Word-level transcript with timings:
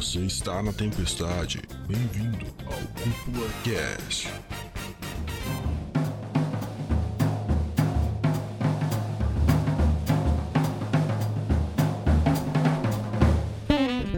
Você 0.00 0.20
está 0.20 0.62
na 0.62 0.72
tempestade. 0.72 1.60
Bem-vindo 1.86 2.46
ao 2.64 2.72
Cúpula 2.72 3.46
Cast. 3.62 4.28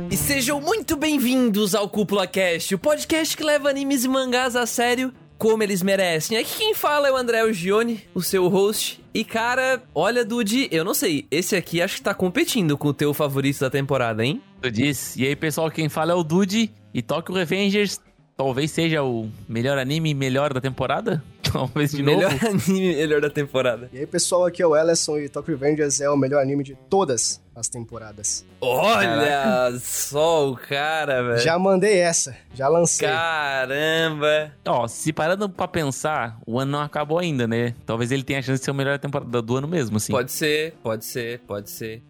E 0.08 0.16
sejam 0.16 0.60
muito 0.60 0.96
bem-vindos 0.96 1.74
ao 1.74 1.88
Cúpula 1.88 2.28
Cast, 2.28 2.76
o 2.76 2.78
podcast 2.78 3.36
que 3.36 3.42
leva 3.42 3.68
animes 3.68 4.04
e 4.04 4.08
mangás 4.08 4.54
a 4.54 4.66
sério 4.66 5.12
como 5.36 5.64
eles 5.64 5.82
merecem. 5.82 6.38
Aqui 6.38 6.58
quem 6.58 6.74
fala 6.74 7.08
é 7.08 7.10
o 7.10 7.16
André 7.16 7.52
Gione, 7.52 8.04
o 8.14 8.22
seu 8.22 8.46
host. 8.46 9.02
E 9.12 9.24
cara, 9.24 9.82
olha, 9.92 10.24
Dude, 10.24 10.68
eu 10.70 10.84
não 10.84 10.94
sei, 10.94 11.26
esse 11.28 11.56
aqui 11.56 11.82
acho 11.82 11.96
que 11.96 12.02
tá 12.02 12.14
competindo 12.14 12.78
com 12.78 12.86
o 12.86 12.94
teu 12.94 13.12
favorito 13.12 13.58
da 13.58 13.68
temporada, 13.68 14.24
hein? 14.24 14.40
Tu 14.62 14.70
disse. 14.70 15.20
E 15.20 15.26
aí, 15.26 15.34
pessoal, 15.34 15.70
quem 15.70 15.88
fala 15.88 16.12
é 16.12 16.14
o 16.14 16.22
Dude. 16.22 16.70
E 16.94 17.02
Tokyo 17.02 17.34
Revengers 17.34 18.00
talvez 18.36 18.70
seja 18.70 19.02
o 19.02 19.28
melhor 19.48 19.76
anime 19.76 20.14
melhor 20.14 20.52
da 20.54 20.60
temporada? 20.60 21.22
Talvez 21.52 21.90
de 21.90 22.02
melhor 22.02 22.32
novo. 22.32 22.46
anime 22.70 22.94
melhor 22.94 23.20
da 23.20 23.28
temporada. 23.28 23.90
E 23.92 23.98
aí, 23.98 24.06
pessoal, 24.06 24.46
aqui 24.46 24.62
é 24.62 24.66
o 24.66 24.76
Ellison 24.76 25.18
e 25.18 25.28
Tokyo 25.28 25.56
Revengers 25.56 26.00
é 26.00 26.08
o 26.08 26.16
melhor 26.16 26.40
anime 26.40 26.62
de 26.62 26.76
todas 26.88 27.42
as 27.54 27.68
temporadas. 27.68 28.44
Olha 28.60 29.72
só 29.78 30.50
o 30.50 30.56
cara, 30.56 31.22
velho. 31.22 31.40
Já 31.40 31.58
mandei 31.58 31.98
essa, 31.98 32.36
já 32.54 32.68
lancei. 32.68 33.06
Caramba. 33.06 34.52
Ó, 34.66 34.88
se 34.88 35.12
parando 35.12 35.48
pra 35.48 35.68
pensar, 35.68 36.38
o 36.46 36.58
ano 36.58 36.72
não 36.72 36.80
acabou 36.80 37.18
ainda, 37.18 37.46
né? 37.46 37.74
Talvez 37.84 38.10
ele 38.10 38.22
tenha 38.22 38.38
a 38.38 38.42
chance 38.42 38.58
de 38.60 38.64
ser 38.64 38.70
o 38.70 38.74
melhor 38.74 38.98
temporada 38.98 39.42
do 39.42 39.56
ano 39.56 39.68
mesmo, 39.68 39.96
assim. 39.98 40.12
Pode 40.12 40.32
ser, 40.32 40.74
pode 40.82 41.04
ser, 41.04 41.40
pode 41.40 41.70
ser. 41.70 42.02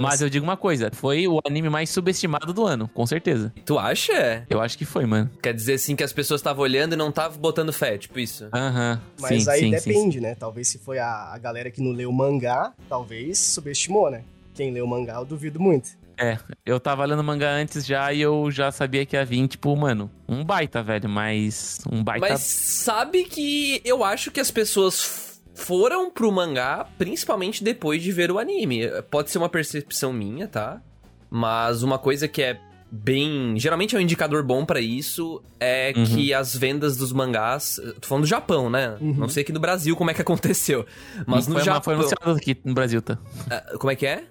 Mas 0.00 0.20
eu 0.20 0.28
digo 0.28 0.44
uma 0.44 0.56
coisa, 0.56 0.90
foi 0.92 1.26
o 1.26 1.40
anime 1.46 1.70
mais 1.70 1.90
subestimado 1.90 2.52
do 2.52 2.66
ano, 2.66 2.88
com 2.88 3.06
certeza. 3.06 3.52
Tu 3.64 3.78
acha? 3.78 4.44
Eu 4.50 4.60
acho 4.60 4.76
que 4.76 4.84
foi, 4.84 5.06
mano. 5.06 5.30
Quer 5.42 5.54
dizer 5.54 5.74
assim 5.74 5.96
que 5.96 6.04
as 6.04 6.12
pessoas 6.12 6.40
estavam 6.40 6.62
olhando 6.62 6.92
e 6.92 6.96
não 6.96 7.08
estavam 7.08 7.38
botando 7.38 7.72
fé, 7.72 7.96
tipo 7.96 8.18
isso. 8.18 8.48
Aham. 8.52 9.00
Mas 9.18 9.44
sim, 9.44 9.50
aí 9.50 9.60
sim, 9.60 9.78
sim, 9.78 9.90
depende, 9.90 10.20
né? 10.20 10.34
Talvez 10.34 10.68
se 10.68 10.78
foi 10.78 10.98
a, 10.98 11.32
a 11.32 11.38
galera 11.38 11.70
que 11.70 11.80
não 11.80 11.92
leu 11.92 12.10
o 12.10 12.12
mangá, 12.12 12.72
talvez 12.88 13.38
subestimou, 13.38 14.10
né? 14.10 14.24
Quem 14.60 14.70
leu 14.70 14.84
o 14.84 14.88
mangá, 14.88 15.14
eu 15.14 15.24
duvido 15.24 15.58
muito. 15.58 15.88
É, 16.18 16.36
eu 16.66 16.78
tava 16.78 17.02
lendo 17.06 17.24
mangá 17.24 17.50
antes 17.50 17.86
já 17.86 18.12
e 18.12 18.20
eu 18.20 18.50
já 18.50 18.70
sabia 18.70 19.06
que 19.06 19.16
ia 19.16 19.24
vir, 19.24 19.48
tipo, 19.48 19.74
mano, 19.74 20.10
um 20.28 20.44
baita, 20.44 20.82
velho, 20.82 21.08
mas 21.08 21.80
um 21.90 22.04
baita... 22.04 22.28
Mas 22.28 22.42
sabe 22.42 23.24
que 23.24 23.80
eu 23.86 24.04
acho 24.04 24.30
que 24.30 24.38
as 24.38 24.50
pessoas 24.50 25.40
foram 25.54 26.10
pro 26.10 26.30
mangá 26.30 26.86
principalmente 26.98 27.64
depois 27.64 28.02
de 28.02 28.12
ver 28.12 28.30
o 28.30 28.38
anime. 28.38 28.82
Pode 29.10 29.30
ser 29.30 29.38
uma 29.38 29.48
percepção 29.48 30.12
minha, 30.12 30.46
tá? 30.46 30.82
Mas 31.30 31.82
uma 31.82 31.98
coisa 31.98 32.28
que 32.28 32.42
é 32.42 32.60
bem. 32.92 33.54
Geralmente 33.56 33.96
é 33.96 33.98
um 33.98 34.02
indicador 34.02 34.42
bom 34.42 34.66
pra 34.66 34.78
isso 34.80 35.42
é 35.58 35.94
Uhum. 35.96 36.04
que 36.04 36.34
as 36.34 36.54
vendas 36.54 36.98
dos 36.98 37.12
mangás. 37.14 37.80
Tô 37.98 38.06
falando 38.08 38.24
do 38.24 38.28
Japão, 38.28 38.68
né? 38.68 38.96
Uhum. 39.00 39.14
Não 39.14 39.28
sei 39.30 39.42
aqui 39.42 39.52
no 39.52 39.60
Brasil 39.60 39.96
como 39.96 40.10
é 40.10 40.14
que 40.14 40.20
aconteceu. 40.22 40.84
Mas 41.26 41.46
no 41.46 41.54
foi, 41.54 41.64
Japão. 41.64 41.82
foi 41.82 41.94
anunciado 41.94 42.30
aqui 42.32 42.58
no 42.62 42.74
Brasil, 42.74 43.00
tá? 43.00 43.16
Ah, 43.50 43.78
Como 43.78 43.90
é 43.90 43.96
que 43.96 44.04
é? 44.06 44.24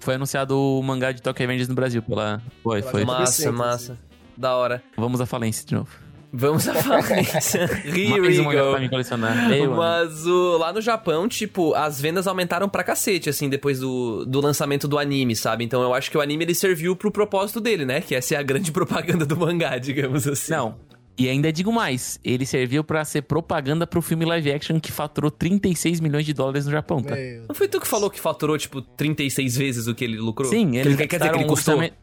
Foi 0.00 0.14
anunciado 0.14 0.58
o 0.58 0.82
mangá 0.82 1.12
de 1.12 1.22
Tokyo 1.22 1.40
Revengers 1.46 1.68
no 1.68 1.74
Brasil 1.74 2.02
pela... 2.02 2.42
Foi, 2.62 2.82
foi. 2.82 3.04
Massa, 3.04 3.52
massa. 3.52 3.98
Da 4.36 4.54
hora. 4.56 4.82
Vamos 4.96 5.20
à 5.20 5.26
falência 5.26 5.66
de 5.66 5.74
novo. 5.74 5.90
Vamos 6.32 6.68
à 6.68 6.74
falência. 6.74 7.64
Here 7.84 8.20
Mais 8.20 8.36
we 8.36 8.40
um 8.40 8.44
mangá 8.44 8.62
go. 8.62 8.70
pra 8.70 8.80
me 8.80 8.88
colecionar. 8.88 9.50
Ei. 9.52 9.66
Mas 9.66 10.26
o, 10.26 10.56
lá 10.58 10.72
no 10.72 10.80
Japão, 10.80 11.28
tipo, 11.28 11.74
as 11.74 12.00
vendas 12.00 12.26
aumentaram 12.28 12.68
pra 12.68 12.84
cacete, 12.84 13.28
assim, 13.28 13.48
depois 13.48 13.80
do, 13.80 14.24
do 14.24 14.40
lançamento 14.40 14.86
do 14.86 14.96
anime, 14.98 15.34
sabe? 15.34 15.64
Então 15.64 15.82
eu 15.82 15.92
acho 15.92 16.10
que 16.10 16.16
o 16.16 16.20
anime 16.20 16.44
ele 16.44 16.54
serviu 16.54 16.94
pro 16.94 17.10
propósito 17.10 17.60
dele, 17.60 17.84
né? 17.84 18.00
Que 18.00 18.14
é 18.14 18.20
ser 18.20 18.36
a 18.36 18.42
grande 18.42 18.70
propaganda 18.72 19.26
do 19.26 19.36
mangá, 19.36 19.76
digamos 19.78 20.26
assim. 20.26 20.52
Não. 20.52 20.76
E 21.20 21.28
ainda 21.28 21.52
digo 21.52 21.70
mais, 21.70 22.18
ele 22.24 22.46
serviu 22.46 22.82
pra 22.82 23.04
ser 23.04 23.20
propaganda 23.22 23.86
pro 23.86 24.00
filme 24.00 24.24
live 24.24 24.50
action 24.52 24.80
que 24.80 24.90
faturou 24.90 25.30
36 25.30 26.00
milhões 26.00 26.24
de 26.24 26.32
dólares 26.32 26.64
no 26.64 26.72
Japão, 26.72 27.02
tá? 27.02 27.14
Meu 27.14 27.44
Não 27.46 27.54
foi 27.54 27.68
tu 27.68 27.78
que 27.78 27.86
falou 27.86 28.08
que 28.08 28.18
faturou, 28.18 28.56
tipo, 28.56 28.80
36 28.80 29.54
vezes 29.56 29.86
o 29.86 29.94
que 29.94 30.02
ele 30.02 30.16
lucrou? 30.16 30.48
Sim, 30.48 30.70
Que 30.70 30.78
ele 30.78 30.96
quer 31.06 31.18
dizer 31.18 31.30
que 31.30 31.38
ele 31.38 31.44
custou. 31.44 31.74
orçamento- 31.74 31.94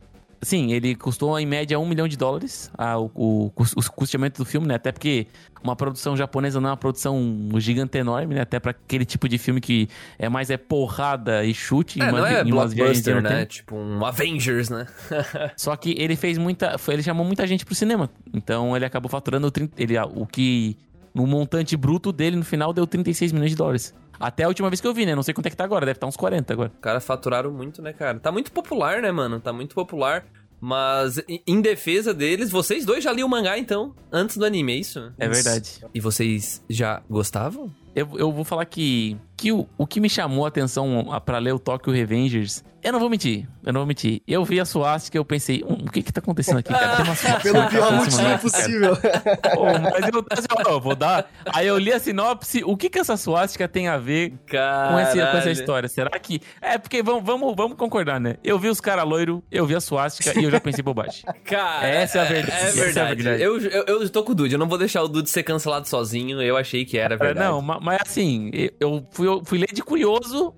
Sim, 0.42 0.72
ele 0.72 0.94
custou 0.96 1.38
em 1.40 1.46
média 1.46 1.80
um 1.80 1.88
milhão 1.88 2.08
de 2.08 2.16
dólares, 2.16 2.70
ah, 2.78 3.00
o, 3.00 3.12
o, 3.16 3.52
o 3.56 3.92
custeamento 3.92 4.42
do 4.44 4.46
filme, 4.46 4.68
né? 4.68 4.75
Até 4.75 4.92
porque 4.92 5.28
uma 5.64 5.75
produção 5.75 6.16
japonesa 6.16 6.62
não 6.62 6.70
é 6.70 6.72
uma 6.72 6.78
produção 6.78 7.20
gigante 7.58 7.98
enorme, 7.98 8.36
né? 8.36 8.42
Até 8.42 8.59
pra 8.59 8.72
aquele 8.72 9.03
tipo 9.03 9.28
de 9.28 9.38
filme 9.38 9.59
que 9.59 9.90
é 10.20 10.30
mais 10.30 10.50
é 10.50 10.58
porrada 10.58 11.44
e 11.44 11.53
chute. 11.53 12.00
É, 12.02 12.06
em 12.06 12.09
uma- 12.09 12.20
não 12.20 12.25
é 12.28 12.44
blockbuster, 12.44 13.22
né? 13.22 13.46
Tipo, 13.48 13.75
um 13.75 14.06
Avengers, 14.06 14.70
né? 14.70 14.86
Só 15.58 15.75
que 15.75 15.96
ele 15.98 16.16
fez 16.16 16.38
muita. 16.38 16.75
Ele 16.88 17.02
chamou 17.02 17.25
muita 17.25 17.48
gente 17.48 17.66
pro 17.66 17.74
cinema. 17.74 18.09
Então 18.34 18.75
ele 18.75 18.86
acabou 18.86 19.09
faturando 19.09 19.50
30, 19.50 19.81
ele, 19.81 19.98
o 20.00 20.25
que. 20.25 20.78
No 21.16 21.25
montante 21.25 21.75
bruto 21.75 22.12
dele 22.12 22.36
no 22.36 22.46
final 22.46 22.72
deu 22.72 22.86
36 22.86 23.31
milhões 23.31 23.50
de 23.50 23.58
dólares. 23.58 23.92
Até 24.19 24.44
a 24.44 24.47
última 24.47 24.69
vez 24.69 24.79
que 24.81 24.88
eu 24.88 24.94
vi, 24.94 25.05
né? 25.05 25.16
Não 25.16 25.23
sei 25.23 25.33
quanto 25.33 25.47
é 25.47 25.50
que 25.50 25.55
tá 25.57 25.63
agora, 25.63 25.85
deve 25.85 25.97
estar 25.97 26.07
uns 26.07 26.17
40 26.17 26.53
agora. 26.53 26.72
Os 26.73 26.79
caras 26.81 27.05
faturaram 27.05 27.51
muito, 27.51 27.81
né, 27.81 27.94
cara? 27.94 28.19
Tá 28.19 28.31
muito 28.31 28.51
popular, 28.51 29.01
né, 29.01 29.11
mano? 29.11 29.39
Tá 29.39 29.51
muito 29.53 29.73
popular. 29.75 30.25
Mas, 30.59 31.19
em- 31.29 31.41
em 31.45 31.61
defesa 31.61 32.13
deles, 32.16 32.50
vocês 32.50 32.83
dois 32.83 33.03
já 33.03 33.13
liam 33.13 33.27
o 33.27 33.29
mangá, 33.29 33.59
então, 33.59 33.94
antes 34.11 34.38
do 34.38 34.44
anime, 34.45 34.73
é 34.73 34.75
isso? 34.77 35.13
É 35.19 35.27
verdade. 35.29 35.85
E 35.94 36.00
vocês 36.00 36.63
já 36.67 37.01
gostavam? 37.07 37.72
Eu, 37.95 38.09
eu 38.17 38.31
vou 38.31 38.44
falar 38.44 38.66
que, 38.66 39.16
que 39.38 39.52
o, 39.52 39.68
o 39.78 39.86
que 39.86 40.00
me 40.00 40.09
chamou 40.09 40.44
a 40.46 40.48
atenção 40.48 41.12
a- 41.14 41.22
pra 41.22 41.38
ler 41.38 41.53
o 41.53 41.59
Tokyo 41.59 41.94
Revengers. 41.94 42.64
Eu 42.84 42.94
não 42.94 43.00
vou 43.00 43.09
mentir, 43.09 43.48
eu 43.66 43.74
não 43.74 43.81
vou 43.81 43.88
mentir. 43.88 44.22
Eu 44.28 44.46
vi 44.46 44.59
a 44.62 44.66
suástica 44.66 45.18
e 45.18 45.20
eu 45.20 45.25
pensei, 45.25 45.62
hum, 45.68 45.84
o 45.88 45.92
que 45.92 46.02
que 46.02 46.12
tá 46.14 46.20
acontecendo 46.20 46.59
aqui, 46.59 46.72
cara? 46.72 46.96
Tem 46.96 47.06
uma 47.06 47.16
suástica 47.18 47.52
Pelo 47.52 47.68
pior 47.70 47.92
motivo 47.94 48.40
possível. 48.40 48.98
Mas 49.92 50.09
eu, 50.14 50.25
assim, 50.31 50.48
ó, 50.66 50.80
vou 50.80 50.96
dar. 50.96 51.30
Aí 51.48 51.68
eu 51.68 51.78
li 51.78 51.92
a 51.92 52.00
sinopse, 52.00 52.64
o 52.64 52.78
que 52.78 52.90
que 52.90 53.00
essa 53.00 53.18
suástica 53.18 53.68
tem 53.68 53.88
a 53.88 53.98
ver 53.98 54.34
com 54.50 55.00
essa, 55.00 55.14
com 55.31 55.38
essa 55.38 55.52
história? 55.52 55.90
Será 55.90 56.12
que. 56.19 56.40
É, 56.62 56.78
porque 56.78 57.02
vamos, 57.04 57.24
vamos, 57.25 57.54
vamos 57.58 57.78
concordar, 57.78 58.19
né? 58.22 58.36
Eu 58.44 58.58
vi 58.59 58.69
os 58.69 58.80
caras 58.80 59.06
loiro, 59.06 59.44
eu 59.52 59.66
vi 59.66 59.75
a 59.75 59.81
suástica 59.81 60.40
e 60.40 60.44
eu 60.44 60.52
já 60.52 60.59
pensei 60.59 60.84
bobagem. 60.84 61.24
Cara, 61.44 61.88
Essa 61.88 62.19
é 62.19 62.22
a 62.22 62.25
verdade, 62.25 62.52
É 62.62 62.68
essa 62.68 62.78
é 62.80 62.81
a 62.81 62.86
verdade. 62.86 63.24
verdade. 63.24 63.44
Eu, 63.44 63.59
eu, 63.59 63.84
eu 64.02 64.09
tô 64.09 64.24
com 64.24 64.31
o 64.31 64.36
Dude, 64.36 64.54
eu 64.54 64.59
não 64.59 64.68
vou 64.69 64.78
deixar 64.78 65.02
o 65.04 65.08
Dude 65.08 65.30
ser 65.30 65.44
cancelado 65.44 65.88
sozinho, 65.88 66.42
eu 66.42 66.56
achei 66.56 66.86
que 66.86 66.98
era 66.98 67.18
verdade. 67.18 67.48
Não, 67.48 67.62
ma- 67.62 67.80
mas 67.81 68.00
assim, 68.06 68.50
eu- 68.54 68.72
eu 68.80 69.08
fui, 69.27 69.39
eu 69.39 69.45
fui 69.45 69.57
ler 69.59 69.73
de 69.73 69.81
curioso. 69.81 70.53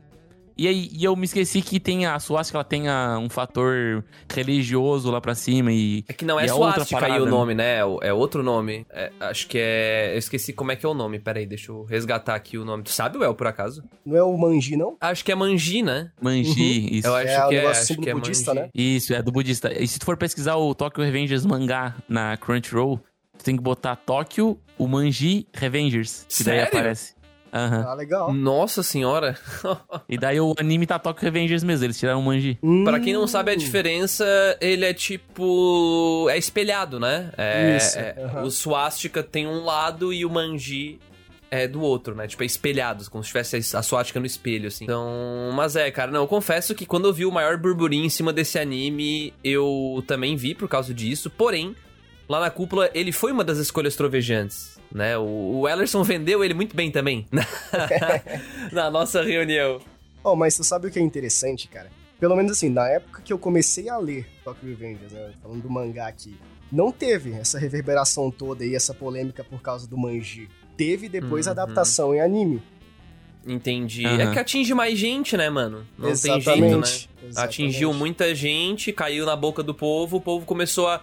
E 0.58 0.68
aí 0.68 0.90
e 0.92 1.06
eu 1.06 1.16
me 1.16 1.24
esqueci 1.24 1.62
que 1.62 1.80
tem 1.80 2.06
a 2.06 2.20
suástica, 2.20 2.58
ela 2.58 2.66
tem 2.66 2.90
a- 2.90 3.18
um 3.18 3.30
fator 3.30 4.04
religioso 4.30 5.10
lá 5.10 5.22
pra 5.22 5.34
cima 5.34 5.72
e. 5.72 6.04
É 6.06 6.12
que 6.12 6.26
não 6.26 6.38
é 6.38 6.50
suástica 6.50 7.06
aí 7.06 7.18
o 7.22 7.24
né? 7.24 7.32
nome, 7.32 7.56
né? 7.56 7.78
É 8.02 8.12
outro 8.14 8.44
nome. 8.44 8.86
É, 8.90 9.10
acho 9.22 9.48
que 9.48 9.58
é... 9.58 10.12
Eu 10.14 10.18
esqueci 10.18 10.52
como 10.52 10.74
é 10.74 10.76
que 10.76 10.86
é 10.86 10.90
o 10.90 10.94
nome, 10.94 11.18
peraí, 11.18 11.46
deixa 11.46 11.72
eu 11.72 11.86
resgatar 11.86 12.36
aqui 12.36 12.58
o 12.58 12.66
nome. 12.66 12.84
Tu 12.84 12.92
sabe, 12.92 13.18
Well, 13.18 13.34
por 13.36 13.48
acaso? 13.48 13.86
Não 14.06 14.18
é 14.18 14.22
o 14.22 14.38
Manji, 14.38 14.76
não? 14.76 14.98
Acho 15.00 15.24
que 15.24 15.32
é 15.32 15.36
Manji, 15.36 15.82
né? 15.82 16.12
Manji, 16.22 16.98
isso. 16.98 17.08
Eu 17.08 17.16
acho 17.16 17.28
É 17.30 17.46
o 17.46 17.50
que 17.50 17.56
é, 17.56 17.66
acho 17.68 17.96
que 17.98 18.10
é 18.10 18.14
budista, 18.14 18.54
né? 18.54 18.70
Isso, 18.76 19.14
é 19.14 19.22
do 19.22 19.32
budista. 19.32 19.72
E 19.82 19.88
se 19.88 19.98
tu 19.98 20.06
for 20.06 20.18
pesquisar 20.18 20.58
o 20.58 20.76
Tokyo 20.76 21.02
Revengers 21.06 21.46
mangá 21.46 21.96
na 22.10 22.36
Crunchyroll, 22.36 23.00
tu 23.38 23.46
tem 23.46 23.56
que 23.56 23.64
botar 23.64 23.96
Tokyo, 23.96 24.60
o 24.78 24.88
Manji 24.88 25.48
Revengers. 25.54 26.26
Que 26.28 26.44
daí 26.44 26.58
Sério? 26.58 26.68
aparece. 26.68 27.14
Aham. 27.52 27.86
Ah, 27.88 27.94
legal. 27.94 28.34
Nossa 28.34 28.84
senhora. 28.84 29.38
E 30.08 30.18
daí 30.18 30.40
o 30.40 30.54
anime 30.60 30.86
tá 30.86 31.00
Tokyo 31.00 31.24
Revengers 31.26 31.64
mesmo, 31.64 31.86
eles 31.86 31.98
tiraram 32.00 32.20
o 32.20 32.24
Manji. 32.24 32.60
Pra 32.84 33.00
quem 33.00 33.14
não 33.14 33.28
sabe 33.28 33.52
a 33.52 33.54
Hum. 33.54 33.58
diferença, 33.58 34.26
ele 34.62 34.86
é 34.86 34.94
tipo. 34.94 36.28
É 36.30 36.38
espelhado, 36.38 37.00
né? 37.00 37.32
É, 37.38 37.78
Isso, 37.78 37.98
é- 38.00 38.16
aham. 38.24 38.44
O 38.44 38.52
swastika 38.52 39.24
tem 39.24 39.48
um 39.48 39.64
lado 39.64 40.14
e 40.14 40.26
o 40.26 40.30
manji 40.30 41.00
é 41.52 41.68
do 41.68 41.82
outro, 41.82 42.14
né? 42.16 42.28
Tipo, 42.28 42.44
é 42.44 42.46
espelhados, 42.46 43.08
como 43.10 43.24
se 43.24 43.30
tivesse 43.30 43.76
a 43.76 43.82
swastika 43.82 44.20
no 44.20 44.26
espelho, 44.26 44.68
assim. 44.68 44.84
Então. 44.86 45.52
Mas 45.56 45.76
é, 45.76 45.90
cara, 45.90 46.12
não, 46.12 46.22
eu 46.22 46.28
confesso 46.28 46.76
que 46.76 46.86
quando 46.86 47.08
eu 47.08 47.14
vi 47.14 47.26
o 47.26 47.32
maior 47.32 47.58
burburinho 47.58 48.06
em 48.06 48.10
cima 48.10 48.32
desse 48.32 48.60
anime, 48.60 49.34
eu 49.44 50.04
também 50.06 50.36
vi 50.36 50.54
por 50.54 50.68
causa 50.70 50.94
disso. 50.94 51.30
Porém, 51.30 51.76
lá 52.28 52.40
na 52.40 52.50
cúpula, 52.52 52.90
ele 52.94 53.12
foi 53.12 53.32
uma 53.32 53.44
das 53.44 53.58
escolhas 53.58 53.96
trovejantes. 53.96 54.79
Né, 54.92 55.18
o, 55.18 55.60
o 55.60 55.68
Ellerson 55.70 56.04
vendeu 56.04 56.44
ele 56.44 56.54
muito 56.56 56.76
bem 56.76 56.90
também 56.92 57.28
na 58.72 58.90
nossa 58.90 59.22
reunião. 59.22 59.80
Oh, 60.24 60.36
mas 60.36 60.56
tu 60.58 60.64
sabe 60.64 60.88
o 60.88 60.92
que 60.92 61.00
é 61.00 61.02
interessante, 61.02 61.68
cara? 61.68 61.90
Pelo 62.20 62.36
menos 62.36 62.52
assim, 62.52 62.70
na 62.70 62.88
época 62.90 63.22
que 63.22 63.32
eu 63.32 63.40
comecei 63.40 63.88
a 63.88 63.98
ler 63.98 64.28
Tokyo 64.44 64.68
Revengers, 64.68 65.12
né? 65.14 65.32
Falando 65.42 65.62
do 65.62 65.70
mangá 65.70 66.08
aqui, 66.08 66.36
não 66.72 66.92
teve 66.92 67.32
essa 67.34 67.58
reverberação 67.58 68.30
toda 68.30 68.66
e 68.66 68.76
essa 68.76 68.94
polêmica 68.94 69.44
por 69.44 69.62
causa 69.62 69.88
do 69.88 69.98
Manji. 69.98 70.50
Teve 70.76 71.08
depois 71.08 71.48
a 71.48 71.52
Uhum. 71.52 71.60
adaptação 71.62 72.14
em 72.16 72.20
anime. 72.20 72.62
Entendi. 73.48 74.06
Aham. 74.06 74.22
É 74.22 74.34
que 74.34 74.40
atinge 74.40 74.74
mais 74.74 74.98
gente, 75.00 75.38
né, 75.38 75.50
mano? 75.50 75.88
Não 75.98 76.10
tem 76.16 76.42
jeito, 76.42 76.60
né? 76.60 76.78
Exatamente. 76.78 77.10
Atingiu 77.38 77.94
muita 77.94 78.36
gente, 78.36 78.92
caiu 78.92 79.26
na 79.26 79.36
boca 79.36 79.64
do 79.64 79.74
povo, 79.74 80.18
o 80.18 80.22
povo 80.22 80.46
começou 80.46 80.88
a. 80.90 81.02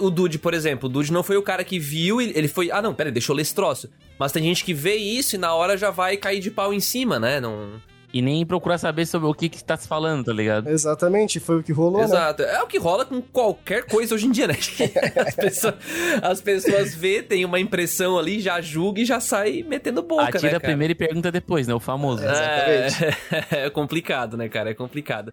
O 0.00 0.10
Dude, 0.10 0.38
por 0.38 0.54
exemplo, 0.54 0.88
o 0.88 0.92
Dude 0.92 1.12
não 1.12 1.22
foi 1.22 1.36
o 1.36 1.42
cara 1.42 1.64
que 1.64 1.78
viu, 1.78 2.20
e 2.20 2.32
ele 2.36 2.48
foi. 2.48 2.70
Ah, 2.70 2.82
não, 2.82 2.94
pera 2.94 3.08
aí, 3.08 3.12
deixa 3.12 3.32
eu 3.32 3.36
ler 3.36 3.42
esse 3.42 3.54
troço. 3.54 3.90
Mas 4.18 4.32
tem 4.32 4.42
gente 4.42 4.64
que 4.64 4.74
vê 4.74 4.96
isso 4.96 5.36
e 5.36 5.38
na 5.38 5.54
hora 5.54 5.76
já 5.76 5.90
vai 5.90 6.16
cair 6.16 6.40
de 6.40 6.50
pau 6.50 6.72
em 6.74 6.80
cima, 6.80 7.18
né? 7.18 7.40
Não. 7.40 7.80
E 8.12 8.20
nem 8.20 8.44
procurar 8.44 8.76
saber 8.76 9.06
sobre 9.06 9.28
o 9.28 9.34
que 9.34 9.48
que 9.48 9.62
tá 9.62 9.76
se 9.76 9.86
falando, 9.86 10.24
tá 10.24 10.32
ligado? 10.32 10.68
Exatamente, 10.68 11.38
foi 11.38 11.60
o 11.60 11.62
que 11.62 11.72
rolou, 11.72 12.00
né? 12.00 12.06
Exato. 12.06 12.42
É 12.42 12.60
o 12.60 12.66
que 12.66 12.76
rola 12.76 13.04
com 13.04 13.22
qualquer 13.22 13.84
coisa 13.86 14.14
hoje 14.14 14.26
em 14.26 14.32
dia, 14.32 14.48
né? 14.48 14.54
As 15.16 15.34
pessoas, 15.34 15.74
as 16.22 16.40
pessoas 16.40 16.94
vê, 16.94 17.22
tem 17.22 17.44
uma 17.44 17.60
impressão 17.60 18.18
ali, 18.18 18.40
já 18.40 18.60
julga 18.60 19.00
e 19.00 19.04
já 19.04 19.20
sai 19.20 19.64
metendo 19.66 20.02
boca, 20.02 20.24
Atira 20.24 20.42
né, 20.44 20.50
cara? 20.50 20.60
primeiro 20.60 20.92
e 20.92 20.94
pergunta 20.94 21.30
depois, 21.30 21.68
né? 21.68 21.74
O 21.74 21.80
famoso. 21.80 22.24
É, 22.24 22.88
é 23.66 23.70
complicado, 23.70 24.36
né, 24.36 24.48
cara? 24.48 24.70
É 24.70 24.74
complicado. 24.74 25.32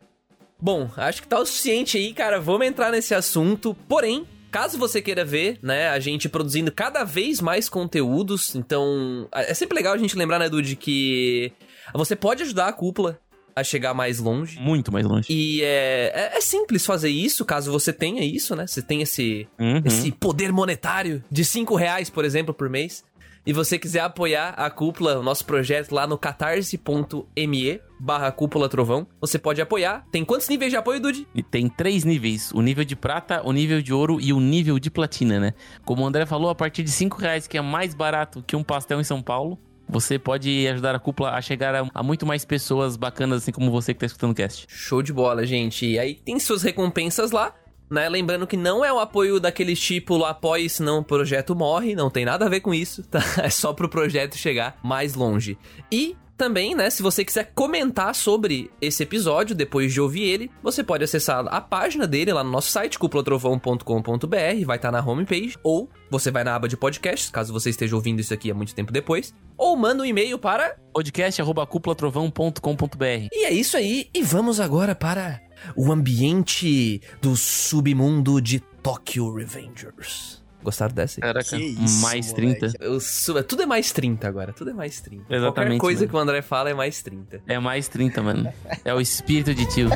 Bom, 0.60 0.90
acho 0.98 1.22
que 1.22 1.28
tá 1.28 1.40
o 1.40 1.46
suficiente 1.46 1.98
aí, 1.98 2.14
cara. 2.14 2.40
Vamos 2.40 2.66
entrar 2.68 2.92
nesse 2.92 3.14
assunto. 3.14 3.76
Porém, 3.88 4.26
caso 4.52 4.78
você 4.78 5.02
queira 5.02 5.24
ver, 5.24 5.60
né, 5.62 5.90
a 5.90 6.00
gente 6.00 6.28
produzindo 6.28 6.72
cada 6.72 7.04
vez 7.04 7.40
mais 7.42 7.70
conteúdos, 7.70 8.56
então 8.56 9.28
é 9.34 9.54
sempre 9.54 9.76
legal 9.76 9.94
a 9.94 9.98
gente 9.98 10.16
lembrar, 10.18 10.40
né, 10.40 10.50
Dude, 10.50 10.76
que 10.76 11.52
você 11.94 12.16
pode 12.16 12.44
ajudar 12.44 12.68
a 12.68 12.74
cúpula 12.74 13.20
a 13.56 13.64
chegar 13.64 13.94
mais 13.94 14.20
longe. 14.20 14.60
Muito 14.60 14.92
mais 14.92 15.06
longe. 15.06 15.28
E 15.32 15.62
é, 15.64 16.12
é, 16.34 16.38
é 16.38 16.42
simples 16.42 16.86
fazer 16.86 17.10
isso, 17.10 17.44
caso 17.44 17.72
você 17.72 17.92
tenha 17.92 18.24
isso, 18.24 18.56
né? 18.56 18.68
Você 18.68 18.84
tem 18.84 19.02
esse, 19.02 19.48
Uhum. 19.60 19.82
esse 19.84 20.12
poder 20.12 20.52
monetário 20.52 21.24
de 21.32 21.44
5 21.44 21.76
reais, 21.76 22.08
por 22.10 22.24
exemplo, 22.24 22.54
por 22.54 22.70
mês. 22.70 23.04
E 23.48 23.54
você 23.54 23.80
quiser 23.80 24.02
apoiar 24.02 24.50
a 24.58 24.70
cúpula, 24.70 25.18
o 25.18 25.24
nosso 25.24 25.46
projeto 25.46 25.94
lá 25.94 26.06
no 26.06 26.18
catarse.me 26.18 27.80
barra 27.98 28.30
cúpula 28.30 28.68
trovão, 28.68 29.08
você 29.22 29.40
pode 29.40 29.62
apoiar. 29.62 30.06
Tem 30.12 30.26
quantos 30.26 30.50
níveis 30.50 30.70
de 30.70 30.76
apoio, 30.76 31.00
Dude? 31.00 31.26
E 31.34 31.42
tem 31.42 31.70
três 31.70 32.04
níveis: 32.04 32.52
o 32.52 32.62
nível 32.62 32.84
de 32.84 32.94
prata, 32.94 33.42
o 33.46 33.54
nível 33.54 33.82
de 33.82 33.94
ouro 33.94 34.20
e 34.20 34.34
o 34.34 34.42
nível 34.42 34.78
de 34.78 34.92
platina, 34.92 35.40
né? 35.40 35.54
Como 35.86 36.04
o 36.04 36.06
André 36.06 36.26
falou, 36.26 36.50
a 36.50 36.56
partir 36.56 36.84
de 36.84 36.92
5 36.92 37.18
reais, 37.22 37.48
que 37.48 37.58
é 37.58 37.62
mais 37.62 37.96
barato 37.96 38.44
que 38.46 38.54
um 38.54 38.64
pastel 38.64 39.00
em 39.00 39.06
São 39.06 39.22
Paulo, 39.22 39.58
você 39.88 40.20
pode 40.20 40.68
ajudar 40.68 40.94
a 40.94 41.00
cúpula 41.00 41.32
a 41.32 41.42
chegar 41.42 41.74
a, 41.74 41.90
a 41.94 42.04
muito 42.04 42.26
mais 42.26 42.44
pessoas 42.44 42.98
bacanas, 42.98 43.44
assim 43.44 43.54
como 43.54 43.72
você 43.72 43.94
que 43.94 44.02
tá 44.02 44.08
escutando 44.08 44.32
o 44.32 44.36
cast. 44.36 44.66
Show 44.68 45.02
de 45.02 45.14
bola, 45.14 45.46
gente. 45.46 45.86
E 45.86 45.98
aí 45.98 46.16
tem 46.16 46.38
suas 46.38 46.64
recompensas 46.64 47.32
lá. 47.32 47.56
Né? 47.90 48.10
Lembrando 48.10 48.48
que 48.48 48.58
não 48.58 48.84
é 48.84 48.92
o 48.92 49.00
apoio 49.00 49.40
daquele 49.40 49.76
tipo 49.76 50.24
apoie, 50.26 50.70
senão 50.70 51.00
o 51.00 51.04
projeto 51.04 51.56
morre, 51.56 51.96
não 51.96 52.10
tem 52.10 52.26
nada 52.26 52.46
a 52.46 52.50
ver 52.50 52.60
com 52.60 52.74
isso, 52.74 53.04
tá? 53.04 53.20
É 53.42 53.50
só 53.50 53.72
pro 53.72 53.88
projeto 53.90 54.36
chegar 54.36 54.78
mais 54.84 55.16
longe. 55.16 55.58
E 55.92 56.16
também, 56.38 56.76
né, 56.76 56.90
se 56.90 57.02
você 57.02 57.26
quiser 57.26 57.52
comentar 57.56 58.14
sobre 58.14 58.70
esse 58.80 59.02
episódio 59.02 59.56
depois 59.56 59.92
de 59.92 60.00
ouvir 60.00 60.22
ele, 60.22 60.52
você 60.62 60.84
pode 60.84 61.04
acessar 61.04 61.46
a 61.48 61.60
página 61.60 62.06
dele 62.06 62.32
lá 62.32 62.44
no 62.44 62.52
nosso 62.52 62.70
site, 62.70 63.00
cuplatrovão.com.br, 63.00 64.66
vai 64.66 64.78
estar 64.78 64.92
na 64.92 65.04
homepage, 65.04 65.58
ou 65.64 65.90
você 66.12 66.30
vai 66.30 66.44
na 66.44 66.56
aba 66.56 66.68
de 66.68 66.78
podcasts, 66.78 67.32
caso 67.32 67.52
você 67.52 67.72
esteja 67.72 67.96
ouvindo 67.96 68.20
isso 68.20 68.34
aqui 68.34 68.52
há 68.52 68.54
muito 68.54 68.76
tempo 68.76 68.94
depois, 68.94 69.34
ou 69.58 69.76
manda 69.76 70.04
um 70.04 70.06
e-mail 70.06 70.38
para 70.38 70.78
Podcast 70.94 71.42
arroba 71.42 71.66
cúpulatrovão.com.br. 71.66 73.28
e 73.34 73.46
é 73.46 73.52
isso 73.52 73.76
aí, 73.76 74.08
e 74.14 74.22
vamos 74.22 74.60
agora 74.60 74.94
para 74.94 75.47
o 75.76 75.92
ambiente 75.92 77.02
do 77.22 77.36
submundo 77.36 78.42
de 78.42 78.60
Tokyo 78.60 79.34
Revengers. 79.34 80.42
Gostaram 80.64 80.94
dessa? 80.94 81.22
Caraca, 81.22 81.58
Que 81.58 81.64
isso, 81.64 82.02
mais 82.02 82.32
moleque. 82.34 82.60
30. 82.60 82.90
O 82.90 83.00
su- 83.00 83.42
Tudo 83.44 83.62
é 83.62 83.66
mais 83.66 83.92
30 83.92 84.28
agora, 84.28 84.52
tudo 84.52 84.72
é 84.72 84.74
mais 84.74 85.00
30. 85.00 85.24
Qualquer 85.24 85.38
Exatamente, 85.38 85.80
coisa 85.80 86.00
mano. 86.02 86.10
que 86.10 86.16
o 86.16 86.20
André 86.20 86.42
fala 86.42 86.70
é 86.70 86.74
mais 86.74 87.02
30. 87.02 87.42
É 87.48 87.60
mais 87.60 87.88
30, 87.88 88.22
mano. 88.22 88.52
É 88.84 88.94
o 88.94 89.00
espírito 89.00 89.54
de 89.54 89.66
tio. 89.68 89.88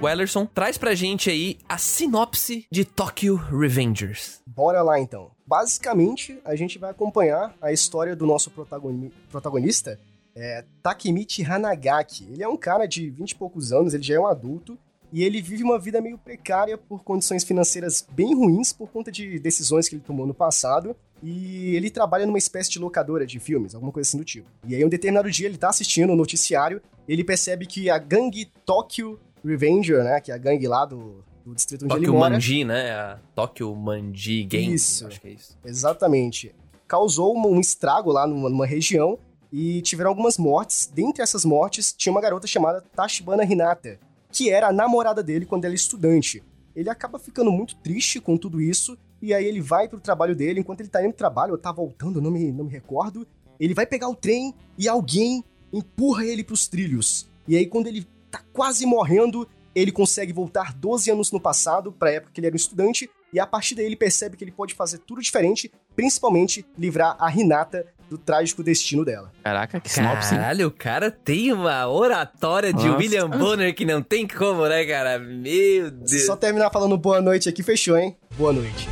O 0.00 0.08
Ellerson 0.08 0.44
traz 0.46 0.76
pra 0.76 0.94
gente 0.94 1.30
aí 1.30 1.58
a 1.68 1.78
sinopse 1.78 2.66
de 2.70 2.84
Tokyo 2.84 3.36
Revengers. 3.36 4.40
Bora 4.46 4.82
lá 4.82 4.98
então. 4.98 5.30
Basicamente, 5.46 6.38
a 6.44 6.54
gente 6.56 6.78
vai 6.78 6.90
acompanhar 6.90 7.54
a 7.60 7.72
história 7.72 8.16
do 8.16 8.26
nosso 8.26 8.50
protagoni- 8.50 9.12
protagonista, 9.30 9.98
é, 10.34 10.64
Takemichi 10.82 11.44
Hanagaki. 11.44 12.26
Ele 12.32 12.42
é 12.42 12.48
um 12.48 12.56
cara 12.56 12.86
de 12.86 13.10
20 13.10 13.32
e 13.32 13.34
poucos 13.34 13.72
anos, 13.72 13.92
ele 13.92 14.02
já 14.02 14.14
é 14.14 14.20
um 14.20 14.26
adulto, 14.26 14.78
e 15.12 15.22
ele 15.22 15.42
vive 15.42 15.62
uma 15.62 15.78
vida 15.78 16.00
meio 16.00 16.16
precária 16.16 16.78
por 16.78 17.04
condições 17.04 17.44
financeiras 17.44 18.06
bem 18.12 18.34
ruins 18.34 18.72
por 18.72 18.88
conta 18.88 19.12
de 19.12 19.38
decisões 19.38 19.86
que 19.86 19.94
ele 19.96 20.02
tomou 20.02 20.26
no 20.26 20.32
passado. 20.32 20.96
E 21.22 21.76
ele 21.76 21.90
trabalha 21.90 22.26
numa 22.26 22.38
espécie 22.38 22.70
de 22.70 22.78
locadora 22.78 23.26
de 23.26 23.38
filmes, 23.38 23.74
alguma 23.74 23.92
coisa 23.92 24.08
assim 24.08 24.16
do 24.18 24.24
tipo. 24.24 24.48
E 24.66 24.74
aí, 24.74 24.84
um 24.84 24.88
determinado 24.88 25.30
dia, 25.30 25.46
ele 25.46 25.58
tá 25.58 25.68
assistindo 25.68 26.12
o 26.12 26.16
noticiário, 26.16 26.80
ele 27.06 27.22
percebe 27.22 27.66
que 27.66 27.90
a 27.90 27.98
gangue 27.98 28.50
Tokyo 28.64 29.20
Revenger, 29.44 30.02
né, 30.02 30.20
que 30.20 30.32
é 30.32 30.34
a 30.34 30.38
gangue 30.38 30.66
lá 30.66 30.84
do, 30.84 31.22
do 31.44 31.54
distrito 31.54 31.84
onde 31.84 31.94
ele 31.94 32.06
Tokyo 32.06 32.18
mora... 32.18 32.34
Manji, 32.34 32.64
né? 32.64 32.92
A 32.92 33.18
Tokyo 33.34 33.74
Manji 33.74 34.44
Gang. 34.44 34.74
Isso. 34.74 35.06
Acho 35.06 35.20
que 35.20 35.28
é 35.28 35.30
isso. 35.32 35.56
Exatamente. 35.64 36.54
Causou 36.86 37.36
um 37.36 37.60
estrago 37.60 38.10
lá 38.12 38.26
numa, 38.26 38.48
numa 38.48 38.66
região 38.66 39.18
e 39.52 39.82
tiveram 39.82 40.10
algumas 40.10 40.38
mortes. 40.38 40.90
Dentre 40.92 41.22
essas 41.22 41.44
mortes, 41.44 41.92
tinha 41.92 42.12
uma 42.12 42.20
garota 42.20 42.46
chamada 42.46 42.80
Tashibana 42.94 43.44
Hinata, 43.44 43.98
que 44.30 44.50
era 44.50 44.68
a 44.68 44.72
namorada 44.72 45.22
dele 45.22 45.44
quando 45.44 45.64
ele 45.64 45.74
era 45.74 45.76
estudante. 45.76 46.42
Ele 46.74 46.88
acaba 46.88 47.18
ficando 47.18 47.52
muito 47.52 47.76
triste 47.76 48.18
com 48.18 48.36
tudo 48.36 48.60
isso, 48.60 48.96
e 49.20 49.34
aí 49.34 49.44
ele 49.44 49.60
vai 49.60 49.88
pro 49.88 50.00
trabalho 50.00 50.34
dele. 50.34 50.60
Enquanto 50.60 50.80
ele 50.80 50.88
tá 50.88 51.02
indo 51.02 51.10
pro 51.10 51.18
trabalho, 51.18 51.52
ou 51.52 51.58
tá 51.58 51.70
voltando, 51.70 52.18
eu 52.18 52.22
não 52.22 52.30
me, 52.30 52.50
não 52.50 52.64
me 52.64 52.70
recordo, 52.70 53.26
ele 53.60 53.74
vai 53.74 53.86
pegar 53.86 54.08
o 54.08 54.14
trem 54.16 54.54
e 54.78 54.88
alguém 54.88 55.44
empurra 55.72 56.24
ele 56.24 56.42
pros 56.42 56.66
trilhos. 56.66 57.26
E 57.46 57.56
aí, 57.56 57.66
quando 57.66 57.86
ele 57.88 58.06
tá 58.30 58.42
quase 58.52 58.86
morrendo, 58.86 59.46
ele 59.74 59.92
consegue 59.92 60.32
voltar 60.32 60.72
12 60.74 61.10
anos 61.10 61.32
no 61.32 61.40
passado, 61.40 61.92
pra 61.92 62.12
época 62.12 62.32
que 62.32 62.40
ele 62.40 62.48
era 62.48 62.54
um 62.54 62.56
estudante, 62.56 63.10
e 63.32 63.40
a 63.40 63.46
partir 63.46 63.74
daí 63.74 63.86
ele 63.86 63.96
percebe 63.96 64.36
que 64.36 64.44
ele 64.44 64.52
pode 64.52 64.74
fazer 64.74 64.98
tudo 64.98 65.22
diferente, 65.22 65.72
principalmente 65.96 66.66
livrar 66.78 67.16
a 67.18 67.30
Hinata 67.30 67.86
do 68.10 68.18
trágico 68.18 68.62
destino 68.62 69.06
dela. 69.06 69.32
Caraca, 69.42 69.80
que 69.80 69.90
sinopse. 69.90 70.34
Caralho, 70.34 70.66
o 70.66 70.70
cara 70.70 71.10
tem 71.10 71.50
uma 71.50 71.88
oratória 71.88 72.70
de 72.70 72.84
Nossa. 72.84 72.98
William 72.98 73.30
Bonner 73.30 73.74
que 73.74 73.86
não 73.86 74.02
tem 74.02 74.28
como, 74.28 74.66
né, 74.68 74.84
cara? 74.84 75.18
Meu 75.18 75.90
Deus. 75.90 76.26
só 76.26 76.36
terminar 76.36 76.70
falando 76.70 76.98
boa 76.98 77.22
noite 77.22 77.48
aqui, 77.48 77.62
fechou, 77.62 77.96
hein? 77.96 78.14
Boa 78.36 78.52
noite. 78.52 78.86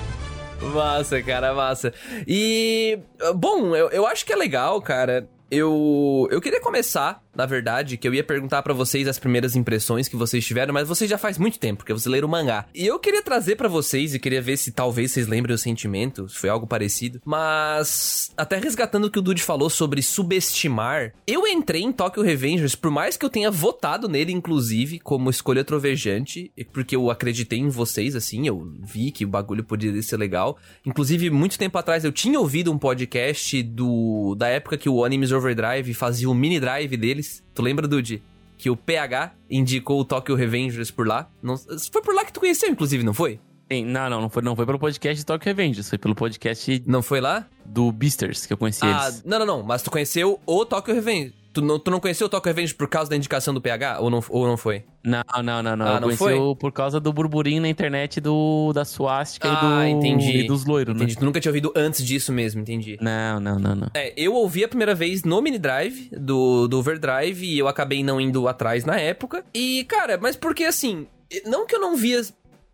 Massa, 0.75 1.23
cara, 1.23 1.53
massa. 1.55 1.93
E, 2.27 2.99
bom, 3.35 3.77
eu, 3.77 3.89
eu 3.91 4.07
acho 4.07 4.25
que 4.25 4.33
é 4.33 4.37
legal, 4.37 4.81
cara. 4.81 5.29
Eu, 5.51 6.29
eu 6.31 6.41
queria 6.41 6.61
começar, 6.61 7.23
na 7.41 7.47
verdade, 7.47 7.97
que 7.97 8.07
eu 8.07 8.13
ia 8.13 8.23
perguntar 8.23 8.63
pra 8.63 8.75
vocês 8.75 9.09
as 9.09 9.19
primeiras 9.19 9.57
impressões 9.57 10.07
que 10.09 10.17
vocês 10.17 10.45
tiveram, 10.45 10.75
mas 10.75 10.87
vocês 10.87 11.09
já 11.09 11.17
faz 11.17 11.39
muito 11.39 11.59
tempo, 11.59 11.79
porque 11.79 11.93
vocês 11.95 12.13
leram 12.13 12.29
o 12.29 12.31
mangá. 12.31 12.67
E 12.75 12.87
eu 12.87 12.99
queria 12.99 13.23
trazer 13.23 13.57
pra 13.57 13.67
vocês, 13.67 14.15
e 14.15 14.19
queria 14.19 14.43
ver 14.43 14.59
se 14.59 14.73
talvez 14.73 15.13
vocês 15.13 15.27
lembrem 15.27 15.55
o 15.55 15.59
sentimento, 15.59 16.29
se 16.29 16.37
foi 16.37 16.51
algo 16.51 16.67
parecido. 16.67 17.19
Mas, 17.25 18.31
até 18.37 18.59
resgatando 18.59 19.07
o 19.07 19.11
que 19.11 19.19
o 19.19 19.23
Dude 19.23 19.43
falou 19.43 19.71
sobre 19.71 20.03
subestimar, 20.03 21.15
eu 21.27 21.47
entrei 21.47 21.81
em 21.81 21.93
Tokyo 21.93 22.23
Revengers, 22.23 22.75
por 22.75 22.91
mais 22.91 23.17
que 23.17 23.25
eu 23.25 23.31
tenha 23.31 23.51
votado 23.51 24.07
nele, 24.07 24.33
inclusive, 24.33 24.99
como 24.99 25.31
escolha 25.31 25.65
trovejante, 25.65 26.53
porque 26.75 26.95
eu 26.95 27.11
acreditei 27.11 27.59
em 27.59 27.71
vocês, 27.71 28.15
assim, 28.15 28.47
eu 28.47 28.71
vi 28.83 29.11
que 29.11 29.25
o 29.25 29.29
bagulho 29.29 29.65
poderia 29.65 30.03
ser 30.03 30.19
legal. 30.19 30.59
Inclusive, 30.85 31.31
muito 31.31 31.59
tempo 31.59 31.79
atrás 31.79 32.05
eu 32.05 32.13
tinha 32.13 32.39
ouvido 32.39 32.71
um 32.71 32.77
podcast 32.77 33.63
do 33.63 34.35
da 34.35 34.49
época 34.49 34.77
que 34.77 34.91
o 34.91 35.03
Animes 35.07 35.33
Overdrive 35.33 35.95
fazia 35.95 36.29
o 36.29 36.35
mini 36.35 36.61
drive 36.61 36.99
deles. 36.99 37.30
Tu 37.55 37.63
lembra, 37.63 37.87
Dude? 37.89 38.23
Que 38.59 38.69
o 38.71 38.77
PH 38.77 39.33
indicou 39.51 40.01
o 40.01 40.05
Tokyo 40.05 40.35
Revengers 40.35 40.91
por 40.91 41.07
lá. 41.07 41.29
Não, 41.43 41.57
foi 41.57 42.03
por 42.03 42.15
lá 42.15 42.25
que 42.25 42.33
tu 42.33 42.41
conheceu, 42.41 42.69
inclusive, 42.69 43.03
não 43.03 43.15
foi? 43.15 43.41
Sim, 43.73 43.85
não, 43.85 44.11
não, 44.11 44.21
não 44.23 44.29
foi, 44.29 44.43
não 44.43 44.57
foi 44.57 44.67
pelo 44.67 44.79
podcast 44.79 45.17
de 45.19 45.25
Tokyo 45.25 45.47
Revengers, 45.47 45.89
foi 45.89 45.97
pelo 45.97 46.15
podcast 46.15 46.83
Não 46.87 47.03
foi 47.03 47.21
lá? 47.21 47.47
do 47.65 47.93
Beasters 47.93 48.45
que 48.45 48.53
eu 48.53 48.57
conheci 48.59 48.81
Ah, 48.85 49.05
eles. 49.07 49.23
não, 49.25 49.39
não, 49.39 49.47
não. 49.47 49.63
Mas 49.63 49.81
tu 49.83 49.91
conheceu 49.93 50.41
o 50.45 50.65
Tokyo 50.67 50.93
Revengers. 50.95 51.35
Tu 51.53 51.61
não, 51.61 51.79
tu 51.81 51.91
não 51.91 51.99
conheceu 51.99 52.27
o 52.27 52.31
Tokyo 52.31 52.49
Revengers 52.49 52.73
por 52.73 52.87
causa 52.89 53.11
da 53.11 53.17
indicação 53.17 53.53
do 53.53 53.61
PH? 53.61 53.99
Ou 54.01 54.09
não, 54.09 54.23
ou 54.29 54.47
não 54.47 54.57
foi? 54.57 54.85
Não, 55.03 55.23
não, 55.43 55.63
não, 55.63 55.77
não. 55.77 55.87
Ah, 55.87 55.95
eu 55.97 56.01
não 56.01 56.11
foi? 56.17 56.35
por 56.59 56.71
causa 56.71 57.01
do 57.01 57.13
burburinho 57.13 57.63
na 57.63 57.69
internet 57.69 58.21
do, 58.21 58.73
da 58.73 58.85
suástica 58.85 59.49
Ah, 59.51 59.89
e, 59.89 59.93
do, 59.93 59.99
entendi. 59.99 60.39
e 60.39 60.47
dos 60.47 60.65
loiros, 60.65 60.95
Entendi. 60.95 61.15
né? 61.15 61.19
Tu 61.19 61.25
nunca 61.25 61.41
tinha 61.41 61.51
ouvido 61.51 61.73
antes 61.75 62.05
disso 62.05 62.33
mesmo, 62.33 62.61
entendi. 62.61 62.97
Não, 63.01 63.41
não, 63.41 63.59
não, 63.59 63.75
não. 63.75 63.91
É, 63.95 64.13
eu 64.17 64.35
ouvi 64.35 64.63
a 64.63 64.69
primeira 64.69 64.95
vez 64.95 65.25
no 65.25 65.43
mini 65.43 65.59
drive 65.59 66.09
do, 66.13 66.69
do 66.69 66.79
Overdrive 66.79 67.45
e 67.45 67.59
eu 67.59 67.67
acabei 67.67 68.05
não 68.05 68.21
indo 68.21 68.47
atrás 68.47 68.85
na 68.85 69.01
época. 69.01 69.45
E, 69.53 69.85
cara, 69.85 70.19
mas 70.23 70.37
porque 70.37 70.63
assim, 70.65 71.07
não 71.47 71.67
que 71.67 71.75
eu 71.75 71.81
não 71.81 71.97
via, 71.97 72.21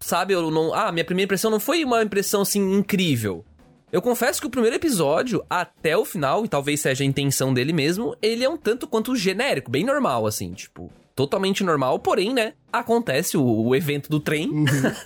sabe, 0.01 0.35
eu 0.35 0.51
não. 0.51 0.75
Ah, 0.75 0.93
minha 0.93 1.05
primeira 1.05 1.25
impressão 1.27 1.51
não 1.51 1.61
foi 1.61 1.83
uma 1.83 2.03
impressão 2.03 2.43
assim 2.43 2.61
incrível. 2.75 3.43
Eu 3.93 4.03
confesso 4.03 4.41
que 4.41 4.47
o 4.47 4.51
primeiro 4.51 4.77
episódio, 4.77 5.45
até 5.49 5.97
o 5.97 6.05
final, 6.05 6.45
e 6.45 6.49
talvez 6.49 6.81
seja 6.81 7.05
a 7.05 7.07
intenção 7.07 7.55
dele 7.55 7.73
mesmo, 7.73 8.17
ele 8.21 8.45
é 8.45 8.49
um 8.49 8.57
tanto 8.57 8.87
quanto 8.87 9.15
genérico, 9.15 9.71
bem 9.71 9.85
normal, 9.85 10.27
assim, 10.27 10.53
tipo, 10.53 10.91
totalmente 11.15 11.63
normal, 11.63 12.01
porém, 12.01 12.35
né, 12.35 12.53
acontece 12.71 13.37
o, 13.37 13.45
o 13.45 13.75
evento 13.77 14.11
do 14.11 14.19
trem. 14.19 14.51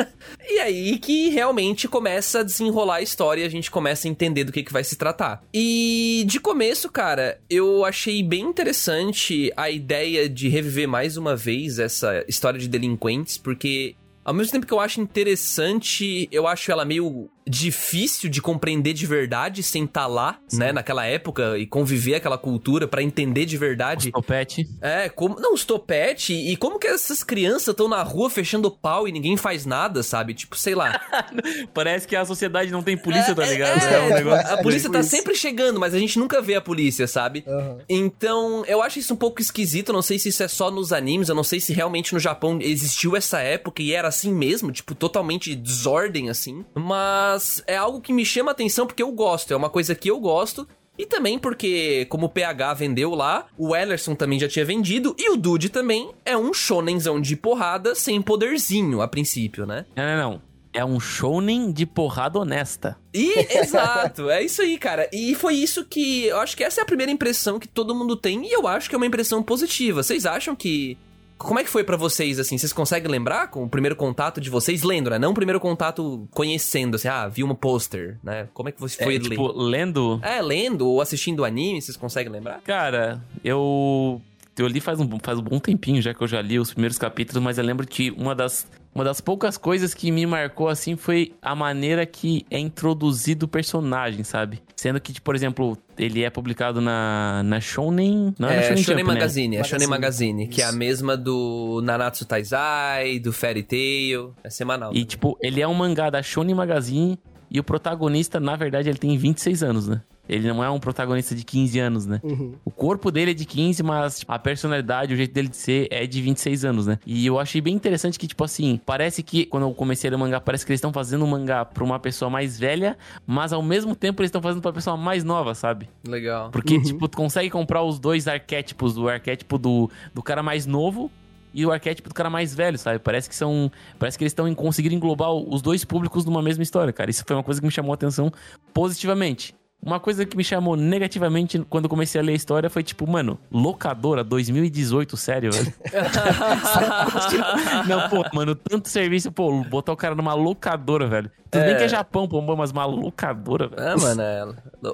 e 0.48 0.58
aí 0.58 0.98
que 0.98 1.28
realmente 1.28 1.86
começa 1.86 2.40
a 2.40 2.42
desenrolar 2.42 2.96
a 2.96 3.02
história 3.02 3.42
e 3.42 3.46
a 3.46 3.50
gente 3.50 3.70
começa 3.70 4.08
a 4.08 4.10
entender 4.10 4.44
do 4.44 4.52
que, 4.52 4.62
que 4.62 4.72
vai 4.72 4.82
se 4.82 4.96
tratar. 4.96 5.42
E 5.54 6.24
de 6.26 6.40
começo, 6.40 6.90
cara, 6.90 7.38
eu 7.50 7.84
achei 7.84 8.22
bem 8.22 8.40
interessante 8.40 9.52
a 9.56 9.70
ideia 9.70 10.28
de 10.28 10.48
reviver 10.48 10.88
mais 10.88 11.18
uma 11.18 11.36
vez 11.36 11.78
essa 11.78 12.24
história 12.26 12.58
de 12.58 12.66
delinquentes, 12.66 13.36
porque 13.36 13.94
ao 14.24 14.34
mesmo 14.34 14.52
tempo 14.52 14.66
que 14.66 14.72
eu 14.72 14.80
acho 14.80 15.00
interessante, 15.00 16.28
eu 16.30 16.46
acho 16.46 16.70
ela 16.70 16.84
meio 16.84 17.30
difícil 17.48 18.28
de 18.30 18.40
compreender 18.40 18.92
de 18.92 19.06
verdade 19.06 19.62
sem 19.62 19.84
estar 19.84 20.06
lá, 20.06 20.38
né, 20.52 20.72
naquela 20.72 21.04
época 21.06 21.58
e 21.58 21.66
conviver 21.66 22.14
aquela 22.14 22.38
cultura 22.38 22.86
pra 22.86 23.02
entender 23.02 23.44
de 23.44 23.56
verdade. 23.56 24.08
O 24.08 24.12
topete. 24.12 24.68
É, 24.80 25.08
como. 25.08 25.38
Não, 25.40 25.54
os 25.54 25.64
topete 25.64 26.32
e 26.32 26.56
como 26.56 26.78
que 26.78 26.86
essas 26.86 27.22
crianças 27.24 27.68
estão 27.68 27.88
na 27.88 28.02
rua 28.02 28.30
fechando 28.30 28.70
pau 28.70 29.06
e 29.08 29.12
ninguém 29.12 29.36
faz 29.36 29.66
nada, 29.66 30.02
sabe? 30.02 30.34
Tipo, 30.34 30.56
sei 30.56 30.74
lá. 30.74 31.00
Parece 31.74 32.06
que 32.06 32.14
a 32.16 32.24
sociedade 32.24 32.70
não 32.70 32.82
tem 32.82 32.96
polícia, 32.96 33.34
tá 33.34 33.44
ligado? 33.44 33.80
É, 33.82 33.94
É, 33.94 34.00
um 34.02 34.08
negócio. 34.14 34.52
a 34.52 34.56
polícia 34.58 34.82
Tipo 34.88 34.94
tá 34.94 35.00
isso. 35.00 35.10
sempre 35.10 35.34
chegando, 35.34 35.78
mas 35.80 35.94
a 35.94 35.98
gente 35.98 36.18
nunca 36.18 36.40
vê 36.40 36.54
a 36.54 36.60
polícia, 36.60 37.06
sabe? 37.06 37.44
Aham. 37.46 37.78
Então, 37.88 38.64
eu 38.66 38.82
acho 38.82 38.98
isso 38.98 39.14
um 39.14 39.16
pouco 39.16 39.40
esquisito. 39.40 39.92
Não 39.92 40.02
sei 40.02 40.18
se 40.18 40.28
isso 40.28 40.42
é 40.42 40.48
só 40.48 40.70
nos 40.70 40.92
animes, 40.92 41.28
eu 41.28 41.34
não 41.34 41.44
sei 41.44 41.60
se 41.60 41.72
realmente 41.72 42.12
no 42.12 42.20
Japão 42.20 42.58
existiu 42.60 43.16
essa 43.16 43.40
época 43.40 43.82
e 43.82 43.92
era 43.92 44.08
assim 44.08 44.32
mesmo, 44.32 44.70
tipo, 44.72 44.94
totalmente 44.94 45.54
desordem 45.54 46.28
assim. 46.30 46.64
Mas 46.74 47.29
é 47.66 47.76
algo 47.76 48.00
que 48.00 48.12
me 48.12 48.24
chama 48.24 48.50
a 48.50 48.52
atenção 48.52 48.86
porque 48.86 49.02
eu 49.02 49.12
gosto, 49.12 49.52
é 49.52 49.56
uma 49.56 49.70
coisa 49.70 49.94
que 49.94 50.10
eu 50.10 50.18
gosto. 50.18 50.66
E 50.98 51.06
também 51.06 51.38
porque, 51.38 52.04
como 52.10 52.26
o 52.26 52.28
PH 52.28 52.74
vendeu 52.74 53.14
lá, 53.14 53.46
o 53.56 53.74
Ellerson 53.74 54.14
também 54.14 54.38
já 54.38 54.46
tinha 54.46 54.66
vendido, 54.66 55.16
e 55.18 55.30
o 55.30 55.36
Dude 55.36 55.70
também 55.70 56.10
é 56.26 56.36
um 56.36 56.52
shonenzão 56.52 57.18
de 57.18 57.36
porrada 57.36 57.94
sem 57.94 58.20
poderzinho, 58.20 59.00
a 59.00 59.08
princípio, 59.08 59.64
né? 59.64 59.86
Não, 59.96 60.04
não, 60.04 60.16
não. 60.30 60.42
É 60.72 60.84
um 60.84 61.00
shounen 61.00 61.72
de 61.72 61.84
porrada 61.84 62.38
honesta. 62.38 62.96
E, 63.14 63.32
exato, 63.58 64.30
é 64.30 64.42
isso 64.42 64.62
aí, 64.62 64.78
cara. 64.78 65.08
E 65.12 65.34
foi 65.34 65.54
isso 65.54 65.84
que. 65.84 66.26
Eu 66.26 66.38
acho 66.38 66.56
que 66.56 66.62
essa 66.62 66.80
é 66.80 66.82
a 66.82 66.86
primeira 66.86 67.10
impressão 67.10 67.58
que 67.58 67.66
todo 67.66 67.94
mundo 67.94 68.14
tem, 68.14 68.46
e 68.46 68.52
eu 68.52 68.68
acho 68.68 68.88
que 68.88 68.94
é 68.94 68.98
uma 68.98 69.06
impressão 69.06 69.42
positiva. 69.42 70.02
Vocês 70.02 70.26
acham 70.26 70.54
que. 70.54 70.96
Como 71.40 71.58
é 71.58 71.64
que 71.64 71.70
foi 71.70 71.82
pra 71.82 71.96
vocês, 71.96 72.38
assim? 72.38 72.58
Vocês 72.58 72.72
conseguem 72.72 73.10
lembrar 73.10 73.48
com 73.48 73.64
o 73.64 73.68
primeiro 73.68 73.96
contato 73.96 74.40
de 74.42 74.50
vocês? 74.50 74.82
Lendo, 74.82 75.08
né? 75.08 75.18
Não 75.18 75.30
o 75.30 75.34
primeiro 75.34 75.58
contato 75.58 76.28
conhecendo, 76.32 76.96
assim, 76.96 77.08
ah, 77.08 77.26
vi 77.28 77.42
um 77.42 77.54
pôster, 77.54 78.18
né? 78.22 78.46
Como 78.52 78.68
é 78.68 78.72
que 78.72 78.78
você 78.80 79.02
foi 79.02 79.16
é, 79.16 79.18
tipo, 79.18 79.50
lendo. 79.50 80.20
É, 80.22 80.42
lendo 80.42 80.86
ou 80.86 81.00
assistindo 81.00 81.42
anime, 81.42 81.80
vocês 81.80 81.96
conseguem 81.96 82.30
lembrar? 82.30 82.60
Cara, 82.60 83.24
eu. 83.42 84.20
Eu 84.58 84.66
li 84.66 84.80
faz 84.80 85.00
um, 85.00 85.08
faz 85.22 85.38
um 85.38 85.42
bom 85.42 85.58
tempinho 85.58 86.02
já 86.02 86.12
que 86.12 86.22
eu 86.22 86.28
já 86.28 86.42
li 86.42 86.58
os 86.58 86.72
primeiros 86.72 86.98
capítulos, 86.98 87.42
mas 87.42 87.56
eu 87.56 87.64
lembro 87.64 87.86
que 87.86 88.10
uma 88.10 88.34
das, 88.34 88.66
uma 88.94 89.04
das 89.04 89.20
poucas 89.20 89.56
coisas 89.56 89.94
que 89.94 90.10
me 90.10 90.26
marcou 90.26 90.68
assim 90.68 90.96
foi 90.96 91.32
a 91.40 91.54
maneira 91.54 92.04
que 92.04 92.44
é 92.50 92.58
introduzido 92.58 93.46
o 93.46 93.48
personagem, 93.48 94.24
sabe? 94.24 94.60
Sendo 94.74 95.00
que, 95.00 95.12
tipo, 95.12 95.24
por 95.24 95.34
exemplo, 95.34 95.78
ele 95.96 96.24
é 96.24 96.30
publicado 96.30 96.80
na, 96.80 97.42
na 97.44 97.60
Shonen. 97.60 98.34
Não 98.38 98.48
é, 98.48 98.56
na 98.56 98.60
É, 98.60 98.62
Shonen, 98.62 98.82
Shonen 98.82 98.98
Jump, 98.98 99.08
né? 99.08 99.14
Magazine, 99.14 99.56
é 99.56 99.64
Shonen 99.64 99.86
Magazine, 99.86 100.32
Magazine, 100.32 100.48
que 100.48 100.62
é 100.62 100.64
a 100.64 100.68
isso. 100.70 100.78
mesma 100.78 101.16
do 101.16 101.80
Nanatsu 101.84 102.24
Taizai, 102.24 103.18
do 103.18 103.32
Fairy 103.32 103.62
Tail, 103.62 104.34
é 104.42 104.50
semanal. 104.50 104.92
E, 104.94 105.04
tipo, 105.04 105.38
ele 105.40 105.60
é 105.60 105.68
um 105.68 105.74
mangá 105.74 106.10
da 106.10 106.22
Shonen 106.22 106.54
Magazine 106.54 107.18
e 107.50 107.60
o 107.60 107.64
protagonista, 107.64 108.40
na 108.40 108.56
verdade, 108.56 108.88
ele 108.88 108.98
tem 108.98 109.16
26 109.16 109.62
anos, 109.62 109.88
né? 109.88 110.00
Ele 110.30 110.46
não 110.48 110.62
é 110.62 110.70
um 110.70 110.78
protagonista 110.78 111.34
de 111.34 111.44
15 111.44 111.78
anos, 111.80 112.06
né? 112.06 112.20
Uhum. 112.22 112.54
O 112.64 112.70
corpo 112.70 113.10
dele 113.10 113.32
é 113.32 113.34
de 113.34 113.44
15, 113.44 113.82
mas 113.82 114.24
a 114.28 114.38
personalidade, 114.38 115.12
o 115.12 115.16
jeito 115.16 115.34
dele 115.34 115.48
de 115.48 115.56
ser 115.56 115.88
é 115.90 116.06
de 116.06 116.22
26 116.22 116.64
anos, 116.64 116.86
né? 116.86 116.98
E 117.04 117.26
eu 117.26 117.38
achei 117.38 117.60
bem 117.60 117.74
interessante 117.74 118.18
que, 118.18 118.26
tipo 118.28 118.44
assim, 118.44 118.80
parece 118.86 119.22
que 119.22 119.44
quando 119.46 119.64
eu 119.64 119.74
comecei 119.74 120.08
a 120.08 120.10
ler 120.12 120.16
o 120.16 120.20
mangá, 120.20 120.40
parece 120.40 120.64
que 120.64 120.70
eles 120.70 120.78
estão 120.78 120.92
fazendo 120.92 121.24
um 121.24 121.28
mangá 121.28 121.64
pra 121.64 121.82
uma 121.82 121.98
pessoa 121.98 122.30
mais 122.30 122.58
velha, 122.58 122.96
mas 123.26 123.52
ao 123.52 123.62
mesmo 123.62 123.96
tempo 123.96 124.22
eles 124.22 124.28
estão 124.28 124.40
fazendo 124.40 124.62
pra 124.62 124.72
pessoa 124.72 124.96
mais 124.96 125.24
nova, 125.24 125.54
sabe? 125.54 125.88
Legal. 126.06 126.50
Porque, 126.50 126.76
Uhum. 126.76 126.82
tipo, 126.82 127.08
tu 127.08 127.16
consegue 127.16 127.50
comprar 127.50 127.82
os 127.82 127.98
dois 127.98 128.28
arquétipos, 128.28 128.96
o 128.96 129.08
arquétipo 129.08 129.58
do, 129.58 129.90
do 130.14 130.22
cara 130.22 130.42
mais 130.44 130.64
novo 130.64 131.10
e 131.52 131.66
o 131.66 131.72
arquétipo 131.72 132.08
do 132.08 132.14
cara 132.14 132.30
mais 132.30 132.54
velho, 132.54 132.78
sabe? 132.78 133.00
Parece 133.00 133.28
que 133.28 133.34
são. 133.34 133.72
Parece 133.98 134.16
que 134.16 134.22
eles 134.22 134.30
estão 134.30 134.46
em 134.46 134.54
conseguir 134.54 134.92
englobar 134.94 135.32
os 135.32 135.60
dois 135.60 135.84
públicos 135.84 136.24
numa 136.24 136.40
mesma 136.40 136.62
história, 136.62 136.92
cara. 136.92 137.10
Isso 137.10 137.24
foi 137.26 137.34
uma 137.34 137.42
coisa 137.42 137.60
que 137.60 137.66
me 137.66 137.72
chamou 137.72 137.90
a 137.90 137.94
atenção 137.94 138.30
positivamente. 138.72 139.54
Uma 139.82 139.98
coisa 139.98 140.26
que 140.26 140.36
me 140.36 140.44
chamou 140.44 140.76
negativamente 140.76 141.58
quando 141.70 141.88
comecei 141.88 142.20
a 142.20 142.24
ler 142.24 142.32
a 142.32 142.36
história 142.36 142.68
foi 142.68 142.82
tipo, 142.82 143.08
mano, 143.08 143.38
locadora 143.50 144.22
2018, 144.22 145.16
sério, 145.16 145.50
velho. 145.52 145.72
Não, 147.88 148.08
pô, 148.08 148.24
mano, 148.34 148.54
tanto 148.54 148.88
serviço, 148.88 149.32
pô, 149.32 149.64
botar 149.64 149.92
o 149.92 149.96
cara 149.96 150.14
numa 150.14 150.34
locadora, 150.34 151.06
velho. 151.06 151.30
Tudo 151.50 151.64
bem 151.64 151.76
que 151.76 151.84
é 151.84 151.88
Japão, 151.88 152.28
pô, 152.28 152.40
mas 152.54 152.70
uma 152.70 152.84
locadora, 152.84 153.68
velho. 153.68 153.82
Ah, 153.82 153.96
mano, 153.96 154.22
é... 154.22 154.44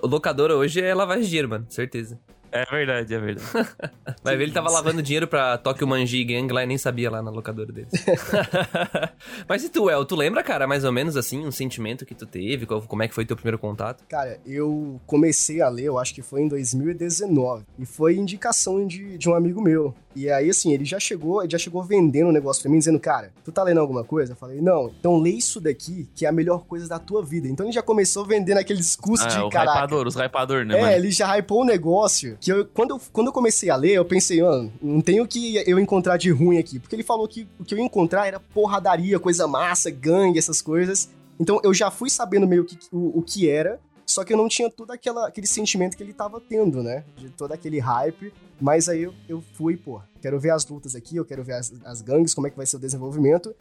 locadora 0.05 0.55
hoje 0.55 0.81
é 0.81 0.95
lavagem 0.95 1.25
de 1.25 1.29
dinheiro, 1.29 1.49
mano, 1.49 1.67
certeza. 1.69 2.19
É 2.57 2.65
verdade, 2.71 3.15
é 3.15 3.19
verdade. 3.19 3.47
Vai 4.23 4.37
ver, 4.37 4.45
ele 4.45 4.53
tava 4.53 4.71
lavando 4.71 5.03
dinheiro 5.03 5.27
pra 5.29 5.59
Tokyo 5.59 5.87
Manji 5.87 6.25
Gang 6.25 6.53
lá 6.53 6.63
e 6.65 6.67
nem 6.67 6.79
sabia 6.79 7.11
lá 7.11 7.23
na 7.23 7.31
locadora 7.31 7.73
deles. 7.73 7.91
Mas 9.49 9.65
e 9.65 9.69
tu, 9.69 9.89
El, 9.91 10.05
tu 10.05 10.17
lembra, 10.17 10.43
cara, 10.43 10.67
mais 10.67 10.85
ou 10.85 10.93
menos 10.93 11.17
assim, 11.17 11.47
um 11.47 11.51
sentimento 11.51 12.05
que 12.07 12.15
tu 12.15 12.27
teve? 12.27 12.67
Qual- 12.67 12.83
Como 12.83 13.03
é 13.03 13.09
que 13.09 13.15
foi 13.15 13.25
teu 13.25 13.37
primeiro 13.37 13.59
contato? 13.59 14.05
Cara, 14.09 14.39
eu 14.47 15.01
comecei 15.07 15.61
a 15.61 15.69
ler, 15.69 15.85
eu 15.85 15.99
acho 15.99 16.15
que 16.15 16.23
foi 16.23 16.43
em 16.43 16.49
2019. 16.49 17.65
E 17.79 17.87
foi 17.87 18.17
indicação 18.17 18.87
de, 18.87 19.17
de 19.19 19.29
um 19.29 19.35
amigo 19.35 19.63
meu. 19.63 19.95
E 20.17 20.31
aí, 20.31 20.49
assim, 20.49 20.73
ele 20.73 20.85
já 20.85 20.99
chegou, 20.99 21.43
ele 21.43 21.51
já 21.51 21.59
chegou 21.59 21.83
vendendo 21.83 22.29
um 22.29 22.33
negócio 22.33 22.63
pra 22.63 22.71
mim, 22.71 22.79
dizendo, 22.79 22.99
cara, 22.99 23.33
tu 23.45 23.53
tá 23.53 23.63
lendo 23.63 23.79
alguma 23.81 24.03
coisa? 24.03 24.33
Eu 24.33 24.37
falei, 24.37 24.61
não, 24.61 24.91
então 24.99 25.19
lê 25.19 25.31
isso 25.31 25.61
daqui, 25.61 26.09
que 26.15 26.25
é 26.25 26.29
a 26.29 26.33
melhor 26.33 26.65
coisa 26.65 26.89
da 26.89 26.99
tua 26.99 27.23
vida. 27.23 27.47
Então 27.47 27.67
ele 27.67 27.73
já 27.73 27.83
começou 27.83 28.25
vendendo 28.25 28.59
aquele 28.59 28.79
discurso 28.79 29.25
Ah, 29.25 29.29
de, 29.29 29.39
o 29.41 29.51
caraca, 29.51 29.79
hypador, 29.81 30.07
os 30.07 30.15
hypador, 30.17 30.65
né, 30.65 30.79
É, 30.79 30.81
mano? 30.81 30.93
ele 30.95 31.11
já 31.11 31.27
hypou 31.37 31.61
o 31.61 31.65
negócio. 31.65 32.39
Que 32.41 32.51
eu, 32.51 32.65
quando, 32.67 32.93
eu, 32.93 33.01
quando 33.13 33.27
eu 33.27 33.33
comecei 33.33 33.69
a 33.69 33.77
ler, 33.77 33.93
eu 33.93 34.05
pensei, 34.05 34.43
mano, 34.43 34.73
não 34.81 35.01
tem 35.03 35.21
o 35.21 35.27
que 35.27 35.63
eu 35.67 35.79
encontrar 35.79 36.17
de 36.17 36.31
ruim 36.31 36.59
aqui. 36.59 36.79
Porque 36.79 36.97
ele 36.97 37.03
falou 37.03 37.29
que 37.29 37.47
o 37.61 37.65
que 37.65 37.75
eu 37.75 37.79
ia 37.79 37.85
encontrar 37.85 38.27
era 38.27 38.41
porradaria, 38.41 39.19
coisa 39.21 39.47
massa, 39.47 39.91
gangue, 39.91 40.39
essas 40.39 40.63
coisas. 40.63 41.11
Então 41.39 41.61
eu 41.63 41.75
já 41.75 41.91
fui 41.91 42.09
sabendo 42.09 42.47
meio 42.49 42.65
que, 42.65 42.79
o, 42.91 43.19
o 43.19 43.23
que 43.23 43.49
era. 43.49 43.79
Só 44.07 44.25
que 44.25 44.33
eu 44.33 44.37
não 44.37 44.49
tinha 44.49 44.71
todo 44.71 44.93
aquela, 44.93 45.27
aquele 45.27 45.47
sentimento 45.49 45.97
que 45.97 46.03
ele 46.03 46.13
tava 46.13 46.41
tendo, 46.41 46.83
né? 46.83 47.05
De 47.17 47.29
todo 47.29 47.51
aquele 47.53 47.81
hype. 47.81 48.33
Mas 48.61 48.89
aí 48.89 49.03
eu, 49.03 49.13
eu 49.29 49.43
fui, 49.55 49.77
pô, 49.77 50.01
quero 50.23 50.39
ver 50.39 50.51
as 50.51 50.65
lutas 50.67 50.95
aqui, 50.95 51.17
eu 51.17 51.25
quero 51.25 51.43
ver 51.43 51.55
as, 51.55 51.73
as 51.85 52.01
gangues, 52.01 52.33
como 52.33 52.47
é 52.47 52.51
que 52.51 52.57
vai 52.57 52.65
ser 52.65 52.77
o 52.77 52.79
desenvolvimento. 52.79 53.55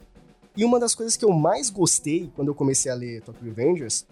E 0.56 0.64
uma 0.64 0.78
das 0.80 0.94
coisas 0.94 1.16
que 1.16 1.24
eu 1.24 1.32
mais 1.32 1.68
gostei 1.68 2.30
quando 2.34 2.48
eu 2.48 2.54
comecei 2.54 2.90
a 2.90 2.94
ler 2.94 3.20
Tokyo 3.22 3.44
Revengers 3.44 4.06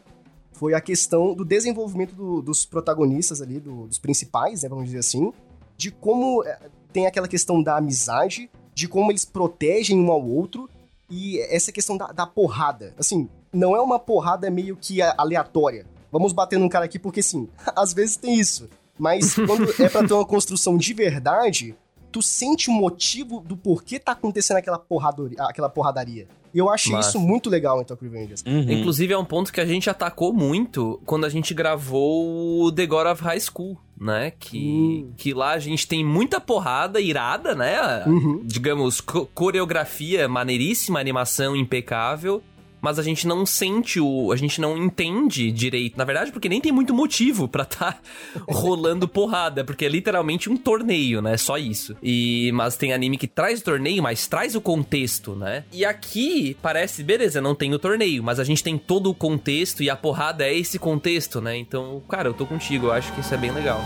foi 0.52 0.74
a 0.74 0.80
questão 0.80 1.34
do 1.34 1.44
desenvolvimento 1.44 2.14
do- 2.14 2.42
dos 2.42 2.66
protagonistas 2.66 3.40
ali, 3.40 3.58
do- 3.58 3.86
dos 3.86 3.98
principais, 3.98 4.62
né, 4.62 4.68
vamos 4.68 4.84
dizer 4.86 4.98
assim, 4.98 5.32
de 5.76 5.90
como 5.90 6.44
é, 6.44 6.58
tem 6.92 7.06
aquela 7.06 7.26
questão 7.26 7.62
da 7.62 7.76
amizade, 7.78 8.50
de 8.74 8.86
como 8.86 9.10
eles 9.10 9.24
protegem 9.24 9.98
um 9.98 10.10
ao 10.12 10.22
outro, 10.24 10.68
e 11.08 11.38
essa 11.40 11.72
questão 11.72 11.96
da, 11.96 12.08
da 12.08 12.26
porrada. 12.26 12.92
Assim, 12.98 13.28
não 13.52 13.74
é 13.74 13.80
uma 13.80 13.98
porrada 13.98 14.50
meio 14.50 14.76
que 14.76 15.00
aleatória. 15.00 15.86
Vamos 16.14 16.32
bater 16.32 16.58
num 16.58 16.68
cara 16.68 16.84
aqui 16.84 16.98
porque, 16.98 17.22
sim, 17.22 17.48
às 17.74 17.92
vezes 17.92 18.16
tem 18.16 18.38
isso. 18.38 18.68
Mas 18.96 19.34
quando 19.46 19.68
é 19.82 19.88
pra 19.88 20.06
ter 20.06 20.14
uma 20.14 20.24
construção 20.24 20.76
de 20.78 20.94
verdade, 20.94 21.74
tu 22.12 22.22
sente 22.22 22.70
o 22.70 22.72
motivo 22.72 23.40
do 23.40 23.56
porquê 23.56 23.98
tá 23.98 24.12
acontecendo 24.12 24.58
aquela, 24.58 24.78
porradori- 24.78 25.34
aquela 25.40 25.68
porradaria. 25.68 26.28
E 26.54 26.58
eu 26.58 26.70
achei 26.70 26.92
Massa. 26.92 27.08
isso 27.08 27.18
muito 27.18 27.50
legal 27.50 27.82
em 27.82 27.84
Tokyo 27.84 28.08
Revengers. 28.08 28.44
Uhum. 28.46 28.60
Inclusive, 28.70 29.12
é 29.12 29.18
um 29.18 29.24
ponto 29.24 29.52
que 29.52 29.60
a 29.60 29.66
gente 29.66 29.90
atacou 29.90 30.32
muito 30.32 31.00
quando 31.04 31.24
a 31.26 31.28
gente 31.28 31.52
gravou 31.52 32.62
o 32.62 32.70
The 32.70 32.86
God 32.86 33.08
of 33.08 33.20
High 33.24 33.40
School, 33.40 33.76
né? 34.00 34.30
Que, 34.38 35.04
Hum. 35.04 35.12
que 35.16 35.34
lá 35.34 35.50
a 35.54 35.58
gente 35.58 35.88
tem 35.88 36.04
muita 36.04 36.40
porrada 36.40 37.00
irada, 37.00 37.56
né? 37.56 38.04
Uhum. 38.06 38.40
Digamos, 38.44 39.00
co- 39.00 39.26
coreografia 39.34 40.28
maneiríssima, 40.28 41.00
animação 41.00 41.56
impecável. 41.56 42.40
Mas 42.84 42.98
a 42.98 43.02
gente 43.02 43.26
não 43.26 43.46
sente 43.46 43.98
o. 43.98 44.30
A 44.30 44.36
gente 44.36 44.60
não 44.60 44.76
entende 44.76 45.50
direito. 45.50 45.96
Na 45.96 46.04
verdade, 46.04 46.30
porque 46.30 46.50
nem 46.50 46.60
tem 46.60 46.70
muito 46.70 46.92
motivo 46.92 47.48
pra 47.48 47.64
tá 47.64 47.96
rolando 48.46 49.08
porrada. 49.08 49.64
Porque 49.64 49.86
é 49.86 49.88
literalmente 49.88 50.50
um 50.50 50.56
torneio, 50.58 51.22
né? 51.22 51.38
Só 51.38 51.56
isso. 51.56 51.96
E 52.02 52.52
Mas 52.52 52.76
tem 52.76 52.92
anime 52.92 53.16
que 53.16 53.26
traz 53.26 53.62
o 53.62 53.64
torneio, 53.64 54.02
mas 54.02 54.26
traz 54.26 54.54
o 54.54 54.60
contexto, 54.60 55.34
né? 55.34 55.64
E 55.72 55.82
aqui 55.82 56.58
parece, 56.60 57.02
beleza, 57.02 57.40
não 57.40 57.54
tem 57.54 57.72
o 57.72 57.78
torneio, 57.78 58.22
mas 58.22 58.38
a 58.38 58.44
gente 58.44 58.62
tem 58.62 58.76
todo 58.76 59.08
o 59.08 59.14
contexto 59.14 59.82
e 59.82 59.88
a 59.88 59.96
porrada 59.96 60.44
é 60.44 60.54
esse 60.54 60.78
contexto, 60.78 61.40
né? 61.40 61.56
Então, 61.56 62.02
cara, 62.06 62.28
eu 62.28 62.34
tô 62.34 62.44
contigo, 62.44 62.88
eu 62.88 62.92
acho 62.92 63.10
que 63.14 63.20
isso 63.20 63.32
é 63.32 63.38
bem 63.38 63.50
legal. 63.50 63.80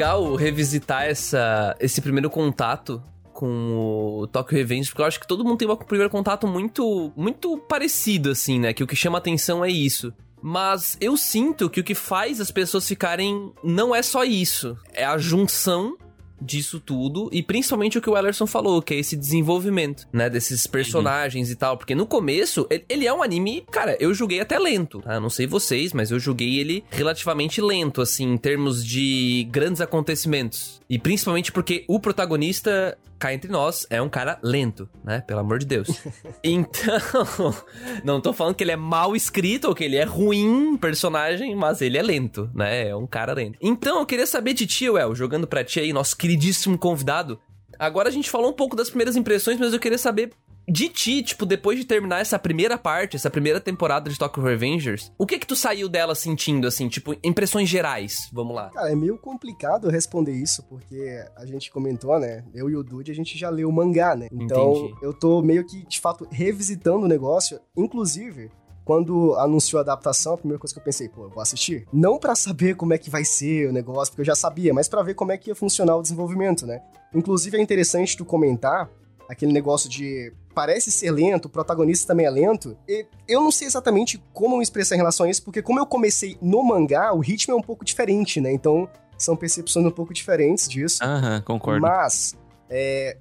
Legal 0.00 0.34
revisitar 0.34 1.02
essa, 1.02 1.76
esse 1.78 2.00
primeiro 2.00 2.30
contato 2.30 3.02
com 3.34 4.22
o 4.22 4.26
Tokyo 4.26 4.56
Revenge, 4.56 4.88
porque 4.88 5.02
eu 5.02 5.06
acho 5.06 5.20
que 5.20 5.26
todo 5.26 5.44
mundo 5.44 5.58
tem 5.58 5.68
um 5.68 5.76
primeiro 5.76 6.10
contato 6.10 6.46
muito, 6.46 7.12
muito 7.14 7.58
parecido, 7.58 8.30
assim, 8.30 8.58
né? 8.58 8.72
Que 8.72 8.82
o 8.82 8.86
que 8.86 8.96
chama 8.96 9.18
atenção 9.18 9.62
é 9.62 9.70
isso. 9.70 10.12
Mas 10.42 10.96
eu 11.02 11.18
sinto 11.18 11.68
que 11.68 11.80
o 11.80 11.84
que 11.84 11.94
faz 11.94 12.40
as 12.40 12.50
pessoas 12.50 12.88
ficarem 12.88 13.52
não 13.62 13.94
é 13.94 14.02
só 14.02 14.24
isso, 14.24 14.74
é 14.94 15.04
a 15.04 15.18
junção 15.18 15.98
disso 16.40 16.80
tudo 16.80 17.28
e 17.32 17.42
principalmente 17.42 17.98
o 17.98 18.02
que 18.02 18.10
o 18.10 18.16
Ellerson 18.16 18.46
falou, 18.46 18.80
que 18.82 18.94
é 18.94 18.98
esse 18.98 19.16
desenvolvimento, 19.16 20.08
né, 20.12 20.30
desses 20.30 20.66
personagens 20.66 21.48
uhum. 21.48 21.52
e 21.52 21.56
tal, 21.56 21.76
porque 21.76 21.94
no 21.94 22.06
começo 22.06 22.66
ele 22.88 23.06
é 23.06 23.12
um 23.12 23.22
anime, 23.22 23.64
cara, 23.70 23.96
eu 24.00 24.12
joguei 24.14 24.40
até 24.40 24.58
lento, 24.58 25.00
tá? 25.00 25.20
Não 25.20 25.30
sei 25.30 25.46
vocês, 25.46 25.92
mas 25.92 26.10
eu 26.10 26.18
joguei 26.18 26.58
ele 26.58 26.84
relativamente 26.90 27.60
lento 27.60 28.00
assim, 28.00 28.32
em 28.32 28.36
termos 28.36 28.84
de 28.84 29.46
grandes 29.50 29.80
acontecimentos. 29.80 30.80
E 30.88 30.98
principalmente 30.98 31.52
porque 31.52 31.84
o 31.88 32.00
protagonista 32.00 32.96
cá 33.20 33.34
entre 33.34 33.52
nós, 33.52 33.86
é 33.90 34.00
um 34.00 34.08
cara 34.08 34.38
lento, 34.42 34.88
né? 35.04 35.20
Pelo 35.20 35.40
amor 35.40 35.58
de 35.58 35.66
Deus. 35.66 35.88
então, 36.42 36.98
não 38.02 38.18
tô 38.18 38.32
falando 38.32 38.54
que 38.54 38.64
ele 38.64 38.72
é 38.72 38.76
mal 38.76 39.14
escrito 39.14 39.68
ou 39.68 39.74
que 39.74 39.84
ele 39.84 39.96
é 39.96 40.04
ruim 40.04 40.76
personagem, 40.78 41.54
mas 41.54 41.82
ele 41.82 41.98
é 41.98 42.02
lento, 42.02 42.50
né? 42.54 42.88
É 42.88 42.96
um 42.96 43.06
cara 43.06 43.34
lento. 43.34 43.58
Então, 43.60 44.00
eu 44.00 44.06
queria 44.06 44.26
saber 44.26 44.54
de 44.54 44.66
ti, 44.66 44.88
Well, 44.88 45.14
jogando 45.14 45.46
pra 45.46 45.62
ti 45.62 45.78
aí, 45.78 45.92
nosso 45.92 46.16
queridíssimo 46.30 46.78
convidado. 46.78 47.40
Agora 47.78 48.08
a 48.08 48.12
gente 48.12 48.30
falou 48.30 48.50
um 48.50 48.54
pouco 48.54 48.76
das 48.76 48.88
primeiras 48.88 49.16
impressões, 49.16 49.58
mas 49.58 49.72
eu 49.72 49.80
queria 49.80 49.98
saber 49.98 50.30
de 50.68 50.88
ti, 50.88 51.22
tipo, 51.22 51.44
depois 51.44 51.78
de 51.78 51.84
terminar 51.84 52.20
essa 52.20 52.38
primeira 52.38 52.78
parte, 52.78 53.16
essa 53.16 53.30
primeira 53.30 53.58
temporada 53.58 54.08
de 54.08 54.16
Tokyo 54.16 54.42
Revengers, 54.42 55.10
o 55.18 55.26
que 55.26 55.38
que 55.38 55.46
tu 55.46 55.56
saiu 55.56 55.88
dela 55.88 56.14
sentindo, 56.14 56.68
assim, 56.68 56.88
tipo, 56.88 57.16
impressões 57.24 57.68
gerais? 57.68 58.28
Vamos 58.32 58.54
lá. 58.54 58.70
Cara, 58.70 58.92
é 58.92 58.94
meio 58.94 59.18
complicado 59.18 59.88
responder 59.88 60.32
isso, 60.32 60.62
porque 60.68 61.24
a 61.36 61.44
gente 61.44 61.72
comentou, 61.72 62.16
né? 62.20 62.44
Eu 62.54 62.70
e 62.70 62.76
o 62.76 62.84
Dude, 62.84 63.10
a 63.10 63.14
gente 63.14 63.36
já 63.36 63.50
leu 63.50 63.68
o 63.68 63.72
mangá, 63.72 64.14
né? 64.14 64.28
Então, 64.30 64.76
Entendi. 64.76 64.94
eu 65.02 65.12
tô 65.12 65.42
meio 65.42 65.66
que, 65.66 65.84
de 65.84 65.98
fato, 65.98 66.28
revisitando 66.30 67.06
o 67.06 67.08
negócio. 67.08 67.58
Inclusive, 67.76 68.50
quando 68.90 69.36
anunciou 69.36 69.78
a 69.78 69.82
adaptação, 69.82 70.34
a 70.34 70.36
primeira 70.36 70.58
coisa 70.58 70.74
que 70.74 70.80
eu 70.80 70.82
pensei, 70.82 71.08
pô, 71.08 71.22
eu 71.22 71.30
vou 71.30 71.40
assistir. 71.40 71.86
Não 71.92 72.18
para 72.18 72.34
saber 72.34 72.74
como 72.74 72.92
é 72.92 72.98
que 72.98 73.08
vai 73.08 73.24
ser 73.24 73.68
o 73.68 73.72
negócio, 73.72 74.10
porque 74.10 74.22
eu 74.22 74.26
já 74.26 74.34
sabia, 74.34 74.74
mas 74.74 74.88
para 74.88 75.00
ver 75.00 75.14
como 75.14 75.30
é 75.30 75.38
que 75.38 75.48
ia 75.48 75.54
funcionar 75.54 75.94
o 75.94 76.02
desenvolvimento, 76.02 76.66
né? 76.66 76.82
Inclusive 77.14 77.56
é 77.56 77.62
interessante 77.62 78.16
tu 78.16 78.24
comentar 78.24 78.90
aquele 79.28 79.52
negócio 79.52 79.88
de 79.88 80.32
parece 80.52 80.90
ser 80.90 81.12
lento, 81.12 81.44
o 81.44 81.48
protagonista 81.48 82.08
também 82.08 82.26
é 82.26 82.30
lento. 82.30 82.76
E 82.88 83.06
eu 83.28 83.40
não 83.40 83.52
sei 83.52 83.68
exatamente 83.68 84.20
como 84.32 84.56
me 84.56 84.62
expressar 84.64 84.96
em 84.96 84.98
relação 84.98 85.24
a 85.24 85.30
isso, 85.30 85.44
porque 85.44 85.62
como 85.62 85.78
eu 85.78 85.86
comecei 85.86 86.36
no 86.42 86.60
mangá, 86.64 87.12
o 87.14 87.20
ritmo 87.20 87.54
é 87.54 87.56
um 87.56 87.62
pouco 87.62 87.84
diferente, 87.84 88.40
né? 88.40 88.50
Então, 88.52 88.88
são 89.16 89.36
percepções 89.36 89.86
um 89.86 89.92
pouco 89.92 90.12
diferentes 90.12 90.68
disso. 90.68 90.98
Aham, 91.00 91.40
concordo. 91.42 91.80
Mas, 91.80 92.36
é, 92.68 93.18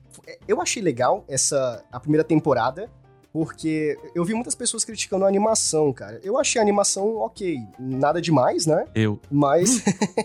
eu 0.47 0.59
achei 0.59 0.81
legal 0.81 1.23
essa 1.27 1.85
a 1.91 1.99
primeira 1.99 2.23
temporada. 2.23 2.89
Porque 3.31 3.97
eu 4.15 4.25
vi 4.25 4.33
muitas 4.33 4.55
pessoas 4.55 4.83
criticando 4.83 5.23
a 5.23 5.27
animação, 5.27 5.93
cara. 5.93 6.19
Eu 6.23 6.37
achei 6.37 6.59
a 6.59 6.63
animação 6.63 7.17
ok, 7.17 7.59
nada 7.79 8.19
demais, 8.19 8.65
né? 8.65 8.85
Eu. 8.95 9.19
Mas 9.29 9.83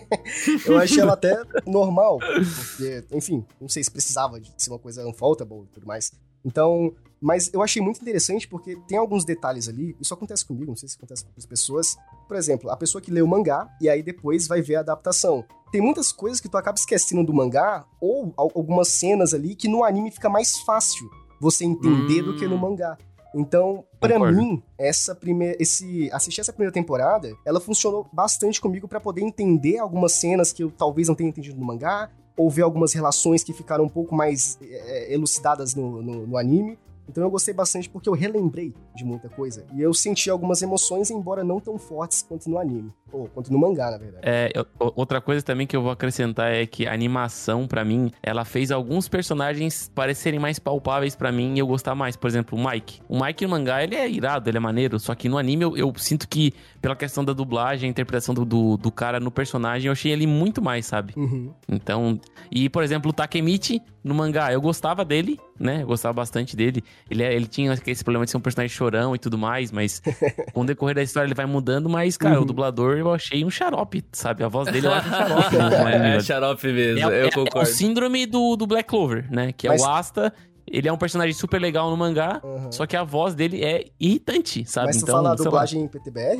eu 0.65 0.77
achei 0.77 1.01
ela 1.01 1.13
até 1.13 1.39
normal. 1.67 2.19
Porque, 2.19 3.03
enfim, 3.11 3.45
não 3.61 3.69
sei 3.69 3.83
se 3.83 3.91
precisava 3.91 4.39
de 4.39 4.51
ser 4.57 4.71
uma 4.71 4.79
coisa 4.79 5.07
unfaultable 5.07 5.65
e 5.65 5.73
tudo 5.73 5.85
mais. 5.85 6.11
Então, 6.43 6.93
mas 7.21 7.51
eu 7.53 7.61
achei 7.61 7.81
muito 7.81 8.01
interessante 8.01 8.47
porque 8.47 8.75
tem 8.87 8.97
alguns 8.97 9.23
detalhes 9.23 9.67
ali, 9.67 9.95
isso 9.99 10.13
acontece 10.13 10.45
comigo, 10.45 10.67
não 10.67 10.75
sei 10.75 10.89
se 10.89 10.95
acontece 10.95 11.23
com 11.23 11.29
outras 11.29 11.45
pessoas. 11.45 11.95
Por 12.27 12.37
exemplo, 12.37 12.69
a 12.69 12.77
pessoa 12.77 13.01
que 13.01 13.11
lê 13.11 13.21
o 13.21 13.27
mangá 13.27 13.67
e 13.79 13.87
aí 13.87 14.01
depois 14.01 14.47
vai 14.47 14.61
ver 14.61 14.75
a 14.75 14.79
adaptação. 14.81 15.45
Tem 15.71 15.81
muitas 15.81 16.11
coisas 16.11 16.39
que 16.39 16.49
tu 16.49 16.57
acaba 16.57 16.77
esquecendo 16.77 17.23
do 17.23 17.33
mangá 17.33 17.85
ou 17.99 18.33
algumas 18.37 18.89
cenas 18.89 19.33
ali 19.33 19.55
que 19.55 19.67
no 19.67 19.83
anime 19.83 20.11
fica 20.11 20.29
mais 20.29 20.57
fácil 20.59 21.09
você 21.39 21.65
entender 21.65 22.21
hum. 22.21 22.25
do 22.25 22.35
que 22.35 22.47
no 22.47 22.55
hum. 22.55 22.59
mangá. 22.59 22.97
Então, 23.35 23.83
para 23.99 24.17
mim, 24.31 24.63
essa 24.77 25.13
primeira, 25.13 25.57
esse 25.59 26.09
assistir 26.13 26.39
essa 26.39 26.53
primeira 26.53 26.71
temporada, 26.71 27.35
ela 27.45 27.59
funcionou 27.59 28.07
bastante 28.13 28.61
comigo 28.61 28.87
para 28.87 28.99
poder 28.99 29.21
entender 29.21 29.77
algumas 29.77 30.13
cenas 30.13 30.53
que 30.53 30.63
eu 30.63 30.71
talvez 30.71 31.09
não 31.09 31.15
tenha 31.15 31.29
entendido 31.29 31.59
no 31.59 31.65
mangá, 31.65 32.09
ou 32.37 32.49
ver 32.49 32.61
algumas 32.61 32.93
relações 32.93 33.43
que 33.43 33.51
ficaram 33.51 33.83
um 33.83 33.89
pouco 33.89 34.15
mais 34.15 34.57
é, 34.61 35.13
elucidadas 35.13 35.75
no, 35.75 36.01
no, 36.01 36.27
no 36.27 36.37
anime. 36.37 36.77
Então 37.07 37.23
eu 37.23 37.29
gostei 37.29 37.53
bastante 37.53 37.89
porque 37.89 38.09
eu 38.09 38.13
relembrei 38.13 38.73
de 38.95 39.05
muita 39.05 39.29
coisa. 39.29 39.65
E 39.73 39.81
eu 39.81 39.93
senti 39.93 40.29
algumas 40.29 40.61
emoções, 40.61 41.11
embora 41.11 41.43
não 41.43 41.59
tão 41.59 41.77
fortes 41.77 42.23
quanto 42.23 42.49
no 42.49 42.57
anime. 42.57 42.91
Ou 43.15 43.29
quanto 43.29 43.51
no 43.51 43.57
mangá, 43.57 43.91
na 43.91 43.97
verdade. 43.97 44.21
É, 44.27 44.51
eu, 44.53 44.65
outra 44.79 45.21
coisa 45.21 45.41
também 45.41 45.65
que 45.65 45.75
eu 45.75 45.81
vou 45.81 45.91
acrescentar 45.91 46.51
é 46.51 46.65
que 46.65 46.85
a 46.85 46.93
animação, 46.93 47.65
para 47.65 47.85
mim, 47.85 48.11
ela 48.21 48.43
fez 48.43 48.71
alguns 48.71 49.07
personagens 49.07 49.89
parecerem 49.95 50.37
mais 50.39 50.59
palpáveis 50.59 51.15
para 51.15 51.31
mim 51.31 51.55
e 51.55 51.59
eu 51.59 51.67
gostar 51.67 51.95
mais. 51.95 52.17
Por 52.17 52.27
exemplo, 52.27 52.59
o 52.59 52.69
Mike. 52.69 53.01
O 53.07 53.23
Mike 53.23 53.45
no 53.45 53.51
mangá, 53.51 53.81
ele 53.81 53.95
é 53.95 54.09
irado, 54.09 54.49
ele 54.49 54.57
é 54.57 54.59
maneiro. 54.59 54.99
Só 54.99 55.15
que 55.15 55.29
no 55.29 55.37
anime 55.37 55.63
eu, 55.63 55.77
eu 55.77 55.93
sinto 55.95 56.27
que, 56.27 56.53
pela 56.81 56.95
questão 56.95 57.23
da 57.23 57.31
dublagem, 57.31 57.87
a 57.87 57.89
interpretação 57.89 58.35
do, 58.35 58.43
do, 58.43 58.75
do, 58.75 58.91
cara 58.91 59.19
no 59.19 59.31
personagem, 59.31 59.87
eu 59.87 59.93
achei 59.93 60.11
ele 60.11 60.27
muito 60.27 60.61
mais, 60.61 60.85
sabe? 60.85 61.13
Uhum. 61.15 61.53
Então. 61.69 62.19
E, 62.51 62.69
por 62.69 62.83
exemplo, 62.83 63.11
o 63.11 63.13
Takemichi 63.13 63.81
no 64.05 64.13
mangá, 64.13 64.53
eu 64.53 64.61
gostava 64.61 65.03
dele, 65.03 65.39
né? 65.59 65.81
Eu 65.81 65.87
gostava 65.87 66.13
bastante 66.13 66.55
dele. 66.55 66.83
Ele, 67.09 67.23
é, 67.23 67.33
ele 67.33 67.47
tinha 67.47 67.73
esse 67.73 68.03
problema 68.03 68.23
de 68.23 68.29
ser 68.29 68.37
um 68.37 68.41
personagem 68.41 68.75
chorão 68.75 69.15
e 69.15 69.17
tudo 69.17 69.35
mais, 69.35 69.71
mas 69.71 69.99
com 70.53 70.61
o 70.61 70.65
decorrer 70.65 70.93
da 70.93 71.01
história 71.01 71.25
ele 71.25 71.33
vai 71.33 71.47
mudando. 71.47 71.89
Mas, 71.89 72.15
cara, 72.15 72.35
uhum. 72.35 72.43
o 72.43 72.45
dublador 72.45 72.97
eu 73.09 73.15
achei 73.15 73.45
um 73.45 73.49
xarope, 73.49 74.03
sabe? 74.11 74.43
A 74.43 74.47
voz 74.47 74.71
dele 74.71 74.87
eu 74.87 74.93
acho 74.93 75.07
um 75.07 75.11
xarope. 75.11 75.55
é, 75.57 76.15
é 76.15 76.19
xarope 76.19 76.67
mesmo, 76.67 77.11
é, 77.11 77.23
eu 77.23 77.27
é, 77.27 77.31
concordo. 77.31 77.59
É 77.59 77.63
o 77.63 77.65
síndrome 77.65 78.25
do, 78.25 78.55
do 78.55 78.67
Black 78.67 78.89
Clover, 78.89 79.27
né? 79.31 79.51
Que 79.51 79.67
é 79.67 79.71
mas... 79.71 79.81
o 79.81 79.85
Asta. 79.85 80.33
Ele 80.67 80.87
é 80.87 80.91
um 80.91 80.97
personagem 80.97 81.33
super 81.33 81.61
legal 81.61 81.91
no 81.91 81.95
mangá, 81.95 82.41
uhum. 82.43 82.71
só 82.71 82.87
que 82.87 82.97
a 82.97 83.03
voz 83.03 83.35
dele 83.35 83.63
é 83.63 83.85
irritante, 83.99 84.65
sabe? 84.65 84.87
Mas 84.87 84.97
tu 84.97 85.03
então, 85.03 85.15
fala 85.15 85.33
a 85.33 85.35
dublagem 85.35 85.83
em 85.83 85.87
PTBR? 85.87 86.39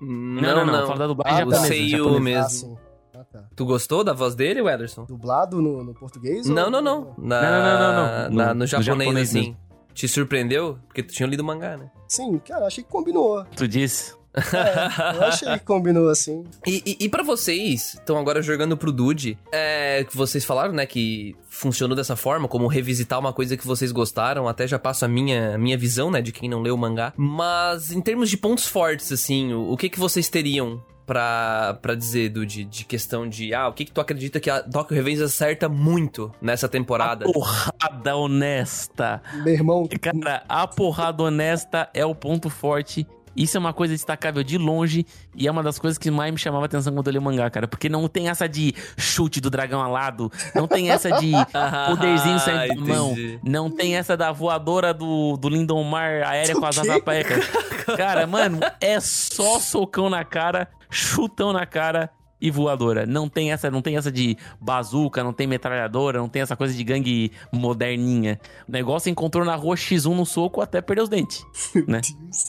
Não, 0.00 0.42
não, 0.42 0.66
não, 0.66 0.72
não. 0.72 0.86
Fala 0.86 0.98
da 1.00 1.06
dublagem 1.08 1.34
ah, 1.34 1.38
japonesa. 1.40 1.66
Seiyu 1.66 2.20
mesmo. 2.20 2.78
Ah, 3.12 3.18
ah, 3.18 3.24
tá. 3.24 3.44
Tu 3.56 3.64
gostou 3.64 4.04
da 4.04 4.12
voz 4.12 4.34
dele, 4.34 4.60
Ederson? 4.60 5.04
Dublado 5.04 5.60
no, 5.60 5.82
no 5.82 5.94
português? 5.94 6.46
Não, 6.46 6.66
ou... 6.66 6.70
não, 6.70 6.80
não. 6.80 7.14
Na... 7.18 7.42
Não, 7.42 7.50
não, 7.50 7.78
não, 7.78 8.30
não. 8.30 8.36
Na, 8.36 8.54
no, 8.54 8.60
no 8.60 8.66
japonês, 8.66 8.86
japonês 8.86 9.30
assim. 9.30 9.56
Te 9.94 10.06
surpreendeu? 10.06 10.78
Porque 10.86 11.02
tu 11.02 11.14
tinha 11.14 11.26
lido 11.26 11.40
o 11.40 11.44
mangá, 11.44 11.76
né? 11.76 11.90
Sim, 12.06 12.38
cara, 12.38 12.66
achei 12.66 12.84
que 12.84 12.90
combinou. 12.90 13.44
Tu 13.56 13.66
disse? 13.66 14.14
É, 14.36 15.16
eu 15.16 15.24
achei 15.24 15.52
que 15.54 15.64
combinou 15.64 16.08
assim. 16.08 16.44
E, 16.66 16.82
e, 16.84 17.04
e 17.04 17.08
para 17.08 17.22
vocês, 17.22 17.94
estão 17.94 18.18
agora 18.18 18.42
jogando 18.42 18.76
pro 18.76 18.92
Dude, 18.92 19.38
é, 19.50 20.04
que 20.04 20.16
vocês 20.16 20.44
falaram, 20.44 20.72
né, 20.72 20.86
que 20.86 21.34
funcionou 21.48 21.96
dessa 21.96 22.16
forma, 22.16 22.46
como 22.46 22.66
revisitar 22.66 23.18
uma 23.18 23.32
coisa 23.32 23.56
que 23.56 23.66
vocês 23.66 23.92
gostaram, 23.92 24.46
até 24.46 24.66
já 24.66 24.78
passo 24.78 25.04
a 25.04 25.08
minha, 25.08 25.56
minha 25.56 25.78
visão, 25.78 26.10
né, 26.10 26.20
de 26.20 26.32
quem 26.32 26.48
não 26.48 26.60
leu 26.60 26.74
o 26.74 26.78
mangá. 26.78 27.12
Mas 27.16 27.92
em 27.92 28.00
termos 28.00 28.28
de 28.28 28.36
pontos 28.36 28.66
fortes, 28.66 29.10
assim, 29.10 29.52
o, 29.52 29.72
o 29.72 29.76
que 29.76 29.88
que 29.88 29.98
vocês 29.98 30.28
teriam 30.28 30.82
pra, 31.06 31.78
pra 31.80 31.94
dizer, 31.94 32.28
Dude, 32.30 32.64
de 32.64 32.84
questão 32.84 33.28
de, 33.28 33.54
ah, 33.54 33.68
o 33.68 33.72
que 33.72 33.84
que 33.84 33.92
tu 33.92 34.00
acredita 34.00 34.40
que 34.40 34.50
a 34.50 34.62
Tokyo 34.62 34.96
Revenge 34.96 35.22
acerta 35.22 35.68
muito 35.68 36.32
nessa 36.42 36.68
temporada? 36.68 37.24
A 37.24 37.32
porrada 37.32 38.16
honesta. 38.16 39.22
Meu 39.44 39.54
irmão. 39.54 39.88
Cara, 40.00 40.42
a 40.48 40.66
porrada 40.66 41.22
honesta 41.22 41.88
é 41.94 42.04
o 42.04 42.14
ponto 42.14 42.50
forte 42.50 43.06
isso 43.36 43.56
é 43.56 43.60
uma 43.60 43.72
coisa 43.72 43.92
destacável 43.92 44.42
de 44.42 44.56
longe 44.56 45.06
e 45.34 45.46
é 45.46 45.50
uma 45.50 45.62
das 45.62 45.78
coisas 45.78 45.98
que 45.98 46.10
mais 46.10 46.32
me 46.32 46.38
chamava 46.38 46.64
a 46.64 46.66
atenção 46.66 46.94
quando 46.94 47.06
eu 47.08 47.12
li 47.12 47.18
o 47.18 47.22
mangá, 47.22 47.50
cara. 47.50 47.68
Porque 47.68 47.88
não 47.88 48.08
tem 48.08 48.28
essa 48.28 48.48
de 48.48 48.74
chute 48.96 49.40
do 49.40 49.50
dragão 49.50 49.82
alado, 49.82 50.32
não 50.54 50.66
tem 50.66 50.90
essa 50.90 51.10
de 51.12 51.32
poderzinho 51.86 52.38
saindo 52.40 52.84
da 52.84 52.94
mão, 52.94 53.14
não 53.42 53.70
tem 53.70 53.96
essa 53.96 54.16
da 54.16 54.32
voadora 54.32 54.94
do, 54.94 55.36
do 55.36 55.48
Lindomar 55.48 56.22
aérea 56.26 56.54
com 56.54 56.64
as 56.64 56.78
asas 56.78 56.96
Cara, 57.96 58.26
mano, 58.26 58.58
é 58.80 58.98
só 59.00 59.60
socão 59.60 60.08
na 60.08 60.24
cara, 60.24 60.68
chutão 60.90 61.52
na 61.52 61.66
cara 61.66 62.10
e 62.40 62.50
voadora. 62.50 63.06
Não 63.06 63.28
tem 63.28 63.52
essa, 63.52 63.70
não 63.70 63.82
tem 63.82 63.96
essa 63.96 64.10
de 64.10 64.36
bazuca, 64.60 65.22
não 65.22 65.32
tem 65.32 65.46
metralhadora, 65.46 66.18
não 66.18 66.28
tem 66.28 66.42
essa 66.42 66.56
coisa 66.56 66.74
de 66.74 66.84
gangue 66.84 67.32
moderninha. 67.52 68.38
O 68.68 68.72
negócio 68.72 69.10
encontrou 69.10 69.44
na 69.44 69.54
rua 69.54 69.76
X1 69.76 70.14
no 70.14 70.26
soco 70.26 70.60
até 70.60 70.80
perder 70.80 71.02
os 71.02 71.08
dentes, 71.08 71.44
né? 71.86 72.00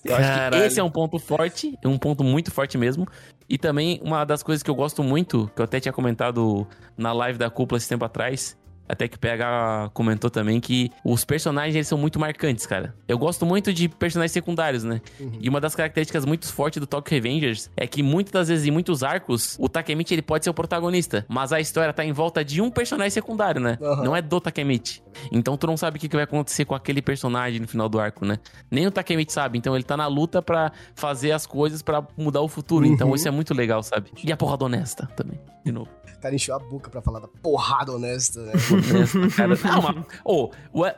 Eu 0.04 0.15
acho 0.15 0.52
que 0.52 0.58
esse 0.58 0.80
é 0.80 0.84
um 0.84 0.91
ponto 0.91 1.17
forte, 1.19 1.78
um 1.86 1.97
ponto 1.97 2.23
muito 2.23 2.52
forte 2.52 2.78
mesmo. 2.78 3.08
E 3.50 3.58
também 3.58 4.00
uma 4.04 4.26
das 4.26 4.43
coisas 4.43 4.62
que 4.62 4.69
eu 4.69 4.76
gosto 4.76 5.02
muito, 5.02 5.50
que 5.56 5.62
eu 5.62 5.65
até 5.65 5.80
tinha 5.80 5.93
comentado 5.93 6.67
na 6.97 7.13
live 7.13 7.39
da 7.39 7.50
cúpula 7.50 7.78
esse 7.78 7.88
tempo 7.88 8.04
atrás, 8.04 8.58
até 8.88 9.08
que 9.08 9.17
PH 9.17 9.91
comentou 9.93 10.30
também 10.30 10.60
que 10.60 10.91
os 11.04 11.26
personagens 11.26 11.76
eles 11.76 11.88
são 11.88 11.97
muito 11.97 12.19
marcantes, 12.19 12.65
cara. 12.65 12.95
Eu 13.08 13.17
gosto 13.17 13.45
muito 13.45 13.73
de 13.73 13.88
personagens 13.88 14.32
secundários, 14.32 14.84
né? 14.84 15.02
Uhum. 15.19 15.38
E 15.39 15.50
uma 15.50 15.60
das 15.60 15.76
características 15.76 16.26
muito 16.26 16.52
fortes 16.52 16.80
do 16.80 16.88
Tokyo 16.88 17.13
Revengers 17.15 17.69
é 17.76 17.86
que 17.88 18.02
muitas 18.02 18.32
das 18.32 18.47
vezes 18.47 18.65
em 18.65 18.71
muitos 18.71 19.04
arcos, 19.04 19.58
o 19.60 19.67
Takemichi 19.67 20.13
ele 20.13 20.21
pode 20.21 20.43
ser 20.43 20.50
o 20.50 20.54
protagonista, 20.54 21.26
mas 21.28 21.52
a 21.52 21.60
história 21.60 21.93
tá 21.93 22.04
em 22.06 22.12
volta 22.12 22.43
de 22.43 22.62
um 22.62 22.69
personagem 22.69 23.12
secundário, 23.12 23.60
né? 23.60 23.78
Uhum. 23.82 24.04
Não 24.04 24.15
é 24.15 24.21
do 24.21 24.39
Takemichi. 24.39 25.02
Então 25.32 25.58
tu 25.58 25.67
não 25.67 25.77
sabe 25.77 25.97
o 25.97 25.99
que 25.99 26.08
vai 26.10 26.23
acontecer 26.23 26.65
com 26.65 26.75
aquele 26.75 27.01
personagem 27.01 27.60
no 27.60 27.67
final 27.67 27.89
do 27.89 27.99
arco, 27.99 28.25
né? 28.25 28.39
Nem 28.69 28.88
o 28.88 28.91
Takemichi 28.91 29.34
sabe, 29.34 29.58
então 29.58 29.75
ele 29.75 29.84
tá 29.84 29.97
na 29.97 30.08
luta 30.08 30.41
para 30.41 30.71
fazer 30.95 31.32
as 31.32 31.45
coisas 31.45 31.82
para 31.82 32.06
mudar 32.17 32.41
o 32.41 32.47
futuro. 32.47 32.86
Então 32.86 33.08
uhum. 33.08 33.08
Então 33.08 33.15
isso 33.15 33.27
é 33.27 33.32
muito 33.32 33.53
legal, 33.53 33.82
sabe? 33.82 34.12
E 34.21 34.32
a 34.32 34.38
porrada 34.38 34.65
honesta 34.65 35.08
também, 35.15 35.39
de 35.63 35.71
novo. 35.71 35.89
O 36.17 36.19
cara 36.19 36.34
encheu 36.34 36.56
a 36.56 36.60
boca 36.60 36.89
pra 36.89 36.99
falar 36.99 37.19
da 37.19 37.27
porrada 37.27 37.93
honesta, 37.93 38.41
né? 38.41 38.53
cara, 39.38 39.56
não, 39.63 39.82
mas, 39.82 40.06
oh, 40.25 40.49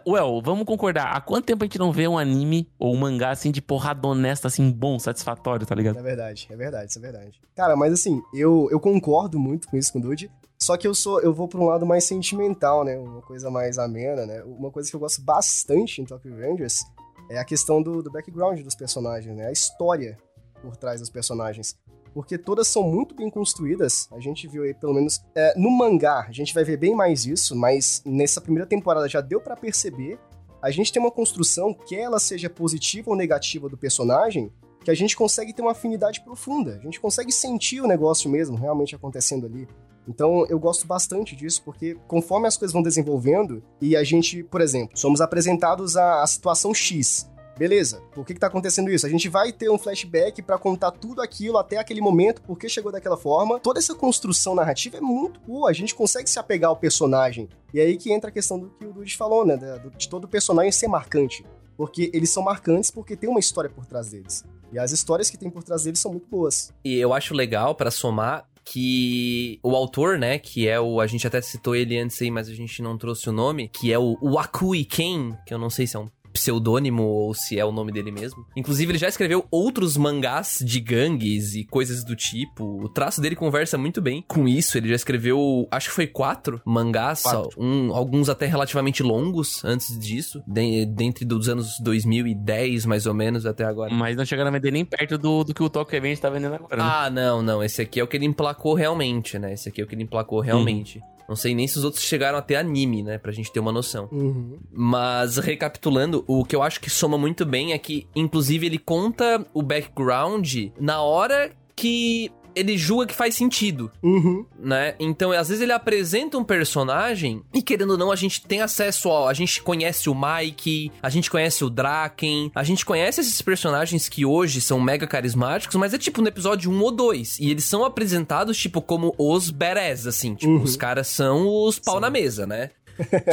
well, 0.08 0.42
vamos 0.42 0.66
concordar. 0.66 1.12
Há 1.12 1.20
quanto 1.20 1.46
tempo 1.46 1.64
a 1.64 1.68
gente 1.68 1.78
não 1.78 1.92
vê 1.92 2.08
um 2.08 2.18
anime 2.18 2.70
ou 2.80 2.96
um 2.96 2.98
mangá 2.98 3.32
assim 3.32 3.52
de 3.52 3.62
porrada 3.62 4.08
honesta, 4.08 4.48
assim, 4.48 4.72
bom, 4.72 4.98
satisfatório, 4.98 5.66
tá 5.66 5.76
ligado? 5.76 6.00
É 6.00 6.02
verdade, 6.02 6.48
é 6.50 6.56
verdade, 6.56 6.90
isso 6.90 7.00
é 7.00 7.02
verdade. 7.02 7.42
Cara, 7.54 7.76
mas 7.76 7.92
assim, 7.92 8.22
eu, 8.34 8.70
eu 8.72 8.80
concordo 8.80 9.38
muito 9.38 9.68
com 9.68 9.76
isso 9.76 9.92
com 9.92 10.00
o 10.00 10.02
Dude. 10.02 10.32
Só 10.62 10.76
que 10.76 10.86
eu 10.86 10.94
sou, 10.94 11.22
eu 11.22 11.34
vou 11.34 11.48
para 11.48 11.60
um 11.60 11.66
lado 11.66 11.86
mais 11.86 12.04
sentimental, 12.04 12.84
né? 12.84 12.98
Uma 12.98 13.22
coisa 13.22 13.50
mais 13.50 13.80
amena, 13.80 14.26
né? 14.26 14.44
Uma 14.44 14.70
coisa 14.70 14.90
que 14.90 14.96
eu 14.96 15.00
gosto 15.00 15.22
bastante 15.22 16.02
em 16.02 16.06
Tokyo 16.06 16.36
Revengers 16.36 16.84
é 17.30 17.40
a 17.40 17.46
questão 17.46 17.82
do, 17.82 18.04
do 18.04 18.12
background 18.12 18.60
dos 18.62 18.76
personagens, 18.76 19.36
né? 19.36 19.48
A 19.48 19.52
história 19.54 20.18
por 20.62 20.76
trás 20.76 21.00
dos 21.00 21.10
personagens. 21.10 21.78
Porque 22.14 22.38
todas 22.38 22.68
são 22.68 22.84
muito 22.84 23.16
bem 23.16 23.30
construídas. 23.30 24.10
A 24.12 24.20
gente 24.20 24.48
viu 24.48 24.64
aí, 24.64 24.74
pelo 24.74 24.94
menos, 24.94 25.22
é, 25.34 25.58
no 25.58 25.72
mangá, 25.72 26.26
a 26.28 26.32
gente 26.32 26.54
vai 26.54 26.66
ver 26.66 26.76
bem 26.76 26.94
mais 26.94 27.26
isso, 27.26 27.56
mas 27.56 28.02
nessa 28.06 28.42
primeira 28.42 28.68
temporada 28.68 29.08
já 29.08 29.22
deu 29.22 29.40
para 29.40 29.56
perceber. 29.56 30.20
A 30.62 30.72
gente 30.72 30.92
tem 30.92 31.02
uma 31.02 31.12
construção, 31.12 31.74
que 31.74 31.96
ela 31.96 32.20
seja 32.20 32.50
positiva 32.50 33.10
ou 33.10 33.16
negativa 33.16 33.70
do 33.70 33.78
personagem, 33.78 34.52
que 34.84 34.92
a 34.92 34.94
gente 34.94 35.16
consegue 35.16 35.54
ter 35.54 35.62
uma 35.62 35.72
afinidade 35.72 36.20
profunda. 36.22 36.76
A 36.76 36.84
gente 36.84 37.00
consegue 37.00 37.32
sentir 37.32 37.80
o 37.80 37.88
negócio 37.88 38.30
mesmo 38.30 38.58
realmente 38.58 38.94
acontecendo 38.94 39.46
ali. 39.46 39.66
Então 40.10 40.46
eu 40.50 40.58
gosto 40.60 40.88
bastante 40.88 41.36
disso, 41.36 41.62
porque 41.64 41.96
conforme 42.08 42.48
as 42.48 42.58
coisas 42.58 42.74
vão 42.74 42.82
desenvolvendo, 42.82 43.64
e 43.80 43.96
a 43.96 44.04
gente, 44.04 44.44
por 44.44 44.60
exemplo, 44.60 44.98
somos 44.98 45.22
apresentados 45.22 45.96
à, 45.96 46.26
situação 46.26 46.74
X. 46.74 47.30
Beleza, 47.58 48.02
por 48.16 48.26
que, 48.26 48.34
que 48.34 48.40
tá 48.40 48.48
acontecendo 48.48 48.90
isso? 48.90 49.06
A 49.06 49.10
gente 49.10 49.28
vai 49.28 49.52
ter 49.52 49.70
um 49.70 49.78
flashback 49.78 50.42
para 50.42 50.58
contar 50.58 50.92
tudo 50.92 51.22
aquilo 51.22 51.58
até 51.58 51.78
aquele 51.78 52.00
momento, 52.00 52.42
por 52.42 52.58
que 52.58 52.70
chegou 52.70 52.90
daquela 52.90 53.18
forma. 53.18 53.60
Toda 53.60 53.80
essa 53.80 53.94
construção 53.94 54.56
narrativa 54.56 54.98
é 54.98 55.02
muito 55.02 55.42
boa, 55.42 55.70
a 55.70 55.74
gente 55.74 55.94
consegue 55.94 56.30
se 56.30 56.40
apegar 56.40 56.70
ao 56.70 56.78
personagem. 56.78 57.50
E 57.74 57.80
aí 57.80 57.98
que 57.98 58.14
entra 58.14 58.30
a 58.30 58.34
questão 58.34 58.58
do 58.58 58.70
que 58.70 58.86
o 58.86 58.94
Dude 58.94 59.16
falou, 59.16 59.46
né? 59.46 59.58
De 59.98 60.08
todo 60.08 60.28
personagem 60.28 60.72
ser 60.72 60.88
marcante. 60.88 61.46
Porque 61.76 62.10
eles 62.14 62.30
são 62.30 62.44
marcantes 62.44 62.90
porque 62.90 63.16
tem 63.16 63.30
uma 63.30 63.40
história 63.40 63.70
por 63.70 63.86
trás 63.86 64.10
deles. 64.10 64.46
E 64.72 64.78
as 64.78 64.92
histórias 64.92 65.30
que 65.30 65.38
tem 65.38 65.50
por 65.50 65.64
trás 65.64 65.84
deles 65.84 66.00
são 66.00 66.12
muito 66.12 66.28
boas. 66.28 66.72
E 66.84 66.96
eu 66.96 67.14
acho 67.14 67.34
legal, 67.34 67.74
para 67.74 67.90
somar, 67.90 68.48
que 68.66 69.60
o 69.64 69.76
autor, 69.76 70.18
né, 70.18 70.38
que 70.38 70.68
é 70.68 70.80
o. 70.80 71.00
A 71.02 71.08
gente 71.08 71.26
até 71.26 71.42
citou 71.42 71.76
ele 71.76 71.98
antes 71.98 72.22
aí, 72.22 72.30
mas 72.30 72.48
a 72.50 72.54
gente 72.54 72.82
não 72.82 72.98
trouxe 72.98 73.30
o 73.30 73.34
nome, 73.34 73.68
que 73.68 73.92
é 73.92 74.00
o 74.00 74.18
Wakui 74.22 74.86
Ken, 74.86 75.36
que 75.46 75.54
eu 75.54 75.58
não 75.58 75.70
sei 75.70 75.88
se 75.88 75.96
é 75.96 76.00
um 76.00 76.10
pseudônimo 76.40 77.04
ou 77.04 77.34
se 77.34 77.60
é 77.60 77.66
o 77.66 77.72
nome 77.72 77.92
dele 77.92 78.12
mesmo. 78.12 78.46
Inclusive, 78.56 78.92
ele 78.92 78.98
já 78.98 79.10
escreveu 79.10 79.46
outros 79.52 79.98
mangás 79.98 80.60
de 80.64 80.80
gangues 80.80 81.54
e 81.54 81.66
coisas 81.66 82.04
do 82.04 82.16
tipo. 82.16 82.64
O 82.82 82.88
traço 82.88 83.20
dele 83.20 83.36
conversa 83.36 83.78
muito 83.78 84.02
bem 84.02 84.24
com 84.26 84.48
isso. 84.48 84.78
Ele 84.78 84.88
já 84.90 84.96
escreveu, 84.96 85.68
acho 85.70 85.90
que 85.90 85.96
foi 85.96 86.08
quatro 86.08 86.62
mangás, 86.66 87.24
quatro. 87.24 87.62
Um, 87.62 87.94
alguns 87.94 88.30
até 88.30 88.46
relativamente 88.46 89.04
longos 89.04 89.64
antes 89.66 90.00
disso, 90.00 90.42
de, 90.48 90.86
dentro 90.86 91.26
dos 91.26 91.50
anos 91.50 91.78
2010, 91.82 92.86
mais 92.86 93.06
ou 93.06 93.14
menos, 93.14 93.46
até 93.46 93.66
agora. 93.66 93.94
Mas 93.94 94.16
não 94.16 94.26
chegaram 94.26 94.50
a 94.50 94.54
vender 94.54 94.72
nem 94.72 94.86
perto 94.86 95.18
do, 95.18 95.44
do 95.44 95.54
que 95.54 95.62
o 95.62 95.70
Tokyo 95.70 95.98
Event 95.98 96.20
tá 96.20 96.30
vendendo 96.30 96.56
agora. 96.56 96.78
Né? 96.78 96.84
Ah, 96.84 97.10
não, 97.10 97.42
não. 97.42 97.62
Esse 97.62 97.82
aqui 97.82 98.00
é 98.00 98.04
o 98.04 98.08
que 98.08 98.16
ele 98.16 98.26
emplacou 98.26 98.74
realmente, 98.74 99.38
né? 99.38 99.54
Esse 99.54 99.68
aqui 99.70 99.82
é 99.82 99.84
o 99.84 99.88
que 99.88 99.96
ele 99.96 100.04
emplacou 100.04 100.40
realmente. 100.40 101.00
Uhum. 101.00 101.19
Não 101.30 101.36
sei 101.36 101.54
nem 101.54 101.68
se 101.68 101.78
os 101.78 101.84
outros 101.84 102.04
chegaram 102.04 102.40
até 102.40 102.56
anime, 102.56 103.04
né? 103.04 103.20
Pra 103.20 103.32
gente 103.32 103.52
ter 103.52 103.60
uma 103.60 103.72
noção. 103.72 104.10
Uhum. 104.12 104.58
Mas, 104.72 105.38
recapitulando, 105.38 106.24
o 106.26 106.44
que 106.44 106.56
eu 106.56 106.64
acho 106.64 106.82
que 106.82 106.90
soma 106.90 107.20
muito 107.20 107.46
bem 107.46 107.72
é 107.72 107.78
que, 107.78 108.08
inclusive, 108.16 108.66
ele 108.66 108.80
conta 108.80 109.46
o 109.54 109.62
background 109.62 110.52
na 110.80 111.04
hora 111.04 111.52
que 111.76 112.32
ele 112.56 112.78
julga 112.78 113.06
que 113.06 113.16
faz 113.16 113.36
sentido, 113.36 113.92
uhum. 114.02 114.46
né? 114.58 114.96
Então, 115.00 115.32
às 115.32 115.50
vezes 115.50 115.62
ele 115.62 115.72
apresenta 115.72 116.38
um 116.38 116.44
personagem 116.44 117.42
e 117.54 117.62
querendo 117.62 117.92
ou 117.92 117.98
não, 117.98 118.12
a 118.12 118.16
gente 118.16 118.42
tem 118.46 118.62
acesso 118.62 119.10
ao... 119.10 119.28
A 119.28 119.34
gente 119.34 119.62
conhece 119.62 120.10
o 120.10 120.16
Mike, 120.16 120.92
a 121.02 121.10
gente 121.10 121.30
conhece 121.30 121.64
o 121.64 121.70
Draken, 121.70 122.52
a 122.54 122.64
gente 122.64 122.86
conhece 122.86 123.22
esses 123.22 123.42
personagens 123.42 124.10
que 124.10 124.26
hoje 124.26 124.62
são 124.62 124.80
mega 124.80 125.08
carismáticos, 125.08 125.76
mas 125.76 125.94
é 125.94 125.98
tipo 125.98 126.22
no 126.22 126.28
episódio 126.28 126.72
1 126.72 126.82
ou 126.82 126.92
2. 126.92 127.40
E 127.40 127.50
eles 127.50 127.66
são 127.66 127.84
apresentados, 127.84 128.58
tipo, 128.58 128.82
como 128.82 129.14
os 129.18 129.50
badass, 129.50 130.08
assim. 130.08 130.36
Tipo, 130.36 130.54
uhum. 130.54 130.64
os 130.64 130.76
caras 130.76 131.08
são 131.08 131.48
os 131.48 131.80
pau 131.80 131.96
Sim. 131.96 132.02
na 132.02 132.10
mesa, 132.10 132.46
né? 132.46 132.72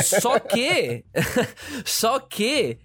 Só 0.02 0.38
que... 0.38 1.04
só 1.84 2.18
que 2.18 2.78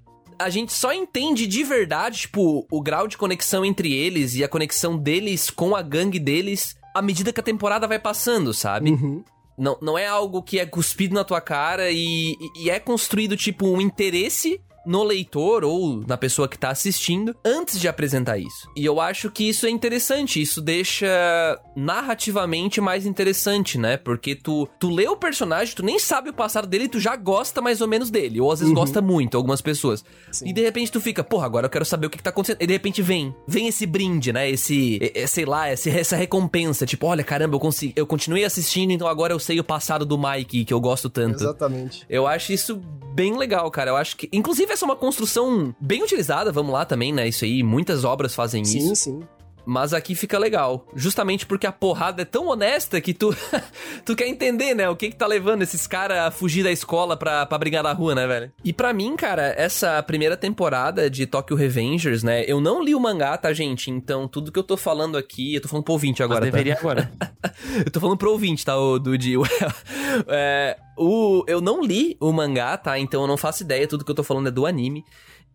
a 0.43 0.49
gente 0.49 0.73
só 0.73 0.93
entende 0.93 1.47
de 1.47 1.63
verdade, 1.63 2.21
tipo, 2.21 2.65
o 2.71 2.81
grau 2.81 3.07
de 3.07 3.17
conexão 3.17 3.63
entre 3.63 3.93
eles 3.93 4.35
e 4.35 4.43
a 4.43 4.47
conexão 4.47 4.97
deles 4.97 5.49
com 5.49 5.75
a 5.75 5.81
gangue 5.81 6.19
deles 6.19 6.75
à 6.93 7.01
medida 7.01 7.31
que 7.31 7.39
a 7.39 7.43
temporada 7.43 7.87
vai 7.87 7.99
passando, 7.99 8.53
sabe? 8.53 8.91
Uhum. 8.91 9.23
Não, 9.57 9.77
não 9.81 9.97
é 9.97 10.07
algo 10.07 10.41
que 10.41 10.59
é 10.59 10.65
cuspido 10.65 11.13
na 11.13 11.23
tua 11.23 11.39
cara 11.39 11.91
e, 11.91 12.35
e 12.55 12.69
é 12.69 12.79
construído, 12.79 13.37
tipo, 13.37 13.67
um 13.67 13.79
interesse 13.79 14.59
no 14.85 15.03
leitor 15.03 15.63
ou 15.63 16.03
na 16.07 16.17
pessoa 16.17 16.47
que 16.47 16.57
tá 16.57 16.69
assistindo 16.69 17.35
antes 17.45 17.79
de 17.79 17.87
apresentar 17.87 18.37
isso. 18.37 18.69
E 18.75 18.85
eu 18.85 18.99
acho 18.99 19.29
que 19.29 19.47
isso 19.47 19.65
é 19.65 19.69
interessante, 19.69 20.41
isso 20.41 20.61
deixa 20.61 21.59
narrativamente 21.75 22.81
mais 22.81 23.05
interessante, 23.05 23.77
né? 23.77 23.97
Porque 23.97 24.35
tu, 24.35 24.67
tu 24.79 24.89
lê 24.89 25.07
o 25.07 25.15
personagem, 25.15 25.75
tu 25.75 25.83
nem 25.83 25.99
sabe 25.99 26.29
o 26.29 26.33
passado 26.33 26.67
dele, 26.67 26.87
tu 26.87 26.99
já 26.99 27.15
gosta 27.15 27.61
mais 27.61 27.81
ou 27.81 27.87
menos 27.87 28.09
dele, 28.09 28.41
ou 28.41 28.51
às 28.51 28.59
vezes 28.59 28.73
uhum. 28.73 28.79
gosta 28.79 29.01
muito, 29.01 29.37
algumas 29.37 29.61
pessoas. 29.61 30.03
Sim. 30.31 30.49
E 30.49 30.53
de 30.53 30.61
repente 30.61 30.91
tu 30.91 30.99
fica, 30.99 31.23
porra, 31.23 31.45
agora 31.45 31.65
eu 31.65 31.69
quero 31.69 31.85
saber 31.85 32.07
o 32.07 32.09
que, 32.09 32.17
que 32.17 32.23
tá 32.23 32.29
acontecendo. 32.29 32.61
E 32.61 32.67
de 32.67 32.73
repente 32.73 33.01
vem, 33.01 33.33
vem 33.47 33.67
esse 33.67 33.85
brinde, 33.85 34.33
né? 34.33 34.49
Esse, 34.49 34.99
é, 35.13 35.27
sei 35.27 35.45
lá, 35.45 35.67
essa 35.67 36.15
recompensa, 36.15 36.85
tipo, 36.85 37.07
olha, 37.07 37.23
caramba, 37.23 37.55
eu 37.55 37.59
consegui, 37.59 37.93
eu 37.95 38.07
continuei 38.07 38.43
assistindo, 38.43 38.91
então 38.91 39.07
agora 39.07 39.33
eu 39.33 39.39
sei 39.39 39.59
o 39.59 39.63
passado 39.63 40.05
do 40.05 40.17
Mike, 40.17 40.65
que 40.65 40.73
eu 40.73 40.79
gosto 40.79 41.09
tanto. 41.09 41.35
Exatamente. 41.35 42.05
Eu 42.09 42.27
acho 42.27 42.51
isso 42.51 42.81
bem 43.13 43.37
legal, 43.37 43.69
cara. 43.69 43.91
Eu 43.91 43.97
acho 43.97 44.15
que, 44.17 44.29
inclusive, 44.31 44.70
essa 44.71 44.85
é 44.85 44.87
uma 44.87 44.95
construção 44.95 45.75
bem 45.79 46.03
utilizada, 46.03 46.51
vamos 46.51 46.73
lá 46.73 46.85
também, 46.85 47.13
né? 47.13 47.27
Isso 47.27 47.45
aí, 47.45 47.63
muitas 47.63 48.03
obras 48.03 48.33
fazem 48.33 48.63
sim, 48.65 48.77
isso. 48.77 48.95
Sim, 48.95 49.19
sim. 49.19 49.27
Mas 49.65 49.93
aqui 49.93 50.15
fica 50.15 50.37
legal. 50.37 50.87
Justamente 50.95 51.45
porque 51.45 51.67
a 51.67 51.71
porrada 51.71 52.21
é 52.21 52.25
tão 52.25 52.47
honesta 52.47 52.99
que 52.99 53.13
tu, 53.13 53.35
tu 54.05 54.15
quer 54.15 54.27
entender, 54.27 54.73
né? 54.73 54.89
O 54.89 54.95
que 54.95 55.09
que 55.09 55.15
tá 55.15 55.27
levando 55.27 55.61
esses 55.61 55.85
caras 55.87 56.17
a 56.19 56.31
fugir 56.31 56.63
da 56.63 56.71
escola 56.71 57.15
pra, 57.15 57.45
pra 57.45 57.57
brigar 57.57 57.83
na 57.83 57.93
rua, 57.93 58.15
né, 58.15 58.27
velho? 58.27 58.51
E 58.63 58.73
para 58.73 58.93
mim, 58.93 59.15
cara, 59.15 59.53
essa 59.57 60.01
primeira 60.03 60.35
temporada 60.35 61.09
de 61.09 61.25
Tokyo 61.25 61.55
Revengers, 61.55 62.23
né? 62.23 62.43
Eu 62.47 62.59
não 62.59 62.83
li 62.83 62.95
o 62.95 62.99
mangá, 62.99 63.37
tá, 63.37 63.53
gente? 63.53 63.91
Então, 63.91 64.27
tudo 64.27 64.51
que 64.51 64.59
eu 64.59 64.63
tô 64.63 64.75
falando 64.77 65.17
aqui, 65.17 65.55
eu 65.55 65.61
tô 65.61 65.67
falando 65.67 65.85
pro 65.85 65.93
ouvinte 65.93 66.23
agora. 66.23 66.41
Mas 66.41 66.51
deveria 66.51 66.75
tá? 66.75 66.81
agora. 66.81 67.11
eu 67.85 67.91
tô 67.91 67.99
falando 67.99 68.17
pro 68.17 68.31
ouvinte, 68.31 68.65
tá, 68.65 68.77
o 68.77 68.99
Dude? 68.99 69.35
é, 70.27 70.77
o, 70.97 71.43
eu 71.47 71.61
não 71.61 71.83
li 71.83 72.17
o 72.19 72.31
mangá, 72.31 72.77
tá? 72.77 72.97
Então 72.99 73.21
eu 73.21 73.27
não 73.27 73.37
faço 73.37 73.63
ideia, 73.63 73.87
tudo 73.87 74.03
que 74.03 74.11
eu 74.11 74.15
tô 74.15 74.23
falando 74.23 74.47
é 74.47 74.51
do 74.51 74.65
anime. 74.65 75.03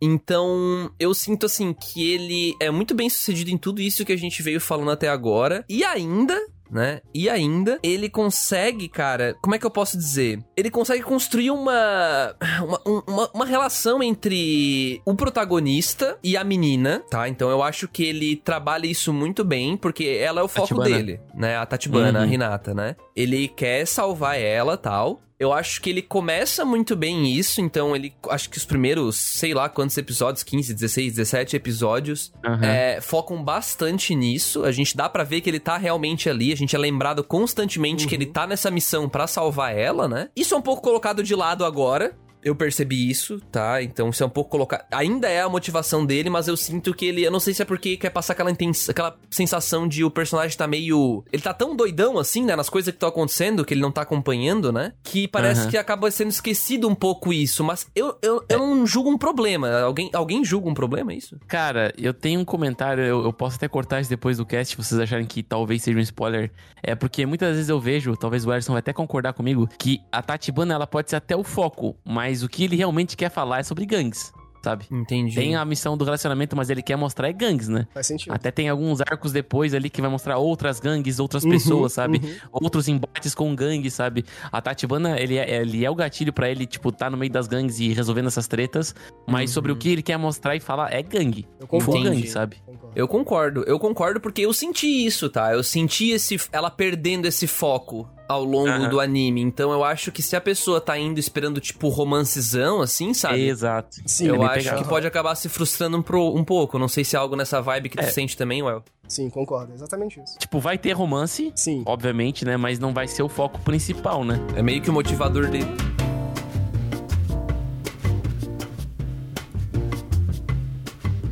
Então, 0.01 0.91
eu 0.99 1.15
sinto 1.15 1.47
assim 1.47 1.73
que 1.73 2.11
ele 2.13 2.55
é 2.61 2.71
muito 2.71 2.95
bem 2.95 3.09
sucedido 3.09 3.51
em 3.51 3.59
tudo 3.59 3.81
isso 3.81 4.05
que 4.05 4.13
a 4.13 4.19
gente 4.19 4.43
veio 4.43 4.61
falando 4.61 4.91
até 4.91 5.09
agora. 5.09 5.65
E 5.69 5.85
ainda, 5.85 6.39
né? 6.71 7.01
E 7.15 7.29
ainda, 7.29 7.79
ele 7.83 8.09
consegue, 8.09 8.89
cara, 8.89 9.37
como 9.41 9.55
é 9.55 9.59
que 9.59 9.67
eu 9.67 9.71
posso 9.71 9.97
dizer? 9.97 10.41
Ele 10.57 10.71
consegue 10.71 11.03
construir 11.03 11.51
uma, 11.51 12.35
uma, 12.61 13.03
uma, 13.07 13.31
uma, 13.33 13.47
relação 13.47 14.03
entre 14.03 15.01
o 15.05 15.15
protagonista 15.15 16.19
e 16.23 16.37
a 16.37 16.45
menina, 16.45 17.03
tá? 17.11 17.29
Então 17.29 17.51
eu 17.51 17.63
acho 17.63 17.89
que 17.89 18.05
ele 18.05 18.37
trabalha 18.37 18.87
isso 18.87 19.13
muito 19.13 19.45
bem, 19.45 19.77
porque 19.77 20.05
ela 20.05 20.41
é 20.41 20.45
o 20.45 20.49
foco 20.49 20.69
Tatibana. 20.69 20.97
dele, 20.97 21.21
né? 21.35 21.57
A 21.57 21.67
Tatibana, 21.67 22.21
uhum. 22.21 22.25
a 22.25 22.29
Hinata, 22.29 22.75
né? 22.75 22.97
Ele 23.15 23.49
quer 23.49 23.87
salvar 23.87 24.39
ela 24.39 24.77
tal. 24.77 25.21
Eu 25.39 25.53
acho 25.53 25.83
que 25.83 25.91
ele 25.91 26.01
começa 26.01 26.65
muito 26.65 26.97
bem 26.97 27.31
isso, 27.31 27.61
então 27.61 27.95
ele. 27.95 28.15
Acho 28.31 28.49
que 28.49 28.57
os 28.57 28.65
primeiros, 28.65 29.17
sei 29.17 29.53
lá 29.53 29.69
quantos 29.69 29.97
episódios, 29.99 30.43
15, 30.43 30.73
16, 30.73 31.15
17 31.15 31.57
episódios, 31.57 32.33
uhum. 32.45 32.65
é, 32.65 33.01
focam 33.03 33.43
bastante 33.43 34.15
nisso. 34.15 34.65
A 34.65 34.73
gente 34.73 34.97
dá 34.97 35.09
para 35.09 35.25
ver 35.25 35.43
que 35.43 35.51
ele 35.51 35.61
tá 35.61 35.77
realmente 35.77 36.31
ali, 36.31 36.53
a 36.53 36.57
gente 36.57 36.75
é 36.75 36.79
lembrado 36.79 37.23
constantemente 37.23 38.05
uhum. 38.05 38.09
que 38.09 38.15
ele 38.15 38.27
tá 38.27 38.47
nessa 38.47 38.71
missão 38.71 39.09
para 39.09 39.27
salvar 39.27 39.77
ela, 39.77 40.09
né? 40.09 40.31
Isso 40.35 40.55
é 40.55 40.57
um 40.57 40.63
pouco 40.63 40.83
colocado 40.83 41.23
de 41.23 41.35
lado 41.35 41.65
agora, 41.65 42.17
eu 42.47 42.55
percebi 42.55 43.11
isso, 43.11 43.41
tá? 43.51 43.83
Então 43.83 44.11
isso 44.11 44.23
é 44.23 44.27
um 44.27 44.31
pouco 44.31 44.49
colocar. 44.49 44.87
Ainda 44.93 45.29
é 45.29 45.41
a 45.41 45.49
motivação 45.49 46.07
dele, 46.07 46.31
mas 46.31 46.47
eu 46.47 46.57
sinto 46.57 46.95
que 46.95 47.05
ele. 47.05 47.25
Eu 47.25 47.31
não 47.33 47.41
sei 47.41 47.53
se 47.53 47.61
é 47.61 47.65
porque 47.65 47.97
quer 47.97 48.11
passar 48.11 48.35
aquela, 48.35 48.53
intens... 48.53 48.89
aquela 48.89 49.19
sensação 49.29 49.89
de 49.89 50.05
o 50.05 50.11
personagem 50.11 50.57
tá 50.57 50.65
meio. 50.69 51.25
Ele 51.33 51.43
tá 51.43 51.53
tão 51.53 51.75
doidão 51.75 52.19
assim, 52.19 52.45
né? 52.45 52.55
Nas 52.55 52.69
coisas 52.69 52.93
que 52.93 52.97
estão 52.97 53.09
acontecendo, 53.09 53.65
que 53.65 53.75
ele 53.75 53.81
não 53.81 53.91
tá 53.91 54.03
acompanhando, 54.03 54.71
né? 54.71 54.93
Que 55.03 55.27
parece 55.27 55.63
uhum. 55.63 55.71
que 55.71 55.77
acaba 55.77 56.09
sendo 56.09 56.31
esquecido 56.31 56.89
um 56.89 56.95
pouco 56.95 57.33
isso. 57.33 57.65
Mas 57.65 57.89
eu, 57.97 58.17
eu, 58.23 58.45
eu 58.49 58.59
não 58.61 58.87
julgo 58.87 59.11
um 59.11 59.19
problema. 59.19 59.81
Alguém, 59.81 60.09
alguém 60.13 60.45
julga 60.45 60.69
um 60.69 60.75
problema, 60.75 61.13
é 61.13 61.17
isso? 61.17 61.37
Cara, 61.49 61.93
eu 61.99 62.15
tenho 62.15 62.39
um 62.39 62.45
comentário, 62.45 63.03
eu, 63.03 63.25
eu 63.25 63.33
posso 63.33 63.57
até 63.57 63.67
cortar 63.67 64.01
isso 64.01 64.11
depois 64.11 64.37
do 64.37 64.47
cast, 64.47 64.71
se 64.71 64.77
vocês 64.77 65.01
acharem 65.01 65.27
que 65.27 65.43
talvez 65.43 65.83
seja 65.83 65.99
um 65.99 66.03
spoiler. 66.03 66.53
É 66.81 66.95
porque 66.95 67.27
muitas 67.27 67.57
vezes 67.57 67.69
eu 67.69 67.81
vejo, 67.81 68.17
talvez 68.17 68.47
o 68.47 68.53
Erson 68.53 68.73
vai 68.73 68.79
até 68.79 68.93
concordar 68.93 69.33
comigo, 69.33 69.69
que 69.77 70.01
a 70.13 70.23
Tatibana 70.23 70.75
ela 70.75 70.87
pode 70.87 71.11
ser 71.11 71.17
até 71.17 71.35
o 71.35 71.43
foco, 71.43 71.97
mas 72.05 72.36
mas 72.37 72.43
o 72.43 72.49
que 72.49 72.65
ele 72.65 72.77
realmente 72.77 73.17
quer 73.17 73.31
falar 73.31 73.61
é 73.61 73.63
sobre 73.63 73.87
gangues 73.87 74.33
sabe? 74.63 74.85
Entendi. 74.91 75.37
Tem 75.37 75.55
a 75.55 75.65
missão 75.65 75.97
do 75.97 76.05
relacionamento, 76.05 76.57
mas 76.57 76.71
ele 76.71 76.83
quer 76.83 76.97
mostrar 76.97 77.29
é 77.29 77.33
gangues, 77.33 77.69
né? 77.69 77.87
Faz 77.95 78.09
sentido. 78.09 78.33
Até 78.33 78.51
tem 78.51 78.69
alguns 78.69 79.01
arcos 79.01 79.31
depois 79.31 79.73
ali 79.73 79.89
que 79.89 80.01
vai 80.01 80.11
mostrar 80.11 80.39
outras 80.39 80.81
gangues, 80.81 81.21
outras 81.21 81.45
uhum, 81.45 81.51
pessoas, 81.51 81.93
sabe? 81.93 82.19
Uhum. 82.19 82.35
Outros 82.51 82.89
embates 82.89 83.33
com 83.33 83.55
gangues, 83.55 83.95
sabe? 83.95 84.25
A 84.51 84.61
Tatibana, 84.61 85.21
ele 85.21 85.37
é, 85.37 85.61
ele 85.61 85.85
é 85.85 85.91
o 85.91 85.95
gatilho 85.95 86.33
para 86.33 86.51
ele, 86.51 86.67
tipo, 86.67 86.91
tá 86.91 87.09
no 87.09 87.17
meio 87.17 87.31
das 87.31 87.47
gangues 87.47 87.79
e 87.79 87.93
resolvendo 87.93 88.27
essas 88.27 88.49
tretas, 88.49 88.93
mas 89.25 89.51
uhum. 89.51 89.55
sobre 89.55 89.71
o 89.71 89.75
uhum. 89.77 89.79
que 89.79 89.89
ele 89.89 90.03
quer 90.03 90.17
mostrar 90.17 90.57
e 90.57 90.59
falar 90.59 90.93
é 90.93 91.01
gangue. 91.01 91.47
Eu 91.61 91.69
concordo. 91.69 92.03
gangue, 92.03 92.27
sabe? 92.27 92.57
Eu 92.93 93.07
concordo, 93.07 93.63
eu 93.69 93.79
concordo 93.79 94.21
porque 94.21 94.43
eu 94.43 94.53
senti 94.53 95.07
isso, 95.07 95.29
tá? 95.29 95.53
Eu 95.53 95.63
senti 95.63 96.11
esse 96.11 96.41
ela 96.51 96.71
perdendo 96.71 97.27
esse 97.27 97.47
foco 97.47 98.11
ao 98.29 98.43
longo 98.45 98.69
Aham. 98.69 98.89
do 98.89 99.01
anime. 99.01 99.41
Então 99.41 99.71
eu 99.73 99.85
acho 99.85 100.11
que 100.11 100.23
se 100.23 100.35
a 100.35 100.41
pessoa 100.41 100.81
tá 100.81 100.99
indo 100.99 101.19
esperando, 101.21 101.61
tipo, 101.61 101.89
romancezão, 101.89 102.81
assim, 102.83 103.15
sabe? 103.15 103.47
Exato. 103.49 103.97
Sim, 104.07 104.29
eu 104.29 104.43
é 104.43 104.47
acho 104.47 104.55
pegado. 104.65 104.83
que 104.83 104.89
pode 104.89 105.07
acabar 105.07 105.35
se 105.35 105.49
frustrando 105.49 105.97
um, 105.99 106.03
pro- 106.03 106.35
um 106.35 106.43
pouco. 106.45 106.79
Não 106.79 106.89
sei 106.89 107.05
se 107.05 107.15
é 107.17 107.19
algo 107.19 107.37
nessa 107.37 107.61
vibe 107.63 107.89
que 107.89 107.97
tu 107.97 108.03
É. 108.05 108.11
sente 108.11 108.37
também, 108.37 108.63
Well. 108.63 108.83
Sim, 109.09 109.31
concordo. 109.31 109.73
Exatamente 109.73 110.21
isso. 110.21 110.37
Tipo, 110.39 110.59
vai 110.59 110.77
ter 110.77 110.91
romance, 110.93 111.53
Sim. 111.55 111.85
obviamente, 111.87 112.45
né? 112.45 112.57
Mas 112.57 112.79
não 112.81 112.93
vai 112.93 113.07
ser 113.07 113.23
o 113.23 113.29
foco 113.29 113.61
principal, 113.61 114.25
né? 114.25 114.41
É 114.57 114.63
meio 114.63 114.83
que 114.83 114.91
o 114.91 114.93
motivador 114.93 115.47
dele. 115.49 115.67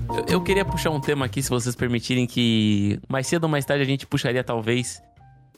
Eu, 0.09 0.25
eu 0.35 0.41
queria 0.43 0.65
puxar 0.65 0.91
um 0.91 1.01
tema 1.01 1.25
aqui, 1.27 1.43
se 1.43 1.51
vocês 1.51 1.75
permitirem, 1.75 2.27
que 2.27 3.01
mais 3.09 3.27
cedo 3.27 3.45
ou 3.45 3.51
mais 3.51 3.65
tarde 3.65 3.83
a 3.83 3.87
gente 3.87 4.07
puxaria, 4.07 4.45
talvez. 4.45 5.03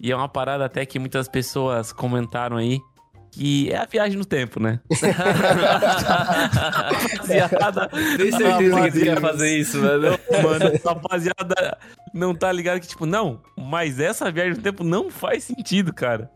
E 0.01 0.13
é 0.13 0.17
uma 0.17 0.29
parada 0.29 0.65
até 0.65 0.85
que 0.85 0.99
muitas 0.99 1.29
pessoas 1.29 1.93
comentaram 1.93 2.57
aí. 2.57 2.81
Que 3.33 3.71
é 3.71 3.77
a 3.77 3.85
viagem 3.85 4.17
no 4.17 4.25
tempo, 4.25 4.59
né? 4.59 4.81
Rapaziada, 7.13 7.89
Tenho 8.17 8.37
certeza 8.37 8.83
que 8.83 8.91
tu 8.93 9.05
quer 9.05 9.21
fazer 9.21 9.59
isso, 9.59 9.79
mano. 9.79 10.19
Mano, 10.43 10.81
rapaziada 10.83 11.79
não 12.15 12.35
tá 12.35 12.51
ligado 12.51 12.81
que, 12.81 12.87
tipo, 12.87 13.05
não, 13.05 13.43
mas 13.59 14.01
essa 14.01 14.31
viagem 14.31 14.55
no 14.55 14.63
tempo 14.63 14.83
não 14.83 15.11
faz 15.11 15.45
sentido, 15.45 15.93
cara. 15.93 16.31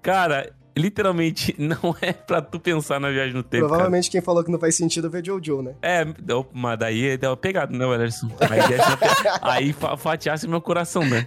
Cara, 0.00 0.50
literalmente 0.76 1.54
não 1.58 1.94
é 2.00 2.12
pra 2.12 2.40
tu 2.42 2.60
pensar 2.60 3.00
na 3.00 3.10
viagem 3.10 3.32
no 3.34 3.42
tempo. 3.42 3.62
cara. 3.64 3.68
Provavelmente 3.68 4.10
quem 4.10 4.20
falou 4.20 4.44
que 4.44 4.50
não 4.50 4.58
faz 4.58 4.74
sentido 4.76 5.08
vê 5.10 5.22
Jojo, 5.24 5.62
né? 5.62 5.74
É, 5.82 6.04
deu- 6.04 6.46
mas 6.52 6.78
daí 6.78 7.16
deu 7.16 7.30
uma 7.30 7.36
pegada, 7.36 7.76
não, 7.76 7.94
Ederson. 7.94 8.28
Aí, 8.40 8.68
deixa- 8.68 8.98
aí 9.42 9.72
fa- 9.72 9.96
fatiasse 9.96 10.46
meu 10.46 10.60
coração, 10.60 11.04
né? 11.04 11.26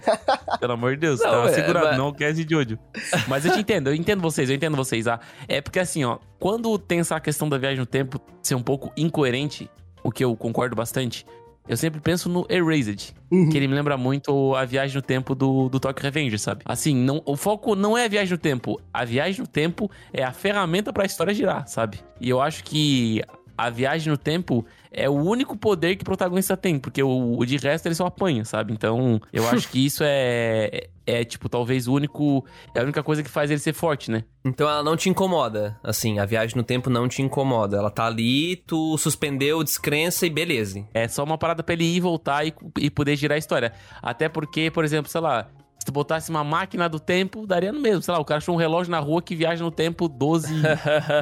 Pelo 0.60 0.72
amor 0.74 0.92
de 0.94 1.00
Deus, 1.00 1.20
Não, 1.20 1.30
tava 1.30 1.50
é, 1.50 1.54
segurado, 1.54 1.86
mas- 1.88 1.98
não 1.98 2.08
o 2.08 2.14
cast 2.14 2.44
de 2.44 2.54
ódio. 2.56 2.78
Mas 3.28 3.44
eu 3.44 3.52
te 3.52 3.60
entendo, 3.60 3.88
eu 3.90 3.94
entendo 3.94 4.20
vocês, 4.20 4.48
eu 4.48 4.56
entendo 4.56 4.76
vocês. 4.76 5.06
Ah, 5.08 5.20
é 5.48 5.60
porque 5.60 5.78
assim, 5.78 6.04
ó, 6.04 6.18
quando 6.38 6.78
tem 6.78 7.00
essa 7.00 7.18
questão 7.20 7.48
da 7.48 7.58
viagem 7.58 7.78
no 7.80 7.86
tempo 7.86 8.20
ser 8.42 8.54
um 8.54 8.62
pouco 8.62 8.92
incoerente, 8.96 9.70
o 10.02 10.10
que 10.10 10.24
eu 10.24 10.34
concordo 10.36 10.74
bastante, 10.76 11.26
eu 11.70 11.76
sempre 11.76 12.00
penso 12.00 12.28
no 12.28 12.44
Erased, 12.50 13.14
Uhum. 13.30 13.48
que 13.48 13.56
ele 13.56 13.68
me 13.68 13.74
lembra 13.74 13.96
muito 13.96 14.56
a 14.56 14.64
viagem 14.64 14.96
no 14.96 15.02
tempo 15.02 15.36
do, 15.36 15.68
do 15.68 15.78
Tokyo 15.78 16.02
Revenge, 16.02 16.36
sabe? 16.36 16.62
Assim, 16.64 16.94
não, 16.96 17.22
o 17.24 17.36
foco 17.36 17.76
não 17.76 17.96
é 17.96 18.06
a 18.06 18.08
viagem 18.08 18.32
no 18.32 18.38
tempo. 18.38 18.80
A 18.92 19.04
viagem 19.04 19.40
no 19.40 19.46
tempo 19.46 19.88
é 20.12 20.24
a 20.24 20.32
ferramenta 20.32 20.92
pra 20.92 21.04
história 21.06 21.32
girar, 21.32 21.68
sabe? 21.68 22.00
E 22.20 22.28
eu 22.28 22.40
acho 22.40 22.64
que 22.64 23.22
a 23.56 23.70
viagem 23.70 24.10
no 24.10 24.18
tempo 24.18 24.66
é 24.92 25.08
o 25.08 25.14
único 25.14 25.56
poder 25.56 25.96
que 25.96 26.02
o 26.02 26.04
protagonista 26.04 26.56
tem, 26.56 26.78
porque 26.78 27.02
o, 27.02 27.38
o 27.38 27.46
de 27.46 27.56
resto 27.56 27.86
ele 27.86 27.94
só 27.94 28.06
apanha, 28.06 28.44
sabe? 28.44 28.72
Então, 28.72 29.20
eu 29.32 29.48
acho 29.48 29.68
que 29.68 29.84
isso 29.84 30.02
é, 30.04 30.88
é, 31.06 31.24
tipo, 31.24 31.48
talvez 31.48 31.86
o 31.86 31.94
único. 31.94 32.44
É 32.74 32.80
a 32.80 32.82
única 32.82 33.02
coisa 33.02 33.22
que 33.22 33.30
faz 33.30 33.50
ele 33.50 33.60
ser 33.60 33.72
forte, 33.72 34.10
né? 34.10 34.24
Então 34.44 34.68
ela 34.68 34.82
não 34.82 34.96
te 34.96 35.08
incomoda. 35.08 35.78
Assim, 35.82 36.18
a 36.18 36.24
viagem 36.24 36.56
no 36.56 36.62
tempo 36.62 36.90
não 36.90 37.08
te 37.08 37.22
incomoda. 37.22 37.76
Ela 37.76 37.90
tá 37.90 38.06
ali, 38.06 38.56
tu 38.56 38.96
suspendeu, 38.98 39.62
descrença 39.62 40.26
e 40.26 40.30
beleza. 40.30 40.84
É 40.92 41.08
só 41.08 41.24
uma 41.24 41.38
parada 41.38 41.62
pra 41.62 41.72
ele 41.72 41.84
ir 41.84 41.96
e 41.96 42.00
voltar 42.00 42.46
e, 42.46 42.54
e 42.78 42.90
poder 42.90 43.16
girar 43.16 43.36
a 43.36 43.38
história. 43.38 43.72
Até 44.02 44.28
porque, 44.28 44.70
por 44.70 44.84
exemplo, 44.84 45.10
sei 45.10 45.20
lá, 45.20 45.48
se 45.80 45.86
tu 45.86 45.92
botasse 45.92 46.28
uma 46.28 46.44
máquina 46.44 46.90
do 46.90 47.00
tempo, 47.00 47.46
daria 47.46 47.72
no 47.72 47.80
mesmo. 47.80 48.02
Sei 48.02 48.12
lá, 48.12 48.20
o 48.20 48.24
cara 48.24 48.36
achou 48.36 48.54
um 48.54 48.58
relógio 48.58 48.90
na 48.90 48.98
rua 48.98 49.22
que 49.22 49.34
viaja 49.34 49.64
no 49.64 49.70
tempo 49.70 50.08
12, 50.08 50.52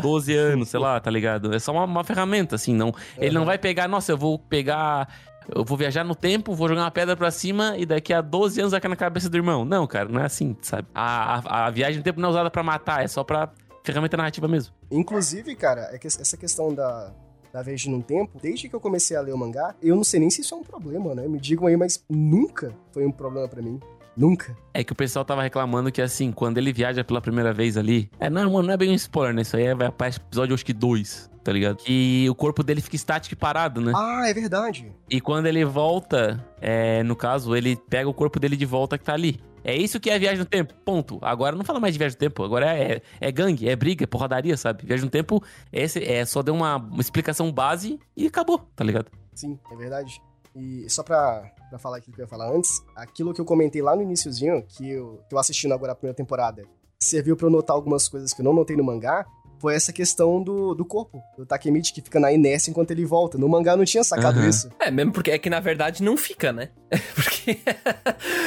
12 0.03 0.35
anos, 0.37 0.69
sei 0.69 0.81
lá, 0.81 0.99
tá 0.99 1.09
ligado? 1.13 1.55
É 1.55 1.61
só 1.61 1.71
uma, 1.71 1.85
uma 1.85 2.03
ferramenta, 2.03 2.57
assim, 2.57 2.75
não. 2.75 2.93
Ele 3.17 3.33
não 3.37 3.45
vai 3.45 3.57
pegar, 3.57 3.87
nossa, 3.87 4.11
eu 4.11 4.19
vou 4.19 4.37
pegar. 4.37 5.09
Eu 5.55 5.65
vou 5.65 5.79
viajar 5.79 6.05
no 6.05 6.15
tempo, 6.15 6.55
vou 6.55 6.69
jogar 6.69 6.83
uma 6.83 6.91
pedra 6.91 7.17
pra 7.17 7.31
cima 7.31 7.75
e 7.79 7.87
daqui 7.87 8.13
a 8.13 8.21
12 8.21 8.61
anos 8.61 8.73
vai 8.73 8.81
cair 8.81 8.91
na 8.91 8.97
cabeça 8.97 9.31
do 9.31 9.37
irmão. 9.37 9.65
Não, 9.65 9.87
cara, 9.87 10.09
não 10.09 10.21
é 10.21 10.25
assim, 10.25 10.57
sabe? 10.61 10.89
A, 10.93 11.39
a, 11.39 11.67
a 11.67 11.71
viagem 11.71 11.99
no 11.99 12.03
tempo 12.03 12.21
não 12.21 12.29
é 12.29 12.33
usada 12.33 12.51
pra 12.51 12.63
matar, 12.63 13.03
é 13.03 13.09
só 13.09 13.23
pra 13.23 13.49
ferramenta 13.85 14.17
narrativa 14.17 14.49
mesmo. 14.49 14.75
Inclusive, 14.91 15.55
cara, 15.55 15.89
é 15.93 15.99
que 15.99 16.07
essa 16.07 16.37
questão 16.37 16.75
da, 16.75 17.13
da 17.53 17.63
viagem 17.63 17.93
num 17.93 18.03
tempo, 18.03 18.39
desde 18.43 18.69
que 18.69 18.75
eu 18.75 18.81
comecei 18.81 19.17
a 19.17 19.21
ler 19.21 19.33
o 19.33 19.39
mangá, 19.39 19.75
eu 19.81 19.97
não 19.97 20.05
sei 20.05 20.21
nem 20.21 20.29
se 20.29 20.43
isso 20.43 20.55
é 20.55 20.59
um 20.59 20.65
problema, 20.65 21.15
né? 21.15 21.27
Me 21.27 21.41
digam 21.41 21.67
aí, 21.67 21.77
mas 21.77 22.05
nunca 22.11 22.75
foi 22.93 23.07
um 23.07 23.13
problema 23.13 23.49
pra 23.49 23.63
mim. 23.63 23.81
Nunca. 24.19 24.57
É 24.75 24.83
que 24.83 24.93
o 24.93 24.97
pessoal 24.97 25.25
tava 25.25 25.43
reclamando 25.43 25.93
que, 25.93 26.03
assim, 26.03 26.33
quando 26.33 26.59
ele 26.59 26.73
viaja 26.73 27.05
pela 27.05 27.21
primeira 27.21 27.53
vez 27.53 27.77
ali. 27.77 28.11
É, 28.19 28.29
não, 28.29 28.51
mano, 28.51 28.67
não 28.67 28.75
é 28.75 28.77
bem 28.77 28.91
um 28.91 28.95
spoiler, 28.95 29.33
né? 29.33 29.43
Isso 29.43 29.57
aí 29.57 29.67
é, 29.67 29.75
vai 29.77 29.93
para 29.93 30.09
episódio, 30.09 30.55
acho 30.55 30.67
que 30.67 30.73
2, 30.73 31.31
tá 31.45 31.53
ligado? 31.53 31.77
Que 31.77 32.27
o 32.29 32.35
corpo 32.35 32.65
dele 32.65 32.81
fica 32.81 32.97
estático 32.97 33.35
e 33.35 33.37
parado, 33.37 33.81
né? 33.81 33.93
Ah, 33.95 34.29
é 34.29 34.35
verdade. 34.35 34.93
E 35.09 35.21
quando 35.21 35.47
ele 35.47 35.65
volta, 35.65 36.45
é, 36.61 37.05
no 37.05 37.15
caso, 37.15 37.55
ele 37.55 37.77
pega 37.89 38.09
o 38.09 38.15
corpo 38.15 38.41
dele 38.41 38.57
de 38.57 38.67
volta 38.67 38.99
que 38.99 39.05
tá 39.05 39.15
ali. 39.15 39.41
É 39.63 39.77
isso 39.77 40.01
que 40.01 40.11
é 40.11 40.19
viagem 40.19 40.39
no 40.39 40.45
tempo, 40.45 40.75
ponto. 40.85 41.19
Agora 41.23 41.55
não 41.55 41.65
fala 41.65 41.79
mais 41.79 41.95
de 41.95 41.99
viagem 41.99 42.17
no 42.17 42.19
tempo, 42.19 42.43
agora 42.43 42.77
é, 42.77 43.01
é 43.21 43.31
gangue, 43.31 43.69
é 43.69 43.77
briga, 43.77 44.03
é 44.03 44.07
porradaria, 44.07 44.57
sabe? 44.57 44.85
Viagem 44.85 45.05
no 45.05 45.11
tempo 45.11 45.43
esse, 45.73 46.03
é 46.03 46.25
só 46.25 46.43
deu 46.43 46.55
uma, 46.55 46.77
uma 46.77 47.01
explicação 47.01 47.53
base 47.53 48.01
e 48.17 48.27
acabou, 48.27 48.59
tá 48.75 48.83
ligado? 48.83 49.11
Sim, 49.35 49.59
é 49.71 49.77
verdade. 49.77 50.21
E 50.59 50.91
só 50.91 51.05
pra, 51.05 51.51
pra 51.71 51.79
falar 51.79 51.99
aquilo 51.99 52.15
que 52.17 52.21
eu 52.21 52.25
ia 52.25 52.29
falar 52.29 52.51
antes, 52.51 52.83
aquilo 52.97 53.33
que 53.33 53.41
eu 53.41 53.45
comentei 53.45 53.81
lá 53.81 53.95
no 53.95 54.03
iniciozinho, 54.03 54.63
que 54.67 54.91
eu 54.91 55.21
tô 55.31 55.39
assistindo 55.39 55.73
agora 55.73 55.93
a 55.93 55.95
primeira 55.95 56.17
temporada, 56.17 56.65
serviu 57.01 57.37
pra 57.37 57.47
eu 57.47 57.51
notar 57.51 57.77
algumas 57.77 58.09
coisas 58.09 58.35
que 58.35 58.41
eu 58.41 58.45
não 58.45 58.53
notei 58.53 58.77
no 58.77 58.83
mangá, 58.83 59.25
foi 59.59 59.75
essa 59.75 59.93
questão 59.93 60.43
do, 60.43 60.75
do 60.75 60.85
corpo, 60.85 61.21
do 61.37 61.45
Takemichi 61.47 61.93
que 61.93 62.01
fica 62.01 62.19
na 62.21 62.33
inércia 62.33 62.71
enquanto 62.71 62.91
ele 62.91 63.05
volta. 63.05 63.37
No 63.39 63.49
mangá 63.49 63.77
não 63.77 63.85
tinha 63.85 64.05
sacado 64.05 64.39
Aham. 64.39 64.49
isso. 64.49 64.71
É, 64.81 64.91
mesmo 64.91 65.13
porque 65.13 65.31
é 65.31 65.39
que 65.39 65.51
na 65.51 65.61
verdade 65.61 66.03
não 66.03 66.17
fica, 66.17 66.53
né? 66.53 66.69
Porque. 67.15 67.59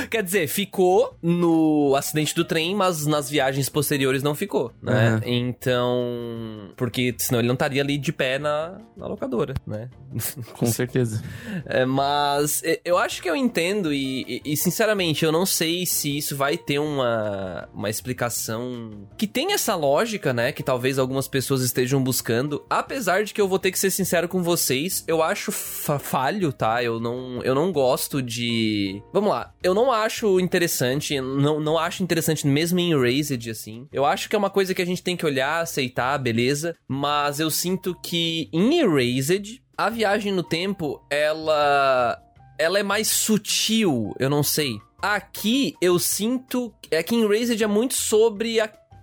Quer 0.10 0.24
dizer, 0.24 0.48
ficou 0.48 1.16
no 1.22 1.94
acidente 1.96 2.34
do 2.34 2.44
trem, 2.44 2.74
mas 2.76 3.06
nas 3.06 3.30
viagens 3.30 3.70
posteriores 3.70 4.24
não 4.24 4.34
ficou, 4.34 4.72
né? 4.82 5.10
Aham. 5.10 5.22
Então. 5.26 6.72
Porque 6.76 7.14
senão 7.18 7.40
ele 7.40 7.48
não 7.48 7.54
estaria 7.54 7.82
ali 7.82 7.98
de 7.98 8.12
pé 8.12 8.40
na, 8.40 8.80
na 8.98 9.08
locadora, 9.08 9.54
né? 9.66 9.90
Com 10.58 10.66
certeza. 10.66 11.22
É, 11.66 11.86
mas 11.86 12.62
eu 12.84 12.98
acho 12.98 13.22
que 13.22 13.30
eu 13.30 13.36
entendo 13.36 13.94
e, 13.94 14.22
e- 14.46 14.54
e, 14.54 14.58
sinceramente 14.58 15.24
eu 15.24 15.32
não 15.32 15.46
sei 15.46 15.86
se 15.86 16.18
isso 16.18 16.36
vai 16.36 16.58
ter 16.58 16.80
uma, 16.80 17.70
uma 17.74 17.90
explicação 17.90 19.08
que 19.18 19.28
tem 19.28 19.54
essa 19.54 19.76
lógica, 19.76 20.34
né? 20.34 20.52
Que 20.52 20.64
talvez 20.64 20.98
algumas 21.02 21.28
pessoas 21.28 21.62
estejam 21.62 22.02
buscando. 22.02 22.64
Apesar 22.70 23.24
de 23.24 23.34
que 23.34 23.42
eu 23.42 23.48
vou 23.48 23.60
ter 23.60 23.72
que 23.72 23.80
ser 23.80 23.92
sincero 23.92 24.28
com 24.30 24.42
vocês, 24.42 25.04
eu 25.08 25.22
acho 25.22 25.52
fa- 25.52 26.00
falho, 26.00 26.54
tá? 26.54 26.84
Eu 26.84 27.00
não, 27.00 27.42
eu 27.44 27.54
não 27.54 27.72
gosto 27.72 28.22
de. 28.22 29.02
Vamos 29.12 29.30
lá, 29.32 29.54
eu 29.64 29.74
não 29.74 29.92
acho 29.92 30.40
interessante, 30.40 31.20
não, 31.20 31.60
não 31.60 31.78
acho 31.78 32.04
interessante 32.04 32.48
mesmo 32.48 32.80
em 32.80 32.92
Erased, 32.94 33.50
assim. 33.50 33.88
Eu 33.92 34.06
acho 34.06 34.30
que 34.30 34.36
é 34.36 34.40
uma 34.40 34.50
coisa 34.50 34.74
que 34.74 34.82
a 34.82 34.86
gente 34.86 35.04
tem 35.04 35.18
que 35.18 35.26
olhar, 35.26 35.62
aceitar, 35.62 36.18
beleza. 36.18 36.76
Mas 36.88 37.40
eu 37.40 37.50
sinto 37.50 37.96
que 38.02 38.50
em 38.54 38.80
Erased, 38.80 39.62
a 39.78 39.90
viagem 39.90 40.32
no 40.32 40.44
tempo, 40.44 41.04
ela. 41.10 42.18
Ela 42.60 42.78
é 42.78 42.84
mais 42.84 43.08
sutil, 43.08 44.14
eu 44.20 44.30
não 44.30 44.44
sei. 44.44 44.78
Aqui 45.02 45.74
eu 45.82 45.98
sinto. 45.98 46.72
É 46.92 47.02
que 47.02 47.16
em 47.16 47.24
Erased 47.24 47.64
é 47.64 47.66
muito 47.68 47.96
sobre 47.96 48.60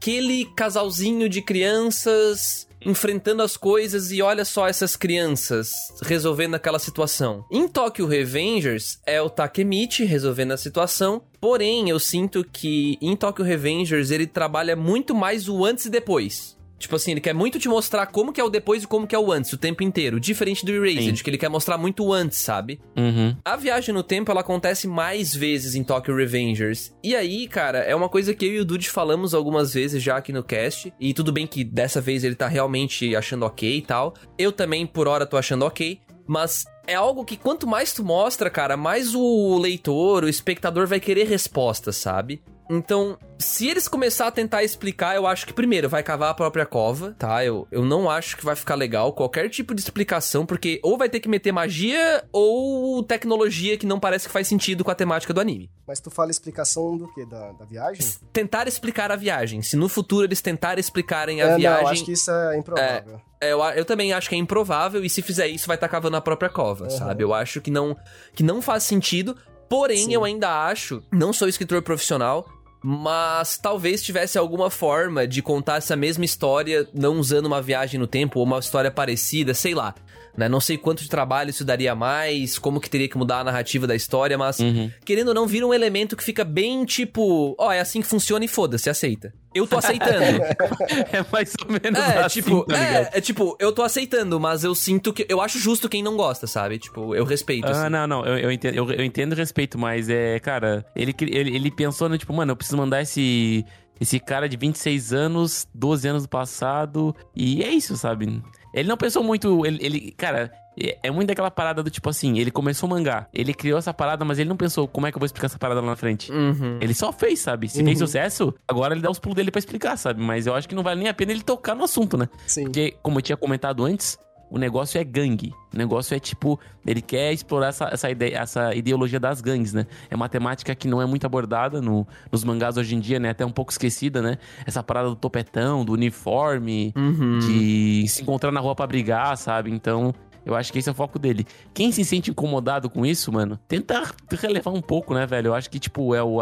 aquele 0.08 0.46
casalzinho 0.56 1.28
de 1.28 1.42
crianças 1.42 2.66
enfrentando 2.80 3.42
as 3.42 3.58
coisas 3.58 4.10
e 4.10 4.22
olha 4.22 4.42
só 4.42 4.66
essas 4.66 4.96
crianças 4.96 5.70
resolvendo 6.02 6.54
aquela 6.54 6.78
situação. 6.78 7.44
Em 7.50 7.68
Tokyo 7.68 8.06
Revengers 8.06 8.98
é 9.04 9.20
o 9.20 9.28
Takemichi 9.28 10.06
resolvendo 10.06 10.52
a 10.52 10.56
situação, 10.56 11.20
porém 11.38 11.90
eu 11.90 11.98
sinto 11.98 12.42
que 12.42 12.96
em 13.02 13.14
Tokyo 13.14 13.44
Revengers 13.44 14.10
ele 14.10 14.26
trabalha 14.26 14.74
muito 14.74 15.14
mais 15.14 15.46
o 15.46 15.62
antes 15.62 15.84
e 15.84 15.90
depois. 15.90 16.56
Tipo 16.78 16.96
assim, 16.96 17.10
ele 17.10 17.20
quer 17.20 17.34
muito 17.34 17.58
te 17.58 17.68
mostrar 17.68 18.06
como 18.06 18.32
que 18.32 18.40
é 18.40 18.44
o 18.44 18.48
depois 18.48 18.84
e 18.84 18.86
como 18.86 19.06
que 19.06 19.14
é 19.14 19.18
o 19.18 19.32
antes 19.32 19.52
o 19.52 19.58
tempo 19.58 19.82
inteiro, 19.82 20.20
diferente 20.20 20.64
do 20.64 20.72
Erased, 20.72 21.16
Sim. 21.16 21.24
que 21.24 21.30
ele 21.30 21.38
quer 21.38 21.48
mostrar 21.48 21.76
muito 21.76 22.04
o 22.04 22.12
antes, 22.12 22.38
sabe? 22.38 22.80
Uhum. 22.96 23.36
A 23.44 23.56
viagem 23.56 23.94
no 23.94 24.02
tempo, 24.02 24.30
ela 24.30 24.40
acontece 24.40 24.86
mais 24.86 25.34
vezes 25.34 25.74
em 25.74 25.82
Tokyo 25.82 26.14
Revengers. 26.14 26.94
E 27.02 27.16
aí, 27.16 27.48
cara, 27.48 27.78
é 27.78 27.94
uma 27.94 28.08
coisa 28.08 28.34
que 28.34 28.46
eu 28.46 28.52
e 28.52 28.60
o 28.60 28.64
Dude 28.64 28.88
falamos 28.88 29.34
algumas 29.34 29.74
vezes 29.74 30.02
já 30.02 30.16
aqui 30.16 30.32
no 30.32 30.42
cast. 30.42 30.92
E 31.00 31.12
tudo 31.12 31.32
bem 31.32 31.46
que 31.46 31.64
dessa 31.64 32.00
vez 32.00 32.22
ele 32.22 32.34
tá 32.34 32.46
realmente 32.46 33.14
achando 33.16 33.44
ok 33.44 33.78
e 33.78 33.82
tal. 33.82 34.14
Eu 34.38 34.52
também, 34.52 34.86
por 34.86 35.08
hora, 35.08 35.26
tô 35.26 35.36
achando 35.36 35.64
ok. 35.64 36.00
Mas 36.26 36.64
é 36.86 36.94
algo 36.94 37.24
que 37.24 37.36
quanto 37.36 37.66
mais 37.66 37.92
tu 37.92 38.04
mostra, 38.04 38.50
cara, 38.50 38.76
mais 38.76 39.14
o 39.14 39.58
leitor, 39.58 40.24
o 40.24 40.28
espectador 40.28 40.86
vai 40.86 41.00
querer 41.00 41.26
respostas, 41.26 41.96
sabe? 41.96 42.42
Então, 42.70 43.16
se 43.38 43.66
eles 43.68 43.88
começar 43.88 44.26
a 44.26 44.30
tentar 44.30 44.62
explicar, 44.62 45.16
eu 45.16 45.26
acho 45.26 45.46
que 45.46 45.52
primeiro 45.54 45.88
vai 45.88 46.02
cavar 46.02 46.30
a 46.30 46.34
própria 46.34 46.66
cova, 46.66 47.14
tá? 47.18 47.42
Eu, 47.44 47.66
eu 47.70 47.82
não 47.84 48.10
acho 48.10 48.36
que 48.36 48.44
vai 48.44 48.54
ficar 48.54 48.74
legal 48.74 49.12
qualquer 49.14 49.48
tipo 49.48 49.74
de 49.74 49.80
explicação, 49.80 50.44
porque 50.44 50.78
ou 50.82 50.98
vai 50.98 51.08
ter 51.08 51.20
que 51.20 51.28
meter 51.28 51.50
magia 51.50 52.24
ou 52.30 53.02
tecnologia 53.02 53.78
que 53.78 53.86
não 53.86 53.98
parece 53.98 54.26
que 54.26 54.32
faz 54.32 54.46
sentido 54.46 54.84
com 54.84 54.90
a 54.90 54.94
temática 54.94 55.32
do 55.32 55.40
anime. 55.40 55.70
Mas 55.86 55.98
tu 55.98 56.10
fala 56.10 56.30
explicação 56.30 56.96
do 56.98 57.08
quê? 57.14 57.24
Da, 57.24 57.52
da 57.52 57.64
viagem? 57.64 58.04
Tentar 58.32 58.68
explicar 58.68 59.10
a 59.10 59.16
viagem. 59.16 59.62
Se 59.62 59.74
no 59.76 59.88
futuro 59.88 60.26
eles 60.26 60.42
tentarem 60.42 60.80
explicarem 60.80 61.40
a 61.40 61.46
é, 61.46 61.56
viagem. 61.56 61.84
não, 61.84 61.90
acho 61.92 62.04
que 62.04 62.12
isso 62.12 62.30
é 62.30 62.58
improvável. 62.58 63.20
É, 63.40 63.52
eu, 63.52 63.60
eu 63.64 63.84
também 63.86 64.12
acho 64.12 64.28
que 64.28 64.34
é 64.34 64.38
improvável 64.38 65.02
e 65.02 65.08
se 65.08 65.22
fizer 65.22 65.46
isso 65.48 65.66
vai 65.66 65.76
estar 65.76 65.88
cavando 65.88 66.16
a 66.16 66.20
própria 66.20 66.50
cova, 66.50 66.84
Uhum. 66.84 66.90
sabe? 66.90 67.24
Eu 67.24 67.32
acho 67.32 67.60
que 67.62 67.70
não 67.70 67.96
que 68.34 68.42
não 68.42 68.60
faz 68.60 68.82
sentido. 68.82 69.34
Porém, 69.68 70.06
Sim. 70.06 70.14
eu 70.14 70.24
ainda 70.24 70.66
acho, 70.66 71.02
não 71.12 71.30
sou 71.30 71.46
escritor 71.46 71.82
profissional, 71.82 72.48
Mas 72.80 73.58
talvez 73.58 74.02
tivesse 74.02 74.38
alguma 74.38 74.70
forma 74.70 75.26
de 75.26 75.42
contar 75.42 75.76
essa 75.76 75.96
mesma 75.96 76.24
história 76.24 76.88
não 76.94 77.18
usando 77.18 77.46
uma 77.46 77.60
viagem 77.60 77.98
no 77.98 78.06
tempo 78.06 78.38
ou 78.38 78.46
uma 78.46 78.58
história 78.58 78.90
parecida, 78.90 79.52
sei 79.52 79.74
lá. 79.74 79.94
Né? 80.36 80.48
Não 80.48 80.60
sei 80.60 80.78
quanto 80.78 81.02
de 81.02 81.08
trabalho 81.08 81.50
isso 81.50 81.64
daria 81.64 81.94
mais, 81.94 82.58
como 82.58 82.80
que 82.80 82.88
teria 82.88 83.08
que 83.08 83.18
mudar 83.18 83.40
a 83.40 83.44
narrativa 83.44 83.86
da 83.86 83.94
história, 83.96 84.38
mas 84.38 84.58
Uhum. 84.60 84.90
querendo 85.04 85.28
ou 85.28 85.34
não, 85.34 85.46
vira 85.46 85.66
um 85.66 85.74
elemento 85.74 86.16
que 86.16 86.22
fica 86.22 86.44
bem 86.44 86.84
tipo, 86.84 87.54
ó, 87.58 87.72
é 87.72 87.80
assim 87.80 88.00
que 88.00 88.06
funciona 88.06 88.44
e 88.44 88.48
foda-se, 88.48 88.88
aceita. 88.88 89.32
Eu 89.54 89.66
tô 89.66 89.78
aceitando. 89.78 90.08
É 91.12 91.24
mais 91.32 91.52
ou 91.64 91.72
menos 91.72 91.98
é, 91.98 92.18
assim, 92.18 92.40
tipo, 92.42 92.64
tá 92.64 92.76
é, 92.78 93.10
é 93.14 93.20
tipo, 93.20 93.56
eu 93.58 93.72
tô 93.72 93.82
aceitando, 93.82 94.38
mas 94.38 94.62
eu 94.62 94.74
sinto 94.74 95.12
que. 95.12 95.26
Eu 95.28 95.40
acho 95.40 95.58
justo 95.58 95.88
quem 95.88 96.02
não 96.02 96.16
gosta, 96.16 96.46
sabe? 96.46 96.78
Tipo, 96.78 97.14
eu 97.14 97.24
respeito. 97.24 97.66
Ah, 97.66 97.70
assim. 97.70 97.90
não, 97.90 98.06
não, 98.06 98.26
eu, 98.26 98.38
eu 98.38 98.52
entendo, 98.52 98.74
eu, 98.74 98.90
eu 98.90 99.04
entendo 99.04 99.32
e 99.32 99.36
respeito, 99.36 99.78
mas 99.78 100.08
é, 100.08 100.38
cara, 100.38 100.84
ele, 100.94 101.14
ele, 101.20 101.56
ele 101.56 101.70
pensou, 101.70 102.08
no 102.08 102.18
tipo, 102.18 102.32
mano, 102.32 102.52
eu 102.52 102.56
preciso 102.56 102.76
mandar 102.76 103.02
esse, 103.02 103.64
esse 104.00 104.20
cara 104.20 104.48
de 104.48 104.56
26 104.56 105.12
anos, 105.12 105.66
12 105.74 106.08
anos 106.08 106.22
do 106.24 106.28
passado, 106.28 107.14
e 107.34 107.62
é 107.62 107.70
isso, 107.70 107.96
sabe? 107.96 108.42
Ele 108.74 108.88
não 108.88 108.96
pensou 108.96 109.22
muito, 109.22 109.64
ele, 109.64 109.78
ele 109.80 110.12
cara, 110.12 110.52
é, 110.80 110.98
é 111.02 111.10
muito 111.10 111.28
daquela 111.28 111.50
parada 111.50 111.82
do 111.82 111.90
tipo 111.90 112.08
assim, 112.08 112.38
ele 112.38 112.50
começou 112.50 112.88
o 112.88 112.90
mangá, 112.90 113.26
ele 113.32 113.52
criou 113.52 113.78
essa 113.78 113.92
parada, 113.92 114.24
mas 114.24 114.38
ele 114.38 114.48
não 114.48 114.56
pensou 114.56 114.86
como 114.86 115.06
é 115.06 115.10
que 115.10 115.16
eu 115.16 115.20
vou 115.20 115.26
explicar 115.26 115.46
essa 115.46 115.58
parada 115.58 115.80
lá 115.80 115.86
na 115.86 115.96
frente. 115.96 116.30
Uhum. 116.30 116.78
Ele 116.80 116.94
só 116.94 117.12
fez, 117.12 117.40
sabe? 117.40 117.68
Se 117.68 117.82
fez 117.82 117.98
sucesso, 117.98 118.54
agora 118.66 118.94
ele 118.94 119.02
dá 119.02 119.10
os 119.10 119.18
pulos 119.18 119.36
dele 119.36 119.50
pra 119.50 119.58
explicar, 119.58 119.96
sabe? 119.96 120.22
Mas 120.22 120.46
eu 120.46 120.54
acho 120.54 120.68
que 120.68 120.74
não 120.74 120.82
vale 120.82 121.00
nem 121.00 121.08
a 121.08 121.14
pena 121.14 121.32
ele 121.32 121.42
tocar 121.42 121.74
no 121.74 121.84
assunto, 121.84 122.16
né? 122.16 122.28
Sim. 122.46 122.64
Porque, 122.64 122.96
como 123.02 123.18
eu 123.18 123.22
tinha 123.22 123.36
comentado 123.36 123.84
antes, 123.84 124.18
o 124.50 124.58
negócio 124.58 124.98
é 125.00 125.04
gangue. 125.04 125.52
O 125.74 125.76
negócio 125.76 126.14
é 126.14 126.18
tipo, 126.18 126.58
ele 126.86 127.02
quer 127.02 127.32
explorar 127.32 127.68
essa, 127.68 127.88
essa, 127.92 128.10
ideia, 128.10 128.38
essa 128.38 128.74
ideologia 128.74 129.20
das 129.20 129.40
gangues, 129.40 129.72
né? 129.72 129.86
É 130.10 130.16
uma 130.16 130.28
temática 130.28 130.74
que 130.74 130.88
não 130.88 131.00
é 131.02 131.06
muito 131.06 131.26
abordada 131.26 131.80
no, 131.82 132.06
nos 132.32 132.42
mangás 132.44 132.76
hoje 132.76 132.94
em 132.94 133.00
dia, 133.00 133.18
né? 133.18 133.30
Até 133.30 133.44
um 133.44 133.50
pouco 133.50 133.70
esquecida, 133.70 134.22
né? 134.22 134.38
Essa 134.66 134.82
parada 134.82 135.08
do 135.10 135.16
topetão, 135.16 135.84
do 135.84 135.92
uniforme, 135.92 136.92
Uhum. 136.96 137.38
de 137.40 138.06
se 138.08 138.22
encontrar 138.22 138.50
na 138.52 138.60
rua 138.60 138.74
pra 138.74 138.86
brigar, 138.86 139.36
sabe? 139.36 139.70
Então, 139.70 140.14
eu 140.44 140.54
acho 140.54 140.72
que 140.72 140.78
esse 140.78 140.88
é 140.88 140.92
o 140.92 140.94
foco 140.94 141.18
dele. 141.18 141.46
Quem 141.74 141.92
se 141.92 142.04
sente 142.04 142.30
incomodado 142.30 142.88
com 142.88 143.04
isso, 143.04 143.32
mano, 143.32 143.58
tenta 143.68 144.02
relevar 144.30 144.72
um 144.72 144.80
pouco, 144.80 145.14
né, 145.14 145.26
velho? 145.26 145.48
Eu 145.48 145.54
acho 145.54 145.70
que, 145.70 145.78
tipo, 145.78 146.14
é 146.14 146.22
o, 146.22 146.38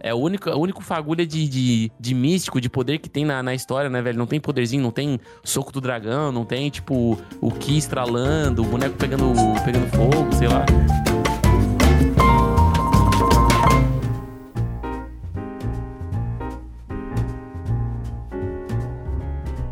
é 0.00 0.14
o 0.14 0.18
único, 0.18 0.50
a 0.50 0.56
único 0.56 0.82
fagulha 0.82 1.26
de, 1.26 1.48
de, 1.48 1.92
de 1.98 2.14
místico, 2.14 2.60
de 2.60 2.68
poder 2.68 2.98
que 2.98 3.08
tem 3.08 3.24
na, 3.24 3.42
na 3.42 3.54
história, 3.54 3.90
né, 3.90 4.00
velho? 4.00 4.18
Não 4.18 4.26
tem 4.26 4.40
poderzinho, 4.40 4.82
não 4.82 4.90
tem 4.90 5.20
soco 5.42 5.72
do 5.72 5.80
dragão, 5.80 6.32
não 6.32 6.44
tem, 6.44 6.70
tipo, 6.70 7.18
o 7.40 7.50
Ki 7.50 7.78
estralando, 7.78 8.62
o 8.62 8.66
boneco 8.66 8.96
pegando, 8.96 9.32
pegando 9.64 9.88
fogo, 9.88 10.34
sei 10.34 10.48
lá. 10.48 10.64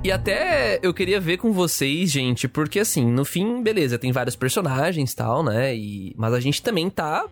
E 0.06 0.12
até 0.12 0.78
eu 0.84 0.94
queria 0.94 1.18
ver 1.18 1.36
com 1.36 1.50
vocês, 1.50 2.12
gente, 2.12 2.46
porque 2.46 2.78
assim, 2.78 3.04
no 3.04 3.24
fim, 3.24 3.60
beleza, 3.60 3.98
tem 3.98 4.12
vários 4.12 4.36
personagens 4.36 5.10
e 5.10 5.16
tal, 5.16 5.42
né? 5.42 5.74
E... 5.74 6.14
Mas 6.16 6.32
a 6.32 6.38
gente 6.38 6.62
também 6.62 6.88
tá 6.88 7.26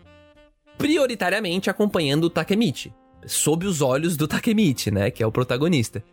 prioritariamente 0.77 1.69
acompanhando 1.69 2.25
o 2.25 2.29
Takemichi. 2.29 2.93
Sob 3.25 3.65
os 3.65 3.81
olhos 3.81 4.17
do 4.17 4.27
Takemichi, 4.27 4.91
né? 4.91 5.09
Que 5.09 5.23
é 5.23 5.25
o 5.25 5.31
protagonista. 5.31 6.03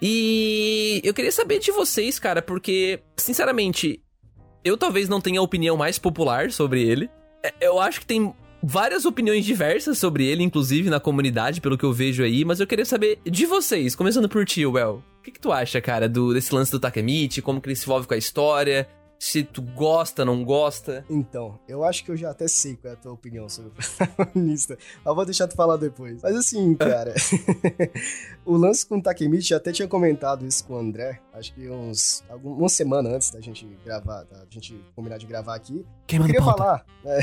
E 0.00 1.00
eu 1.02 1.12
queria 1.12 1.32
saber 1.32 1.58
de 1.58 1.72
vocês, 1.72 2.16
cara, 2.16 2.40
porque, 2.40 3.00
sinceramente, 3.16 4.00
eu 4.64 4.76
talvez 4.76 5.08
não 5.08 5.20
tenha 5.20 5.40
a 5.40 5.42
opinião 5.42 5.76
mais 5.76 5.98
popular 5.98 6.52
sobre 6.52 6.80
ele. 6.80 7.10
É, 7.42 7.52
Eu 7.60 7.80
acho 7.80 7.98
que 7.98 8.06
tem 8.06 8.32
várias 8.62 9.04
opiniões 9.04 9.44
diversas 9.44 9.98
sobre 9.98 10.24
ele, 10.24 10.44
inclusive 10.44 10.90
na 10.90 11.00
comunidade, 11.00 11.60
pelo 11.60 11.76
que 11.76 11.84
eu 11.84 11.92
vejo 11.92 12.22
aí, 12.22 12.44
mas 12.44 12.60
eu 12.60 12.68
queria 12.68 12.84
saber 12.84 13.18
de 13.28 13.46
vocês, 13.46 13.96
começando 13.96 14.28
por 14.28 14.46
ti, 14.46 14.64
Well. 14.64 15.02
O 15.28 15.30
que, 15.30 15.34
que 15.34 15.40
tu 15.40 15.52
acha, 15.52 15.78
cara, 15.80 16.08
do, 16.08 16.32
desse 16.32 16.54
lance 16.54 16.70
do 16.72 16.80
Takemichi, 16.80 17.42
como 17.42 17.60
que 17.60 17.68
ele 17.68 17.76
se 17.76 17.84
envolve 17.84 18.06
com 18.06 18.14
a 18.14 18.16
história, 18.16 18.88
se 19.18 19.42
tu 19.42 19.60
gosta, 19.60 20.24
não 20.24 20.42
gosta? 20.42 21.04
Então, 21.10 21.58
eu 21.68 21.84
acho 21.84 22.02
que 22.02 22.10
eu 22.10 22.16
já 22.16 22.30
até 22.30 22.48
sei 22.48 22.76
qual 22.76 22.92
é 22.92 22.94
a 22.94 22.98
tua 22.98 23.12
opinião 23.12 23.46
sobre 23.48 23.70
o 23.70 23.74
protagonista. 24.06 24.78
Mas 25.04 25.14
vou 25.14 25.24
deixar 25.26 25.46
tu 25.46 25.54
falar 25.54 25.76
depois. 25.76 26.22
Mas 26.22 26.34
assim, 26.34 26.74
cara. 26.78 27.12
o 28.44 28.56
lance 28.56 28.86
com 28.86 28.96
o 28.98 29.02
Takemichi, 29.02 29.52
eu 29.52 29.58
até 29.58 29.70
tinha 29.72 29.86
comentado 29.88 30.46
isso 30.46 30.64
com 30.64 30.74
o 30.74 30.78
André. 30.78 31.20
Acho 31.34 31.52
que 31.52 31.68
uns. 31.68 32.22
algum- 32.28 32.54
uma 32.54 32.68
semana 32.68 33.10
antes 33.10 33.30
da 33.30 33.40
gente 33.40 33.66
gravar, 33.84 34.24
da 34.24 34.44
gente 34.48 34.80
combinar 34.96 35.18
de 35.18 35.26
gravar 35.26 35.54
aqui. 35.56 35.84
Eu 36.10 36.24
queria 36.24 36.42
falar. 36.42 36.86
é, 37.04 37.18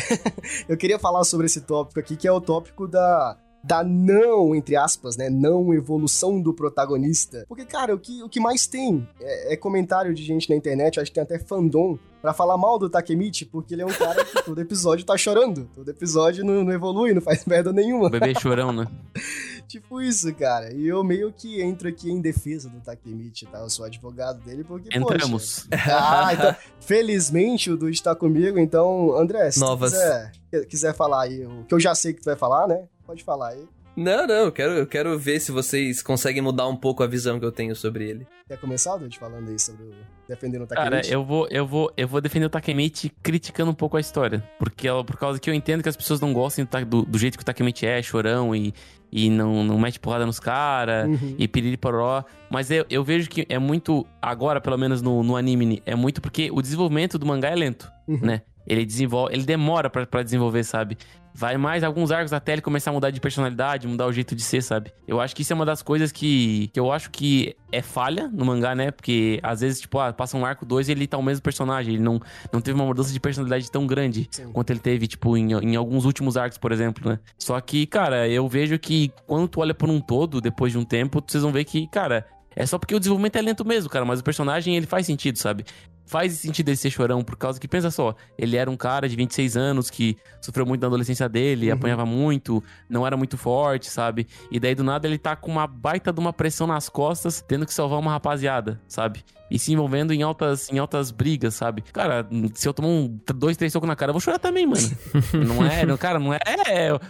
eu 0.69 0.77
queria 0.77 0.99
falar 0.99 1.23
sobre 1.23 1.47
esse 1.47 1.61
tópico 1.61 1.99
aqui, 1.99 2.15
que 2.15 2.27
é 2.27 2.31
o 2.31 2.39
tópico 2.41 2.87
da. 2.87 3.37
Da 3.65 3.83
não, 3.83 4.55
entre 4.55 4.75
aspas, 4.75 5.17
né? 5.17 5.27
Não 5.27 5.73
evolução 5.73 6.39
do 6.39 6.53
protagonista. 6.53 7.45
Porque, 7.47 7.65
cara, 7.65 7.95
o 7.95 7.99
que, 7.99 8.21
o 8.21 8.29
que 8.29 8.39
mais 8.39 8.67
tem 8.67 9.07
é, 9.19 9.53
é 9.53 9.57
comentário 9.57 10.13
de 10.13 10.23
gente 10.23 10.47
na 10.49 10.55
internet, 10.55 10.99
acho 10.99 11.09
que 11.09 11.15
tem 11.15 11.23
até 11.23 11.39
fandom, 11.39 11.97
pra 12.21 12.33
falar 12.33 12.57
mal 12.57 12.79
do 12.79 12.89
Takemichi, 12.89 13.45
porque 13.45 13.75
ele 13.75 13.83
é 13.83 13.85
um 13.85 13.93
cara 13.93 14.25
que 14.25 14.43
todo 14.43 14.59
episódio 14.59 15.05
tá 15.05 15.15
chorando. 15.15 15.69
Todo 15.73 15.87
episódio 15.89 16.43
não, 16.43 16.63
não 16.63 16.73
evolui, 16.73 17.13
não 17.13 17.21
faz 17.21 17.45
merda 17.45 17.71
nenhuma. 17.71 18.07
O 18.07 18.09
bebê 18.09 18.33
chorão, 18.39 18.71
né? 18.71 18.87
tipo 19.67 20.01
isso, 20.01 20.33
cara. 20.33 20.73
E 20.73 20.87
eu 20.87 21.03
meio 21.03 21.31
que 21.31 21.61
entro 21.61 21.87
aqui 21.87 22.11
em 22.11 22.19
defesa 22.19 22.69
do 22.69 22.79
Takemichi, 22.81 23.45
tá? 23.45 23.59
Eu 23.59 23.69
sou 23.69 23.85
advogado 23.85 24.43
dele, 24.43 24.63
porque, 24.63 24.89
poxa, 24.89 25.15
Entramos. 25.15 25.67
ah, 25.71 26.33
então, 26.33 26.55
felizmente 26.79 27.71
o 27.71 27.77
Dude 27.77 28.01
tá 28.01 28.15
comigo, 28.15 28.57
então, 28.57 29.15
André, 29.15 29.51
se 29.51 29.59
Novas. 29.59 29.91
quiser, 29.91 30.31
quiser 30.67 30.93
falar 30.95 31.23
aí, 31.23 31.45
o 31.45 31.63
que 31.65 31.73
eu 31.73 31.79
já 31.79 31.93
sei 31.93 32.13
que 32.13 32.21
tu 32.21 32.25
vai 32.25 32.35
falar, 32.35 32.67
né? 32.67 32.87
Pode 33.05 33.23
falar 33.23 33.49
aí. 33.49 33.63
Não, 33.97 34.27
não, 34.27 34.35
eu 34.35 34.51
quero, 34.51 34.73
eu 34.73 34.85
quero 34.85 35.17
ver 35.17 35.39
se 35.39 35.53
vocês 35.53 36.01
conseguem 36.03 36.41
mudar 36.41 36.67
um 36.67 36.75
pouco 36.75 37.01
a 37.01 37.07
visão 37.07 37.39
que 37.39 37.45
eu 37.45 37.51
tenho 37.51 37.73
sobre 37.73 38.09
ele. 38.09 38.27
Quer 38.45 38.57
começar, 38.57 38.97
Dude, 38.97 39.17
falando 39.17 39.47
aí 39.49 39.57
sobre 39.57 39.83
o 39.85 39.91
defendendo 40.27 40.63
o 40.63 40.67
Cara, 40.67 40.83
Takemichi? 40.97 41.13
eu 41.13 41.23
vou, 41.23 41.47
eu 41.49 41.65
vou, 41.65 41.93
eu 41.95 42.05
vou 42.05 42.19
defender 42.19 42.45
o 42.45 42.49
Takemichi 42.49 43.09
criticando 43.23 43.71
um 43.71 43.73
pouco 43.73 43.95
a 43.95 44.01
história. 44.01 44.43
Porque 44.59 44.85
ela- 44.85 45.01
por 45.01 45.15
causa 45.17 45.39
que 45.39 45.49
eu 45.49 45.53
entendo 45.53 45.81
que 45.81 45.87
as 45.87 45.95
pessoas 45.95 46.19
não 46.19 46.33
gostam 46.33 46.65
do, 46.65 46.67
Ta- 46.67 46.81
do, 46.83 47.03
do 47.03 47.17
jeito 47.17 47.37
que 47.37 47.41
o 47.43 47.45
Takemichi 47.45 47.85
é, 47.85 48.01
chorão 48.03 48.53
e, 48.53 48.73
e 49.09 49.29
não, 49.29 49.63
não 49.63 49.79
mete 49.79 49.97
porrada 49.97 50.25
nos 50.25 50.41
caras. 50.41 51.07
Uhum. 51.07 51.35
E 51.39 51.47
piriri 51.47 51.77
poró. 51.77 52.25
Mas 52.49 52.69
eu, 52.69 52.85
eu 52.89 53.01
vejo 53.01 53.29
que 53.29 53.45
é 53.47 53.57
muito. 53.57 54.05
Agora, 54.21 54.59
pelo 54.59 54.77
menos 54.77 55.01
no, 55.01 55.23
no 55.23 55.37
anime, 55.37 55.81
é 55.85 55.95
muito 55.95 56.21
porque 56.21 56.49
o 56.51 56.61
desenvolvimento 56.61 57.17
do 57.17 57.25
mangá 57.25 57.47
é 57.49 57.55
lento, 57.55 57.89
Uhum. 58.09 58.19
né? 58.21 58.41
Ele 58.67 58.85
desenvolve. 58.85 59.33
Ele 59.33 59.43
demora 59.43 59.89
pra, 59.89 60.05
pra 60.05 60.23
desenvolver, 60.23 60.63
sabe? 60.63 60.97
Vai 61.37 61.57
mais 61.57 61.83
alguns 61.83 62.11
arcos 62.11 62.31
até 62.31 62.53
ele 62.53 62.61
começar 62.61 62.91
a 62.91 62.93
mudar 62.93 63.11
de 63.11 63.19
personalidade, 63.19 63.87
mudar 63.87 64.07
o 64.07 64.13
jeito 64.13 64.33
de 64.33 64.41
ser, 64.41 64.63
sabe? 64.63 64.93
Eu 65.05 65.19
acho 65.19 65.35
que 65.35 65.41
isso 65.41 65.51
é 65.51 65.55
uma 65.55 65.65
das 65.65 65.81
coisas 65.81 66.09
que, 66.09 66.69
que 66.71 66.79
eu 66.79 66.93
acho 66.93 67.11
que 67.11 67.57
é 67.73 67.81
falha 67.81 68.29
no 68.29 68.45
mangá, 68.45 68.73
né? 68.73 68.89
Porque 68.89 69.39
às 69.43 69.59
vezes, 69.59 69.81
tipo, 69.81 69.99
ah, 69.99 70.13
passa 70.13 70.37
um 70.37 70.45
arco 70.45 70.65
2 70.65 70.87
e 70.87 70.91
ele 70.93 71.07
tá 71.07 71.17
o 71.17 71.23
mesmo 71.23 71.43
personagem. 71.43 71.95
Ele 71.95 72.03
não, 72.03 72.21
não 72.53 72.61
teve 72.61 72.79
uma 72.79 72.85
mudança 72.85 73.11
de 73.11 73.19
personalidade 73.19 73.69
tão 73.69 73.85
grande 73.85 74.29
Sim. 74.31 74.49
quanto 74.53 74.69
ele 74.69 74.79
teve, 74.79 75.07
tipo, 75.07 75.35
em, 75.35 75.51
em 75.51 75.75
alguns 75.75 76.05
últimos 76.05 76.37
arcos, 76.37 76.57
por 76.57 76.71
exemplo, 76.71 77.09
né? 77.09 77.19
Só 77.37 77.59
que, 77.59 77.85
cara, 77.85 78.29
eu 78.29 78.47
vejo 78.47 78.79
que 78.79 79.11
quando 79.27 79.49
tu 79.49 79.59
olha 79.59 79.73
por 79.73 79.89
um 79.89 79.99
todo, 79.99 80.39
depois 80.39 80.71
de 80.71 80.77
um 80.77 80.85
tempo, 80.85 81.21
vocês 81.27 81.43
vão 81.43 81.51
ver 81.51 81.65
que, 81.65 81.85
cara, 81.87 82.25
é 82.55 82.65
só 82.65 82.79
porque 82.79 82.95
o 82.95 82.99
desenvolvimento 82.99 83.35
é 83.35 83.41
lento 83.41 83.65
mesmo, 83.65 83.89
cara, 83.89 84.05
mas 84.05 84.21
o 84.21 84.23
personagem, 84.23 84.77
ele 84.77 84.85
faz 84.85 85.05
sentido, 85.05 85.37
sabe? 85.37 85.65
Faz 86.05 86.33
sentido 86.33 86.69
ele 86.69 86.75
ser 86.77 86.89
chorão, 86.91 87.23
por 87.23 87.35
causa 87.35 87.59
que, 87.59 87.67
pensa 87.67 87.89
só, 87.89 88.15
ele 88.37 88.55
era 88.57 88.69
um 88.69 88.77
cara 88.77 89.09
de 89.09 89.15
26 89.15 89.57
anos 89.57 89.89
que 89.89 90.15
sofreu 90.39 90.65
muito 90.65 90.81
na 90.81 90.87
adolescência 90.87 91.27
dele, 91.27 91.67
Uhum. 91.69 91.73
apanhava 91.73 92.05
muito, 92.05 92.63
não 92.87 93.05
era 93.07 93.17
muito 93.17 93.37
forte, 93.37 93.89
sabe? 93.89 94.27
E 94.51 94.59
daí, 94.59 94.75
do 94.75 94.83
nada, 94.83 95.07
ele 95.07 95.17
tá 95.17 95.35
com 95.35 95.51
uma 95.51 95.65
baita 95.65 96.13
de 96.13 96.19
uma 96.19 96.31
pressão 96.31 96.67
nas 96.67 96.89
costas, 96.89 97.41
tendo 97.47 97.65
que 97.65 97.73
salvar 97.73 97.99
uma 97.99 98.11
rapaziada, 98.11 98.79
sabe? 98.87 99.25
E 99.49 99.59
se 99.59 99.71
envolvendo 99.73 100.11
em 100.13 100.21
altas, 100.23 100.69
em 100.71 100.79
altas 100.79 101.11
brigas, 101.11 101.53
sabe? 101.55 101.81
Cara, 101.93 102.27
se 102.55 102.67
eu 102.67 102.73
tomar 102.73 102.87
um, 102.87 103.19
dois, 103.35 103.55
três 103.57 103.71
socos 103.73 103.87
na 103.87 103.95
cara, 103.95 104.09
eu 104.09 104.13
vou 104.13 104.19
chorar 104.21 104.39
também, 104.39 104.65
mano. 104.65 104.81
não 105.33 105.65
é, 105.65 105.85
não, 105.85 105.97
cara, 105.97 106.17
não 106.19 106.33
é, 106.33 106.39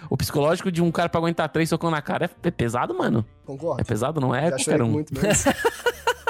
O 0.10 0.17
psicológico 0.17 0.71
de 0.71 0.81
um 0.81 0.91
cara 0.91 1.08
pra 1.10 1.19
aguentar 1.19 1.47
três 1.49 1.69
socos 1.69 1.89
na 1.91 2.01
cara 2.01 2.25
é, 2.25 2.47
é 2.47 2.51
pesado, 2.51 2.93
mano. 2.93 3.25
Concordo. 3.45 3.81
É 3.81 3.84
pesado, 3.84 4.19
não 4.19 4.34
é? 4.36 4.51
Já 4.51 4.58
chorei 4.58 4.81
um. 4.81 4.89
muito 4.89 5.13
mesmo. 5.13 5.51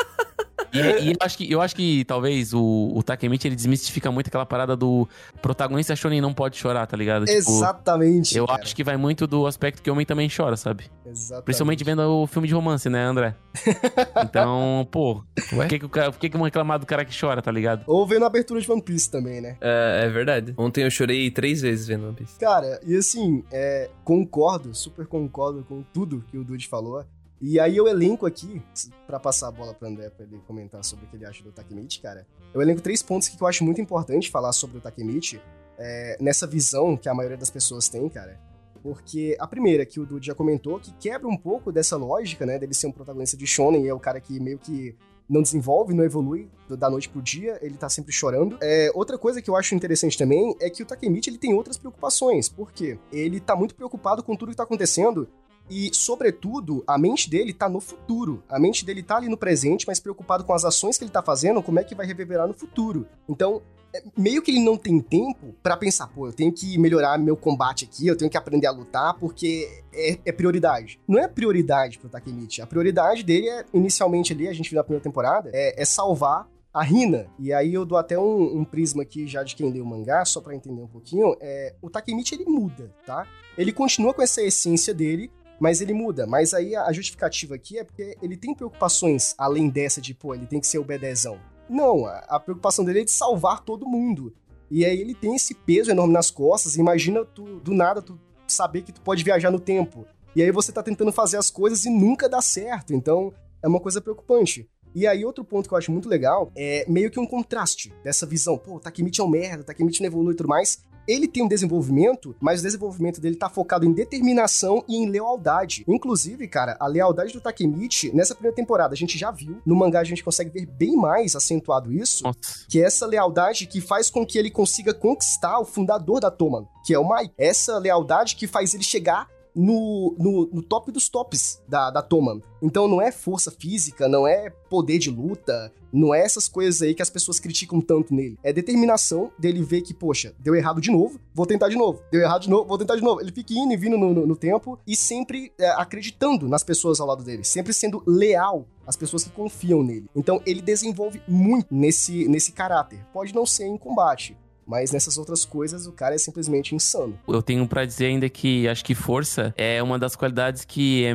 E, 0.76 1.10
e 1.10 1.12
eu, 1.12 1.18
acho 1.20 1.38
que, 1.38 1.52
eu 1.52 1.62
acho 1.62 1.76
que 1.76 2.06
talvez 2.06 2.54
o, 2.54 2.92
o 2.94 3.02
Takemichi 3.04 3.48
ele 3.48 3.56
desmistifica 3.56 4.12
muito 4.12 4.28
aquela 4.28 4.46
parada 4.46 4.76
do 4.76 5.08
protagonista 5.42 5.96
shonen 5.96 6.22
não 6.22 6.34
pode 6.34 6.58
chorar, 6.58 6.86
tá 6.86 6.98
ligado? 6.98 7.26
Tipo, 7.26 7.38
Exatamente. 7.38 8.38
eu 8.38 8.46
cara. 8.46 8.62
acho 8.62 8.76
que 8.76 8.84
vai 8.84 8.98
muito 8.98 9.26
do 9.26 9.48
aspecto 9.48 9.82
que 9.82 9.90
o 9.90 9.94
homem 9.94 10.06
também 10.06 10.30
chora, 10.30 10.58
sabe? 10.58 10.86
Exatamente. 11.06 11.46
Principalmente 11.46 11.84
vendo 11.84 12.02
o 12.02 12.28
filme 12.28 12.48
de 12.48 12.54
romance, 12.54 12.90
né, 12.90 13.04
André? 13.04 13.36
Então, 14.24 14.88
pô, 14.92 15.24
por 15.50 15.68
que, 15.68 15.80
que, 15.80 15.86
o 15.86 15.90
cara, 15.90 16.12
por 16.12 16.20
que, 16.20 16.30
que 16.30 16.38
vão 16.38 16.46
reclamar 16.46 16.80
do 16.80 16.86
cara 16.86 17.06
que 17.06 17.18
chora, 17.18 17.42
tá 17.42 17.52
ligado? 17.52 17.84
Ou 17.86 18.06
vendo 18.06 18.24
a 18.24 18.28
abertura 18.28 18.60
de 18.60 18.70
One 18.70 18.82
Piece 18.82 19.10
também, 19.10 19.40
né? 19.40 19.58
É, 19.62 20.02
é 20.06 20.10
verdade. 20.10 20.54
Ontem 20.58 20.84
eu 20.84 20.92
chorei 20.92 21.30
três 21.32 21.62
vezes 21.62 21.88
vendo 21.88 22.08
One 22.08 22.16
Piece. 22.16 22.38
Cara, 22.40 22.80
e 22.86 22.96
assim, 22.96 23.44
é, 23.52 23.90
concordo, 24.04 24.74
super 24.74 25.06
concordo 25.06 25.64
com 25.64 25.84
tudo 25.94 26.24
que 26.30 26.38
o 26.38 26.44
Dude 26.44 26.68
falou. 26.68 27.06
E 27.42 27.60
aí 27.60 27.76
eu 27.76 27.88
elenco 27.88 28.26
aqui, 28.26 28.62
pra 29.06 29.20
passar 29.20 29.50
a 29.50 29.52
bola 29.52 29.74
pro 29.74 29.88
André 29.88 30.10
pra 30.10 30.26
ele 30.26 30.40
comentar 30.48 30.84
sobre 30.84 31.06
o 31.06 31.08
que 31.10 31.18
ele 31.18 31.26
acha 31.26 31.44
do 31.44 31.52
Takemichi, 31.52 32.02
cara. 32.02 32.26
Eu 32.54 32.62
elenco 32.62 32.82
três 32.82 33.04
pontos 33.04 33.28
que 33.28 33.42
eu 33.42 33.48
acho 33.48 33.64
muito 33.64 33.82
importante 33.82 34.32
falar 34.32 34.54
sobre 34.54 34.78
o 34.78 34.82
Takemichi. 34.82 35.42
é, 35.78 36.18
nessa 36.20 36.48
visão 36.48 36.96
que 36.98 37.10
a 37.10 37.14
maioria 37.14 37.38
das 37.38 37.50
pessoas 37.50 37.90
tem, 37.90 38.08
cara. 38.10 38.40
Porque 38.82 39.36
a 39.40 39.48
primeira, 39.48 39.86
que 39.86 40.00
o 40.00 40.06
Dude 40.06 40.28
já 40.28 40.36
comentou, 40.36 40.80
que 40.80 40.94
quebra 40.94 41.28
um 41.28 41.38
pouco 41.38 41.72
dessa 41.72 41.98
lógica, 41.98 42.46
né, 42.46 42.60
dele 42.60 42.74
ser 42.74 42.88
um 42.88 42.92
protagonista 42.92 43.36
de 43.36 43.48
shonen 43.48 43.84
e 43.84 43.88
é 43.88 43.94
o 43.94 44.00
cara 44.00 44.20
que 44.20 44.40
meio 44.40 44.60
que 44.60 44.96
não 45.28 45.42
desenvolve, 45.42 45.92
não 45.92 46.04
evolui 46.04 46.52
da 46.70 46.88
noite 46.88 47.10
pro 47.10 47.20
dia, 47.20 47.58
ele 47.64 47.76
tá 47.78 47.90
sempre 47.90 48.12
chorando. 48.12 48.60
É, 48.62 48.92
outra 48.94 49.18
coisa 49.18 49.42
que 49.42 49.50
eu 49.50 49.56
acho 49.56 49.74
interessante 49.74 50.16
também 50.16 50.56
é 50.62 50.70
que 50.70 50.84
o 50.84 50.86
Takemichi 50.86 51.32
ele 51.32 51.40
tem 51.40 51.52
outras 51.54 51.78
preocupações. 51.78 52.48
Por 52.48 52.72
quê? 52.72 53.00
Ele 53.12 53.40
tá 53.40 53.56
muito 53.56 53.74
preocupado 53.74 54.22
com 54.22 54.36
tudo 54.36 54.52
que 54.52 54.58
tá 54.58 54.64
acontecendo 54.64 55.28
e, 55.70 55.89
sobretudo, 55.93 56.84
a 56.88 56.97
mente 56.97 57.30
dele 57.30 57.53
tá 57.53 57.68
no 57.68 57.80
futuro. 57.80 58.43
A 58.49 58.59
mente 58.59 58.86
dele 58.86 59.01
tá 59.01 59.18
ali 59.18 59.28
no 59.28 59.38
presente, 59.38 59.86
mas 59.88 59.99
preocupado 59.99 60.43
com 60.43 60.53
as 60.53 60.63
ações 60.63 60.97
que 60.97 61.03
ele 61.03 61.11
tá 61.11 61.22
fazendo, 61.22 61.61
como 61.61 61.80
é 61.80 61.84
que 61.84 61.95
vai 61.95 62.05
reverberar 62.05 62.47
no 62.47 62.53
futuro. 62.53 63.07
Então, 63.28 63.61
é, 63.95 64.03
meio 64.18 64.41
que 64.41 64.51
ele 64.51 64.59
não 64.59 64.78
tem 64.78 64.99
tempo 64.99 65.55
para 65.63 65.78
pensar, 65.78 66.07
pô, 66.07 66.28
eu 66.28 66.34
tenho 66.34 66.51
que 66.51 66.78
melhorar 66.78 67.18
meu 67.18 67.38
combate 67.38 67.86
aqui, 67.86 68.05
eu 68.05 68.16
tenho 68.16 68.30
que 68.30 68.38
aprender 68.38 68.68
a 68.68 68.72
lutar, 68.72 69.13
porque 69.18 69.84
é, 69.93 70.20
é 70.26 70.32
prioridade. 70.32 70.99
Não 71.07 71.18
é 71.18 71.28
prioridade 71.28 71.97
pro 71.97 72.09
Takemichi. 72.09 72.61
A 72.61 72.68
prioridade 72.68 73.24
dele 73.24 73.49
é, 73.49 73.66
inicialmente 73.74 74.34
ali, 74.34 74.47
a 74.47 74.53
gente 74.53 74.70
viu 74.70 74.78
na 74.78 74.84
primeira 74.84 75.03
temporada, 75.03 75.49
é, 75.53 75.82
é 75.82 75.86
salvar 75.86 76.47
a 76.74 76.84
Rina. 76.84 77.28
E 77.39 77.53
aí 77.53 77.74
eu 77.74 77.86
dou 77.86 77.97
até 77.97 78.20
um, 78.20 78.59
um, 78.59 78.66
prisma 78.66 79.01
aqui 79.01 79.26
já 79.26 79.43
de 79.43 79.55
quem 79.55 79.72
leu 79.72 79.86
o 79.86 79.88
mangá, 79.88 80.26
só 80.26 80.41
para 80.41 80.53
entender 80.53 80.82
um 80.82 80.88
pouquinho. 80.88 81.34
É, 81.39 81.74
o 81.82 81.89
Takemichi 81.89 82.36
ele 82.36 82.45
muda, 82.45 82.93
tá? 83.05 83.26
Ele 83.57 83.72
continua 83.72 84.13
com 84.13 84.22
essa 84.22 84.43
essência 84.43 84.93
dele, 84.93 85.32
mas 85.60 85.82
ele 85.82 85.93
muda. 85.93 86.26
Mas 86.26 86.53
aí 86.53 86.76
a 86.76 86.91
justificativa 86.91 87.56
aqui 87.56 87.80
é 87.80 87.84
porque 87.84 88.18
ele 88.22 88.38
tem 88.38 88.53
preocupações 88.53 89.34
além 89.38 89.70
dessa 89.70 90.01
de, 90.01 90.14
pô, 90.14 90.34
ele 90.34 90.45
tem 90.45 90.60
que 90.60 90.68
ser 90.68 90.80
o 90.80 90.84
bedezão. 90.84 91.39
Não, 91.70 92.06
a, 92.06 92.20
a 92.28 92.39
preocupação 92.39 92.86
dele 92.86 93.01
é 93.01 93.03
de 93.03 93.12
salvar 93.12 93.64
todo 93.64 93.88
mundo. 93.88 94.34
E 94.70 94.86
aí 94.86 94.99
ele 94.99 95.14
tem 95.14 95.36
esse 95.36 95.53
peso 95.53 95.91
enorme 95.91 96.14
nas 96.14 96.30
costas. 96.30 96.76
Imagina 96.76 97.24
tu, 97.26 97.60
do 97.60 97.74
nada, 97.74 98.01
tu 98.01 98.20
saber 98.47 98.82
que 98.82 98.91
tu 98.91 99.01
pode 99.01 99.24
viajar 99.24 99.51
no 99.51 99.60
tempo. 99.60 100.06
E 100.36 100.43
aí 100.43 100.51
você 100.51 100.72
tá 100.72 100.84
tentando 100.84 101.12
fazer 101.12 101.38
as 101.38 101.49
coisas 101.49 101.86
e 101.86 101.89
nunca 101.89 102.28
dá 102.28 102.41
certo. 102.41 102.93
Então, 102.93 103.34
é 103.64 103.68
uma 103.68 103.80
coisa 103.80 104.01
preocupante. 104.01 104.70
E 104.93 105.06
aí, 105.06 105.26
outro 105.26 105.43
ponto 105.43 105.68
que 105.68 105.74
eu 105.74 105.78
acho 105.78 105.91
muito 105.91 106.08
legal 106.08 106.51
é 106.56 106.86
meio 106.88 107.12
que 107.12 107.20
um 107.20 107.26
contraste 107.26 107.93
dessa 108.03 108.26
visão. 108.26 108.58
Pô, 108.58 108.80
Takemichi 108.80 109.20
é 109.20 109.24
um 109.24 109.30
merda, 109.30 109.64
Takemichi 109.64 110.01
não 110.01 110.08
evolui 110.08 110.34
e 110.34 110.38
tudo 110.38 110.47
mais 110.47 110.82
ele 111.08 111.28
tem 111.28 111.43
um 111.43 111.47
desenvolvimento, 111.47 112.36
mas 112.39 112.60
o 112.60 112.64
desenvolvimento 112.64 113.22
dele 113.22 113.36
tá 113.36 113.49
focado 113.49 113.86
em 113.86 113.93
determinação 113.93 114.84
e 114.88 114.95
em 114.95 115.10
lealdade. 115.10 115.84
Inclusive, 115.88 116.47
cara, 116.47 116.76
a 116.80 116.88
lealdade 116.88 117.34
do 117.34 117.41
Takemichi, 117.41 118.16
nessa 118.16 118.34
primeira 118.34 118.56
temporada, 118.56 118.93
a 118.93 118.97
gente 118.97 119.18
já 119.18 119.32
viu. 119.32 119.58
No 119.66 119.76
mangá 119.76 119.99
a 119.99 120.03
gente 120.03 120.24
consegue 120.24 120.49
ver 120.49 120.66
bem 120.66 120.95
mais 120.95 121.36
acentuado 121.36 121.91
isso. 121.91 122.24
Nossa. 122.24 122.66
Que 122.68 122.82
é 122.82 122.86
essa 122.86 123.06
lealdade 123.06 123.66
que 123.66 123.82
faz 123.82 124.10
com 124.10 124.26
que 124.26 124.38
ele 124.38 124.49
consiga 124.49 124.93
conquistar 124.93 125.60
o 125.60 125.66
fundador 125.66 126.20
da 126.20 126.32
Toman, 126.32 126.68
que 126.86 126.93
é 126.93 126.99
o 126.99 127.03
Mai. 127.03 127.32
Essa 127.38 127.78
lealdade 127.78 128.36
que 128.36 128.47
faz 128.47 128.74
ele 128.74 128.84
chegar 128.84 129.28
no, 129.56 130.16
no, 130.20 130.49
no, 130.51 130.62
top 130.62 130.91
dos 130.91 131.08
tops 131.08 131.62
da, 131.68 131.89
da 131.89 132.01
Toman. 132.01 132.41
Então 132.62 132.88
não 132.88 133.01
é 133.01 133.12
força 133.12 133.51
física, 133.51 134.08
não 134.08 134.28
é 134.28 134.49
poder 134.70 134.97
de 134.97 135.10
luta, 135.10 135.72
não 135.93 136.14
é 136.14 136.22
essas 136.22 136.47
coisas 136.47 136.82
aí 136.82 136.93
que 136.93 137.01
as 137.01 137.10
pessoas 137.10 137.39
criticam 137.39 137.80
tanto 137.80 138.14
nele. 138.14 138.38
É 138.43 138.51
determinação 138.51 139.32
dele 139.39 139.64
ver 139.64 139.82
que, 139.82 139.93
poxa, 139.93 140.34
deu 140.39 140.56
errado 140.56 140.82
de 140.82 140.91
novo, 140.91 141.20
vou 141.34 141.45
tentar 141.45 141.70
de 141.70 141.78
novo. 141.78 142.01
Deu 142.12 142.22
errado 142.22 142.41
de 142.41 142.49
novo, 142.49 142.68
vou 142.68 142.78
tentar 142.78 142.95
de 142.95 143.01
novo. 143.01 143.22
Ele 143.22 143.32
fica 143.32 143.53
indo 143.53 143.74
e 143.74 143.78
vindo 143.78 143.97
no, 143.97 144.14
no, 144.14 144.28
no 144.28 144.36
tempo 144.36 144.78
e 144.86 144.95
sempre 144.95 145.53
é, 145.58 145.70
acreditando 145.70 146.49
nas 146.49 146.64
pessoas 146.64 146.99
ao 146.99 147.08
lado 147.08 147.24
dele, 147.24 147.43
sempre 147.43 147.74
sendo 147.74 148.03
leal 148.06 148.68
às 148.86 148.95
pessoas 148.95 149.24
que 149.24 149.30
confiam 149.30 149.84
nele. 149.84 150.10
Então 150.16 150.41
ele 150.45 150.62
desenvolve 150.62 151.22
muito 151.28 151.68
nesse, 151.74 152.28
nesse 152.28 152.51
caráter. 152.51 152.99
Pode 153.14 153.34
não 153.34 153.45
ser 153.45 153.66
em 153.66 153.78
combate, 153.78 154.38
mas 154.66 154.91
nessas 154.91 155.18
outras 155.18 155.45
coisas, 155.45 155.86
o 155.88 155.91
cara 155.91 156.16
é 156.16 156.18
simplesmente 156.18 156.74
insano. 156.74 157.18
Eu 157.28 157.41
tenho 157.41 157.68
para 157.68 157.86
dizer 157.86 158.07
ainda 158.07 158.28
que 158.30 158.68
acho 158.68 158.84
que 158.84 158.95
força 158.95 159.53
é 159.57 159.82
uma 159.82 159.99
das 159.99 160.16
qualidades 160.16 160.66
que 160.66 161.05
é, 161.05 161.13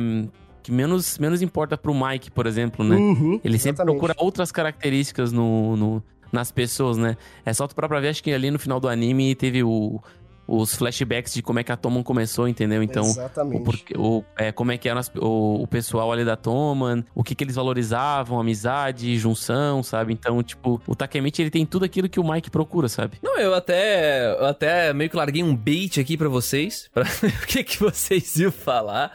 que 0.63 0.71
menos, 0.71 1.17
menos 1.17 1.41
importa 1.41 1.77
pro 1.77 1.93
Mike, 1.93 2.31
por 2.31 2.47
exemplo, 2.47 2.85
né? 2.85 2.95
Uhum, 2.95 3.39
Ele 3.43 3.57
sempre 3.57 3.81
exatamente. 3.81 3.99
procura 3.99 4.15
outras 4.17 4.51
características 4.51 5.31
no, 5.31 5.75
no, 5.75 6.03
nas 6.31 6.51
pessoas, 6.51 6.97
né? 6.97 7.17
É 7.45 7.53
só 7.53 7.67
tu 7.67 7.75
pra 7.75 7.87
ver, 7.99 8.09
acho 8.09 8.23
que 8.23 8.31
ali 8.31 8.49
no 8.49 8.59
final 8.59 8.79
do 8.79 8.87
anime 8.87 9.35
teve 9.35 9.63
o 9.63 9.99
os 10.47 10.75
flashbacks 10.75 11.33
de 11.33 11.41
como 11.41 11.59
é 11.59 11.63
que 11.63 11.71
a 11.71 11.77
Toman 11.77 12.03
começou, 12.03 12.47
entendeu? 12.47 12.83
Então, 12.83 13.03
Exatamente. 13.03 13.95
O, 13.95 14.17
o, 14.17 14.25
é, 14.37 14.51
como 14.51 14.71
é 14.71 14.77
que 14.77 14.89
era 14.89 14.99
o, 15.17 15.63
o, 15.63 15.67
pessoal 15.67 16.11
ali 16.11 16.25
da 16.25 16.35
Toman, 16.35 17.03
o 17.15 17.23
que 17.23 17.33
que 17.35 17.43
eles 17.43 17.55
valorizavam, 17.55 18.39
amizade, 18.39 19.17
junção, 19.17 19.81
sabe? 19.81 20.13
Então, 20.13 20.41
tipo, 20.43 20.81
o 20.85 20.95
Takemichi, 20.95 21.41
ele 21.41 21.49
tem 21.49 21.65
tudo 21.65 21.85
aquilo 21.85 22.09
que 22.09 22.19
o 22.19 22.29
Mike 22.29 22.49
procura, 22.49 22.89
sabe? 22.89 23.17
Não, 23.21 23.39
eu 23.39 23.53
até, 23.53 24.31
eu 24.33 24.45
até 24.45 24.93
meio 24.93 25.09
que 25.09 25.15
larguei 25.15 25.43
um 25.43 25.55
bait 25.55 25.99
aqui 25.99 26.17
para 26.17 26.29
vocês, 26.29 26.89
pra 26.93 27.03
o 27.43 27.47
que 27.47 27.63
que 27.63 27.79
vocês 27.79 28.35
iam 28.35 28.51
falar, 28.51 29.11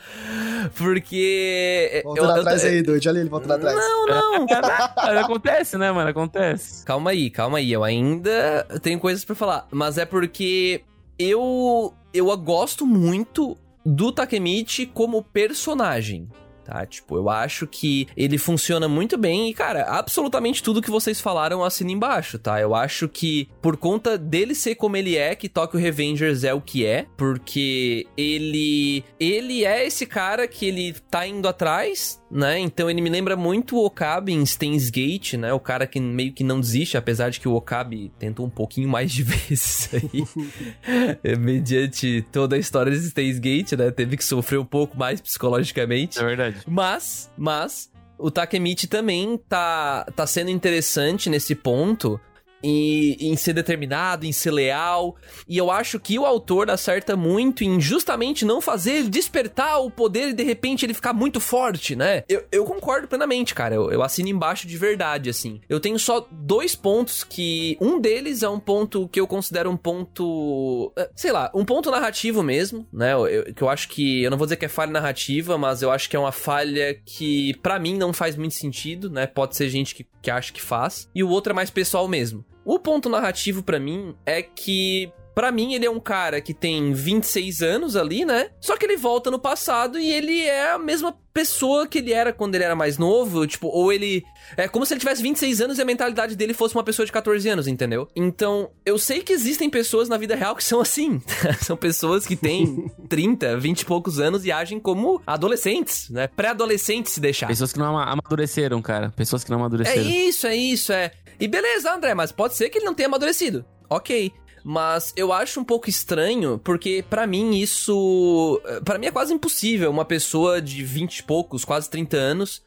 porque... 0.76 2.00
Voltando 2.04 2.30
eu, 2.30 2.40
atrás 2.40 2.64
eu, 2.64 2.70
aí, 2.70 2.82
doido, 2.82 3.08
olha 3.08 3.20
ele 3.20 3.28
voltando 3.28 3.52
atrás. 3.52 3.76
Não, 3.76 4.06
não. 4.06 4.46
acontece, 5.20 5.76
né, 5.76 5.90
mano? 5.92 6.10
Acontece. 6.10 6.84
Calma 6.84 7.10
aí, 7.10 7.30
calma 7.30 7.58
aí, 7.58 7.72
eu 7.72 7.84
ainda 7.84 8.66
tenho 8.80 8.98
coisas 8.98 9.24
para 9.24 9.34
falar, 9.34 9.66
mas 9.70 9.98
é 9.98 10.04
porque 10.04 10.82
eu 11.18 11.94
eu 12.12 12.36
gosto 12.36 12.86
muito 12.86 13.56
do 13.84 14.10
Takemichi 14.10 14.86
como 14.86 15.22
personagem 15.22 16.28
tá? 16.66 16.84
Tipo, 16.84 17.16
eu 17.16 17.28
acho 17.28 17.66
que 17.66 18.08
ele 18.16 18.36
funciona 18.36 18.88
muito 18.88 19.16
bem 19.16 19.48
e, 19.48 19.54
cara, 19.54 19.84
absolutamente 19.84 20.62
tudo 20.62 20.82
que 20.82 20.90
vocês 20.90 21.20
falaram 21.20 21.62
assina 21.62 21.92
embaixo, 21.92 22.38
tá? 22.38 22.60
Eu 22.60 22.74
acho 22.74 23.08
que 23.08 23.48
por 23.62 23.76
conta 23.76 24.18
dele 24.18 24.54
ser 24.54 24.74
como 24.74 24.96
ele 24.96 25.16
é, 25.16 25.34
que 25.34 25.48
Tokyo 25.48 25.78
Revengers 25.78 26.42
é 26.42 26.52
o 26.52 26.60
que 26.60 26.84
é, 26.84 27.06
porque 27.16 28.06
ele 28.16 29.04
ele 29.20 29.64
é 29.64 29.86
esse 29.86 30.06
cara 30.06 30.48
que 30.48 30.66
ele 30.66 30.94
tá 31.10 31.26
indo 31.26 31.46
atrás, 31.46 32.20
né? 32.30 32.58
Então 32.58 32.90
ele 32.90 33.00
me 33.00 33.10
lembra 33.10 33.36
muito 33.36 33.76
o 33.76 33.84
Okabe 33.84 34.32
em 34.32 34.44
Steins 34.44 34.90
Gate, 34.90 35.34
né? 35.34 35.52
O 35.52 35.60
cara 35.60 35.86
que 35.86 36.00
meio 36.00 36.32
que 36.32 36.42
não 36.42 36.60
desiste, 36.60 36.96
apesar 36.96 37.30
de 37.30 37.38
que 37.38 37.48
o 37.48 37.54
Okabe 37.54 38.12
tentou 38.18 38.46
um 38.46 38.50
pouquinho 38.50 38.88
mais 38.88 39.12
de 39.12 39.22
vezes 39.24 39.90
aí, 39.92 41.36
mediante 41.38 42.26
toda 42.32 42.56
a 42.56 42.58
história 42.58 42.90
de 42.90 42.98
Steins 42.98 43.38
Gate, 43.38 43.72
né? 43.72 43.90
Teve 43.90 44.16
que 44.16 44.24
sofrer 44.24 44.58
um 44.58 44.64
pouco 44.64 44.98
mais 44.98 45.20
psicologicamente. 45.20 46.18
É 46.18 46.24
verdade 46.24 46.55
verdade. 46.55 46.55
Mas, 46.66 47.30
mas, 47.36 47.90
o 48.18 48.30
Takemichi 48.30 48.86
também 48.86 49.36
tá, 49.48 50.06
tá 50.14 50.26
sendo 50.26 50.50
interessante 50.50 51.28
nesse 51.28 51.54
ponto, 51.54 52.20
em, 52.62 53.36
ser 53.36 53.52
determinado, 53.52 54.26
em 54.26 54.32
ser 54.32 54.50
leal. 54.50 55.16
E 55.48 55.56
eu 55.56 55.70
acho 55.70 56.00
que 56.00 56.18
o 56.18 56.26
autor 56.26 56.70
acerta 56.70 57.16
muito 57.16 57.62
em 57.62 57.80
justamente 57.80 58.44
não 58.44 58.60
fazer 58.60 58.92
ele 58.92 59.08
despertar 59.08 59.78
o 59.80 59.90
poder 59.90 60.30
e 60.30 60.32
de 60.32 60.42
repente 60.42 60.84
ele 60.84 60.94
ficar 60.94 61.12
muito 61.12 61.40
forte, 61.40 61.94
né? 61.94 62.24
Eu, 62.28 62.44
eu 62.50 62.64
concordo 62.64 63.08
plenamente, 63.08 63.54
cara. 63.54 63.74
Eu, 63.74 63.90
eu 63.90 64.02
assino 64.02 64.28
embaixo 64.28 64.66
de 64.66 64.76
verdade, 64.76 65.30
assim. 65.30 65.60
Eu 65.68 65.80
tenho 65.80 65.98
só 65.98 66.26
dois 66.30 66.74
pontos 66.74 67.22
que. 67.22 67.76
Um 67.80 68.00
deles 68.00 68.42
é 68.42 68.48
um 68.48 68.60
ponto 68.60 69.08
que 69.08 69.20
eu 69.20 69.26
considero 69.26 69.70
um 69.70 69.76
ponto. 69.76 70.92
Eh, 70.96 71.10
sei 71.14 71.32
lá, 71.32 71.50
um 71.54 71.64
ponto 71.64 71.90
narrativo 71.90 72.42
mesmo, 72.42 72.86
né? 72.92 73.12
Eu, 73.14 73.54
que 73.54 73.62
eu 73.62 73.68
acho 73.68 73.88
que. 73.88 74.22
Eu 74.22 74.30
não 74.30 74.38
vou 74.38 74.46
dizer 74.46 74.56
que 74.56 74.64
é 74.64 74.68
falha 74.68 74.90
narrativa, 74.90 75.56
mas 75.58 75.82
eu 75.82 75.90
acho 75.90 76.08
que 76.08 76.16
é 76.16 76.18
uma 76.18 76.32
falha 76.32 76.94
que, 77.04 77.54
para 77.62 77.78
mim, 77.78 77.96
não 77.96 78.12
faz 78.12 78.36
muito 78.36 78.54
sentido, 78.54 79.10
né? 79.10 79.26
Pode 79.26 79.56
ser 79.56 79.68
gente 79.68 79.94
que, 79.94 80.06
que 80.22 80.30
acha 80.30 80.52
que 80.52 80.62
faz. 80.62 81.08
E 81.14 81.22
o 81.22 81.28
outro 81.28 81.52
é 81.52 81.54
mais 81.54 81.70
pessoal 81.70 82.08
mesmo. 82.08 82.44
O 82.68 82.80
ponto 82.80 83.08
narrativo 83.08 83.62
para 83.62 83.78
mim 83.78 84.16
é 84.26 84.42
que 84.42 85.12
Pra 85.36 85.52
mim, 85.52 85.74
ele 85.74 85.84
é 85.84 85.90
um 85.90 86.00
cara 86.00 86.40
que 86.40 86.54
tem 86.54 86.94
26 86.94 87.60
anos 87.60 87.94
ali, 87.94 88.24
né? 88.24 88.48
Só 88.58 88.74
que 88.74 88.86
ele 88.86 88.96
volta 88.96 89.30
no 89.30 89.38
passado 89.38 89.98
e 89.98 90.10
ele 90.10 90.40
é 90.40 90.72
a 90.72 90.78
mesma 90.78 91.14
pessoa 91.30 91.86
que 91.86 91.98
ele 91.98 92.10
era 92.10 92.32
quando 92.32 92.54
ele 92.54 92.64
era 92.64 92.74
mais 92.74 92.96
novo. 92.96 93.46
Tipo, 93.46 93.68
ou 93.68 93.92
ele. 93.92 94.24
É 94.56 94.66
como 94.66 94.86
se 94.86 94.94
ele 94.94 95.00
tivesse 95.00 95.20
26 95.20 95.60
anos 95.60 95.78
e 95.78 95.82
a 95.82 95.84
mentalidade 95.84 96.34
dele 96.36 96.54
fosse 96.54 96.74
uma 96.74 96.82
pessoa 96.82 97.04
de 97.04 97.12
14 97.12 97.46
anos, 97.50 97.68
entendeu? 97.68 98.08
Então, 98.16 98.70
eu 98.86 98.96
sei 98.96 99.20
que 99.20 99.30
existem 99.30 99.68
pessoas 99.68 100.08
na 100.08 100.16
vida 100.16 100.34
real 100.34 100.56
que 100.56 100.64
são 100.64 100.80
assim. 100.80 101.20
são 101.60 101.76
pessoas 101.76 102.24
que 102.24 102.34
têm 102.34 102.90
30, 103.06 103.58
20 103.58 103.80
e 103.82 103.84
poucos 103.84 104.18
anos 104.18 104.42
e 104.46 104.50
agem 104.50 104.80
como 104.80 105.20
adolescentes, 105.26 106.08
né? 106.08 106.28
Pré-adolescentes, 106.28 107.12
se 107.12 107.20
deixar. 107.20 107.48
Pessoas 107.48 107.74
que 107.74 107.78
não 107.78 107.98
amadureceram, 107.98 108.80
cara. 108.80 109.12
Pessoas 109.14 109.44
que 109.44 109.50
não 109.50 109.58
amadureceram. 109.58 110.00
É 110.00 110.02
isso, 110.02 110.46
é 110.46 110.56
isso, 110.56 110.94
é. 110.94 111.10
E 111.38 111.46
beleza, 111.46 111.94
André, 111.94 112.14
mas 112.14 112.32
pode 112.32 112.56
ser 112.56 112.70
que 112.70 112.78
ele 112.78 112.86
não 112.86 112.94
tenha 112.94 113.06
amadurecido. 113.06 113.66
Ok. 113.90 114.32
Mas 114.68 115.12
eu 115.16 115.32
acho 115.32 115.60
um 115.60 115.64
pouco 115.64 115.88
estranho, 115.88 116.58
porque 116.58 117.04
para 117.08 117.24
mim 117.24 117.56
isso. 117.56 118.60
para 118.84 118.98
mim 118.98 119.06
é 119.06 119.12
quase 119.12 119.32
impossível 119.32 119.88
uma 119.88 120.04
pessoa 120.04 120.60
de 120.60 120.82
20 120.82 121.18
e 121.18 121.22
poucos, 121.22 121.64
quase 121.64 121.88
30 121.88 122.16
anos, 122.16 122.64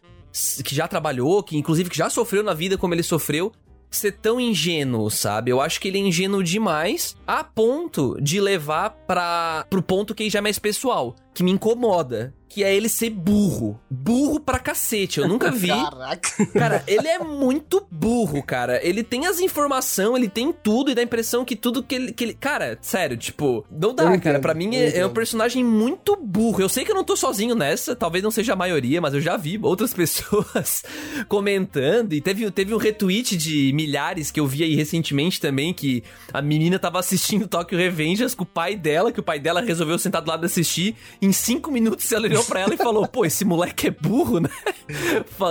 que 0.64 0.74
já 0.74 0.88
trabalhou, 0.88 1.44
que 1.44 1.58
inclusive 1.58 1.90
que 1.90 1.98
já 1.98 2.10
sofreu 2.10 2.42
na 2.42 2.54
vida 2.54 2.78
como 2.78 2.94
ele 2.94 3.04
sofreu, 3.04 3.52
ser 3.92 4.14
tão 4.14 4.40
ingênuo, 4.40 5.12
sabe? 5.12 5.52
Eu 5.52 5.60
acho 5.60 5.82
que 5.82 5.90
ele 5.90 5.98
é 5.98 6.02
ingênuo 6.02 6.42
demais 6.42 7.18
a 7.28 7.44
ponto 7.44 8.16
de 8.22 8.40
levar 8.40 8.92
para 9.06 9.66
pro 9.70 9.84
ponto 9.84 10.16
que 10.16 10.30
já 10.30 10.40
é 10.40 10.42
mais 10.42 10.58
pessoal 10.58 11.14
que 11.34 11.44
me 11.44 11.52
incomoda, 11.52 12.34
que 12.50 12.64
é 12.64 12.76
ele 12.76 12.90
ser 12.90 13.12
burro. 13.12 13.80
Burro 13.90 14.40
pra 14.40 14.58
cacete. 14.58 15.20
Eu 15.20 15.28
nunca 15.28 15.52
vi. 15.52 15.68
Caraca. 15.68 16.46
Cara, 16.48 16.84
ele 16.88 17.08
é 17.08 17.20
muito 17.20 17.86
burro, 17.92 18.42
cara. 18.42 18.84
Ele 18.84 19.04
tem 19.04 19.28
as 19.28 19.40
informações, 19.40 20.16
ele 20.18 20.28
tem 20.28 20.52
tudo 20.52 20.90
e 20.90 20.96
dá 20.96 21.02
a 21.02 21.04
impressão 21.04 21.46
que 21.46 21.56
tudo 21.56 21.84
que 21.84 21.94
ele. 21.94 22.12
Que 22.12 22.24
ele... 22.24 22.34
Cara, 22.34 22.78
sério, 22.82 23.16
tipo, 23.16 23.64
não 23.70 23.94
dá, 23.94 24.04
Eu 24.04 24.08
cara. 24.08 24.16
entendo, 24.18 24.42
Pra 24.42 24.56
mim 24.56 24.76
é, 24.76 24.80
é 24.80 24.86
um 24.86 24.90
entendo. 24.90 25.10
personagem 25.12 25.64
muito 25.64 26.16
burro. 26.16 26.60
Eu 26.60 26.68
sei 26.70 26.84
que 26.84 26.92
eu 26.92 26.96
não 26.96 27.04
tô 27.04 27.16
sozinho 27.16 27.54
nessa, 27.54 27.96
talvez 27.96 28.24
não 28.24 28.32
seja 28.32 28.54
a 28.54 28.56
maioria, 28.56 29.00
mas 29.00 29.14
eu 29.14 29.22
já 29.22 29.38
vi 29.38 29.60
outras 29.62 29.94
pessoas 29.96 30.84
comentando. 31.28 32.14
E 32.14 32.20
teve, 32.22 32.50
teve 32.52 32.74
um 32.74 32.78
retweet 32.78 33.38
de 33.38 33.72
milhares 33.74 34.32
que 34.32 34.40
eu 34.40 34.48
vi 34.48 34.64
aí 34.64 34.76
recentemente 34.76 35.40
também, 35.40 35.72
que 35.72 36.04
a 36.34 36.42
menina 36.42 36.80
tava 36.80 37.00
assistindo 37.00 37.48
Tokyo 37.48 37.78
Revengers 37.78 38.34
com 38.34 38.44
o 38.44 38.48
pai 38.48 38.76
dela, 38.76 39.12
que 39.12 39.20
o 39.20 39.24
pai 39.24 39.40
dela 39.40 39.62
resolveu 39.62 40.00
sentar 40.00 40.22
do 40.24 40.30
lado 40.30 40.44
e 40.44 40.48
assistir. 40.48 40.96
Em 41.22 41.34
cinco 41.34 41.70
minutos 41.70 42.10
ela 42.12 42.26
olhou 42.26 42.44
pra 42.46 42.62
ela 42.62 42.74
e 42.74 42.78
falou: 42.78 43.08
pô, 43.08 43.26
esse 43.26 43.44
moleque 43.44 43.88
é 43.88 43.92
burro, 43.92 44.40
né? 44.40 44.50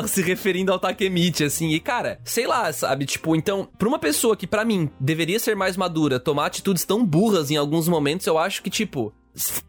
Se 0.09 0.23
referindo 0.23 0.73
ao 0.73 0.79
Takemichi, 0.79 1.45
assim. 1.45 1.71
E, 1.71 1.81
cara, 1.81 2.21
sei 2.25 2.47
lá, 2.47 2.73
sabe? 2.73 3.05
Tipo, 3.05 3.37
então, 3.37 3.69
pra 3.79 3.89
uma 3.89 3.99
pessoa 3.99 4.37
que, 4.37 4.47
pra 4.47 4.65
mim, 4.65 4.91
deveria 4.99 5.39
ser 5.39 5.55
mais 5.55 5.77
madura, 5.77 6.19
tomar 6.19 6.47
atitudes 6.47 6.85
tão 6.85 7.05
burras 7.05 7.51
em 7.51 7.57
alguns 7.57 7.89
momentos, 7.89 8.27
eu 8.27 8.39
acho 8.39 8.63
que, 8.63 8.71
tipo. 8.71 9.13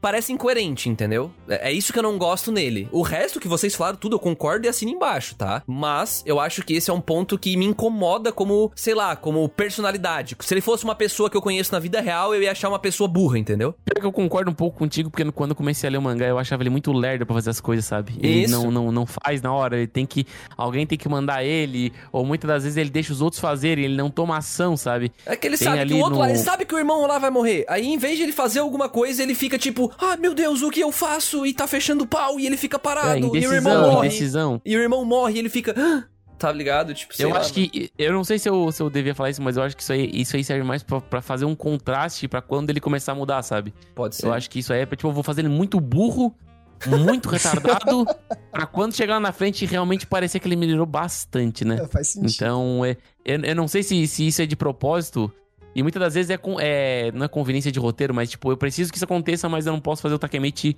Parece 0.02 0.32
incoerente, 0.34 0.90
entendeu? 0.90 1.32
É 1.48 1.70
é 1.70 1.72
isso 1.72 1.94
que 1.94 2.00
eu 2.00 2.04
não 2.04 2.18
gosto 2.18 2.52
nele. 2.52 2.88
O 2.92 3.02
resto 3.04 3.40
que 3.40 3.48
vocês 3.48 3.76
falaram, 3.76 3.98
tudo 3.98 4.16
eu 4.16 4.20
concordo 4.20 4.66
e 4.66 4.70
assino 4.70 4.92
embaixo, 4.92 5.36
tá? 5.36 5.62
Mas 5.68 6.24
eu 6.26 6.40
acho 6.40 6.64
que 6.64 6.74
esse 6.74 6.90
é 6.90 6.94
um 6.94 7.02
ponto 7.02 7.38
que 7.38 7.56
me 7.56 7.66
incomoda 7.66 8.32
como, 8.32 8.72
sei 8.76 8.96
lá, 8.96 9.16
como 9.16 9.48
personalidade. 9.50 10.36
Se 10.40 10.54
ele 10.54 10.62
fosse 10.62 10.84
uma 10.84 10.96
pessoa 10.96 11.30
que 11.30 11.38
eu 11.38 11.42
conheço 11.42 11.72
na 11.72 11.80
vida 11.80 12.02
real, 12.02 12.34
eu 12.34 12.42
ia 12.42 12.52
achar 12.52 12.70
uma 12.70 12.80
pessoa 12.80 13.08
burra, 13.08 13.38
entendeu? 13.38 13.74
Pior 13.86 14.00
que 14.02 14.06
eu 14.08 14.12
concordo 14.12 14.50
um 14.50 14.54
pouco 14.54 14.78
contigo, 14.80 15.10
porque 15.12 15.30
quando 15.32 15.52
eu 15.52 15.56
comecei 15.56 15.88
a 15.88 15.92
ler 15.92 15.98
o 15.98 16.02
mangá, 16.02 16.26
eu 16.26 16.40
achava 16.40 16.64
ele 16.64 16.70
muito 16.72 16.92
lerdo 16.92 17.26
pra 17.26 17.36
fazer 17.36 17.50
as 17.52 17.62
coisas, 17.62 17.86
sabe? 17.86 18.14
Ele 18.20 18.46
Isso. 18.46 18.52
não, 18.54 18.72
não, 18.72 18.92
não 18.92 19.06
faz 19.06 19.42
na 19.42 19.54
hora, 19.54 19.78
ele 19.78 19.88
tem 19.88 20.06
que. 20.06 20.26
Alguém 20.58 20.88
tem 20.88 20.98
que 20.98 21.08
mandar 21.08 21.44
ele, 21.44 21.94
ou 22.12 22.26
muitas 22.26 22.48
das 22.48 22.64
vezes 22.64 22.78
ele 22.78 22.90
deixa 22.90 23.14
os 23.14 23.22
outros 23.22 23.40
fazerem, 23.40 23.86
ele 23.86 23.96
não 23.96 24.10
toma 24.10 24.38
ação, 24.38 24.76
sabe? 24.76 25.12
É 25.26 25.36
que 25.36 25.46
ele 25.46 25.58
Tem 25.58 25.68
sabe 25.68 25.86
que 25.86 25.94
o 25.94 25.98
outro 25.98 26.14
no- 26.16 26.20
lá, 26.20 26.30
ele 26.30 26.40
sabe 26.40 26.66
que 26.66 26.74
o 26.74 26.78
irmão 26.80 27.06
lá 27.06 27.20
vai 27.20 27.30
morrer. 27.30 27.66
Aí, 27.68 27.86
em 27.88 27.98
vez 27.98 28.18
de 28.18 28.24
ele 28.24 28.32
fazer 28.32 28.60
alguma 28.60 28.90
coisa, 28.90 29.22
ele 29.22 29.36
fica 29.36 29.59
tipo, 29.60 29.92
ah, 30.00 30.18
meu 30.18 30.34
Deus, 30.34 30.62
o 30.64 30.70
que 30.72 30.80
eu 30.80 30.92
faço? 30.92 31.46
E 31.46 31.54
tá 31.54 31.68
fechando 31.68 32.04
o 32.06 32.08
pau, 32.08 32.40
e 32.40 32.46
ele 32.48 32.58
fica 32.58 32.78
É, 32.78 32.80
parado, 32.80 33.36
e 33.36 33.48
o 33.48 33.54
irmão 33.54 33.74
indecisão, 33.74 33.92
morre. 33.92 34.08
indecisão. 34.08 34.62
E 34.66 34.76
o 34.76 34.82
irmão 34.82 35.06
morre, 35.06 35.36
e 35.36 35.40
ele 35.40 35.50
fica, 35.50 35.76
"Ah", 35.78 36.04
tá 36.38 36.52
ligado? 36.52 36.94
Tipo, 36.94 37.16
sei 37.16 37.26
Eu 37.26 37.30
lá, 37.32 37.40
acho 37.40 37.54
que. 37.54 37.92
Eu 37.98 38.14
não 38.14 38.24
sei 38.24 38.40
se 38.40 38.48
eu, 38.50 38.72
se 38.72 38.82
eu 38.82 38.90
devia 38.90 39.14
falar 39.14 39.30
isso, 39.30 39.42
mas 39.42 39.58
eu 39.58 39.64
acho 39.64 39.76
que 39.76 39.84
isso 39.84 39.92
aí, 39.94 40.10
isso 40.14 40.36
aí 40.36 40.44
serve 40.44 40.64
mais 40.64 40.82
pra, 40.82 41.02
pra 41.02 41.22
fazer 41.22 41.46
um 41.46 41.54
contraste 41.54 42.28
pra 42.28 42.42
quando 42.42 42.70
ele 42.70 42.80
começar 42.80 43.12
a 43.12 43.16
mudar, 43.16 43.44
sabe? 43.44 43.74
Pode 43.94 44.16
ser. 44.16 44.26
Eu 44.26 44.34
acho 44.34 44.50
que 44.50 44.60
isso 44.60 44.72
aí 44.74 44.82
é, 44.82 44.86
tipo, 44.86 45.08
eu 45.08 45.12
vou 45.12 45.24
fazer 45.24 45.42
ele 45.42 45.50
muito 45.50 45.80
burro, 45.82 46.34
muito 46.88 47.28
retardado, 47.30 48.06
pra 48.52 48.66
quando 48.66 48.96
chegar 48.96 49.16
lá 49.16 49.20
na 49.20 49.32
frente 49.34 49.66
realmente 49.66 50.08
parecer 50.08 50.40
que 50.40 50.48
ele 50.48 50.56
melhorou 50.56 50.86
bastante, 50.86 51.66
né? 51.66 51.78
É, 51.84 51.88
faz 51.88 52.08
sentido. 52.10 52.32
Então, 52.34 52.86
é, 52.86 52.96
eu, 53.26 53.40
eu 53.42 53.56
não 53.56 53.68
sei 53.68 53.84
se, 53.84 54.08
se 54.08 54.26
isso 54.28 54.42
é 54.42 54.46
de 54.46 54.56
propósito. 54.56 55.30
E 55.80 55.84
muitas 55.84 56.00
das 56.00 56.14
vezes 56.14 56.30
é, 56.30 56.38
com- 56.38 56.58
é 56.60 57.12
não 57.14 57.26
é 57.26 57.28
conveniência 57.28 57.72
de 57.72 57.80
roteiro, 57.80 58.14
mas 58.14 58.30
tipo, 58.30 58.52
eu 58.52 58.58
preciso 58.58 58.92
que 58.92 58.98
isso 58.98 59.06
aconteça, 59.06 59.48
mas 59.50 59.66
eu 59.66 59.74
não 59.74 59.80
posso 59.80 60.02
fazer 60.02 60.16
o 60.16 60.20
Takemichi 60.20 60.76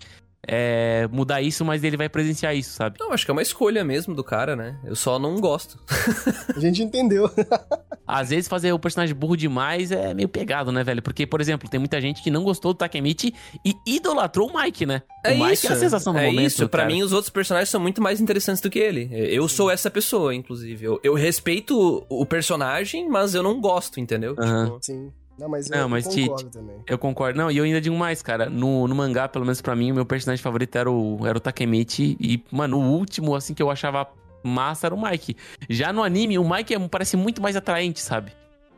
é, 0.48 1.08
mudar 1.12 1.42
isso, 1.42 1.64
mas 1.64 1.84
ele 1.84 1.96
vai 1.96 2.10
presenciar 2.10 2.56
isso, 2.56 2.72
sabe? 2.72 2.98
Não, 3.00 3.12
acho 3.12 3.26
que 3.26 3.32
é 3.32 3.34
uma 3.34 3.42
escolha 3.42 3.84
mesmo 3.84 4.16
do 4.16 4.24
cara, 4.24 4.56
né? 4.56 4.80
Eu 4.84 4.96
só 4.96 5.20
não 5.20 5.40
gosto. 5.40 5.80
A 6.56 6.60
gente 6.60 6.82
entendeu. 6.82 7.30
Às 8.08 8.30
vezes 8.30 8.48
fazer 8.48 8.74
o 8.74 8.80
personagem 8.80 9.16
burro 9.16 9.38
demais 9.38 9.92
é 9.92 10.14
meio 10.14 10.28
pegado, 10.28 10.72
né, 10.72 10.84
velho? 10.84 11.02
Porque, 11.02 11.26
por 11.26 11.40
exemplo, 11.40 11.70
tem 11.70 11.80
muita 11.80 12.02
gente 12.02 12.22
que 12.22 12.32
não 12.32 12.44
gostou 12.44 12.74
do 12.74 12.78
Takemichi 12.78 13.34
e 13.64 13.76
idolatrou 13.86 14.50
o 14.50 14.62
Mike, 14.62 14.86
né? 14.86 15.04
É 15.24 15.34
o 15.34 15.40
Mike 15.40 15.54
isso. 15.54 15.68
é 15.68 15.72
a 15.72 15.76
sensação 15.76 16.12
do 16.12 16.20
é 16.20 16.26
momento. 16.26 16.48
isso. 16.48 16.68
Pra 16.68 16.84
cara. 16.84 16.94
mim, 16.94 17.04
os 17.04 17.14
outros 17.14 17.30
personagens 17.30 17.70
são 17.70 17.80
muito 17.80 18.02
mais 18.02 18.20
interessantes 18.20 18.62
do 18.62 18.70
que 18.70 18.80
ele. 18.80 19.10
Eu 19.12 19.48
sou 19.48 19.70
essa 19.70 19.90
pessoa, 19.90 20.34
inclusive. 20.34 20.84
Eu, 20.84 21.00
eu 21.04 21.14
respeito 21.14 22.06
o 22.10 22.26
personagem, 22.26 23.08
mas 23.08 23.36
eu 23.36 23.44
não 23.44 23.62
gosto, 23.62 24.00
entendeu? 24.00 24.36
Aham. 24.38 24.66
Tipo, 24.66 24.78
Sim. 24.82 25.12
Não, 25.42 25.50
mas 25.50 25.70
eu, 25.70 25.78
Não, 25.78 25.90
mas 25.90 26.06
eu 26.06 26.12
te- 26.12 26.22
concordo 26.28 26.50
também. 26.52 26.76
Eu 26.88 26.98
concordo. 26.98 27.38
Não, 27.38 27.50
e 27.52 27.58
eu 27.58 27.64
ainda 27.64 27.82
digo 27.82 27.96
mais, 27.98 28.22
cara. 28.22 28.50
No, 28.50 28.88
no 28.88 28.94
mangá, 28.96 29.28
pelo 29.28 29.44
menos 29.44 29.62
pra 29.62 29.76
mim, 29.76 29.92
o 29.92 29.96
meu 29.96 30.06
personagem 30.06 30.42
favorito 30.44 30.76
era 30.78 30.90
o, 30.90 31.20
era 31.26 31.38
o 31.38 31.42
Takemichi. 31.42 32.16
E, 32.20 32.44
mano, 32.52 32.78
o 32.78 32.82
último, 32.92 33.36
assim, 33.36 33.54
que 33.54 33.62
eu 33.64 33.72
achava 33.72 34.08
massa 34.44 34.88
era 34.88 34.96
o 34.96 35.02
Mike. 35.02 35.36
Já 35.70 35.92
no 35.92 36.04
anime, 36.04 36.38
o 36.40 36.48
Mike 36.48 36.74
é- 36.76 36.80
parece 36.88 37.18
muito 37.18 37.42
mais 37.42 37.56
atraente, 37.56 38.00
sabe? 38.00 38.32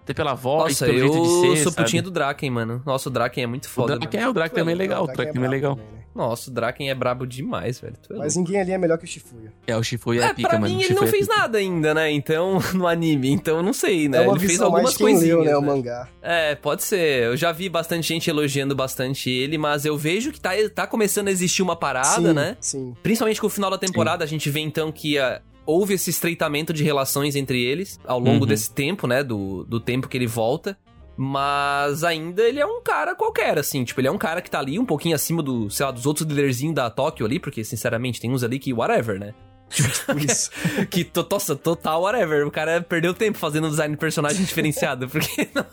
Até 0.03 0.13
pela 0.13 0.33
voz, 0.33 0.73
Nossa, 0.73 0.85
pelo 0.85 0.97
eu 0.99 1.13
jeito 1.13 1.21
de 1.23 1.29
ser, 1.57 1.63
sou 1.63 1.71
sabe? 1.71 1.85
putinha 1.85 2.01
do 2.03 2.11
Draken, 2.11 2.49
mano. 2.51 2.81
Nossa, 2.85 3.07
o 3.07 3.11
Draken 3.11 3.43
é 3.43 3.47
muito 3.47 3.65
O 3.65 3.69
foda. 3.69 3.97
Draken 3.97 4.19
mano. 4.19 4.27
é, 4.27 4.29
o 4.29 4.33
Draken 4.33 4.55
também 4.59 4.73
é 4.73 4.77
legal. 4.77 5.03
O 5.03 5.05
Draken 5.07 5.15
Draken 5.23 5.33
também 5.33 5.47
é 5.47 5.51
legal. 5.51 5.75
também, 5.77 5.91
né? 5.93 5.99
Nossa, 6.13 6.51
o 6.51 6.53
Draken 6.53 6.89
é 6.91 6.93
brabo 6.93 7.25
demais, 7.25 7.79
velho. 7.79 7.95
Tu 8.05 8.13
é 8.13 8.17
Mas 8.17 8.35
ninguém 8.35 8.59
ali 8.61 8.71
é 8.71 8.77
melhor 8.77 8.99
que 8.99 9.05
o 9.05 9.07
Shifuya. 9.07 9.51
É, 9.65 9.75
o 9.75 9.81
Shifuya 9.81 10.21
é, 10.21 10.25
É, 10.25 10.33
pica, 10.33 10.49
pra 10.49 10.59
mano. 10.59 10.71
mim 10.75 10.79
O 10.81 10.85
ele 10.85 10.93
não 10.93 11.03
é 11.05 11.07
fez 11.07 11.25
pica. 11.27 11.39
nada 11.39 11.57
ainda, 11.57 11.93
né? 11.93 12.11
Então, 12.11 12.59
no 12.75 12.85
anime. 12.85 13.31
Então, 13.31 13.57
eu 13.57 13.63
não 13.63 13.73
sei, 13.73 14.07
né? 14.09 14.17
é 14.19 14.21
uma 14.21 14.37
ele 14.37 14.45
fez 14.45 14.61
algumas 14.61 14.95
coisinhas. 14.95 15.37
leu, 15.37 15.43
né, 15.43 15.57
o 15.57 15.61
né? 15.61 15.67
mangá. 15.67 16.07
É, 16.21 16.53
pode 16.53 16.83
ser. 16.83 17.23
Eu 17.23 17.37
já 17.37 17.51
vi 17.53 17.67
bastante 17.69 18.05
gente 18.07 18.29
elogiando 18.29 18.75
bastante 18.75 19.29
ele, 19.31 19.57
mas 19.57 19.85
eu 19.85 19.97
vejo 19.97 20.31
que 20.31 20.39
tá, 20.39 20.51
tá 20.75 20.85
começando 20.85 21.29
a 21.29 21.31
existir 21.31 21.63
uma 21.63 21.75
parada, 21.77 22.27
sim, 22.29 22.33
né? 22.33 22.57
Sim. 22.59 22.93
Principalmente 23.01 23.39
com 23.41 23.47
o 23.47 23.49
final 23.49 23.71
da 23.71 23.77
temporada, 23.77 24.23
a 24.23 24.27
gente 24.27 24.49
vê 24.51 24.59
então 24.59 24.91
que 24.91 25.17
ah, 25.17 25.41
houve 25.65 25.93
esse 25.93 26.09
estreitamento 26.09 26.73
de 26.73 26.83
relações 26.83 27.35
entre 27.35 27.61
eles 27.63 27.99
ao 28.05 28.19
longo 28.19 28.41
Uhum. 28.41 28.45
desse 28.47 28.71
tempo, 28.71 29.07
né? 29.07 29.23
Do, 29.23 29.63
do 29.65 29.79
tempo 29.79 30.07
que 30.07 30.17
ele 30.17 30.27
volta. 30.27 30.77
Mas 31.15 32.03
ainda 32.03 32.41
ele 32.41 32.59
é 32.59 32.65
um 32.65 32.81
cara 32.81 33.13
qualquer, 33.15 33.57
assim. 33.59 33.83
Tipo, 33.83 34.01
ele 34.01 34.07
é 34.07 34.11
um 34.11 34.17
cara 34.17 34.41
que 34.41 34.49
tá 34.49 34.59
ali 34.59 34.79
um 34.79 34.85
pouquinho 34.85 35.15
acima 35.15 35.43
do, 35.43 35.69
sei 35.69 35.85
lá, 35.85 35.91
dos 35.91 36.05
outros 36.05 36.27
líderzinhos 36.27 36.73
da 36.75 36.89
Tóquio 36.89 37.25
ali, 37.25 37.39
porque, 37.39 37.63
sinceramente, 37.63 38.19
tem 38.19 38.31
uns 38.31 38.43
ali 38.43 38.57
que 38.57 38.73
whatever, 38.73 39.19
né? 39.19 39.33
Isso. 40.27 40.51
que, 40.89 41.03
to- 41.03 41.25
nossa, 41.31 41.55
total 41.55 42.01
whatever. 42.01 42.45
O 42.47 42.51
cara 42.51 42.81
perdeu 42.81 43.13
tempo 43.13 43.37
fazendo 43.37 43.67
um 43.67 43.69
design 43.69 43.93
de 43.93 43.99
personagem 43.99 44.43
diferenciado, 44.43 45.07
porque, 45.07 45.47
não- 45.53 45.65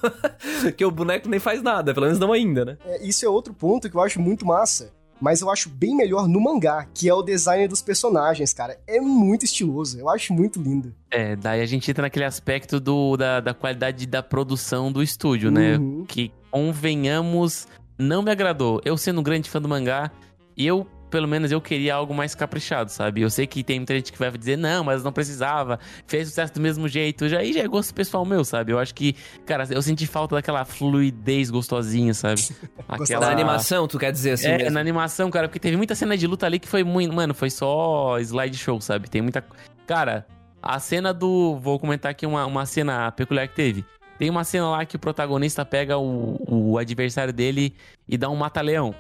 porque 0.63 0.85
o 0.85 0.91
boneco 0.91 1.29
nem 1.29 1.41
faz 1.41 1.63
nada, 1.63 1.93
pelo 1.95 2.07
menos 2.07 2.19
não 2.19 2.33
ainda, 2.33 2.65
né? 2.65 2.79
É, 2.85 3.07
isso 3.07 3.25
é 3.25 3.29
outro 3.29 3.53
ponto 3.55 3.89
que 3.91 3.97
eu 3.97 4.01
acho 4.01 4.21
muito 4.21 4.45
massa. 4.47 4.93
Mas 5.21 5.41
eu 5.41 5.51
acho 5.51 5.69
bem 5.69 5.95
melhor 5.95 6.27
no 6.27 6.41
mangá, 6.41 6.87
que 6.95 7.09
é 7.09 7.15
o 7.15 7.23
design 7.23 7.69
dos 7.69 7.83
personagens, 7.83 8.53
cara. 8.53 8.79
É 8.87 9.01
muito 9.01 9.45
estiloso. 9.45 9.99
Eu 9.99 10.09
acho 10.09 10.33
muito 10.33 10.61
lindo. 10.61 10.95
É, 11.11 11.37
daí 11.37 11.61
a 11.61 11.67
gente 11.67 11.91
entra 11.91 12.03
naquele 12.03 12.25
aspecto 12.25 12.81
do, 12.81 13.17
da, 13.17 13.41
da 13.41 13.53
qualidade 13.53 14.07
da 14.07 14.23
produção 14.23 14.91
do 14.91 15.03
estúdio, 15.03 15.51
né? 15.51 15.77
Uhum. 15.77 16.05
Que, 16.07 16.33
convenhamos, 16.51 17.69
não 17.99 18.23
me 18.23 18.31
agradou. 18.31 18.81
Eu 18.85 18.97
sendo 18.97 19.21
um 19.21 19.23
grande 19.23 19.49
fã 19.49 19.61
do 19.61 19.69
mangá, 19.69 20.11
eu, 20.57 20.87
pelo 21.11 21.27
menos, 21.29 21.51
eu 21.51 21.61
queria 21.61 21.95
algo 21.95 22.15
mais 22.15 22.35
caprichado, 22.35 22.91
sabe? 22.91 23.21
Eu 23.21 23.29
sei 23.31 23.47
que 23.47 23.63
tem 23.65 23.79
muita 23.81 23.95
gente 23.95 24.13
que 24.13 24.19
vai 24.19 24.31
dizer, 24.31 24.57
não, 24.57 24.85
mas 24.85 25.03
não 25.03 25.13
precisava, 25.13 25.79
fez 26.07 26.29
sucesso 26.29 26.55
do 26.55 26.61
mesmo 26.61 26.89
jeito. 26.89 27.29
Já, 27.29 27.39
aí 27.39 27.53
já 27.53 27.61
é 27.61 27.69
gosto 27.69 27.93
pessoal 27.93 28.25
meu, 28.25 28.45
sabe? 28.45 28.73
Eu 28.73 28.79
acho 28.79 28.95
que, 28.95 29.15
cara, 29.45 29.67
eu 29.71 29.83
senti 29.83 30.07
falta 30.07 30.37
daquela 30.37 30.65
fluidez 30.65 31.51
gostosinha, 31.51 32.15
sabe? 32.15 32.41
Gostava. 32.97 33.27
Na 33.27 33.33
animação, 33.33 33.87
tu 33.89 33.99
quer 33.99 34.13
dizer 34.13 34.33
assim 34.33 34.49
É, 34.49 34.59
mesmo? 34.59 34.71
na 34.73 34.81
animação, 34.81 35.31
cara, 35.31 35.49
porque 35.49 35.59
teve 35.59 35.77
muita 35.77 35.95
cena 35.95 36.17
de 36.17 36.27
luta 36.27 36.47
ali 36.47 36.59
que 36.59 36.69
foi 36.69 36.85
muito. 36.85 37.13
Mano, 37.13 37.35
foi 37.35 37.51
só 37.51 38.19
slideshow, 38.21 38.81
sabe? 38.81 39.11
Tem 39.11 39.21
muita. 39.21 39.45
Cara, 39.87 40.27
a 40.63 40.79
cena 40.79 41.13
do. 41.13 41.59
Vou 41.61 41.79
comentar 41.79 42.11
aqui 42.13 42.25
uma, 42.27 42.47
uma 42.47 42.65
cena 42.67 43.11
peculiar 43.13 43.49
que 43.49 43.55
teve. 43.55 43.85
Tem 44.19 44.29
uma 44.29 44.45
cena 44.45 44.69
lá 44.69 44.85
que 44.85 44.97
o 44.97 44.99
protagonista 44.99 45.65
pega 45.65 45.97
o, 45.97 46.37
o 46.47 46.79
adversário 46.79 47.33
dele 47.33 47.75
e 48.07 48.19
dá 48.19 48.29
um 48.29 48.37
mata-leão. 48.37 48.95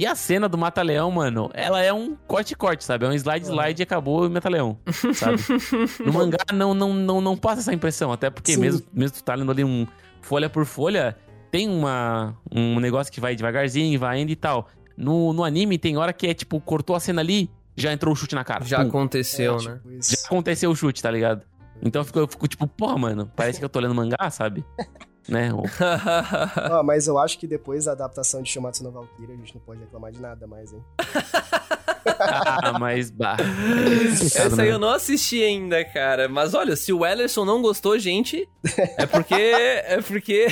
E 0.00 0.06
a 0.06 0.14
cena 0.14 0.48
do 0.48 0.56
mata-leão, 0.56 1.10
mano, 1.10 1.50
ela 1.52 1.82
é 1.82 1.92
um 1.92 2.16
corte-corte, 2.26 2.82
sabe? 2.84 3.04
É 3.04 3.08
um 3.10 3.12
slide-slide 3.12 3.82
e 3.82 3.84
acabou 3.84 4.24
e 4.24 4.30
mata-leão, 4.30 4.78
sabe? 5.12 5.36
No 6.02 6.10
mangá 6.10 6.38
não, 6.54 6.72
não, 6.72 6.94
não, 6.94 7.20
não 7.20 7.36
passa 7.36 7.60
essa 7.60 7.74
impressão, 7.74 8.10
até 8.10 8.30
porque 8.30 8.54
Sim. 8.54 8.60
mesmo, 8.60 8.82
mesmo 8.94 9.18
tu 9.18 9.22
tá 9.22 9.34
lendo 9.34 9.52
ali 9.52 9.62
um 9.62 9.86
folha 10.22 10.48
por 10.48 10.64
folha, 10.64 11.18
tem 11.50 11.68
uma, 11.68 12.34
um 12.50 12.80
negócio 12.80 13.12
que 13.12 13.20
vai 13.20 13.36
devagarzinho, 13.36 14.00
vai 14.00 14.22
indo 14.22 14.32
e 14.32 14.36
tal. 14.36 14.68
No, 14.96 15.34
no 15.34 15.44
anime 15.44 15.76
tem 15.76 15.98
hora 15.98 16.14
que 16.14 16.26
é 16.28 16.32
tipo, 16.32 16.58
cortou 16.62 16.96
a 16.96 17.00
cena 17.00 17.20
ali, 17.20 17.50
já 17.76 17.92
entrou 17.92 18.14
o 18.14 18.16
chute 18.16 18.34
na 18.34 18.42
cara. 18.42 18.64
Já 18.64 18.80
Pum. 18.80 18.88
aconteceu, 18.88 19.58
É, 19.58 19.64
né? 19.64 19.74
tipo 19.74 19.90
isso. 19.98 20.12
Já 20.12 20.26
aconteceu 20.28 20.70
o 20.70 20.74
chute, 20.74 21.02
tá 21.02 21.10
ligado? 21.10 21.42
Então 21.82 22.00
eu 22.00 22.06
fico, 22.06 22.18
eu 22.20 22.26
fico 22.26 22.48
tipo, 22.48 22.66
porra, 22.66 22.96
mano, 22.96 23.30
parece 23.36 23.58
que 23.58 23.64
eu 23.66 23.68
tô 23.68 23.78
lendo 23.78 23.94
mangá, 23.94 24.30
sabe? 24.30 24.64
né? 25.28 25.50
O- 25.54 25.62
Ah, 26.72 26.82
mas 26.82 27.06
eu 27.06 27.18
acho 27.18 27.38
que 27.38 27.46
depois 27.46 27.84
da 27.84 27.92
adaptação 27.92 28.42
de 28.42 28.50
Shumatsu 28.50 28.82
no 28.84 28.90
Valkyria, 28.90 29.34
a 29.34 29.38
gente 29.38 29.54
não 29.54 29.62
pode 29.62 29.80
reclamar 29.80 30.10
de 30.12 30.20
nada 30.20 30.46
mais, 30.46 30.72
hein? 30.72 30.82
Ah, 32.22 32.78
mas 32.78 33.10
bah. 33.10 33.36
é 33.40 34.24
Essa 34.24 34.62
aí 34.62 34.68
né? 34.68 34.74
eu 34.74 34.78
não 34.78 34.90
assisti 34.90 35.42
ainda, 35.42 35.82
cara. 35.84 36.28
Mas 36.28 36.54
olha, 36.54 36.74
se 36.76 36.92
o 36.92 37.04
Ellerson 37.04 37.44
não 37.44 37.62
gostou, 37.62 37.98
gente, 37.98 38.48
é 38.98 39.06
porque. 39.06 39.34
é 39.34 40.00
porque. 40.02 40.46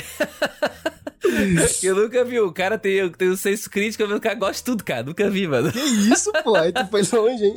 eu 1.83 1.95
nunca 1.95 2.23
vi. 2.23 2.39
O 2.39 2.51
cara 2.51 2.77
tem, 2.77 3.07
tem 3.11 3.27
o 3.29 3.37
senso 3.37 3.69
crítico, 3.69 4.03
mas 4.07 4.17
o 4.17 4.21
cara 4.21 4.35
gosta 4.35 4.53
de 4.55 4.63
tudo, 4.63 4.83
cara. 4.83 5.03
Nunca 5.03 5.29
vi, 5.29 5.47
mano. 5.47 5.71
Que 5.71 5.79
isso, 5.79 6.31
pô? 6.43 6.55
Aí 6.55 6.71
tu 6.71 6.85
foi 6.87 7.01
longe, 7.19 7.43
hein? 7.45 7.55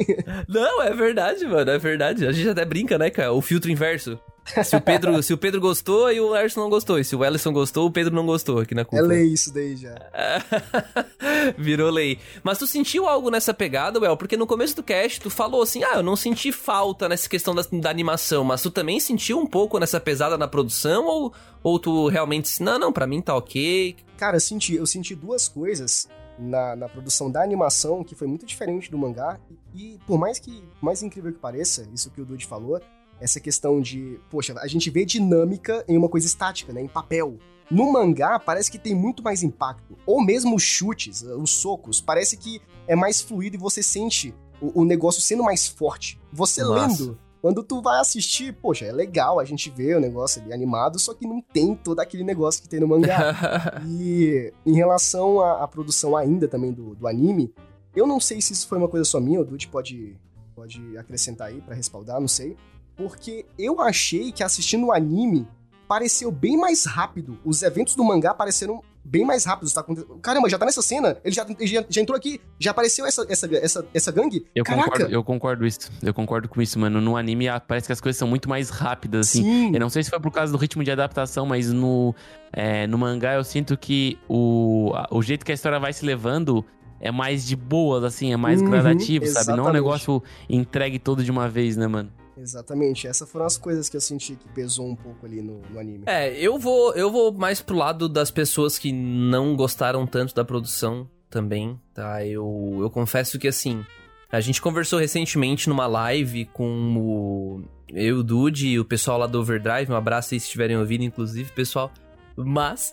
Não, 0.48 0.82
é 0.82 0.92
verdade, 0.94 1.46
mano. 1.46 1.70
É 1.70 1.78
verdade. 1.78 2.26
A 2.26 2.32
gente 2.32 2.48
até 2.48 2.64
brinca, 2.64 2.98
né, 2.98 3.08
cara? 3.10 3.32
O 3.32 3.40
filtro 3.40 3.70
inverso. 3.70 4.18
Se 4.64 4.76
o 4.76 4.80
Pedro, 4.80 5.20
se 5.22 5.32
o 5.32 5.38
Pedro 5.38 5.61
gostou 5.61 6.11
e 6.12 6.20
o 6.20 6.36
Ellison 6.36 6.61
não 6.61 6.70
gostou. 6.70 6.99
E 6.99 7.05
se 7.05 7.14
o 7.14 7.24
Ellison 7.24 7.53
gostou, 7.53 7.86
o 7.86 7.90
Pedro 7.90 8.14
não 8.14 8.26
gostou 8.26 8.59
aqui 8.59 8.74
na 8.74 8.82
É 8.82 8.84
cúpula. 8.84 9.09
lei 9.09 9.26
isso 9.28 9.53
daí 9.53 9.76
já. 9.76 9.95
Virou 11.57 11.90
lei. 11.90 12.18
Mas 12.43 12.59
tu 12.59 12.66
sentiu 12.66 13.09
algo 13.09 13.30
nessa 13.30 13.55
pegada, 13.55 14.01
Well? 14.01 14.16
Porque 14.16 14.36
no 14.36 14.47
começo 14.47 14.74
do 14.76 14.82
cast 14.82 15.20
tu 15.20 15.30
falou 15.30 15.62
assim: 15.62 15.82
ah, 15.84 15.97
eu 15.97 16.03
não 16.03 16.16
senti 16.16 16.53
falta 16.53 17.09
nessa 17.09 17.28
questão 17.28 17.55
da, 17.55 17.62
da 17.72 17.90
animação, 17.90 18.45
mas 18.45 18.62
tu 18.62 18.70
também 18.70 18.99
sentiu 19.01 19.38
um 19.38 19.47
pouco 19.47 19.78
nessa 19.78 20.01
pesada 20.01 20.36
na 20.36 20.49
produção? 20.49 21.07
Ou, 21.07 21.32
ou 21.62 21.78
tu 21.78 22.09
realmente 22.09 22.45
disse, 22.45 22.62
não, 22.62 22.78
não, 22.78 22.93
pra 22.93 23.07
mim 23.07 23.20
tá 23.20 23.36
ok? 23.36 23.97
Cara, 24.16 24.36
eu 24.36 24.40
senti, 24.40 24.74
eu 24.74 24.86
senti 24.86 25.14
duas 25.14 25.49
coisas 25.49 26.09
na, 26.38 26.76
na 26.76 26.88
produção 26.88 27.30
da 27.30 27.43
animação 27.43 28.03
que 28.05 28.14
foi 28.14 28.26
muito 28.26 28.47
diferente 28.47 28.90
do 28.90 28.99
mangá. 28.99 29.38
E, 29.74 29.95
e 29.95 29.99
por 30.07 30.18
mais 30.18 30.38
que, 30.38 30.62
mais 30.80 31.03
incrível 31.03 31.32
que 31.32 31.38
pareça, 31.38 31.88
isso 31.93 32.11
que 32.11 32.20
o 32.20 32.24
Dude 32.24 32.47
falou, 32.47 32.80
essa 33.23 33.41
questão 33.41 33.81
de, 33.81 34.18
poxa, 34.31 34.55
a 34.59 34.66
gente 34.66 34.91
vê 34.91 35.05
dinâmica 35.05 35.85
em 35.89 35.97
uma 35.97 36.09
coisa 36.09 36.27
estática, 36.27 36.73
né? 36.73 36.81
Em 36.83 36.89
papel. 36.89 37.39
No 37.70 37.91
mangá, 37.93 38.39
parece 38.39 38.70
que 38.70 38.79
tem 38.79 38.95
muito 38.95 39.23
mais 39.23 39.43
impacto. 39.43 39.97
Ou 40.05 40.23
mesmo 40.23 40.57
os 40.57 40.62
chutes, 40.62 41.23
os 41.23 41.51
socos, 41.51 42.01
parece 42.01 42.37
que 42.37 42.61
é 42.87 42.95
mais 42.95 43.20
fluido 43.20 43.57
e 43.57 43.59
você 43.59 43.83
sente 43.83 44.35
o, 44.61 44.83
o 44.83 44.85
negócio 44.85 45.23
sendo 45.23 45.43
mais 45.43 45.66
forte. 45.66 46.20
Você 46.33 46.62
Massa. 46.62 47.05
lendo, 47.05 47.18
quando 47.41 47.62
tu 47.62 47.81
vai 47.81 48.01
assistir, 48.01 48.53
poxa, 48.53 48.85
é 48.85 48.93
legal 48.93 49.41
a 49.41 49.45
gente 49.45 49.68
vê 49.68 49.95
o 49.95 50.01
negócio 50.01 50.41
ali 50.41 50.53
animado, 50.53 50.99
só 50.99 51.12
que 51.12 51.27
não 51.27 51.41
tem 51.41 51.75
todo 51.75 51.99
aquele 51.99 52.23
negócio 52.23 52.62
que 52.62 52.68
tem 52.68 52.79
no 52.79 52.87
mangá. 52.87 53.83
E 53.85 54.53
em 54.64 54.75
relação 54.75 55.41
à, 55.41 55.64
à 55.64 55.68
produção 55.68 56.16
ainda 56.16 56.47
também 56.47 56.73
do, 56.73 56.95
do 56.95 57.09
anime, 57.09 57.53
eu 57.97 58.07
não 58.07 58.20
sei 58.20 58.41
se 58.41 58.53
isso 58.53 58.68
foi 58.68 58.79
uma 58.79 58.89
coisa 58.89 59.05
só 59.05 59.18
minha, 59.18 59.41
o 59.41 59.45
Dude 59.45 59.66
pode, 59.68 60.16
pode 60.55 60.97
acrescentar 60.97 61.49
aí 61.49 61.61
pra 61.61 61.75
respaldar, 61.75 62.20
não 62.20 62.29
sei. 62.29 62.57
Porque 62.97 63.45
eu 63.59 63.80
achei 63.80 64.30
que 64.32 64.43
assistindo 64.43 64.86
o 64.86 64.93
anime 64.93 65.47
pareceu 65.88 66.30
bem 66.30 66.57
mais 66.57 66.84
rápido. 66.86 67.38
Os 67.45 67.62
eventos 67.62 67.95
do 67.95 68.03
mangá 68.05 68.32
pareceram 68.32 68.82
bem 69.05 69.24
mais 69.26 69.45
rápidos. 69.45 69.72
Tá? 69.74 69.80
acontecendo- 69.80 70.14
Caramba, 70.22 70.49
já 70.49 70.59
tá 70.59 70.64
nessa 70.64 70.80
cena? 70.80 71.18
Ele 71.24 71.34
já, 71.34 71.45
já, 71.61 71.84
já 71.88 72.01
entrou 72.01 72.16
aqui? 72.16 72.40
Já 72.59 72.70
apareceu 72.70 73.05
essa, 73.05 73.26
essa, 73.28 73.47
essa, 73.57 73.86
essa 73.93 74.12
gangue? 74.12 74.47
Eu 74.55 74.64
Caraca! 74.64 74.90
concordo, 74.90 75.12
eu 75.12 75.24
concordo 75.24 75.66
isso. 75.66 75.90
Eu 76.03 76.14
concordo 76.14 76.49
com 76.49 76.62
isso, 76.62 76.78
mano. 76.78 77.01
No 77.01 77.16
anime 77.16 77.47
parece 77.66 77.86
que 77.88 77.93
as 77.93 78.01
coisas 78.01 78.18
são 78.18 78.28
muito 78.28 78.49
mais 78.49 78.70
rápidas, 78.70 79.28
assim. 79.28 79.43
Sim. 79.43 79.70
Eu 79.74 79.80
não 79.80 79.90
sei 79.90 80.03
se 80.03 80.09
foi 80.11 80.20
por 80.20 80.30
causa 80.30 80.53
do 80.53 80.57
ritmo 80.59 80.82
de 80.84 80.90
adaptação, 80.90 81.45
mas 81.45 81.70
no, 81.72 82.14
é, 82.53 82.86
no 82.86 82.97
mangá 82.97 83.34
eu 83.34 83.45
sinto 83.45 83.76
que 83.76 84.18
o, 84.28 84.93
o 85.11 85.20
jeito 85.20 85.45
que 85.45 85.51
a 85.53 85.55
história 85.55 85.78
vai 85.80 85.93
se 85.93 86.07
levando 86.07 86.64
é 87.01 87.11
mais 87.11 87.45
de 87.45 87.57
boas, 87.57 88.05
assim, 88.05 88.32
é 88.32 88.36
mais 88.36 88.62
Uhum, 88.62 88.70
gradativo, 88.70 89.26
sabe? 89.26 89.49
Não 89.49 89.53
é 89.55 89.57
um 89.57 89.61
exatamente. 89.62 89.74
negócio 89.74 90.22
entregue 90.49 90.99
todo 91.01 91.22
de 91.24 91.30
uma 91.30 91.49
vez, 91.49 91.76
né, 91.76 91.86
mano? 91.88 92.11
Exatamente. 92.37 93.07
Essas 93.07 93.30
foram 93.30 93.47
as 93.47 93.59
coisas 93.59 93.89
que 93.89 93.97
eu 93.97 94.01
senti 94.01 94.37
que 94.37 94.49
pesou 94.49 94.87
um 94.87 94.97
pouco 94.97 95.26
ali 95.26 95.43
no, 95.43 95.61
no 95.70 95.78
anime. 95.78 96.05
É, 96.07 96.33
eu 96.35 96.59
vou, 96.59 96.95
eu 96.95 97.11
vou 97.11 97.33
mais 97.33 97.61
pro 97.61 97.76
lado 97.76 98.09
das 98.09 98.30
pessoas 98.30 98.78
que 98.78 98.93
não 98.93 99.57
gostaram 99.57 100.07
tanto 100.07 100.35
da 100.35 100.45
produção 100.45 101.09
também, 101.28 101.80
tá? 101.95 102.24
Eu, 102.24 102.78
eu 102.80 102.91
confesso 102.91 103.39
que 103.39 103.49
assim, 103.49 103.85
a 104.30 104.41
gente 104.41 104.61
conversou 104.61 104.99
recentemente 104.99 105.68
numa 105.68 105.87
live 105.87 106.47
com 106.47 106.97
o 106.97 107.64
eu, 107.95 108.18
o 108.18 108.22
Dude 108.22 108.68
e 108.68 108.80
o 108.80 108.85
pessoal 108.85 109.18
lá 109.18 109.26
do 109.26 109.39
Overdrive. 109.39 109.93
Um 109.93 109.97
abraço 109.97 110.35
aí 110.35 110.41
se 110.41 110.47
estiverem 110.47 110.78
ouvindo, 110.78 111.05
inclusive, 111.05 111.53
pessoal. 111.53 111.93
Mas 112.37 112.93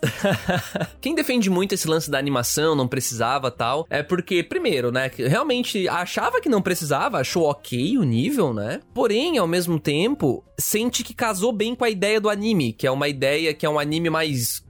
quem 1.01 1.15
defende 1.15 1.49
muito 1.49 1.73
esse 1.73 1.87
lance 1.87 2.09
da 2.09 2.17
animação, 2.17 2.75
não 2.75 2.87
precisava 2.87 3.49
tal, 3.49 3.85
é 3.89 4.03
porque, 4.03 4.43
primeiro, 4.43 4.91
né, 4.91 5.09
realmente 5.15 5.87
achava 5.87 6.41
que 6.41 6.49
não 6.49 6.61
precisava, 6.61 7.19
achou 7.19 7.43
ok 7.43 7.97
o 7.97 8.03
nível, 8.03 8.53
né? 8.53 8.81
Porém, 8.93 9.37
ao 9.37 9.47
mesmo 9.47 9.79
tempo, 9.79 10.43
sente 10.57 11.03
que 11.03 11.13
casou 11.13 11.51
bem 11.51 11.75
com 11.75 11.83
a 11.83 11.89
ideia 11.89 12.19
do 12.19 12.29
anime, 12.29 12.73
que 12.73 12.87
é 12.87 12.91
uma 12.91 13.07
ideia 13.07 13.53
que 13.53 13.65
é 13.65 13.69
um 13.69 13.79
anime 13.79 14.09
mais. 14.09 14.63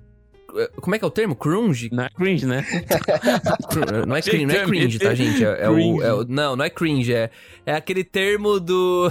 Como 0.81 0.95
é 0.95 0.99
que 0.99 1.05
é 1.05 1.07
o 1.07 1.11
termo? 1.11 1.35
Crunge? 1.35 1.89
Não 1.91 2.03
é 2.03 2.09
cringe, 2.09 2.45
né? 2.45 2.65
Não 4.07 4.15
é 4.15 4.21
cringe, 4.21 4.45
não 4.45 4.55
é 4.55 4.65
cringe, 4.65 4.99
tá, 4.99 5.13
gente? 5.13 5.43
É, 5.43 5.63
é 5.63 5.69
o, 5.69 6.01
é 6.01 6.13
o- 6.13 6.25
não, 6.27 6.55
não 6.55 6.65
é 6.65 6.69
cringe, 6.69 7.13
é, 7.13 7.29
é 7.65 7.73
aquele 7.73 8.03
termo 8.03 8.59
do. 8.59 9.09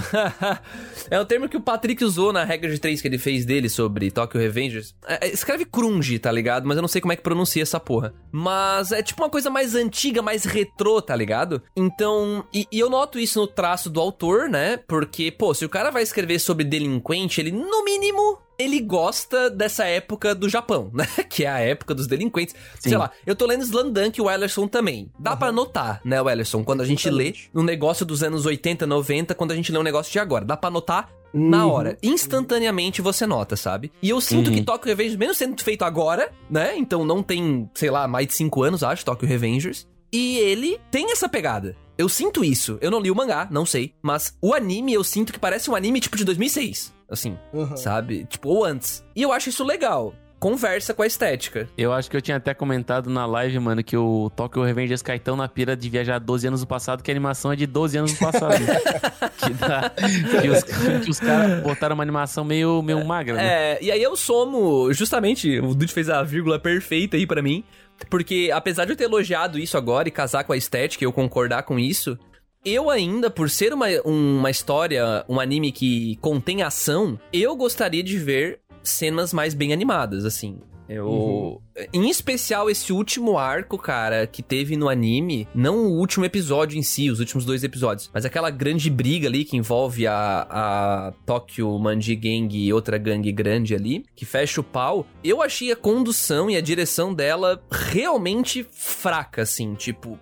é 1.09 1.19
o 1.19 1.25
termo 1.25 1.47
que 1.49 1.57
o 1.57 1.61
Patrick 1.61 2.03
usou 2.03 2.31
na 2.33 2.43
regra 2.43 2.69
de 2.69 2.79
três 2.79 3.01
que 3.01 3.07
ele 3.07 3.17
fez 3.17 3.45
dele 3.45 3.69
sobre 3.69 4.11
Tokyo 4.11 4.39
Revengers. 4.39 4.95
É, 5.07 5.27
é, 5.27 5.31
escreve 5.31 5.65
crunge, 5.65 6.19
tá 6.19 6.31
ligado? 6.31 6.67
Mas 6.67 6.77
eu 6.77 6.81
não 6.81 6.87
sei 6.87 7.01
como 7.01 7.13
é 7.13 7.15
que 7.15 7.21
pronuncia 7.21 7.63
essa 7.63 7.79
porra. 7.79 8.13
Mas 8.31 8.91
é 8.91 9.01
tipo 9.01 9.21
uma 9.23 9.29
coisa 9.29 9.49
mais 9.49 9.75
antiga, 9.75 10.21
mais 10.21 10.43
retrô, 10.45 11.01
tá 11.01 11.15
ligado? 11.15 11.61
Então. 11.75 12.43
E, 12.53 12.67
e 12.71 12.79
eu 12.79 12.89
noto 12.89 13.19
isso 13.19 13.39
no 13.39 13.47
traço 13.47 13.89
do 13.89 13.99
autor, 13.99 14.49
né? 14.49 14.77
Porque, 14.87 15.31
pô, 15.31 15.53
se 15.53 15.65
o 15.65 15.69
cara 15.69 15.89
vai 15.91 16.03
escrever 16.03 16.39
sobre 16.39 16.63
delinquente, 16.65 17.41
ele, 17.41 17.51
no 17.51 17.83
mínimo. 17.83 18.39
Ele 18.59 18.81
gosta 18.81 19.49
dessa 19.49 19.85
época 19.85 20.35
do 20.35 20.49
Japão, 20.49 20.91
né? 20.93 21.07
Que 21.29 21.45
é 21.45 21.49
a 21.49 21.59
época 21.59 21.95
dos 21.95 22.05
delinquentes. 22.07 22.53
Sim. 22.79 22.89
Sei 22.89 22.97
lá, 22.97 23.09
eu 23.25 23.33
tô 23.35 23.45
lendo 23.45 23.63
Slandunk 23.63 24.19
e 24.19 24.21
o 24.21 24.29
Ellerson 24.29 24.67
também. 24.67 25.09
Dá 25.17 25.35
pra 25.37 25.49
notar, 25.51 26.01
né, 26.03 26.21
o 26.21 26.29
Ellerson? 26.29 26.63
Quando 26.63 26.81
a 26.81 26.85
gente 26.85 27.09
lê 27.09 27.33
um 27.55 27.63
negócio 27.63 28.05
dos 28.05 28.21
anos 28.21 28.45
80, 28.45 28.85
90, 28.85 29.33
quando 29.33 29.51
a 29.51 29.55
gente 29.55 29.71
lê 29.71 29.77
um 29.79 29.83
negócio 29.83 30.11
de 30.11 30.19
agora. 30.19 30.43
Dá 30.43 30.57
pra 30.57 30.69
notar 30.69 31.09
na 31.33 31.65
Uhum. 31.65 31.71
hora. 31.71 31.97
Instantaneamente 32.03 33.01
você 33.01 33.25
nota, 33.25 33.55
sabe? 33.55 33.91
E 34.01 34.09
eu 34.09 34.19
sinto 34.19 34.49
Uhum. 34.49 34.55
que 34.55 34.61
Tokyo 34.63 34.87
Revengers, 34.89 35.15
mesmo 35.17 35.35
sendo 35.35 35.63
feito 35.63 35.83
agora, 35.85 36.29
né? 36.49 36.75
Então 36.77 37.05
não 37.05 37.23
tem, 37.23 37.69
sei 37.75 37.89
lá, 37.89 38.07
mais 38.07 38.27
de 38.27 38.33
5 38.33 38.63
anos, 38.63 38.83
acho, 38.83 39.05
Tokyo 39.05 39.27
Revengers. 39.27 39.87
E 40.11 40.37
ele 40.39 40.79
tem 40.91 41.11
essa 41.11 41.29
pegada. 41.29 41.77
Eu 41.99 42.07
sinto 42.07 42.45
isso. 42.45 42.77
Eu 42.79 42.89
não 42.89 43.01
li 43.01 43.11
o 43.11 43.15
mangá, 43.15 43.45
não 43.51 43.65
sei. 43.65 43.93
Mas 44.01 44.33
o 44.41 44.53
anime 44.53 44.93
eu 44.93 45.03
sinto 45.03 45.33
que 45.33 45.37
parece 45.39 45.69
um 45.69 45.75
anime 45.75 45.99
tipo 45.99 46.15
de 46.15 46.23
2006. 46.23 46.93
Assim, 47.09 47.37
Uhum. 47.51 47.75
sabe? 47.75 48.23
Tipo, 48.23 48.47
ou 48.47 48.63
antes. 48.63 49.03
E 49.13 49.21
eu 49.21 49.33
acho 49.33 49.49
isso 49.49 49.65
legal. 49.65 50.13
Conversa 50.39 50.93
com 50.93 51.01
a 51.03 51.07
estética. 51.07 51.67
Eu 51.77 51.91
acho 51.91 52.09
que 52.09 52.15
eu 52.15 52.21
tinha 52.21 52.37
até 52.37 52.53
comentado 52.53 53.09
na 53.09 53.25
live, 53.25 53.59
mano, 53.59 53.83
que 53.83 53.97
o 53.97 54.31
Tokyo 54.33 54.63
Revengers 54.63 55.01
cai 55.01 55.19
tão 55.19 55.35
na 55.35 55.49
pira 55.49 55.75
de 55.75 55.89
viajar 55.89 56.19
12 56.19 56.47
anos 56.47 56.61
no 56.61 56.67
passado 56.67 57.03
que 57.03 57.11
a 57.11 57.13
animação 57.13 57.51
é 57.51 57.57
de 57.57 57.67
12 57.67 57.97
anos 57.97 58.13
no 58.13 58.17
passado. 58.19 58.55
que, 59.37 59.53
dá, 59.55 59.89
que 59.89 60.49
os, 60.49 60.63
que 61.03 61.09
os 61.11 61.19
caras 61.19 61.61
botaram 61.61 61.95
uma 61.95 62.03
animação 62.03 62.45
meio, 62.45 62.81
meio 62.81 63.03
magra, 63.03 63.33
né? 63.35 63.45
É, 63.73 63.79
e 63.83 63.91
aí 63.91 64.01
eu 64.01 64.15
somo, 64.15 64.93
justamente, 64.93 65.59
o 65.59 65.73
Dude 65.75 65.91
fez 65.91 66.09
a 66.09 66.23
vírgula 66.23 66.57
perfeita 66.57 67.17
aí 67.17 67.27
pra 67.27 67.41
mim, 67.41 67.61
porque 68.09 68.49
apesar 68.53 68.85
de 68.85 68.91
eu 68.91 68.95
ter 68.95 69.05
elogiado 69.05 69.59
isso 69.59 69.77
agora 69.77 70.07
e 70.07 70.11
casar 70.11 70.43
com 70.43 70.53
a 70.53 70.57
estética 70.57 71.03
e 71.03 71.05
eu 71.05 71.13
concordar 71.13 71.63
com 71.63 71.79
isso, 71.79 72.17
eu 72.63 72.89
ainda, 72.89 73.29
por 73.29 73.49
ser 73.49 73.73
uma, 73.73 73.87
uma 74.03 74.49
história, 74.49 75.23
um 75.29 75.39
anime 75.39 75.71
que 75.71 76.17
contém 76.17 76.61
ação, 76.61 77.19
eu 77.31 77.55
gostaria 77.55 78.03
de 78.03 78.17
ver 78.17 78.59
cenas 78.83 79.33
mais 79.33 79.53
bem 79.53 79.73
animadas, 79.73 80.25
assim. 80.25 80.59
Eu. 80.89 81.07
Uhum. 81.07 81.59
Em 81.93 82.09
especial 82.09 82.69
esse 82.69 82.91
último 82.91 83.37
arco, 83.37 83.77
cara, 83.77 84.25
que 84.25 84.41
teve 84.41 84.75
no 84.75 84.89
anime. 84.89 85.47
Não 85.53 85.85
o 85.85 85.97
último 85.97 86.25
episódio 86.25 86.77
em 86.77 86.81
si, 86.81 87.09
os 87.09 87.19
últimos 87.19 87.45
dois 87.45 87.63
episódios. 87.63 88.09
Mas 88.13 88.25
aquela 88.25 88.49
grande 88.49 88.89
briga 88.89 89.27
ali 89.27 89.45
que 89.45 89.55
envolve 89.55 90.07
a, 90.07 90.47
a 90.49 91.13
Tokyo 91.25 91.77
Manji 91.77 92.15
Gang 92.15 92.57
e 92.57 92.73
outra 92.73 92.97
gangue 92.97 93.31
grande 93.31 93.75
ali, 93.75 94.03
que 94.15 94.25
fecha 94.25 94.61
o 94.61 94.63
pau. 94.63 95.05
Eu 95.23 95.41
achei 95.41 95.71
a 95.71 95.75
condução 95.75 96.49
e 96.49 96.57
a 96.57 96.61
direção 96.61 97.13
dela 97.13 97.61
realmente 97.71 98.65
fraca, 98.71 99.43
assim. 99.43 99.75
Tipo, 99.75 100.19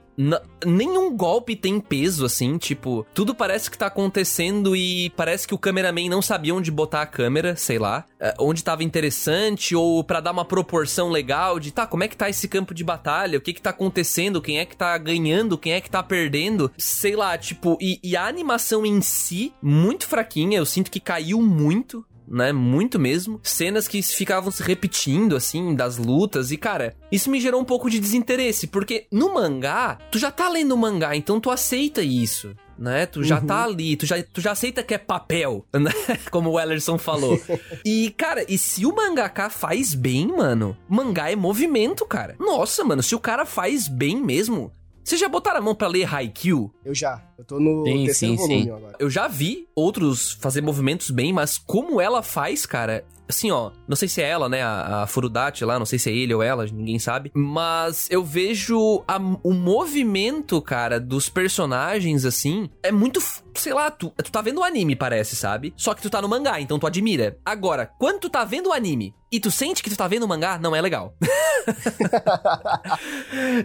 nenhum 0.65 1.15
golpe 1.15 1.55
tem 1.55 1.79
peso, 1.79 2.25
assim, 2.25 2.57
tipo, 2.57 3.05
tudo 3.13 3.35
parece 3.35 3.69
que 3.69 3.77
tá 3.77 3.85
acontecendo 3.87 4.75
e 4.75 5.11
parece 5.11 5.47
que 5.47 5.53
o 5.53 5.57
cameraman 5.57 6.09
não 6.09 6.21
sabia 6.21 6.55
onde 6.55 6.71
botar 6.71 7.03
a 7.03 7.05
câmera, 7.05 7.55
sei 7.55 7.77
lá, 7.77 8.05
eh, 8.19 8.33
onde 8.39 8.63
tava 8.63 8.83
interessante, 8.83 9.75
ou 9.75 10.03
pra 10.03 10.19
dar 10.19 10.31
uma 10.31 10.45
proporção 10.45 11.09
legal 11.09 11.59
de, 11.59 11.71
tá, 11.71 11.85
como 11.85 12.03
é 12.03 12.07
que 12.07 12.17
tá 12.17 12.29
esse 12.29 12.47
campo 12.47 12.73
de 12.73 12.83
batalha, 12.83 13.37
o 13.37 13.41
que 13.41 13.53
que 13.53 13.61
tá 13.61 13.69
acontecendo, 13.69 14.41
quem 14.41 14.59
é 14.59 14.65
que 14.65 14.75
tá 14.75 14.97
ganhando, 14.97 15.57
quem 15.57 15.73
é 15.73 15.81
que 15.81 15.89
tá 15.89 16.01
perdendo, 16.01 16.71
sei 16.77 17.15
lá, 17.15 17.37
tipo, 17.37 17.77
e, 17.79 17.99
e 18.03 18.17
a 18.17 18.25
animação 18.25 18.85
em 18.85 19.01
si, 19.01 19.53
muito 19.61 20.07
fraquinha, 20.07 20.57
eu 20.57 20.65
sinto 20.65 20.89
que 20.89 20.99
caiu 20.99 21.41
muito, 21.41 22.03
né? 22.27 22.51
Muito 22.51 22.99
mesmo. 22.99 23.39
Cenas 23.43 23.87
que 23.87 24.01
ficavam 24.01 24.51
se 24.51 24.61
repetindo, 24.63 25.35
assim, 25.35 25.75
das 25.75 25.97
lutas. 25.97 26.51
E, 26.51 26.57
cara, 26.57 26.95
isso 27.11 27.29
me 27.29 27.39
gerou 27.39 27.61
um 27.61 27.65
pouco 27.65 27.89
de 27.89 27.99
desinteresse. 27.99 28.67
Porque 28.67 29.07
no 29.11 29.33
mangá, 29.33 29.97
tu 30.11 30.19
já 30.19 30.31
tá 30.31 30.49
lendo 30.49 30.73
o 30.73 30.77
mangá, 30.77 31.15
então 31.15 31.39
tu 31.39 31.49
aceita 31.49 32.01
isso. 32.01 32.53
Né? 32.77 33.07
Tu 33.07 33.23
já 33.23 33.39
Uhum. 33.39 33.47
tá 33.47 33.63
ali, 33.63 33.95
tu 33.95 34.05
já, 34.05 34.21
tu 34.21 34.39
já 34.39 34.51
aceita 34.51 34.83
que 34.83 34.93
é 34.93 34.99
papel, 34.99 35.65
né? 35.73 35.91
Como 36.29 36.51
o 36.51 36.59
Ellerson 36.59 36.99
falou. 36.99 37.39
e, 37.83 38.13
cara, 38.15 38.45
e 38.47 38.55
se 38.55 38.85
o 38.85 38.95
mangaka 38.95 39.49
faz 39.49 39.95
bem, 39.95 40.27
mano, 40.27 40.77
mangá 40.87 41.31
é 41.31 41.35
movimento, 41.35 42.05
cara. 42.05 42.35
Nossa, 42.39 42.83
mano, 42.83 43.01
se 43.01 43.15
o 43.15 43.19
cara 43.19 43.45
faz 43.47 43.87
bem 43.87 44.21
mesmo. 44.21 44.71
Vocês 45.07 45.21
já 45.21 45.29
botaram 45.29 45.59
a 45.59 45.61
mão 45.61 45.73
pra 45.73 45.87
ler 45.87 46.13
Haikyuu? 46.13 46.69
Eu 46.83 46.93
já. 46.93 47.23
Eu 47.37 47.45
tô 47.45 47.61
no 47.61 47.85
Sim, 47.85 48.03
terceiro 48.03 48.35
sim, 48.35 48.41
volume 48.41 48.63
sim. 48.63 48.69
agora. 48.71 48.95
Eu 48.99 49.09
já 49.09 49.25
vi 49.29 49.65
outros 49.73 50.33
fazer 50.33 50.59
movimentos 50.59 51.11
bem, 51.11 51.31
mas 51.31 51.57
como 51.57 52.01
ela 52.01 52.21
faz, 52.21 52.65
cara, 52.65 53.05
assim, 53.29 53.51
ó, 53.51 53.71
não 53.87 53.95
sei 53.95 54.07
se 54.07 54.21
é 54.21 54.29
ela, 54.29 54.47
né, 54.49 54.61
a, 54.61 55.03
a 55.03 55.07
Furudate 55.07 55.65
lá, 55.65 55.77
não 55.77 55.85
sei 55.85 55.99
se 55.99 56.09
é 56.09 56.13
ele 56.13 56.33
ou 56.33 56.41
ela, 56.43 56.65
ninguém 56.65 56.99
sabe, 56.99 57.31
mas 57.33 58.07
eu 58.09 58.23
vejo 58.23 59.03
a- 59.07 59.19
o 59.43 59.53
movimento, 59.53 60.61
cara, 60.61 60.99
dos 60.99 61.29
personagens, 61.29 62.25
assim, 62.25 62.69
é 62.81 62.91
muito, 62.91 63.21
sei 63.55 63.73
lá, 63.73 63.91
tu, 63.91 64.11
tu 64.23 64.31
tá 64.31 64.41
vendo 64.41 64.59
o 64.59 64.63
anime, 64.63 64.95
parece, 64.95 65.35
sabe? 65.35 65.73
Só 65.75 65.93
que 65.93 66.01
tu 66.01 66.09
tá 66.09 66.21
no 66.21 66.29
mangá, 66.29 66.59
então 66.61 66.79
tu 66.79 66.87
admira. 66.87 67.37
Agora, 67.45 67.89
quando 67.99 68.19
tu 68.19 68.29
tá 68.29 68.45
vendo 68.45 68.67
o 68.69 68.73
anime 68.73 69.13
e 69.31 69.39
tu 69.39 69.51
sente 69.51 69.83
que 69.83 69.89
tu 69.89 69.97
tá 69.97 70.07
vendo 70.07 70.23
o 70.23 70.27
mangá, 70.27 70.57
não 70.57 70.75
é 70.75 70.81
legal. 70.81 71.13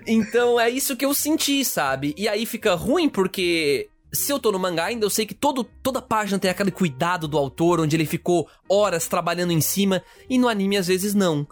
então 0.06 0.58
é 0.58 0.68
isso 0.70 0.96
que 0.96 1.04
eu 1.04 1.14
senti, 1.14 1.64
sabe? 1.64 2.14
E 2.16 2.28
aí 2.28 2.46
fica 2.46 2.74
ruim 2.74 3.08
porque 3.08 3.88
se 4.12 4.32
eu 4.32 4.38
tô 4.38 4.52
no 4.52 4.58
mangá 4.58 4.86
ainda, 4.86 5.06
eu 5.06 5.10
sei 5.10 5.24
que 5.24 5.34
todo, 5.34 5.64
toda 5.64 6.02
página 6.02 6.38
tem 6.38 6.50
aquele 6.50 6.70
cuidado 6.70 7.26
do 7.26 7.38
autor, 7.38 7.80
onde 7.80 7.96
ele 7.96 8.04
ficou 8.04 8.48
horas 8.68 9.08
trabalhando 9.08 9.52
em 9.52 9.60
cima, 9.60 10.02
e 10.28 10.38
no 10.38 10.48
anime 10.48 10.76
às 10.76 10.86
vezes 10.86 11.14
não. 11.14 11.46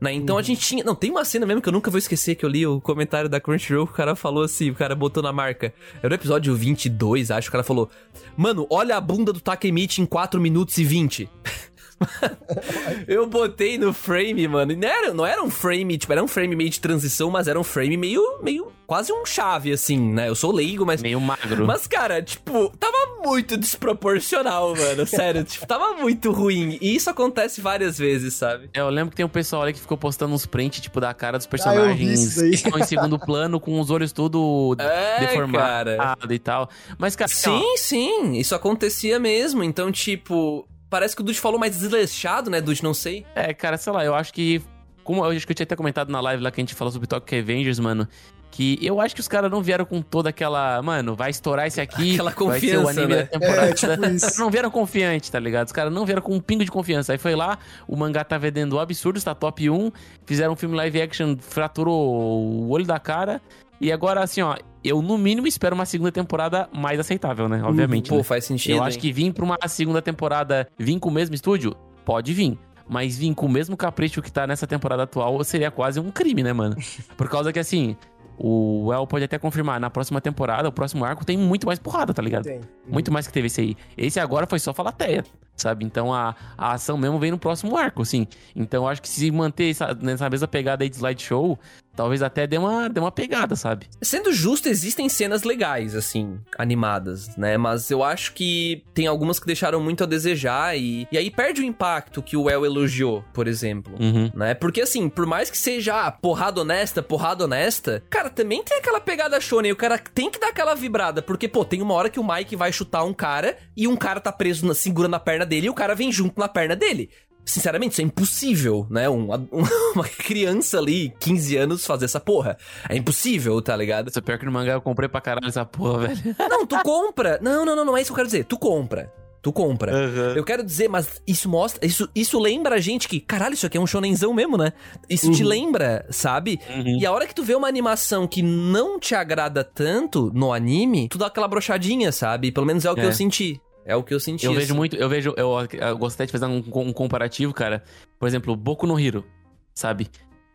Né? 0.00 0.12
Então 0.12 0.38
a 0.38 0.42
gente 0.42 0.60
tinha. 0.60 0.84
Não, 0.84 0.94
tem 0.94 1.10
uma 1.10 1.24
cena 1.24 1.44
mesmo 1.44 1.60
que 1.60 1.68
eu 1.68 1.72
nunca 1.72 1.90
vou 1.90 1.98
esquecer 1.98 2.36
que 2.36 2.44
eu 2.44 2.48
li 2.48 2.64
o 2.66 2.80
comentário 2.80 3.28
da 3.28 3.40
Crunchyroll, 3.40 3.84
o 3.84 3.88
cara 3.88 4.14
falou 4.14 4.44
assim, 4.44 4.70
o 4.70 4.74
cara 4.74 4.94
botou 4.94 5.22
na 5.22 5.32
marca. 5.32 5.74
Era 6.02 6.12
o 6.12 6.14
episódio 6.14 6.54
22, 6.54 7.30
acho, 7.30 7.48
o 7.48 7.52
cara 7.52 7.64
falou: 7.64 7.90
Mano, 8.36 8.66
olha 8.70 8.96
a 8.96 9.00
bunda 9.00 9.32
do 9.32 9.40
Takemichi 9.40 10.00
em 10.00 10.06
4 10.06 10.40
minutos 10.40 10.78
e 10.78 10.84
20. 10.84 11.28
eu 13.06 13.26
botei 13.26 13.78
no 13.78 13.92
frame, 13.92 14.46
mano. 14.48 14.72
E 14.72 14.76
não 14.76 14.88
era, 14.88 15.14
não 15.14 15.26
era 15.26 15.42
um 15.42 15.50
frame, 15.50 15.98
tipo, 15.98 16.12
era 16.12 16.22
um 16.22 16.28
frame 16.28 16.54
meio 16.56 16.70
de 16.70 16.80
transição, 16.80 17.30
mas 17.30 17.48
era 17.48 17.58
um 17.58 17.64
frame 17.64 17.96
meio. 17.96 18.22
meio. 18.42 18.72
quase 18.86 19.12
um 19.12 19.24
chave, 19.26 19.72
assim, 19.72 19.98
né? 19.98 20.28
Eu 20.28 20.34
sou 20.34 20.52
leigo, 20.52 20.84
mas. 20.86 21.02
Meio 21.02 21.20
magro. 21.20 21.66
Mas, 21.66 21.86
cara, 21.86 22.22
tipo, 22.22 22.72
tava 22.78 22.96
muito 23.24 23.56
desproporcional, 23.56 24.74
mano. 24.76 25.04
Sério, 25.06 25.44
tipo, 25.44 25.66
tava 25.66 25.94
muito 25.94 26.30
ruim. 26.32 26.78
E 26.80 26.94
isso 26.96 27.10
acontece 27.10 27.60
várias 27.60 27.98
vezes, 27.98 28.34
sabe? 28.34 28.70
É, 28.74 28.80
Eu 28.80 28.88
lembro 28.90 29.10
que 29.10 29.16
tem 29.16 29.26
um 29.26 29.28
pessoal 29.28 29.62
ali 29.62 29.72
que 29.72 29.80
ficou 29.80 29.96
postando 29.98 30.34
uns 30.34 30.46
prints, 30.46 30.80
tipo, 30.80 31.00
da 31.00 31.12
cara 31.14 31.38
dos 31.38 31.46
Ah, 31.46 31.74
eu 31.74 31.94
vi 31.94 32.06
personagens 32.06 32.20
isso 32.22 32.40
daí. 32.40 32.50
que 32.50 32.56
estão 32.56 32.78
em 32.78 32.84
segundo 32.84 33.18
plano, 33.20 33.58
com 33.60 33.78
os 33.80 33.90
olhos 33.90 34.12
tudo 34.12 34.76
É, 34.78 35.20
deformado 35.20 35.90
cara. 35.96 36.18
e 36.34 36.38
tal. 36.38 36.68
Mas, 36.96 37.16
cara, 37.16 37.30
assim, 37.30 37.50
ó, 37.50 37.58
Sim, 37.58 37.76
sim, 37.76 38.32
isso 38.36 38.54
acontecia 38.54 39.18
mesmo. 39.18 39.62
Então, 39.64 39.90
tipo, 39.90 40.66
parece 40.88 41.14
que 41.14 41.22
o 41.22 41.24
Dude 41.24 41.38
falou 41.38 41.58
mais 41.58 41.76
desleixado, 41.76 42.50
né, 42.50 42.60
Dude? 42.60 42.82
Não 42.82 42.94
sei. 42.94 43.24
É, 43.34 43.52
cara, 43.54 43.76
sei 43.76 43.92
lá, 43.92 44.04
eu 44.04 44.14
acho 44.14 44.32
que. 44.32 44.62
Como 45.04 45.24
eu 45.24 45.30
acho 45.30 45.46
que 45.46 45.52
eu 45.52 45.56
tinha 45.56 45.64
até 45.64 45.74
comentado 45.74 46.10
na 46.10 46.20
live 46.20 46.42
lá 46.42 46.50
que 46.50 46.60
a 46.60 46.62
gente 46.62 46.74
falou 46.74 46.92
sobre 46.92 47.06
Tokyo 47.06 47.36
Revengers, 47.36 47.78
mano. 47.78 48.06
Que 48.50 48.78
eu 48.82 49.00
acho 49.00 49.14
que 49.14 49.20
os 49.20 49.28
caras 49.28 49.50
não 49.50 49.62
vieram 49.62 49.84
com 49.84 50.02
toda 50.02 50.30
aquela. 50.30 50.82
Mano, 50.82 51.14
vai 51.14 51.30
estourar 51.30 51.66
esse 51.66 51.80
aqui. 51.80 52.14
Aquela 52.18 52.30
vai 52.30 52.60
ser 52.60 52.76
o 52.76 52.82
confiança, 52.82 53.00
anime 53.00 53.14
né? 53.14 53.22
da 53.22 53.26
temporada. 53.26 53.68
É, 53.68 53.72
tipo 53.74 54.06
isso. 54.06 54.40
não 54.40 54.50
vieram 54.50 54.70
confiante, 54.70 55.30
tá 55.30 55.38
ligado? 55.38 55.66
Os 55.66 55.72
caras 55.72 55.92
não 55.92 56.04
vieram 56.04 56.22
com 56.22 56.34
um 56.34 56.40
pingo 56.40 56.64
de 56.64 56.70
confiança. 56.70 57.12
Aí 57.12 57.18
foi 57.18 57.34
lá, 57.34 57.58
o 57.86 57.96
mangá 57.96 58.24
tá 58.24 58.36
vendendo 58.38 58.78
absurdo, 58.78 59.16
está 59.16 59.34
top 59.34 59.68
1. 59.68 59.92
Fizeram 60.26 60.54
um 60.54 60.56
filme 60.56 60.74
live 60.76 61.00
action, 61.00 61.36
fraturou 61.38 62.42
o 62.42 62.70
olho 62.70 62.86
da 62.86 62.98
cara. 62.98 63.40
E 63.80 63.92
agora, 63.92 64.22
assim, 64.22 64.42
ó, 64.42 64.56
eu 64.88 65.02
no 65.02 65.18
mínimo 65.18 65.46
espero 65.46 65.74
uma 65.74 65.86
segunda 65.86 66.10
temporada 66.10 66.68
mais 66.72 66.98
aceitável, 66.98 67.48
né? 67.48 67.62
Obviamente. 67.62 68.08
Pô, 68.10 68.16
né? 68.16 68.22
faz 68.22 68.44
sentido. 68.44 68.76
Eu 68.76 68.82
acho 68.82 68.96
hein? 68.96 69.00
que 69.00 69.12
vir 69.12 69.32
pra 69.32 69.44
uma 69.44 69.58
segunda 69.66 70.02
temporada, 70.02 70.68
vir 70.78 70.98
com 70.98 71.08
o 71.08 71.12
mesmo 71.12 71.34
estúdio, 71.34 71.74
pode 72.04 72.32
vir. 72.32 72.58
Mas 72.88 73.18
vir 73.18 73.34
com 73.34 73.46
o 73.46 73.48
mesmo 73.50 73.76
capricho 73.76 74.22
que 74.22 74.32
tá 74.32 74.46
nessa 74.46 74.66
temporada 74.66 75.02
atual 75.02 75.44
seria 75.44 75.70
quase 75.70 76.00
um 76.00 76.10
crime, 76.10 76.42
né, 76.42 76.52
mano? 76.52 76.74
Por 77.16 77.28
causa 77.28 77.52
que, 77.52 77.58
assim, 77.58 77.96
o 78.38 78.92
El 78.92 79.06
pode 79.06 79.24
até 79.24 79.36
confirmar, 79.36 79.80
na 79.80 79.90
próxima 79.90 80.20
temporada, 80.20 80.68
o 80.68 80.72
próximo 80.72 81.04
arco 81.04 81.24
tem 81.24 81.36
muito 81.36 81.66
mais 81.66 81.78
porrada, 81.78 82.14
tá 82.14 82.22
ligado? 82.22 82.44
Tem. 82.44 82.60
Muito 82.86 83.10
mais 83.10 83.26
que 83.26 83.32
teve 83.32 83.48
esse 83.48 83.60
aí. 83.60 83.76
Esse 83.96 84.20
agora 84.20 84.46
foi 84.46 84.60
só 84.60 84.72
falateia, 84.72 85.24
sabe? 85.56 85.84
Então 85.84 86.14
a, 86.14 86.34
a 86.56 86.72
ação 86.72 86.96
mesmo 86.96 87.18
vem 87.18 87.32
no 87.32 87.38
próximo 87.38 87.76
arco, 87.76 88.02
assim. 88.02 88.28
Então 88.54 88.84
eu 88.84 88.88
acho 88.88 89.02
que 89.02 89.08
se 89.08 89.30
manter 89.30 89.70
essa, 89.70 89.92
nessa 89.94 90.30
mesma 90.30 90.46
pegada 90.46 90.84
aí 90.84 90.88
de 90.88 90.96
slideshow, 90.96 91.58
talvez 91.98 92.22
até 92.22 92.46
dê 92.46 92.56
uma, 92.56 92.88
dê 92.88 93.00
uma 93.00 93.10
pegada, 93.10 93.56
sabe? 93.56 93.88
Sendo 94.00 94.32
justo, 94.32 94.68
existem 94.68 95.08
cenas 95.08 95.42
legais, 95.42 95.96
assim, 95.96 96.38
animadas, 96.56 97.36
né? 97.36 97.56
Mas 97.56 97.90
eu 97.90 98.04
acho 98.04 98.34
que 98.34 98.84
tem 98.94 99.08
algumas 99.08 99.40
que 99.40 99.46
deixaram 99.46 99.80
muito 99.80 100.04
a 100.04 100.06
desejar 100.06 100.78
e, 100.78 101.08
e 101.10 101.18
aí 101.18 101.28
perde 101.28 101.60
o 101.60 101.64
impacto 101.64 102.22
que 102.22 102.36
o 102.36 102.48
El 102.48 102.64
elogiou, 102.64 103.24
por 103.34 103.48
exemplo. 103.48 103.96
Uhum. 103.98 104.30
Né? 104.32 104.54
Porque 104.54 104.80
assim, 104.80 105.08
por 105.08 105.26
mais 105.26 105.50
que 105.50 105.58
seja 105.58 106.06
ah, 106.06 106.12
porrada 106.12 106.60
honesta, 106.60 107.02
porrada 107.02 107.44
honesta, 107.44 108.00
cara, 108.10 108.30
também 108.30 108.62
tem 108.62 108.78
aquela 108.78 109.00
pegada 109.00 109.40
shonen, 109.40 109.72
o 109.72 109.76
cara 109.76 109.98
tem 109.98 110.30
que 110.30 110.38
dar 110.38 110.48
aquela 110.48 110.74
vibrada, 110.74 111.20
porque 111.22 111.46
pô, 111.48 111.64
tem 111.64 111.82
uma 111.82 111.94
hora 111.94 112.10
que 112.10 112.18
o 112.20 112.26
Mike 112.26 112.56
vai 112.56 112.72
chutar 112.72 113.04
um 113.04 113.12
cara 113.14 113.56
e 113.76 113.86
um 113.86 113.96
cara 113.96 114.20
tá 114.20 114.32
preso 114.32 114.66
na, 114.66 114.74
segurando 114.74 115.14
a 115.14 115.20
perna 115.20 115.44
dele 115.46 115.66
e 115.66 115.70
o 115.70 115.74
cara 115.74 115.94
vem 115.94 116.10
junto 116.12 116.38
na 116.40 116.48
perna 116.48 116.74
dele. 116.76 117.10
Sinceramente, 117.44 117.92
isso 117.92 118.02
é 118.02 118.04
impossível, 118.04 118.86
né? 118.90 119.08
Um- 119.08 119.32
um- 119.32 119.46
uma 119.94 120.04
criança 120.04 120.78
ali, 120.78 121.14
15 121.18 121.56
anos, 121.56 121.86
fazer 121.86 122.04
essa 122.04 122.20
porra. 122.20 122.58
É 122.88 122.94
impossível, 122.96 123.60
tá 123.62 123.74
ligado? 123.74 124.08
Isso 124.08 124.18
é 124.18 124.22
pior 124.22 124.38
que 124.38 124.44
no 124.44 124.52
mangá 124.52 124.72
eu 124.74 124.82
comprei 124.82 125.08
pra 125.08 125.20
caralho 125.20 125.48
essa 125.48 125.64
porra, 125.64 126.08
velho. 126.08 126.36
Não, 126.50 126.66
tu 126.66 126.78
compra. 126.82 127.38
Não, 127.40 127.64
não, 127.64 127.74
não, 127.74 127.84
não 127.86 127.96
é 127.96 128.02
isso 128.02 128.10
que 128.10 128.12
eu 128.12 128.16
quero 128.16 128.28
dizer. 128.28 128.44
Tu 128.44 128.58
compra. 128.58 129.10
Tu 129.40 129.52
compra. 129.52 129.92
Eu 130.34 130.42
quero 130.44 130.64
dizer, 130.64 130.88
mas 130.88 131.22
isso 131.26 131.48
mostra. 131.48 131.86
Isso, 131.86 132.08
isso 132.14 132.38
lembra 132.40 132.74
a 132.74 132.80
gente 132.80 133.06
que, 133.08 133.20
caralho, 133.20 133.54
isso 133.54 133.66
aqui 133.66 133.76
é 133.78 133.80
um 133.80 133.86
shonenzão 133.86 134.34
mesmo, 134.34 134.56
né? 134.56 134.72
Isso 135.08 135.30
te 135.30 135.44
lembra, 135.44 136.04
sabe? 136.10 136.58
Uhum. 136.68 136.98
E 137.00 137.06
a 137.06 137.12
hora 137.12 137.26
que 137.26 137.34
tu 137.34 137.44
vê 137.44 137.54
uma 137.54 137.68
animação 137.68 138.26
que 138.26 138.42
não 138.42 138.98
te 138.98 139.14
agrada 139.14 139.62
tanto 139.62 140.30
no 140.34 140.52
anime, 140.52 141.08
tu 141.08 141.18
dá 141.18 141.26
aquela 141.26 141.46
brochadinha, 141.46 142.10
sabe? 142.10 142.50
Pelo 142.50 142.66
menos 142.66 142.84
é 142.84 142.90
o 142.90 142.94
que 142.94 143.00
É. 143.02 143.06
eu 143.06 143.12
senti. 143.12 143.60
É 143.86 143.94
o 143.96 144.02
que 144.02 144.12
eu 144.12 144.20
senti. 144.20 144.44
Eu 144.44 144.50
assim. 144.52 144.60
vejo 144.60 144.74
muito, 144.74 144.96
eu 144.96 145.08
vejo, 145.08 145.32
eu, 145.36 145.50
eu 145.72 145.96
gostaria 145.96 146.26
de 146.26 146.32
fazer 146.32 146.44
um, 146.46 146.62
um 146.74 146.92
comparativo, 146.92 147.54
cara. 147.54 147.82
Por 148.18 148.26
exemplo, 148.28 148.54
Boku 148.54 148.86
no 148.86 148.98
Hero, 149.00 149.24
sabe? 149.72 150.08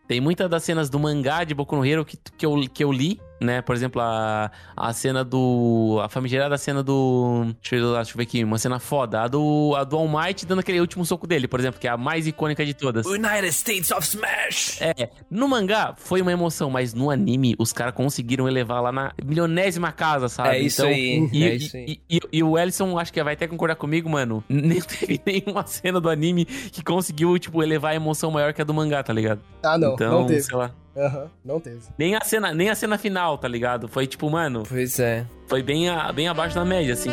Tem 0.07 0.19
muitas 0.19 0.49
das 0.49 0.61
cenas 0.63 0.89
do 0.89 0.99
mangá 0.99 1.43
de 1.45 1.55
Boku 1.55 1.75
no 1.75 1.85
Hero 1.85 2.03
que, 2.05 2.17
que, 2.37 2.45
eu, 2.45 2.55
que 2.71 2.83
eu 2.83 2.91
li, 2.91 3.19
né? 3.41 3.61
Por 3.61 3.75
exemplo, 3.75 4.01
a, 4.01 4.49
a 4.75 4.93
cena 4.93 5.23
do. 5.23 5.99
A 6.03 6.09
famigerada 6.09 6.57
cena 6.57 6.81
do. 6.83 7.45
Deixa 7.61 7.75
eu, 7.75 7.93
deixa 7.95 8.11
eu 8.11 8.17
ver 8.17 8.23
aqui, 8.23 8.43
uma 8.43 8.57
cena 8.57 8.79
foda. 8.79 9.21
A 9.21 9.27
do, 9.27 9.73
a 9.77 9.83
do 9.83 9.97
All 9.97 10.07
Might 10.07 10.45
dando 10.45 10.59
aquele 10.59 10.79
último 10.79 11.05
soco 11.05 11.27
dele, 11.27 11.47
por 11.47 11.59
exemplo, 11.59 11.79
que 11.79 11.87
é 11.87 11.91
a 11.91 11.97
mais 11.97 12.25
icônica 12.27 12.65
de 12.65 12.73
todas. 12.73 13.05
United 13.05 13.47
States 13.49 13.91
of 13.91 14.07
Smash! 14.07 14.81
É, 14.81 15.09
no 15.29 15.47
mangá 15.47 15.93
foi 15.97 16.21
uma 16.21 16.31
emoção, 16.31 16.69
mas 16.69 16.93
no 16.93 17.09
anime 17.09 17.55
os 17.59 17.73
caras 17.73 17.93
conseguiram 17.93 18.47
elevar 18.47 18.81
lá 18.81 18.91
na 18.91 19.11
milionésima 19.23 19.91
casa, 19.91 20.29
sabe? 20.29 20.49
É 20.49 20.59
isso 20.59 20.81
Então, 20.81 20.91
aí. 20.93 21.29
E, 21.33 21.43
é 21.43 21.55
isso 21.55 21.75
aí. 21.77 21.85
e- 22.09 22.17
e- 22.17 22.19
e 22.33 22.43
o 22.43 22.57
Ellison, 22.57 22.97
acho 22.97 23.11
que 23.11 23.23
vai 23.23 23.33
até 23.33 23.47
concordar 23.47 23.75
comigo, 23.75 24.09
mano. 24.09 24.43
Nem 24.49 24.79
teve 24.81 25.19
nenhuma 25.25 25.65
cena 25.65 25.99
do 25.99 26.09
anime 26.09 26.45
que 26.45 26.83
conseguiu, 26.83 27.37
tipo, 27.37 27.61
elevar 27.61 27.91
a 27.91 27.95
emoção 27.95 28.31
maior 28.31 28.53
que 28.53 28.61
a 28.61 28.65
do 28.65 28.73
mangá, 28.73 29.03
tá 29.03 29.11
ligado? 29.13 29.41
Ah, 29.63 29.77
não, 29.77 29.93
então, 29.93 30.21
não 30.21 30.27
teve. 30.27 30.41
sei 30.41 30.55
lá. 30.57 30.71
Aham, 30.95 31.27
não 31.43 31.59
teve. 31.59 31.79
Nem 31.97 32.15
a, 32.15 32.21
cena, 32.21 32.53
nem 32.53 32.69
a 32.69 32.75
cena 32.75 32.97
final, 32.97 33.37
tá 33.37 33.47
ligado? 33.47 33.87
Foi 33.87 34.05
tipo, 34.05 34.29
mano, 34.29 34.63
Pois 34.67 34.99
é. 34.99 35.25
foi 35.47 35.63
bem, 35.63 35.89
a- 35.89 36.11
bem 36.11 36.27
abaixo 36.27 36.53
da 36.55 36.63
média, 36.63 36.93
assim. 36.93 37.09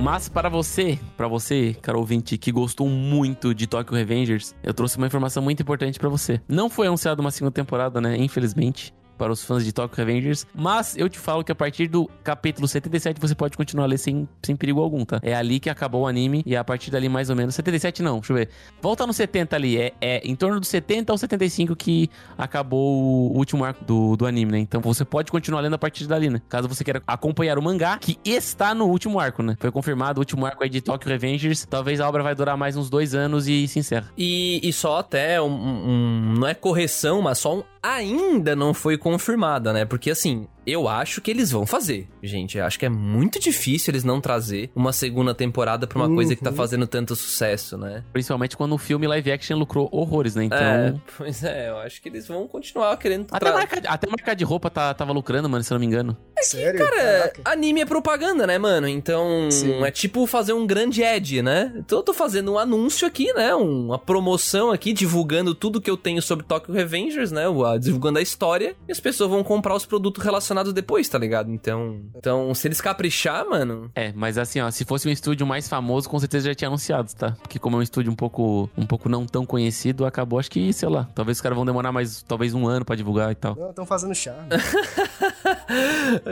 Mas 0.00 0.28
para 0.28 0.48
você, 0.48 0.98
para 1.16 1.26
você, 1.26 1.74
cara 1.82 1.98
ouvinte, 1.98 2.36
que 2.38 2.52
gostou 2.52 2.88
muito 2.88 3.54
de 3.54 3.66
Tokyo 3.66 3.96
Revengers, 3.96 4.54
eu 4.62 4.72
trouxe 4.74 4.96
uma 4.98 5.06
informação 5.06 5.42
muito 5.42 5.62
importante 5.62 5.98
pra 5.98 6.08
você. 6.08 6.40
Não 6.46 6.68
foi 6.68 6.86
anunciada 6.86 7.20
uma 7.20 7.30
segunda 7.30 7.50
temporada, 7.52 8.00
né? 8.00 8.16
Infelizmente. 8.16 8.94
Para 9.16 9.32
os 9.32 9.42
fãs 9.44 9.64
de 9.64 9.72
Tokyo 9.72 9.96
Revengers, 9.96 10.46
mas 10.54 10.96
eu 10.96 11.08
te 11.08 11.18
falo 11.18 11.42
que 11.42 11.50
a 11.50 11.54
partir 11.54 11.88
do 11.88 12.08
capítulo 12.22 12.68
77 12.68 13.20
você 13.20 13.34
pode 13.34 13.56
continuar 13.56 13.84
a 13.84 13.88
ler 13.88 13.98
sem, 13.98 14.28
sem 14.42 14.54
perigo 14.56 14.80
algum, 14.80 15.04
tá? 15.04 15.18
É 15.22 15.34
ali 15.34 15.58
que 15.58 15.70
acabou 15.70 16.02
o 16.02 16.06
anime 16.06 16.42
e 16.44 16.54
a 16.56 16.62
partir 16.62 16.90
dali 16.90 17.08
mais 17.08 17.30
ou 17.30 17.36
menos. 17.36 17.54
77 17.54 18.02
não, 18.02 18.18
deixa 18.18 18.32
eu 18.32 18.36
ver. 18.36 18.48
Volta 18.80 19.06
no 19.06 19.12
70 19.12 19.56
ali, 19.56 19.78
é, 19.78 19.92
é 20.00 20.20
em 20.24 20.34
torno 20.36 20.60
do 20.60 20.66
70 20.66 21.12
ao 21.12 21.18
75 21.18 21.74
que 21.76 22.10
acabou 22.36 23.32
o 23.32 23.36
último 23.36 23.64
arco 23.64 23.84
do, 23.84 24.16
do 24.16 24.26
anime, 24.26 24.52
né? 24.52 24.58
Então 24.58 24.80
você 24.80 25.04
pode 25.04 25.30
continuar 25.30 25.60
lendo 25.60 25.74
a 25.74 25.78
partir 25.78 26.06
dali, 26.06 26.28
né? 26.30 26.40
Caso 26.48 26.68
você 26.68 26.84
queira 26.84 27.02
acompanhar 27.06 27.58
o 27.58 27.62
mangá, 27.62 27.98
que 27.98 28.18
está 28.24 28.74
no 28.74 28.86
último 28.86 29.18
arco, 29.18 29.42
né? 29.42 29.56
Foi 29.58 29.70
confirmado 29.70 30.18
o 30.18 30.22
último 30.22 30.44
arco 30.46 30.62
aí 30.62 30.68
de 30.70 30.80
Tokyo 30.80 31.08
Revengers. 31.08 31.66
Talvez 31.68 32.00
a 32.00 32.08
obra 32.08 32.22
vai 32.22 32.34
durar 32.34 32.56
mais 32.56 32.76
uns 32.76 32.90
dois 32.90 33.14
anos 33.14 33.48
e 33.48 33.66
se 33.66 33.78
encerra. 33.78 34.10
E, 34.16 34.60
e 34.62 34.72
só 34.72 34.98
até 34.98 35.40
um, 35.40 35.46
um- 35.46 36.34
Não 36.38 36.46
é 36.48 36.54
correção, 36.54 37.22
mas 37.22 37.38
só 37.38 37.58
um. 37.58 37.62
Ainda 37.94 38.56
não 38.56 38.74
foi 38.74 38.98
confirmada, 38.98 39.72
né? 39.72 39.84
Porque 39.84 40.10
assim, 40.10 40.48
eu 40.66 40.88
acho 40.88 41.20
que 41.20 41.30
eles 41.30 41.50
vão 41.50 41.64
fazer, 41.66 42.08
gente. 42.22 42.58
Eu 42.58 42.64
acho 42.64 42.78
que 42.78 42.86
é 42.86 42.88
muito 42.88 43.38
difícil 43.38 43.92
eles 43.92 44.04
não 44.04 44.20
trazer 44.20 44.70
uma 44.74 44.92
segunda 44.92 45.34
temporada 45.34 45.86
pra 45.86 45.98
uma 45.98 46.12
coisa 46.14 46.34
que 46.34 46.42
tá 46.42 46.50
Uhum. 46.50 46.56
fazendo 46.56 46.86
tanto 46.86 47.14
sucesso, 47.14 47.76
né? 47.78 48.02
Principalmente 48.12 48.56
quando 48.56 48.72
o 48.74 48.78
filme 48.78 49.06
live 49.06 49.30
action 49.32 49.56
lucrou 49.58 49.88
horrores, 49.92 50.34
né? 50.34 50.44
Então. 50.44 50.58
É, 50.58 50.94
pois 51.16 51.42
é, 51.44 51.70
eu 51.70 51.78
acho 51.78 52.00
que 52.02 52.08
eles 52.08 52.26
vão 52.26 52.46
continuar 52.48 52.96
querendo 52.96 53.26
Até 53.30 53.52
marca, 53.52 53.82
até 53.86 54.06
marca 54.08 54.34
de 54.34 54.44
roupa 54.44 54.68
tá, 54.70 54.92
tava 54.94 55.12
lucrando, 55.12 55.48
mano, 55.48 55.62
se 55.62 55.72
eu 55.72 55.76
não 55.76 55.80
me 55.80 55.86
engano. 55.86 56.16
Sério? 56.40 56.78
Cara, 56.78 56.96
Caraca. 56.96 57.40
anime 57.44 57.80
é 57.80 57.86
propaganda, 57.86 58.46
né, 58.46 58.58
mano? 58.58 58.86
Então, 58.88 59.48
Sim. 59.50 59.82
é 59.82 59.90
tipo 59.90 60.26
fazer 60.26 60.52
um 60.52 60.66
grande 60.66 61.02
ad, 61.02 61.42
né? 61.42 61.72
Então 61.76 61.98
eu 61.98 62.02
tô 62.02 62.12
fazendo 62.12 62.52
um 62.52 62.58
anúncio 62.58 63.06
aqui, 63.06 63.32
né? 63.32 63.54
Um- 63.54 63.86
Uma 63.86 63.98
promoção 63.98 64.70
aqui, 64.72 64.92
divulgando 64.92 65.54
tudo 65.54 65.80
que 65.80 65.90
eu 65.90 65.96
tenho 65.96 66.20
sobre 66.20 66.44
Tokyo 66.44 66.74
Revengers, 66.74 67.30
né? 67.30 67.48
O- 67.48 67.64
a- 67.64 67.78
Divulgando 67.78 68.18
a 68.18 68.22
história. 68.22 68.74
E 68.88 68.92
as 68.92 68.98
pessoas 69.00 69.30
vão 69.30 69.42
comprar 69.44 69.74
os 69.74 69.86
produtos 69.86 70.22
relacionados 70.24 70.55
relacionados 70.56 70.72
depois, 70.72 71.08
tá 71.08 71.18
ligado? 71.18 71.50
Então, 71.52 72.00
então 72.16 72.54
se 72.54 72.66
eles 72.66 72.80
caprichar, 72.80 73.46
mano. 73.46 73.90
É, 73.94 74.12
mas 74.14 74.38
assim, 74.38 74.60
ó, 74.60 74.70
se 74.70 74.84
fosse 74.84 75.06
um 75.08 75.10
estúdio 75.10 75.46
mais 75.46 75.68
famoso, 75.68 76.08
com 76.08 76.18
certeza 76.18 76.48
já 76.48 76.54
tinha 76.54 76.68
anunciado, 76.68 77.12
tá? 77.14 77.32
Porque 77.42 77.58
como 77.58 77.76
é 77.76 77.80
um 77.80 77.82
estúdio 77.82 78.10
um 78.10 78.16
pouco, 78.16 78.70
um 78.76 78.86
pouco 78.86 79.08
não 79.08 79.26
tão 79.26 79.44
conhecido, 79.44 80.06
acabou, 80.06 80.38
acho 80.38 80.50
que, 80.50 80.72
sei 80.72 80.88
lá, 80.88 81.08
talvez 81.14 81.38
os 81.38 81.42
caras 81.42 81.56
vão 81.56 81.66
demorar 81.66 81.92
mais, 81.92 82.22
talvez 82.22 82.54
um 82.54 82.66
ano 82.66 82.84
pra 82.84 82.96
divulgar 82.96 83.30
e 83.32 83.34
tal. 83.34 83.54
Não, 83.56 83.70
estão 83.70 83.86
fazendo 83.86 84.14
charme. 84.14 84.48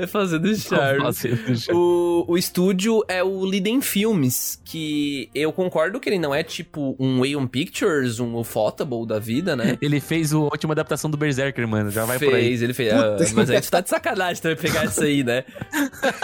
Fazendo 0.08 0.54
charme. 0.56 1.02
Fazendo 1.02 1.56
charme. 1.56 1.78
O, 1.78 2.24
o 2.28 2.38
estúdio 2.38 3.02
é 3.08 3.22
o 3.22 3.44
Liden 3.44 3.80
Filmes, 3.80 4.60
que 4.64 5.28
eu 5.34 5.52
concordo 5.52 5.98
que 5.98 6.08
ele 6.08 6.18
não 6.18 6.34
é 6.34 6.42
tipo 6.42 6.96
um 6.98 7.22
Aeon 7.22 7.46
Pictures, 7.46 8.20
um 8.20 8.36
Ufotable 8.36 9.06
da 9.06 9.18
vida, 9.18 9.56
né? 9.56 9.76
Ele 9.80 10.00
fez 10.00 10.32
a 10.32 10.38
última 10.38 10.72
adaptação 10.72 11.10
do 11.10 11.16
Berserker, 11.16 11.66
mano, 11.66 11.90
já 11.90 12.04
vai 12.04 12.18
por 12.18 12.34
aí. 12.34 12.48
fez, 12.48 12.62
ele 12.62 12.74
fez. 12.74 12.92
Ah, 12.92 13.16
mas 13.34 13.50
a 13.50 13.54
gente 13.54 13.70
tá 13.70 13.80
de 13.80 13.88
sacanagem 13.88 14.13
também 14.40 14.56
pegar 14.56 14.84
isso 14.84 15.02
aí, 15.02 15.22
né? 15.24 15.44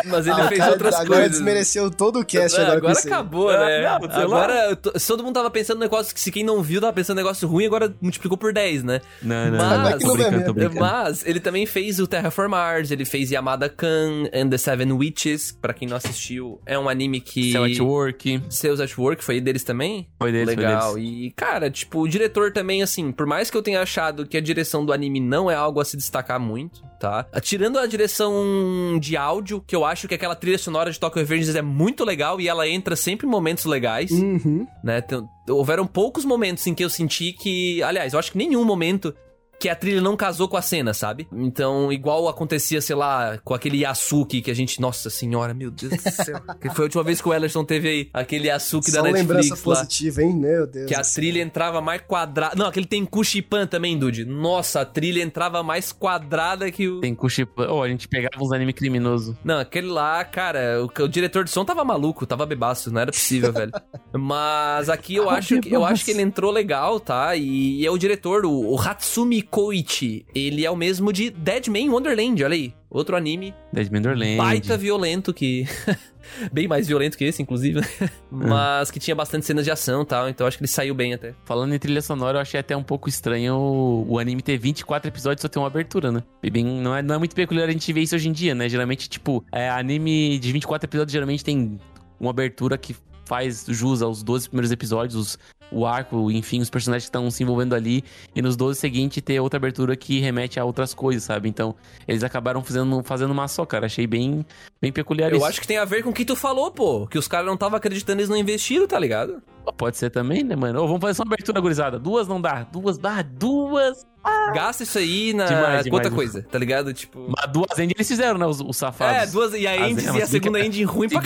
Mas 0.07 0.27
ele 0.27 0.41
Ah, 0.41 0.49
fez 0.49 0.59
cara, 0.61 0.73
outras 0.73 0.95
agora 0.95 1.09
coisas. 1.21 1.31
desmereceu 1.33 1.91
todo 1.91 2.21
o 2.21 2.25
cast 2.25 2.59
Ah, 2.59 2.63
agora, 2.63 2.77
agora 2.79 2.93
com 2.95 2.99
isso 2.99 3.09
aí. 3.09 3.13
acabou, 3.15 3.53
né? 3.53 3.87
Ah, 3.87 3.99
não, 4.01 4.19
agora, 4.23 4.79
se 4.97 5.07
todo 5.07 5.23
mundo 5.25 5.35
tava 5.35 5.51
pensando 5.51 5.77
no 5.79 5.83
negócio 5.83 6.15
que 6.15 6.21
se 6.21 6.31
quem 6.31 6.45
não 6.45 6.63
viu 6.63 6.81
tava 6.81 6.93
pensando 6.93 7.17
no 7.17 7.23
negócio 7.23 7.49
ruim, 7.49 7.67
agora 7.67 7.95
multiplicou 8.01 8.37
por 8.39 8.53
10, 8.53 8.83
né? 8.83 9.01
Não, 9.23 9.51
não, 9.51 9.59
Mas- 9.59 10.03
não, 10.03 10.43
tô 10.45 10.53
brincando. 10.55 10.81
Mas 10.81 11.27
ele 11.27 11.41
também 11.41 11.67
fez 11.67 11.99
o 12.01 12.07
Terraform 12.07 12.51
Mars, 12.51 12.91
ele 12.91 13.05
fez 13.05 13.31
Yamada 13.31 13.69
Kan 13.69 14.25
and 14.33 14.49
the 14.51 14.59
Seven 14.59 14.93
Witches, 14.93 15.53
pra 15.53 15.73
quem 15.73 15.87
não 15.89 15.97
assistiu, 15.97 16.61
é 16.67 16.79
um 16.79 16.89
anime 16.89 17.21
que... 17.21 17.53
Cell 17.53 17.65
at 17.65 17.79
Work, 17.81 18.43
Seus 18.51 18.81
at 18.81 18.97
Work, 18.99 19.23
foi 19.25 19.41
deles 19.41 19.63
também? 19.65 20.09
foi 20.19 20.33
deles, 20.33 20.55
foi 20.55 20.65
Legal. 20.65 20.95
deles. 20.95 21.09
E, 21.27 21.31
cara, 21.31 21.71
tipo, 21.71 22.01
o 22.01 22.09
diretor 22.09 22.53
também, 22.53 22.83
assim, 22.83 23.13
por 23.13 23.27
mais 23.27 23.51
que 23.51 23.57
eu 23.57 23.63
tenha 23.63 23.81
achado 23.81 24.27
que 24.27 24.37
a 24.37 24.41
direção 24.41 24.85
do 24.85 24.93
anime 24.93 25.21
não 25.21 25.51
é 25.51 25.55
algo 25.55 25.81
a 25.81 25.85
se 25.85 25.97
destacar 25.97 26.39
muito, 26.41 26.83
tá? 27.01 27.27
Tirando 27.41 27.79
a 27.79 27.87
direção 27.87 28.99
de 29.01 29.17
áudio, 29.17 29.61
que 29.67 29.75
eu 29.75 29.85
acho 29.85 30.07
que 30.07 30.15
aquela 30.15 30.37
trilha 30.37 30.59
sonora 30.59 30.93
de 30.93 31.01
Tokyo 31.01 31.19
Revengers 31.21 31.57
é 31.57 31.63
muito 31.63 32.05
legal 32.05 32.41
e 32.41 32.47
ela 32.47 32.69
entra 32.69 32.95
sempre 32.95 33.27
em 33.27 33.31
momentos 33.31 33.65
legais, 33.65 34.11
Uhum. 34.13 34.67
né? 34.85 35.01
Tem- 35.01 35.27
houveram 35.49 35.87
poucos 35.87 36.25
momentos 36.25 36.65
em 36.67 36.75
que 36.75 36.85
eu 36.85 36.91
senti 36.91 37.33
que. 37.33 37.83
Aliás, 37.83 38.13
eu 38.13 38.19
acho 38.19 38.31
que 38.31 38.39
nenhum 38.39 38.65
momento. 38.65 39.15
Que 39.61 39.69
a 39.69 39.77
trilha 39.77 40.01
não 40.01 40.17
casou 40.17 40.49
com 40.49 40.57
a 40.57 40.63
cena, 40.63 40.95
sabe? 40.95 41.29
Então, 41.31 41.93
igual 41.93 42.29
acontecia, 42.29 42.81
sei 42.81 42.97
lá, 42.97 43.39
com 43.45 43.53
aquele 43.53 43.83
Yasuki 43.83 44.41
que 44.41 44.51
a 44.51 44.55
gente. 44.55 44.81
Nossa 44.81 45.11
senhora, 45.11 45.53
meu 45.53 45.71
Deus 45.71 45.93
do 45.93 46.11
céu. 46.11 46.41
que 46.59 46.71
foi 46.71 46.85
a 46.85 46.87
última 46.87 47.03
vez 47.03 47.21
que 47.21 47.29
o 47.29 47.35
Ellerson 47.35 47.63
teve 47.63 47.89
aí 47.89 48.11
aquele 48.15 48.49
Yasuki 48.49 48.91
Só 48.91 48.97
da 48.97 49.03
lembrança 49.03 49.51
Netflix 49.51 49.65
lá. 49.65 49.77
positiva, 49.77 50.23
hein? 50.23 50.35
Meu 50.35 50.67
Deus. 50.67 50.87
Que 50.89 50.95
a 50.95 51.05
céu. 51.05 51.21
trilha 51.21 51.43
entrava 51.43 51.83
mais 51.83 52.01
quadrada. 52.01 52.57
Não, 52.57 52.67
aquele 52.67 52.87
tem 52.87 53.05
Kushipan 53.05 53.67
também, 53.67 53.99
Dude. 53.99 54.25
Nossa, 54.25 54.81
a 54.81 54.85
trilha 54.87 55.23
entrava 55.23 55.63
mais 55.63 55.93
quadrada 55.93 56.71
que 56.71 56.89
o. 56.89 57.01
Tem 57.01 57.15
Kushipan. 57.15 57.71
Oh, 57.71 57.83
a 57.83 57.89
gente 57.89 58.09
pegava 58.09 58.43
uns 58.43 58.53
anime 58.53 58.73
criminoso. 58.73 59.37
Não, 59.45 59.59
aquele 59.59 59.89
lá, 59.89 60.25
cara, 60.25 60.83
o, 60.83 61.03
o 61.03 61.09
diretor 61.09 61.45
de 61.45 61.51
som 61.51 61.67
tava 61.67 61.85
maluco, 61.85 62.27
tava 62.27 62.47
bebaço, 62.47 62.91
não 62.91 63.03
era 63.03 63.13
possível, 63.13 63.53
velho. 63.53 63.73
Mas 64.13 64.89
aqui 64.89 65.17
eu 65.17 65.29
acho, 65.29 65.61
que, 65.61 65.71
eu 65.71 65.85
acho 65.85 66.03
que 66.03 66.13
ele 66.13 66.23
entrou 66.23 66.51
legal, 66.51 66.99
tá? 66.99 67.37
E, 67.37 67.85
é 67.85 67.91
o 67.91 67.99
diretor, 67.99 68.47
o, 68.47 68.75
o 68.75 68.81
Hatsumi 68.81 69.43
Koichi. 69.51 70.25
Ele 70.35 70.65
é 70.65 70.71
o 70.71 70.77
mesmo 70.77 71.13
de 71.13 71.31
Deadman 71.31 71.91
Wonderland, 71.91 72.45
olha 72.45 72.55
aí. 72.55 72.75
Outro 72.91 73.17
anime 73.17 73.55
Dead 73.73 73.89
Manderland. 73.89 74.37
baita 74.37 74.77
violento 74.77 75.33
que. 75.33 75.65
Bem 76.53 76.67
mais 76.67 76.89
violento 76.89 77.17
que 77.17 77.25
esse, 77.25 77.41
inclusive. 77.41 77.81
né? 77.81 77.87
Mas 78.31 78.91
que 78.91 78.99
tinha 78.99 79.15
bastante 79.15 79.47
cenas 79.47 79.65
de 79.65 79.71
ação 79.71 80.03
e 80.03 80.07
tal, 80.07 80.29
então 80.29 80.47
acho 80.47 80.59
que 80.59 80.63
ele 80.65 80.69
saiu 80.69 80.95
bem 80.95 81.15
até. 81.15 81.35
Falando 81.45 81.73
em 81.75 81.79
trilha 81.79 82.03
sonora, 82.03 82.39
eu 82.39 82.43
achei 82.43 82.59
até 82.61 82.77
um 82.77 82.83
pouco 82.83 83.09
estranho 83.09 83.55
o, 83.55 84.13
o 84.13 84.19
anime 84.19 84.43
ter 84.43 84.59
24 84.59 85.09
episódios 85.09 85.41
e 85.41 85.43
só 85.43 85.49
ter 85.49 85.59
uma 85.59 85.67
abertura, 85.69 86.13
né? 86.13 86.23
E 86.43 86.51
bem, 86.51 86.65
não, 86.65 86.95
é, 86.95 87.03
não 87.03 87.15
é 87.15 87.19
muito 87.19 87.35
peculiar 87.35 87.69
a 87.69 87.73
gente 87.73 87.93
ver 87.93 88.01
isso 88.01 88.15
hoje 88.15 88.29
em 88.29 88.33
dia, 88.33 88.55
né? 88.55 88.69
Geralmente, 88.69 89.09
tipo, 89.09 89.45
é, 89.53 89.71
anime 89.71 90.39
de 90.39 90.53
24 90.53 90.87
episódios 90.87 91.13
geralmente 91.13 91.45
tem 91.45 91.79
uma 92.19 92.31
abertura 92.31 92.77
que 92.77 92.95
faz 93.31 93.65
jus 93.69 94.03
aos 94.03 94.25
12 94.25 94.49
primeiros 94.49 94.73
episódios, 94.73 95.15
os- 95.15 95.39
o 95.73 95.87
arco, 95.87 96.33
enfim, 96.33 96.61
os 96.61 96.69
personagens 96.69 97.05
que 97.05 97.09
estão 97.11 97.31
se 97.31 97.45
envolvendo 97.45 97.77
ali, 97.77 98.03
e 98.35 98.43
nos 98.43 98.57
12 98.57 98.81
seguintes 98.81 99.23
ter 99.23 99.39
outra 99.39 99.57
abertura 99.57 99.95
que 99.95 100.19
remete 100.19 100.59
a 100.59 100.65
outras 100.65 100.93
coisas, 100.93 101.23
sabe? 101.23 101.49
Então, 101.49 101.77
eles 102.09 102.25
acabaram 102.25 102.61
fazendo, 102.65 103.01
fazendo 103.05 103.31
uma 103.31 103.47
só, 103.47 103.65
cara. 103.65 103.87
Achei 103.87 104.05
bem, 104.05 104.45
bem 104.83 104.91
peculiar 104.91 105.31
Eu 105.31 105.37
isso. 105.37 105.47
acho 105.47 105.61
que 105.61 105.69
tem 105.69 105.79
a 105.79 105.85
ver 105.85 106.03
com 106.03 106.11
o 106.11 106.13
que 106.13 106.25
tu 106.25 106.35
falou, 106.35 106.73
pô. 106.73 107.07
Que 107.07 107.17
os 107.17 107.29
caras 107.29 107.47
não 107.47 107.55
estavam 107.55 107.77
acreditando, 107.77 108.19
eles 108.21 108.29
não 108.29 108.37
investiram, 108.37 108.89
tá 108.89 108.99
ligado? 108.99 109.41
Pode 109.77 109.97
ser 109.97 110.11
também, 110.11 110.43
né, 110.43 110.57
mano? 110.57 110.81
Ô, 110.83 110.87
vamos 110.89 111.01
fazer 111.01 111.15
só 111.15 111.23
uma 111.23 111.33
abertura, 111.35 111.61
gurizada. 111.61 112.01
Duas 112.01 112.27
não 112.27 112.41
dá. 112.41 112.65
Duas 112.65 112.99
dá. 112.99 113.23
Duas. 113.23 114.05
Gasta 114.53 114.83
isso 114.83 114.99
aí 114.99 115.33
na. 115.33 115.45
Demais, 115.45 115.87
outra 115.87 116.11
coisa, 116.11 116.43
tá 116.43 116.59
ligado? 116.59 116.93
Tipo. 116.93 117.27
Mas 117.29 117.53
duas 117.53 117.79
end 117.79 117.93
eles 117.97 118.09
fizeram, 118.09 118.39
né? 118.39 118.47
Os, 118.47 118.61
os 118.61 118.77
safados. 118.77 119.17
É, 119.23 119.27
duas. 119.27 119.55
E 119.55 119.67
a 119.69 119.77
é, 119.77 119.93
e 119.93 120.23
a 120.23 120.27
segunda 120.27 120.59
fica- 120.65 120.67
End 120.67 120.83
ruim 120.85 121.09
pra 121.09 121.23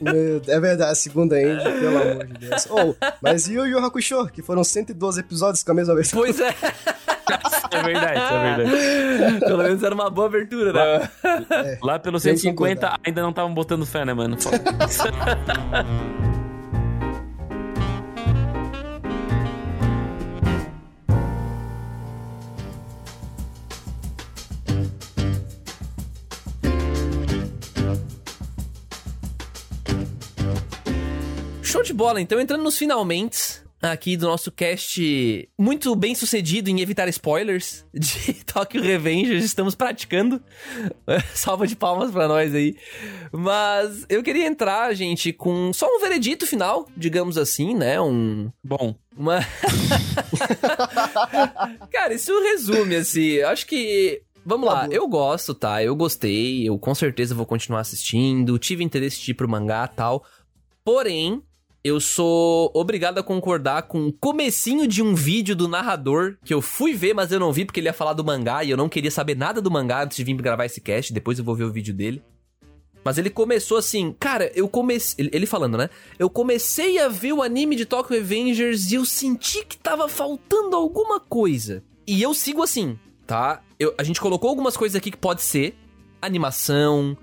Meu, 0.00 0.42
é 0.46 0.60
verdade, 0.60 0.90
a 0.90 0.94
segunda 0.94 1.40
end, 1.40 1.62
pelo 1.62 1.98
amor 2.02 2.26
de 2.26 2.48
Deus. 2.48 2.66
Oh, 2.76 2.94
mas 3.22 3.48
e 3.48 3.58
o 3.58 3.64
Yu 3.64 3.78
Hakusho, 3.78 4.26
que 4.28 4.42
foram 4.42 4.62
112 4.64 5.20
episódios 5.20 5.62
com 5.62 5.72
a 5.72 5.74
mesma 5.74 5.94
versão? 5.94 6.18
Pois 6.20 6.38
é. 6.40 6.54
É 7.70 7.82
verdade, 7.82 8.20
é 8.20 8.56
verdade. 8.56 9.40
Pelo 9.40 9.62
menos 9.62 9.82
era 9.82 9.94
uma 9.94 10.10
boa 10.10 10.26
abertura, 10.28 10.72
né? 10.72 11.10
Lá 11.82 11.98
pelo 11.98 12.20
Tem 12.20 12.34
que 12.34 12.40
150 12.40 12.74
concordar. 12.80 13.00
ainda 13.04 13.22
não 13.22 13.30
estavam 13.30 13.54
botando 13.54 13.84
fé, 13.86 14.04
né, 14.04 14.14
mano? 14.14 14.36
bola, 31.96 32.20
então 32.20 32.38
entrando 32.38 32.62
nos 32.62 32.76
finalmente 32.76 33.64
aqui 33.80 34.18
do 34.18 34.26
nosso 34.26 34.52
cast 34.52 35.48
muito 35.58 35.94
bem 35.96 36.14
sucedido 36.14 36.68
em 36.68 36.80
evitar 36.80 37.08
spoilers 37.08 37.86
de 37.94 38.34
Tokyo 38.44 38.82
Revengers, 38.82 39.42
estamos 39.42 39.74
praticando. 39.74 40.42
Salva 41.34 41.66
de 41.66 41.74
palmas 41.74 42.10
pra 42.10 42.28
nós 42.28 42.54
aí. 42.54 42.76
Mas 43.32 44.04
eu 44.10 44.22
queria 44.22 44.46
entrar, 44.46 44.92
gente, 44.92 45.32
com 45.32 45.72
só 45.72 45.86
um 45.86 45.98
veredito 45.98 46.46
final, 46.46 46.86
digamos 46.94 47.38
assim, 47.38 47.74
né? 47.74 47.98
Um 47.98 48.50
Bom, 48.62 48.94
uma 49.16 49.40
Cara, 51.90 52.12
isso 52.12 52.38
resume 52.42 52.96
assim, 52.96 53.40
acho 53.40 53.66
que 53.66 54.22
Vamos 54.44 54.68
lá, 54.68 54.86
eu 54.92 55.08
gosto, 55.08 55.54
tá? 55.54 55.82
Eu 55.82 55.96
gostei, 55.96 56.68
eu 56.68 56.78
com 56.78 56.94
certeza 56.94 57.34
vou 57.34 57.46
continuar 57.46 57.80
assistindo, 57.80 58.58
tive 58.58 58.84
interesse 58.84 59.20
de 59.20 59.30
ir 59.30 59.34
pro 59.34 59.48
mangá 59.48 59.88
tal. 59.88 60.24
Porém, 60.84 61.42
eu 61.86 62.00
sou 62.00 62.70
obrigado 62.74 63.18
a 63.18 63.22
concordar 63.22 63.82
com 63.82 64.06
o 64.08 64.12
comecinho 64.12 64.86
de 64.86 65.02
um 65.02 65.14
vídeo 65.14 65.54
do 65.54 65.68
narrador 65.68 66.36
que 66.44 66.52
eu 66.52 66.60
fui 66.60 66.94
ver, 66.94 67.14
mas 67.14 67.30
eu 67.30 67.38
não 67.38 67.52
vi 67.52 67.64
porque 67.64 67.78
ele 67.80 67.88
ia 67.88 67.92
falar 67.92 68.12
do 68.12 68.24
mangá 68.24 68.64
e 68.64 68.70
eu 68.70 68.76
não 68.76 68.88
queria 68.88 69.10
saber 69.10 69.36
nada 69.36 69.60
do 69.60 69.70
mangá 69.70 70.02
antes 70.04 70.16
de 70.16 70.24
vir 70.24 70.34
gravar 70.36 70.66
esse 70.66 70.80
cast, 70.80 71.12
depois 71.12 71.38
eu 71.38 71.44
vou 71.44 71.54
ver 71.54 71.64
o 71.64 71.72
vídeo 71.72 71.94
dele. 71.94 72.22
Mas 73.04 73.18
ele 73.18 73.30
começou 73.30 73.78
assim, 73.78 74.12
cara, 74.18 74.50
eu 74.56 74.68
comecei. 74.68 75.30
Ele, 75.32 75.46
falando, 75.46 75.78
né? 75.78 75.88
Eu 76.18 76.28
comecei 76.28 76.98
a 76.98 77.06
ver 77.06 77.32
o 77.32 77.40
anime 77.40 77.76
de 77.76 77.86
Tokyo 77.86 78.16
Revengers 78.16 78.90
e 78.90 78.96
eu 78.96 79.04
senti 79.04 79.64
que 79.64 79.76
tava 79.78 80.08
faltando 80.08 80.74
alguma 80.74 81.20
coisa. 81.20 81.84
E 82.04 82.20
eu 82.20 82.34
sigo 82.34 82.64
assim, 82.64 82.98
tá? 83.24 83.62
Eu- 83.78 83.94
a 83.96 84.02
gente 84.02 84.20
colocou 84.20 84.50
algumas 84.50 84.76
coisas 84.76 84.96
aqui 84.96 85.12
que 85.12 85.16
pode 85.16 85.40
ser 85.42 85.76
animação, 86.20 87.16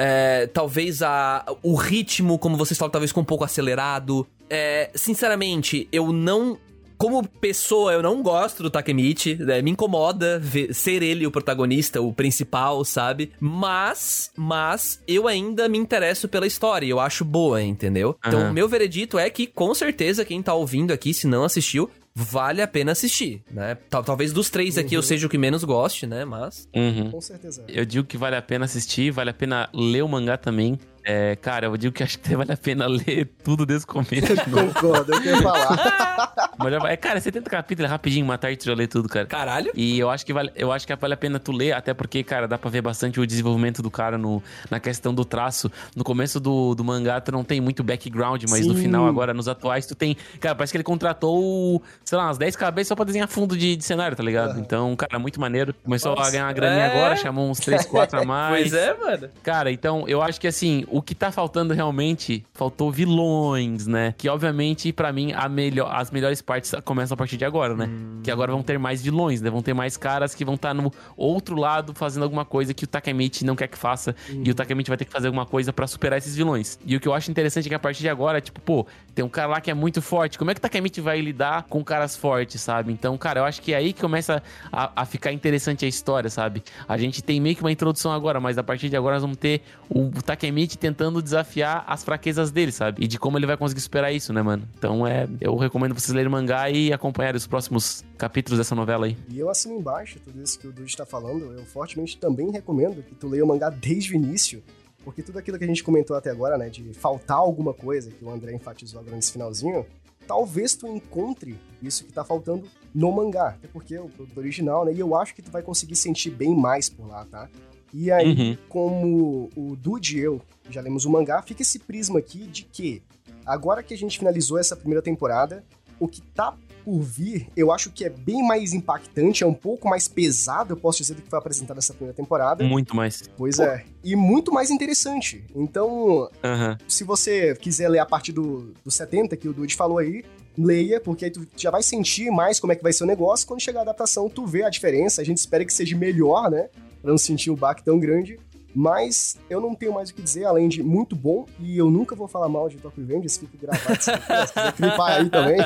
é, 0.00 0.46
talvez 0.46 1.02
a, 1.02 1.44
o 1.60 1.74
ritmo, 1.74 2.38
como 2.38 2.56
vocês 2.56 2.78
falam, 2.78 2.92
talvez 2.92 3.10
com 3.10 3.20
um 3.20 3.24
pouco 3.24 3.42
acelerado. 3.42 4.24
É, 4.48 4.90
sinceramente, 4.94 5.88
eu 5.90 6.12
não. 6.12 6.56
Como 6.96 7.24
pessoa, 7.26 7.92
eu 7.92 8.02
não 8.02 8.22
gosto 8.22 8.60
do 8.60 8.70
Takemichi, 8.70 9.36
né? 9.36 9.62
me 9.62 9.70
incomoda 9.70 10.36
ver- 10.40 10.74
ser 10.74 11.00
ele 11.00 11.24
o 11.26 11.30
protagonista, 11.30 12.00
o 12.00 12.12
principal, 12.12 12.84
sabe? 12.84 13.30
Mas, 13.38 14.32
mas, 14.36 15.00
eu 15.06 15.28
ainda 15.28 15.68
me 15.68 15.78
interesso 15.78 16.28
pela 16.28 16.44
história, 16.44 16.86
eu 16.86 16.98
acho 16.98 17.24
boa, 17.24 17.62
entendeu? 17.62 18.16
Então, 18.26 18.40
Aham. 18.40 18.50
o 18.50 18.52
meu 18.52 18.68
veredito 18.68 19.16
é 19.16 19.30
que, 19.30 19.46
com 19.46 19.72
certeza, 19.74 20.24
quem 20.24 20.42
tá 20.42 20.54
ouvindo 20.54 20.92
aqui, 20.92 21.14
se 21.14 21.28
não 21.28 21.44
assistiu, 21.44 21.88
vale 22.20 22.60
a 22.60 22.66
pena 22.66 22.90
assistir, 22.92 23.42
né? 23.50 23.76
Tal- 23.88 24.02
Talvez 24.02 24.32
dos 24.32 24.50
três 24.50 24.76
aqui 24.76 24.94
eu 24.94 25.02
seja 25.02 25.26
o 25.26 25.30
que 25.30 25.38
menos 25.38 25.62
goste, 25.62 26.04
né? 26.06 26.24
Mas. 26.24 26.68
uhum. 26.74 27.10
Com 27.12 27.20
certeza. 27.20 27.64
eu 27.68 27.84
digo 27.84 28.04
que 28.06 28.16
vale 28.18 28.34
a 28.34 28.42
pena 28.42 28.64
assistir, 28.64 29.12
vale 29.12 29.30
a 29.30 29.34
pena 29.34 29.68
ler 29.72 30.02
o 30.02 30.08
mangá 30.08 30.36
também. 30.36 30.78
É, 31.04 31.36
cara, 31.36 31.66
eu 31.66 31.76
digo 31.76 31.94
que 31.94 32.02
acho 32.02 32.18
que 32.18 32.34
vale 32.36 32.52
a 32.52 32.56
pena 32.56 32.86
ler 32.86 33.28
tudo 33.42 33.64
desde 33.64 33.84
o 33.84 33.88
começo. 33.88 34.10
Concordo, 34.50 35.12
eu 35.12 35.20
queria 35.20 35.42
falar. 35.42 36.48
Mas 36.58 36.72
já 36.72 36.78
vai, 36.78 36.92
é, 36.94 36.96
cara, 36.96 37.20
70 37.20 37.48
capítulos, 37.48 37.88
é 37.88 37.92
rapidinho, 37.92 38.24
uma 38.24 38.36
tarde 38.36 38.56
tu 38.56 38.64
já 38.64 38.74
lê 38.74 38.86
tudo, 38.86 39.08
cara. 39.08 39.26
Caralho. 39.26 39.70
E 39.74 39.98
eu 39.98 40.10
acho 40.10 40.26
que 40.26 40.32
vale, 40.32 40.50
eu 40.56 40.72
acho 40.72 40.86
que 40.86 40.94
vale 40.96 41.14
a 41.14 41.16
pena 41.16 41.38
tu 41.38 41.52
ler, 41.52 41.72
até 41.72 41.94
porque, 41.94 42.22
cara, 42.24 42.48
dá 42.48 42.58
pra 42.58 42.68
ver 42.68 42.82
bastante 42.82 43.20
o 43.20 43.26
desenvolvimento 43.26 43.80
do 43.80 43.90
cara 43.90 44.18
no, 44.18 44.42
na 44.70 44.80
questão 44.80 45.14
do 45.14 45.24
traço. 45.24 45.70
No 45.94 46.02
começo 46.02 46.40
do, 46.40 46.74
do 46.74 46.82
mangá, 46.82 47.20
tu 47.20 47.30
não 47.30 47.44
tem 47.44 47.60
muito 47.60 47.84
background, 47.84 48.42
mas 48.48 48.60
Sim. 48.64 48.68
no 48.68 48.74
final, 48.74 49.06
agora, 49.06 49.32
nos 49.32 49.46
atuais, 49.48 49.86
tu 49.86 49.94
tem. 49.94 50.16
Cara, 50.40 50.54
parece 50.54 50.72
que 50.72 50.76
ele 50.76 50.84
contratou, 50.84 51.82
sei 52.04 52.18
lá, 52.18 52.24
umas 52.26 52.38
10 52.38 52.56
cabeças 52.56 52.88
só 52.88 52.96
pra 52.96 53.04
desenhar 53.04 53.28
fundo 53.28 53.56
de, 53.56 53.76
de 53.76 53.84
cenário, 53.84 54.16
tá 54.16 54.22
ligado? 54.22 54.50
Aham. 54.50 54.60
Então, 54.60 54.96
cara, 54.96 55.18
muito 55.18 55.40
maneiro. 55.40 55.72
Começou 55.84 56.14
Nossa. 56.16 56.28
a 56.28 56.30
ganhar 56.32 56.46
uma 56.46 56.52
graninha 56.52 56.86
É. 56.86 56.90
agora, 56.90 57.16
chamou 57.16 57.48
uns 57.48 57.60
3, 57.60 57.86
4 57.86 58.20
a 58.20 58.24
mais. 58.24 58.70
Pois 58.70 58.72
é, 58.74 58.94
mano. 58.94 59.28
Cara, 59.42 59.70
então 59.70 60.04
eu 60.08 60.20
acho 60.20 60.40
que 60.40 60.46
assim, 60.46 60.84
o 60.88 60.97
que 61.02 61.14
tá 61.14 61.30
faltando 61.30 61.74
realmente, 61.74 62.44
faltou 62.54 62.90
vilões, 62.90 63.86
né? 63.86 64.14
Que 64.16 64.28
obviamente, 64.28 64.92
pra 64.92 65.12
mim, 65.12 65.32
a 65.32 65.48
melhor, 65.48 65.94
as 65.94 66.10
melhores 66.10 66.40
partes 66.40 66.72
começam 66.84 67.14
a 67.14 67.16
partir 67.16 67.36
de 67.36 67.44
agora, 67.44 67.74
né? 67.74 67.88
Que 68.22 68.30
agora 68.30 68.52
vão 68.52 68.62
ter 68.62 68.78
mais 68.78 69.02
vilões, 69.02 69.40
né? 69.40 69.50
Vão 69.50 69.62
ter 69.62 69.74
mais 69.74 69.96
caras 69.96 70.34
que 70.34 70.44
vão 70.44 70.54
estar 70.54 70.74
no 70.74 70.92
outro 71.16 71.56
lado 71.56 71.92
fazendo 71.94 72.22
alguma 72.22 72.44
coisa 72.44 72.72
que 72.72 72.84
o 72.84 72.86
Takemichi 72.86 73.44
não 73.44 73.56
quer 73.56 73.68
que 73.68 73.78
faça. 73.78 74.14
E 74.30 74.50
o 74.50 74.54
Takemichi 74.54 74.88
vai 74.88 74.96
ter 74.96 75.04
que 75.04 75.12
fazer 75.12 75.26
alguma 75.26 75.46
coisa 75.46 75.72
pra 75.72 75.86
superar 75.86 76.18
esses 76.18 76.34
vilões. 76.34 76.78
E 76.84 76.96
o 76.96 77.00
que 77.00 77.08
eu 77.08 77.14
acho 77.14 77.30
interessante 77.30 77.66
é 77.66 77.68
que 77.68 77.74
a 77.74 77.78
partir 77.78 78.00
de 78.00 78.08
agora, 78.08 78.40
tipo, 78.40 78.60
pô, 78.60 78.86
tem 79.14 79.24
um 79.24 79.28
cara 79.28 79.48
lá 79.48 79.60
que 79.60 79.70
é 79.70 79.74
muito 79.74 80.00
forte. 80.00 80.38
Como 80.38 80.50
é 80.50 80.54
que 80.54 80.58
o 80.58 80.62
Takemichi 80.62 81.00
vai 81.00 81.20
lidar 81.20 81.64
com 81.64 81.82
caras 81.84 82.16
fortes, 82.16 82.60
sabe? 82.60 82.92
Então, 82.92 83.16
cara, 83.18 83.40
eu 83.40 83.44
acho 83.44 83.60
que 83.60 83.72
é 83.72 83.76
aí 83.76 83.92
que 83.92 84.00
começa 84.00 84.42
a, 84.72 85.02
a 85.02 85.04
ficar 85.04 85.32
interessante 85.32 85.84
a 85.84 85.88
história, 85.88 86.30
sabe? 86.30 86.62
A 86.88 86.96
gente 86.96 87.22
tem 87.22 87.40
meio 87.40 87.56
que 87.56 87.62
uma 87.62 87.72
introdução 87.72 88.12
agora, 88.12 88.40
mas 88.40 88.58
a 88.58 88.62
partir 88.62 88.88
de 88.88 88.96
agora 88.96 89.16
nós 89.16 89.22
vamos 89.22 89.36
ter 89.36 89.62
o 89.88 90.10
Takemichi 90.22 90.77
tentando 90.78 91.20
desafiar 91.20 91.84
as 91.86 92.04
fraquezas 92.04 92.50
dele, 92.50 92.72
sabe? 92.72 93.04
E 93.04 93.06
de 93.06 93.18
como 93.18 93.38
ele 93.38 93.46
vai 93.46 93.56
conseguir 93.56 93.80
superar 93.80 94.12
isso, 94.12 94.32
né, 94.32 94.42
mano? 94.42 94.68
Então 94.78 95.06
é. 95.06 95.28
Eu 95.40 95.56
recomendo 95.56 95.94
vocês 95.94 96.14
lerem 96.14 96.28
o 96.28 96.32
mangá 96.32 96.70
e 96.70 96.92
acompanharem 96.92 97.36
os 97.36 97.46
próximos 97.46 98.04
capítulos 98.16 98.58
dessa 98.58 98.74
novela 98.74 99.06
aí. 99.06 99.16
E 99.28 99.38
eu 99.38 99.50
assino 99.50 99.74
embaixo 99.74 100.18
tudo 100.20 100.42
isso 100.42 100.58
que 100.58 100.66
o 100.66 100.72
Dude 100.72 100.96
tá 100.96 101.04
falando. 101.04 101.52
Eu 101.52 101.64
fortemente 101.64 102.16
também 102.16 102.50
recomendo 102.50 103.02
que 103.02 103.14
tu 103.14 103.28
leia 103.28 103.44
o 103.44 103.48
mangá 103.48 103.70
desde 103.70 104.12
o 104.12 104.16
início. 104.16 104.62
Porque 105.04 105.22
tudo 105.22 105.38
aquilo 105.38 105.58
que 105.58 105.64
a 105.64 105.66
gente 105.66 105.82
comentou 105.82 106.16
até 106.16 106.30
agora, 106.30 106.58
né? 106.58 106.68
De 106.68 106.92
faltar 106.94 107.38
alguma 107.38 107.72
coisa, 107.72 108.10
que 108.10 108.24
o 108.24 108.30
André 108.30 108.52
enfatizou 108.52 109.00
agora 109.00 109.16
nesse 109.16 109.32
finalzinho, 109.32 109.86
talvez 110.26 110.74
tu 110.76 110.86
encontre 110.86 111.58
isso 111.82 112.04
que 112.04 112.12
tá 112.12 112.24
faltando 112.24 112.68
no 112.94 113.10
mangá. 113.12 113.48
Até 113.48 113.68
porque 113.68 113.94
é 113.94 114.00
o 114.00 114.08
produto 114.08 114.36
original, 114.38 114.84
né? 114.84 114.92
E 114.92 115.00
eu 115.00 115.14
acho 115.14 115.34
que 115.34 115.42
tu 115.42 115.50
vai 115.50 115.62
conseguir 115.62 115.96
sentir 115.96 116.30
bem 116.30 116.54
mais 116.54 116.88
por 116.88 117.06
lá, 117.08 117.24
tá? 117.24 117.48
E 117.92 118.10
aí, 118.10 118.32
Uhum. 118.32 118.56
como 118.68 119.50
o 119.56 119.76
Dude 119.76 120.18
e 120.18 120.20
eu 120.20 120.40
já 120.70 120.80
lemos 120.80 121.04
o 121.04 121.10
mangá, 121.10 121.40
fica 121.42 121.62
esse 121.62 121.78
prisma 121.78 122.18
aqui 122.18 122.46
de 122.46 122.64
que 122.64 123.02
agora 123.46 123.82
que 123.82 123.94
a 123.94 123.96
gente 123.98 124.18
finalizou 124.18 124.58
essa 124.58 124.76
primeira 124.76 125.00
temporada, 125.02 125.64
o 125.98 126.06
que 126.06 126.20
tá 126.20 126.54
por 126.84 127.00
vir, 127.00 127.48
eu 127.56 127.70
acho 127.72 127.90
que 127.90 128.04
é 128.04 128.08
bem 128.08 128.42
mais 128.46 128.72
impactante, 128.72 129.44
é 129.44 129.46
um 129.46 129.52
pouco 129.52 129.88
mais 129.88 130.08
pesado, 130.08 130.72
eu 130.72 130.76
posso 130.76 130.98
dizer, 130.98 131.14
do 131.14 131.20
que 131.22 131.28
foi 131.28 131.38
apresentado 131.38 131.76
nessa 131.76 131.92
primeira 131.92 132.14
temporada. 132.16 132.64
Muito 132.64 132.94
mais. 132.96 133.24
Pois 133.36 133.58
é. 133.58 133.84
E 134.02 134.14
muito 134.16 134.52
mais 134.52 134.70
interessante. 134.70 135.44
Então, 135.54 136.30
Aham. 136.42 136.78
se 136.88 137.04
você 137.04 137.54
quiser 137.56 137.88
ler 137.88 137.98
a 137.98 138.06
partir 138.06 138.32
do, 138.32 138.72
do 138.84 138.90
70, 138.90 139.36
que 139.36 139.48
o 139.48 139.52
Dude 139.52 139.74
falou 139.76 139.98
aí, 139.98 140.24
leia, 140.56 140.98
porque 141.00 141.26
aí 141.26 141.30
tu 141.30 141.46
já 141.56 141.70
vai 141.70 141.82
sentir 141.82 142.30
mais 142.30 142.58
como 142.58 142.72
é 142.72 142.76
que 142.76 142.82
vai 142.82 142.92
ser 142.92 143.04
o 143.04 143.06
negócio. 143.06 143.46
Quando 143.46 143.60
chegar 143.60 143.80
a 143.80 143.82
adaptação, 143.82 144.28
tu 144.30 144.46
vê 144.46 144.62
a 144.62 144.70
diferença. 144.70 145.20
A 145.20 145.24
gente 145.24 145.36
espera 145.38 145.64
que 145.64 145.72
seja 145.72 145.96
melhor, 145.96 146.50
né? 146.50 146.68
Pra 147.00 147.10
não 147.10 147.18
sentir 147.18 147.50
o 147.50 147.56
baque 147.56 147.82
tão 147.82 147.98
grande. 147.98 148.38
Mas 148.74 149.36
eu 149.48 149.60
não 149.60 149.74
tenho 149.74 149.92
mais 149.92 150.10
o 150.10 150.14
que 150.14 150.22
dizer, 150.22 150.44
além 150.44 150.68
de 150.68 150.82
muito 150.82 151.16
bom. 151.16 151.46
E 151.58 151.76
eu 151.76 151.90
nunca 151.90 152.14
vou 152.14 152.28
falar 152.28 152.48
mal 152.48 152.68
de 152.68 152.76
Tokyo 152.76 153.04
Revengers, 153.04 153.36
fica 153.36 153.58
gravado 153.60 154.02
se 154.02 154.12
quiser 154.12 154.72
clipar 154.72 155.18
aí 155.18 155.30
também. 155.30 155.58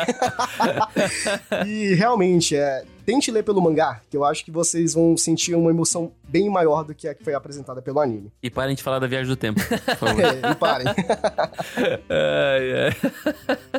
e 1.66 1.94
realmente, 1.94 2.56
é, 2.56 2.84
tente 3.04 3.30
ler 3.30 3.42
pelo 3.42 3.60
mangá, 3.60 4.00
que 4.08 4.16
eu 4.16 4.24
acho 4.24 4.44
que 4.44 4.50
vocês 4.50 4.94
vão 4.94 5.16
sentir 5.16 5.54
uma 5.54 5.70
emoção 5.70 6.12
bem 6.28 6.48
maior 6.48 6.84
do 6.84 6.94
que 6.94 7.08
a 7.08 7.14
que 7.14 7.22
foi 7.22 7.34
apresentada 7.34 7.82
pelo 7.82 8.00
anime. 8.00 8.32
E 8.42 8.48
parem 8.48 8.74
de 8.74 8.82
falar 8.82 8.98
da 8.98 9.06
viagem 9.06 9.28
do 9.28 9.36
tempo, 9.36 9.60
por 9.60 9.96
favor. 9.96 10.22
É, 10.22 10.50
e 10.50 10.54
parem. 10.54 10.86
Ai, 12.08 12.72
ai. 12.84 13.70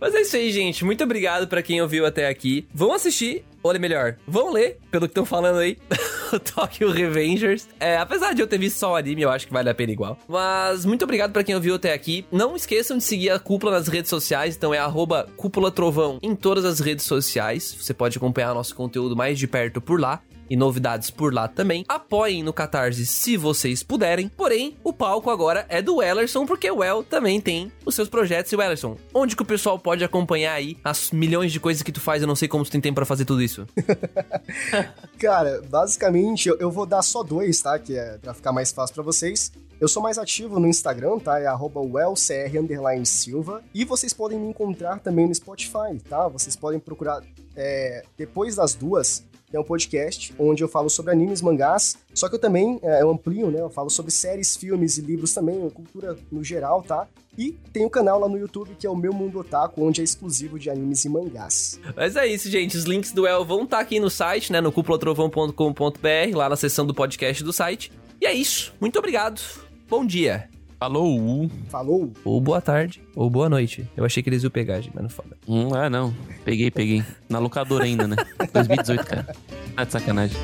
Mas 0.00 0.14
é 0.14 0.20
isso 0.22 0.36
aí, 0.36 0.50
gente. 0.50 0.84
Muito 0.84 1.04
obrigado 1.04 1.46
pra 1.46 1.62
quem 1.62 1.82
ouviu 1.82 2.06
até 2.06 2.28
aqui. 2.28 2.66
Vão 2.72 2.92
assistir, 2.92 3.44
ou 3.62 3.78
melhor, 3.78 4.16
vão 4.26 4.52
ler, 4.52 4.78
pelo 4.90 5.06
que 5.06 5.12
estão 5.12 5.24
falando 5.24 5.58
aí, 5.58 5.76
o 6.32 6.38
Tokyo 6.38 6.90
Revengers. 6.90 7.68
É, 7.78 7.96
apesar 7.96 8.34
de 8.34 8.42
eu 8.42 8.46
ter 8.46 8.58
visto 8.58 8.78
só 8.78 8.92
o 8.92 8.96
anime, 8.96 9.22
eu 9.22 9.30
acho 9.30 9.46
que 9.46 9.52
vale 9.52 9.68
a 9.68 9.74
pena 9.74 9.92
igual. 9.92 10.18
Mas 10.28 10.84
muito 10.84 11.04
obrigado 11.04 11.32
pra 11.32 11.44
quem 11.44 11.54
ouviu 11.54 11.74
até 11.74 11.92
aqui. 11.92 12.24
Não 12.30 12.56
esqueçam 12.56 12.98
de 12.98 13.04
seguir 13.04 13.30
a 13.30 13.38
Cúpula 13.38 13.72
nas 13.72 13.88
redes 13.88 14.10
sociais, 14.10 14.56
então 14.56 14.72
é 14.72 14.78
arroba 14.78 15.28
Cúpula 15.36 15.70
Trovão 15.70 16.18
em 16.22 16.34
todas 16.34 16.64
as 16.64 16.80
redes 16.80 17.04
sociais. 17.04 17.76
Você 17.78 17.92
pode 17.94 18.16
acompanhar 18.18 18.54
nosso 18.54 18.74
conteúdo 18.74 19.16
mais 19.16 19.38
de 19.38 19.46
perto 19.46 19.80
por 19.80 20.00
lá 20.00 20.22
e 20.50 20.56
novidades 20.56 21.10
por 21.10 21.32
lá 21.32 21.46
também. 21.46 21.84
Apoiem 21.88 22.42
no 22.42 22.52
Catarse 22.52 23.06
se 23.06 23.36
vocês 23.36 23.84
puderem. 23.84 24.28
Porém, 24.28 24.76
o 24.82 24.92
palco 24.92 25.30
agora 25.30 25.64
é 25.68 25.80
do 25.80 26.02
Ellerson, 26.02 26.44
porque 26.44 26.68
o 26.68 26.82
El 26.82 27.04
também 27.04 27.40
tem 27.40 27.70
os 27.86 27.94
seus 27.94 28.08
projetos. 28.08 28.50
E 28.50 28.56
o 28.56 28.60
Ellerson, 28.60 28.96
onde 29.14 29.36
que 29.36 29.42
o 29.42 29.46
pessoal 29.46 29.78
pode 29.78 30.02
acompanhar 30.02 30.54
aí 30.54 30.76
as 30.82 31.12
milhões 31.12 31.52
de 31.52 31.60
coisas 31.60 31.82
que 31.82 31.92
tu 31.92 32.00
faz? 32.00 32.20
Eu 32.20 32.28
não 32.28 32.34
sei 32.34 32.48
como 32.48 32.64
tu 32.64 32.70
tem 32.70 32.80
tempo 32.80 32.96
pra 32.96 33.06
fazer 33.06 33.24
tudo 33.24 33.40
isso. 33.40 33.64
Cara, 35.18 35.62
basicamente 35.70 36.48
eu, 36.48 36.70
vou 36.70 36.84
dar 36.84 37.02
só 37.02 37.22
dois, 37.22 37.62
tá? 37.62 37.78
Que 37.78 37.96
é 37.96 38.18
pra 38.18 38.34
ficar 38.34 38.52
mais 38.52 38.72
fácil 38.72 38.94
pra 38.94 39.04
vocês. 39.04 39.52
Eu 39.80 39.88
sou 39.88 40.02
mais 40.02 40.18
ativo 40.18 40.58
no 40.58 40.66
Instagram, 40.66 41.18
tá? 41.18 41.38
É 41.38 41.46
arroba 41.46 41.80
wellcr 41.80 42.58
underline 42.58 43.06
silva. 43.06 43.62
E 43.72 43.84
vocês 43.84 44.12
podem 44.12 44.38
me 44.38 44.48
encontrar 44.48 44.98
também 44.98 45.26
no 45.26 45.34
Spotify, 45.34 45.98
tá? 46.08 46.28
Vocês 46.28 46.56
podem 46.56 46.80
procurar 46.80 47.22
é, 47.56 48.02
depois 48.18 48.56
das 48.56 48.74
duas. 48.74 49.24
É 49.52 49.58
um 49.58 49.64
podcast 49.64 50.34
onde 50.38 50.62
eu 50.62 50.68
falo 50.68 50.88
sobre 50.88 51.12
animes, 51.12 51.42
mangás, 51.42 51.96
só 52.14 52.28
que 52.28 52.34
eu 52.34 52.38
também 52.38 52.78
é, 52.82 53.02
eu 53.02 53.10
amplio, 53.10 53.50
né? 53.50 53.60
Eu 53.60 53.70
falo 53.70 53.90
sobre 53.90 54.10
séries, 54.10 54.56
filmes 54.56 54.98
e 54.98 55.02
livros 55.02 55.32
também, 55.32 55.68
cultura 55.70 56.16
no 56.30 56.42
geral, 56.44 56.82
tá? 56.82 57.06
E 57.38 57.52
tem 57.72 57.86
o 57.86 57.90
canal 57.90 58.20
lá 58.20 58.28
no 58.28 58.38
YouTube 58.38 58.76
que 58.78 58.86
é 58.86 58.90
o 58.90 58.96
Meu 58.96 59.12
Mundo 59.12 59.38
Otaku, 59.38 59.82
onde 59.82 60.00
é 60.00 60.04
exclusivo 60.04 60.58
de 60.58 60.68
animes 60.68 61.04
e 61.04 61.08
mangás. 61.08 61.80
Mas 61.96 62.16
é 62.16 62.26
isso, 62.26 62.50
gente. 62.50 62.76
Os 62.76 62.84
links 62.84 63.12
do 63.12 63.26
El 63.26 63.44
vão 63.44 63.64
estar 63.64 63.78
aqui 63.78 63.98
no 63.98 64.10
site, 64.10 64.52
né? 64.52 64.60
No 64.60 64.72
cúpulatrovão.com.br, 64.72 66.36
lá 66.36 66.48
na 66.48 66.56
seção 66.56 66.86
do 66.86 66.94
podcast 66.94 67.42
do 67.42 67.52
site. 67.52 67.92
E 68.20 68.26
é 68.26 68.32
isso. 68.34 68.74
Muito 68.80 68.98
obrigado. 68.98 69.40
Bom 69.88 70.04
dia. 70.04 70.49
Falou! 70.80 71.50
Falou! 71.68 72.10
Ou 72.24 72.40
boa 72.40 72.58
tarde, 72.58 73.02
ou 73.14 73.28
boa 73.28 73.50
noite. 73.50 73.86
Eu 73.94 74.02
achei 74.02 74.22
que 74.22 74.30
eles 74.30 74.42
iam 74.42 74.50
pegar, 74.50 74.80
gente, 74.80 74.94
mas 74.94 75.02
não 75.02 75.10
foda. 75.10 75.36
Hum, 75.46 75.74
ah, 75.74 75.90
não. 75.90 76.14
Peguei, 76.42 76.70
peguei. 76.70 77.04
Na 77.28 77.38
locadora 77.38 77.84
ainda, 77.84 78.08
né? 78.08 78.16
2018, 78.50 79.04
cara. 79.04 79.36
Tá 79.76 79.84
de 79.84 79.92
sacanagem. 79.92 80.38